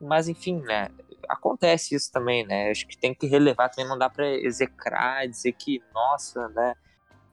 mas 0.00 0.28
enfim, 0.28 0.60
né? 0.60 0.88
Acontece 1.28 1.94
isso 1.94 2.10
também, 2.12 2.46
né? 2.46 2.70
Acho 2.70 2.86
que 2.86 2.96
tem 2.96 3.14
que 3.14 3.26
relevar 3.26 3.68
também, 3.68 3.88
não 3.88 3.98
dá 3.98 4.08
para 4.08 4.28
execrar, 4.28 5.26
dizer 5.28 5.52
que, 5.52 5.82
nossa, 5.92 6.48
né? 6.48 6.74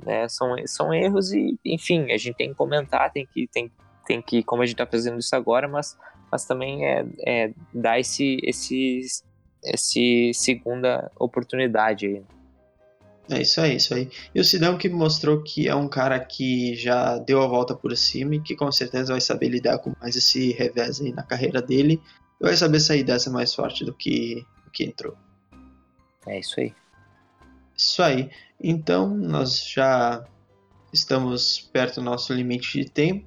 né? 0.04 0.28
São, 0.28 0.56
são 0.66 0.94
erros 0.94 1.32
e, 1.32 1.58
enfim, 1.64 2.12
a 2.12 2.18
gente 2.18 2.36
tem 2.36 2.50
que 2.50 2.56
comentar, 2.56 3.12
tem 3.12 3.26
que, 3.26 3.48
tem, 3.48 3.72
tem 4.06 4.22
que 4.22 4.44
como 4.44 4.62
a 4.62 4.66
gente 4.66 4.78
tá 4.78 4.86
fazendo 4.86 5.20
isso 5.20 5.36
agora, 5.36 5.68
mas, 5.68 5.98
mas 6.32 6.46
também 6.46 6.86
é, 6.86 7.06
é 7.26 7.54
dar 7.74 8.00
esse, 8.00 8.40
esse, 8.44 9.02
esse 9.64 10.32
segunda 10.34 11.12
oportunidade 11.18 12.08
aí. 12.08 12.24
É 13.30 13.42
isso 13.42 13.60
aí, 13.60 13.76
isso 13.76 13.94
aí. 13.94 14.10
E 14.34 14.40
o 14.40 14.44
Sidão 14.44 14.78
que 14.78 14.88
mostrou 14.88 15.42
que 15.42 15.68
é 15.68 15.76
um 15.76 15.88
cara 15.88 16.20
que 16.20 16.76
já 16.76 17.18
deu 17.18 17.42
a 17.42 17.48
volta 17.48 17.74
por 17.76 17.96
cima 17.98 18.36
e 18.36 18.40
que 18.40 18.56
com 18.56 18.72
certeza 18.72 19.14
vai 19.14 19.22
saber 19.22 19.50
lidar 19.50 19.80
com 19.80 19.94
mais 20.00 20.16
esse 20.16 20.52
revés 20.52 21.02
aí 21.02 21.12
na 21.12 21.24
carreira 21.24 21.62
dele 21.62 22.00
e 22.40 22.44
vai 22.44 22.56
saber 22.56 22.80
sair 22.80 23.04
dessa 23.04 23.32
mais 23.32 23.54
forte 23.54 23.84
do 23.84 23.94
que, 23.94 24.46
do 24.64 24.70
que 24.70 24.84
entrou. 24.84 25.18
É 26.28 26.40
isso 26.40 26.60
aí. 26.60 26.74
Isso 27.76 28.04
aí. 28.04 28.30
Então, 28.62 29.10
nós 29.10 29.68
já 29.68 30.24
estamos 30.94 31.60
perto 31.60 31.96
do 31.96 32.04
nosso 32.04 32.34
limite 32.34 32.80
de 32.80 32.90
tempo. 32.90 33.26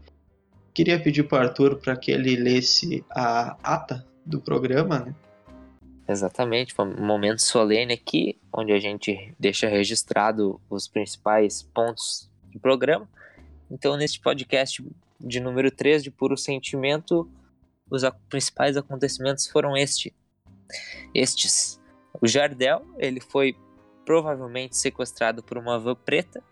Queria 0.73 1.01
pedir 1.01 1.25
para 1.25 1.39
o 1.39 1.49
Arthur 1.49 1.77
para 1.77 1.97
que 1.97 2.11
ele 2.11 2.37
lesse 2.37 3.05
a 3.11 3.57
ata 3.63 4.07
do 4.25 4.41
programa, 4.41 5.01
né? 5.01 5.15
Exatamente, 6.09 6.73
foi 6.73 6.87
um 6.87 7.05
momento 7.05 7.43
solene 7.43 7.93
aqui, 7.93 8.41
onde 8.51 8.73
a 8.73 8.79
gente 8.79 9.35
deixa 9.39 9.69
registrado 9.69 10.59
os 10.71 10.89
principais 10.89 11.63
pontos 11.63 12.31
do 12.51 12.59
programa. 12.59 13.07
Então, 13.71 13.95
neste 13.95 14.19
podcast 14.19 14.83
de 15.21 15.39
número 15.39 15.71
3 15.71 16.03
de 16.03 16.11
Puro 16.11 16.35
Sentimento, 16.35 17.31
os 17.91 18.03
principais 18.31 18.75
acontecimentos 18.79 19.47
foram 19.49 19.77
este, 19.77 20.15
estes. 21.15 21.79
O 22.23 22.27
Jardel, 22.27 22.87
ele 22.97 23.21
foi 23.21 23.55
provavelmente 24.07 24.79
sequestrado 24.79 25.43
por 25.43 25.59
uma 25.59 25.79
van 25.79 25.95
preta. 25.95 26.43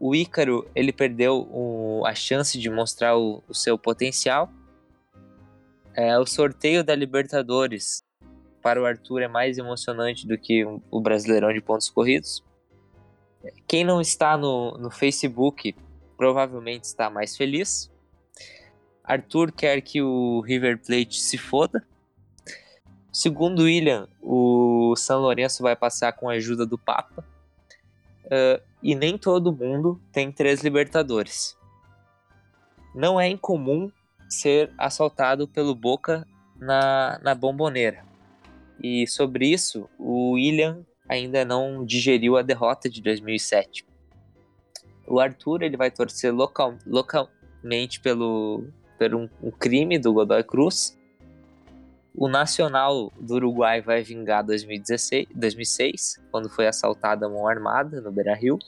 O 0.00 0.14
Ícaro, 0.14 0.66
ele 0.74 0.94
perdeu 0.94 1.46
o, 1.50 2.02
a 2.06 2.14
chance 2.14 2.58
de 2.58 2.70
mostrar 2.70 3.18
o, 3.18 3.44
o 3.46 3.54
seu 3.54 3.78
potencial. 3.78 4.50
É, 5.92 6.18
o 6.18 6.24
sorteio 6.24 6.82
da 6.82 6.94
Libertadores 6.94 8.02
para 8.64 8.80
o 8.80 8.86
Arthur 8.86 9.20
é 9.20 9.28
mais 9.28 9.58
emocionante 9.58 10.26
do 10.26 10.38
que 10.38 10.64
o 10.90 10.98
Brasileirão 10.98 11.52
de 11.52 11.60
pontos 11.60 11.90
corridos. 11.90 12.42
Quem 13.68 13.84
não 13.84 14.00
está 14.00 14.38
no, 14.38 14.78
no 14.78 14.90
Facebook 14.90 15.76
provavelmente 16.16 16.84
está 16.84 17.10
mais 17.10 17.36
feliz. 17.36 17.92
Arthur 19.04 19.52
quer 19.52 19.82
que 19.82 20.00
o 20.00 20.40
River 20.40 20.78
Plate 20.78 21.20
se 21.20 21.36
foda. 21.36 21.86
Segundo 23.12 23.64
William, 23.64 24.08
o 24.22 24.94
São 24.96 25.20
Lourenço 25.20 25.62
vai 25.62 25.76
passar 25.76 26.14
com 26.14 26.30
a 26.30 26.32
ajuda 26.32 26.64
do 26.64 26.78
Papa. 26.78 27.22
Uh, 28.24 28.64
e 28.82 28.94
nem 28.94 29.18
todo 29.18 29.52
mundo 29.52 30.00
tem 30.10 30.32
três 30.32 30.62
Libertadores. 30.62 31.54
Não 32.94 33.20
é 33.20 33.28
incomum 33.28 33.92
ser 34.26 34.72
assaltado 34.78 35.46
pelo 35.46 35.74
Boca 35.74 36.26
na, 36.56 37.20
na 37.22 37.34
bomboneira. 37.34 38.13
E 38.86 39.06
sobre 39.06 39.46
isso, 39.46 39.88
o 39.98 40.32
William 40.32 40.84
ainda 41.08 41.42
não 41.42 41.86
digeriu 41.86 42.36
a 42.36 42.42
derrota 42.42 42.86
de 42.86 43.00
2007. 43.00 43.82
O 45.06 45.18
Arthur 45.18 45.62
ele 45.62 45.74
vai 45.74 45.90
torcer 45.90 46.30
local, 46.34 46.76
localmente 46.86 47.98
pelo, 48.00 48.68
por 48.98 49.14
um, 49.14 49.26
um 49.42 49.50
crime 49.50 49.98
do 49.98 50.12
Godoy 50.12 50.44
Cruz. 50.44 50.98
O 52.14 52.28
Nacional 52.28 53.10
do 53.18 53.36
Uruguai 53.36 53.80
vai 53.80 54.02
vingar 54.02 54.44
2016, 54.44 55.28
2006, 55.34 56.22
quando 56.30 56.50
foi 56.50 56.66
assaltada 56.66 57.24
a 57.24 57.28
mão 57.30 57.48
armada 57.48 58.02
no 58.02 58.12
Beira-Rio. 58.12 58.58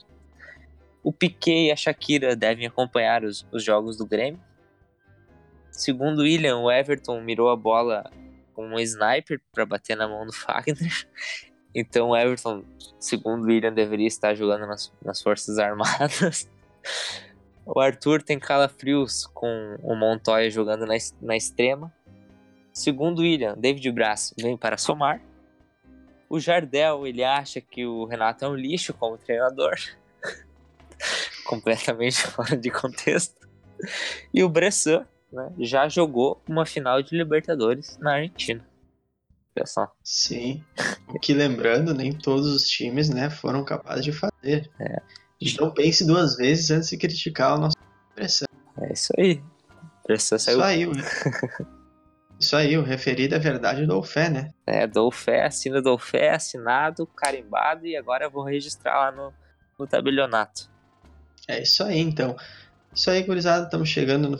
O 1.03 1.13
Piquet 1.13 1.67
e 1.67 1.71
a 1.71 1.75
Shakira 1.75 2.35
devem 2.35 2.65
acompanhar 2.65 3.23
os, 3.23 3.45
os 3.51 3.63
jogos 3.63 3.95
do 3.95 4.07
Grêmio. 4.07 4.41
Segundo 5.69 6.23
William, 6.23 6.57
o 6.57 6.71
Everton 6.71 7.21
mirou 7.21 7.51
a 7.51 7.55
bola 7.55 8.09
com 8.57 8.67
um 8.67 8.79
sniper 8.79 9.39
para 9.53 9.67
bater 9.67 9.95
na 9.95 10.07
mão 10.07 10.25
do 10.25 10.33
Fagner. 10.33 11.07
Então 11.75 12.09
o 12.09 12.17
Everton, 12.17 12.65
segundo 12.99 13.45
William, 13.45 13.71
deveria 13.71 14.07
estar 14.07 14.33
jogando 14.33 14.65
nas, 14.65 14.91
nas 15.05 15.21
Forças 15.21 15.59
Armadas. 15.59 16.49
O 17.69 17.81
Arthur 17.81 18.23
tem 18.23 18.39
calafrios 18.39 19.25
com 19.33 19.75
o 19.83 19.93
Montoya 19.93 20.49
jogando 20.49 20.85
na, 20.85 20.93
na 21.21 21.35
extrema. 21.35 21.93
Segundo 22.71 23.19
William, 23.19 23.57
David 23.57 23.91
Braz 23.91 24.33
vem 24.39 24.55
para 24.55 24.77
somar. 24.77 25.21
O 26.29 26.39
Jardel, 26.39 27.05
ele 27.05 27.25
acha 27.25 27.59
que 27.59 27.85
o 27.85 28.05
Renato 28.05 28.45
é 28.45 28.47
um 28.47 28.55
lixo 28.55 28.93
como 28.93 29.17
treinador. 29.17 29.75
Completamente 31.45 32.21
fora 32.21 32.55
de 32.55 32.71
contexto. 32.71 33.35
E 34.33 34.41
o 34.41 34.47
Bressan 34.47 35.05
né, 35.31 35.51
já 35.59 35.87
jogou 35.89 36.41
uma 36.47 36.65
final 36.65 37.01
de 37.01 37.15
Libertadores 37.15 37.97
na 37.99 38.15
Argentina. 38.15 38.65
Pessoal. 39.53 39.95
Sim. 40.03 40.63
O 41.07 41.19
que 41.19 41.33
lembrando, 41.33 41.93
nem 41.93 42.13
todos 42.13 42.47
os 42.47 42.67
times 42.67 43.09
né, 43.09 43.29
foram 43.29 43.65
capazes 43.65 44.05
de 44.05 44.11
fazer. 44.11 44.69
É. 44.79 45.01
Então 45.41 45.71
pense 45.71 46.05
duas 46.05 46.35
vezes 46.35 46.69
antes 46.69 46.89
de 46.89 46.97
criticar 46.97 47.53
a 47.53 47.57
nossa 47.57 47.77
pressão. 48.13 48.47
É 48.79 48.93
isso 48.93 49.11
aí. 49.17 49.41
Pressão 50.03 50.37
saiu. 50.37 50.59
Isso 50.59 50.63
aí, 50.63 50.85
isso 52.39 52.55
aí, 52.55 52.77
o 52.77 52.83
referido 52.83 53.35
é 53.35 53.39
verdade 53.39 53.85
do 53.85 54.01
fé, 54.03 54.29
né? 54.29 54.53
É, 54.65 54.85
dou 54.85 55.11
fé, 55.11 55.45
assina 55.45 55.81
dou 55.81 55.97
fé, 55.97 56.31
assinado, 56.31 57.07
carimbado 57.07 57.85
e 57.85 57.97
agora 57.97 58.25
eu 58.25 58.31
vou 58.31 58.43
registrar 58.43 58.97
lá 58.97 59.11
no, 59.11 59.33
no 59.77 59.87
tabelionato. 59.87 60.69
É 61.47 61.61
isso 61.61 61.83
aí, 61.83 61.99
então. 61.99 62.35
Isso 62.93 63.09
aí, 63.09 63.23
gurizada, 63.23 63.65
estamos 63.65 63.89
chegando 63.89 64.29
no 64.29 64.37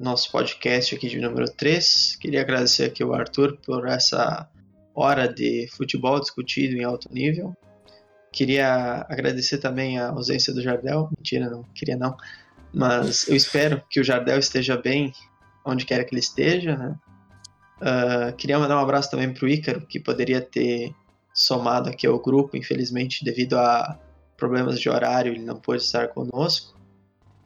nosso 0.00 0.32
podcast 0.32 0.94
aqui 0.94 1.08
de 1.08 1.20
número 1.20 1.44
3. 1.46 2.16
Queria 2.16 2.40
agradecer 2.40 2.84
aqui 2.84 3.04
o 3.04 3.12
Arthur 3.12 3.58
por 3.58 3.86
essa 3.86 4.48
hora 4.94 5.28
de 5.28 5.68
futebol 5.76 6.18
discutido 6.18 6.74
em 6.74 6.84
alto 6.84 7.12
nível. 7.12 7.54
Queria 8.32 9.04
agradecer 9.10 9.58
também 9.58 9.98
a 9.98 10.08
ausência 10.08 10.54
do 10.54 10.62
Jardel. 10.62 11.10
Mentira, 11.14 11.50
não 11.50 11.64
queria 11.74 11.98
não. 11.98 12.16
Mas 12.72 13.28
eu 13.28 13.36
espero 13.36 13.82
que 13.90 14.00
o 14.00 14.04
Jardel 14.04 14.38
esteja 14.38 14.76
bem 14.76 15.12
onde 15.66 15.84
quer 15.84 16.02
que 16.04 16.14
ele 16.14 16.20
esteja, 16.20 16.76
né? 16.76 16.96
Uh, 17.80 18.34
queria 18.36 18.58
mandar 18.58 18.76
um 18.76 18.82
abraço 18.82 19.10
também 19.10 19.32
para 19.32 19.44
o 19.44 19.48
Ícaro, 19.48 19.86
que 19.86 20.00
poderia 20.00 20.40
ter 20.40 20.94
somado 21.34 21.90
aqui 21.90 22.06
ao 22.06 22.18
grupo, 22.20 22.56
infelizmente, 22.56 23.24
devido 23.24 23.58
a 23.58 23.98
problemas 24.36 24.80
de 24.80 24.88
horário, 24.88 25.32
ele 25.32 25.44
não 25.44 25.56
pôde 25.56 25.82
estar 25.82 26.08
conosco. 26.08 26.79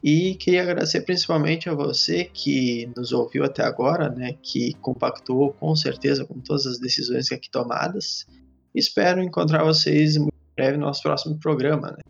E 0.07 0.35
queria 0.35 0.61
agradecer 0.61 1.01
principalmente 1.01 1.67
a 1.67 1.73
você 1.73 2.25
que 2.25 2.87
nos 2.95 3.11
ouviu 3.11 3.43
até 3.43 3.63
agora, 3.63 4.07
né, 4.07 4.33
que 4.39 4.75
compactou 4.75 5.53
com 5.53 5.75
certeza 5.75 6.23
com 6.23 6.39
todas 6.39 6.67
as 6.67 6.77
decisões 6.77 7.31
aqui 7.31 7.49
tomadas. 7.49 8.27
Espero 8.75 9.23
encontrar 9.23 9.63
vocês 9.63 10.15
muito 10.15 10.35
breve 10.55 10.77
no 10.77 10.85
nosso 10.85 11.01
próximo 11.01 11.39
programa. 11.39 11.89
Né. 11.89 12.03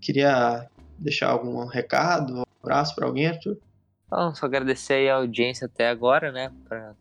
Queria 0.00 0.66
deixar 0.98 1.28
algum 1.28 1.62
recado, 1.66 2.38
um 2.38 2.42
abraço 2.62 2.94
para 2.94 3.06
alguém, 3.06 3.26
Arthur? 3.26 3.58
Então, 4.06 4.34
só 4.34 4.46
agradecer 4.46 5.10
a 5.10 5.16
audiência 5.16 5.66
até 5.66 5.90
agora, 5.90 6.32
né, 6.32 6.50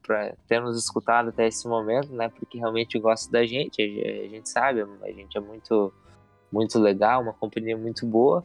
para 0.04 0.36
ter 0.50 0.60
nos 0.60 0.78
escutado 0.78 1.30
até 1.30 1.48
esse 1.48 1.66
momento, 1.66 2.12
né, 2.12 2.28
porque 2.28 2.58
realmente 2.58 3.00
gosta 3.00 3.32
da 3.32 3.46
gente, 3.46 3.82
a, 3.82 4.28
gente 4.28 4.50
sabe, 4.50 4.82
a 4.82 5.12
gente 5.14 5.38
é 5.38 5.40
muito, 5.40 5.94
muito 6.52 6.78
legal, 6.78 7.22
uma 7.22 7.32
companhia 7.32 7.78
muito 7.78 8.06
boa. 8.06 8.44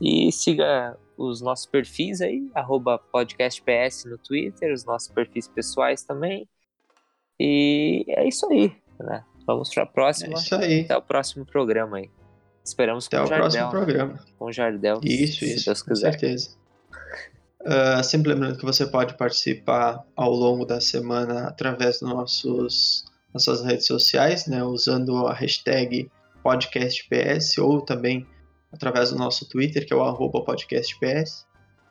E 0.00 0.30
siga 0.30 0.96
os 1.16 1.40
nossos 1.40 1.66
perfis 1.66 2.20
aí, 2.20 2.48
podcastps 3.10 4.04
no 4.04 4.16
Twitter, 4.18 4.72
os 4.72 4.84
nossos 4.84 5.08
perfis 5.08 5.48
pessoais 5.48 6.04
também. 6.04 6.48
E 7.40 8.04
é 8.08 8.26
isso 8.26 8.46
aí, 8.50 8.72
né? 9.00 9.24
Vamos 9.46 9.72
para 9.72 9.82
a 9.84 9.86
próxima. 9.86 10.34
É 10.34 10.38
isso 10.38 10.54
aí. 10.54 10.80
Até 10.82 10.96
o 10.96 11.02
próximo 11.02 11.44
programa 11.44 11.98
aí. 11.98 12.10
Esperamos 12.64 13.06
Até 13.06 13.16
com 13.18 13.24
o 13.24 13.26
Jardel. 13.26 13.40
próximo 13.40 13.70
programa. 13.70 14.24
Com 14.38 14.44
o 14.44 14.52
Jardel. 14.52 15.00
Isso, 15.02 15.38
se 15.38 15.54
isso. 15.54 15.64
Deus 15.64 15.82
com 15.82 15.94
quiser. 15.94 16.12
certeza. 16.12 16.50
Uh, 17.62 18.04
sempre 18.04 18.32
lembrando 18.32 18.58
que 18.58 18.64
você 18.64 18.86
pode 18.86 19.16
participar 19.16 20.04
ao 20.14 20.30
longo 20.30 20.64
da 20.64 20.80
semana 20.80 21.48
através 21.48 21.98
dos 22.00 22.08
nossos 22.08 23.04
nossas 23.32 23.62
redes 23.62 23.86
sociais, 23.86 24.46
né, 24.46 24.64
usando 24.64 25.26
a 25.26 25.34
hashtag 25.34 26.10
podcastps 26.42 27.58
ou 27.58 27.82
também 27.82 28.26
através 28.72 29.10
do 29.10 29.16
nosso 29.16 29.48
Twitter, 29.48 29.86
que 29.86 29.92
é 29.92 29.96
o 29.96 30.30
podcastps. 30.42 31.46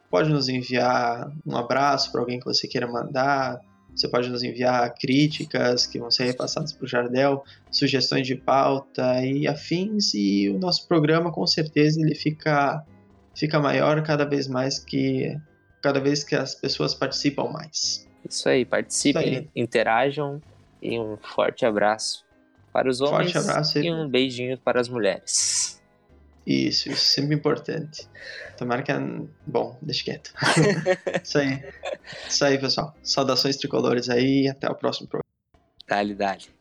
Pode 0.09 0.29
nos 0.29 0.47
enviar 0.47 1.31
um 1.45 1.55
abraço 1.55 2.11
para 2.11 2.21
alguém 2.21 2.39
que 2.39 2.45
você 2.45 2.67
queira 2.67 2.87
mandar. 2.87 3.59
Você 3.93 4.07
pode 4.07 4.29
nos 4.29 4.43
enviar 4.43 4.93
críticas 4.93 5.87
que 5.87 5.99
vão 5.99 6.11
ser 6.11 6.25
repassadas 6.25 6.71
para 6.71 6.85
o 6.85 6.87
Jardel, 6.87 7.43
sugestões 7.71 8.27
de 8.27 8.35
pauta 8.35 9.25
e 9.25 9.47
afins. 9.47 10.13
E 10.13 10.49
o 10.49 10.59
nosso 10.59 10.87
programa, 10.87 11.31
com 11.31 11.45
certeza, 11.47 11.99
ele 11.99 12.13
fica, 12.13 12.85
fica 13.35 13.59
maior 13.59 14.01
cada 14.03 14.23
vez 14.23 14.47
mais 14.47 14.79
que 14.79 15.35
cada 15.81 15.99
vez 15.99 16.23
que 16.23 16.35
as 16.35 16.55
pessoas 16.55 16.93
participam 16.93 17.49
mais. 17.49 18.07
Isso 18.27 18.49
aí, 18.49 18.65
participem, 18.65 19.21
Isso 19.21 19.39
aí. 19.39 19.49
interajam 19.55 20.41
e 20.81 20.99
um 20.99 21.17
forte 21.17 21.65
abraço 21.65 22.25
para 22.73 22.89
os 22.89 23.01
homens 23.01 23.31
forte 23.31 23.49
abraço 23.49 23.79
e 23.79 23.91
um 23.91 24.07
beijinho 24.07 24.57
para 24.57 24.79
as 24.81 24.89
mulheres. 24.89 25.76
Isso, 26.47 26.89
isso, 26.89 27.03
sempre 27.03 27.35
importante. 27.35 28.07
Tomara 28.57 28.81
que. 28.81 28.93
Bom, 29.45 29.77
deixa 29.81 30.05
quieto. 30.05 30.33
isso 31.21 31.37
aí. 31.37 31.61
Isso 32.25 32.45
aí, 32.45 32.57
pessoal. 32.57 32.95
Saudações 33.03 33.57
tricolores 33.57 34.09
aí 34.09 34.43
e 34.43 34.47
até 34.47 34.69
o 34.69 34.75
próximo 34.75 35.09
programa. 35.09 35.25
Dale, 35.85 36.15
dale. 36.15 36.56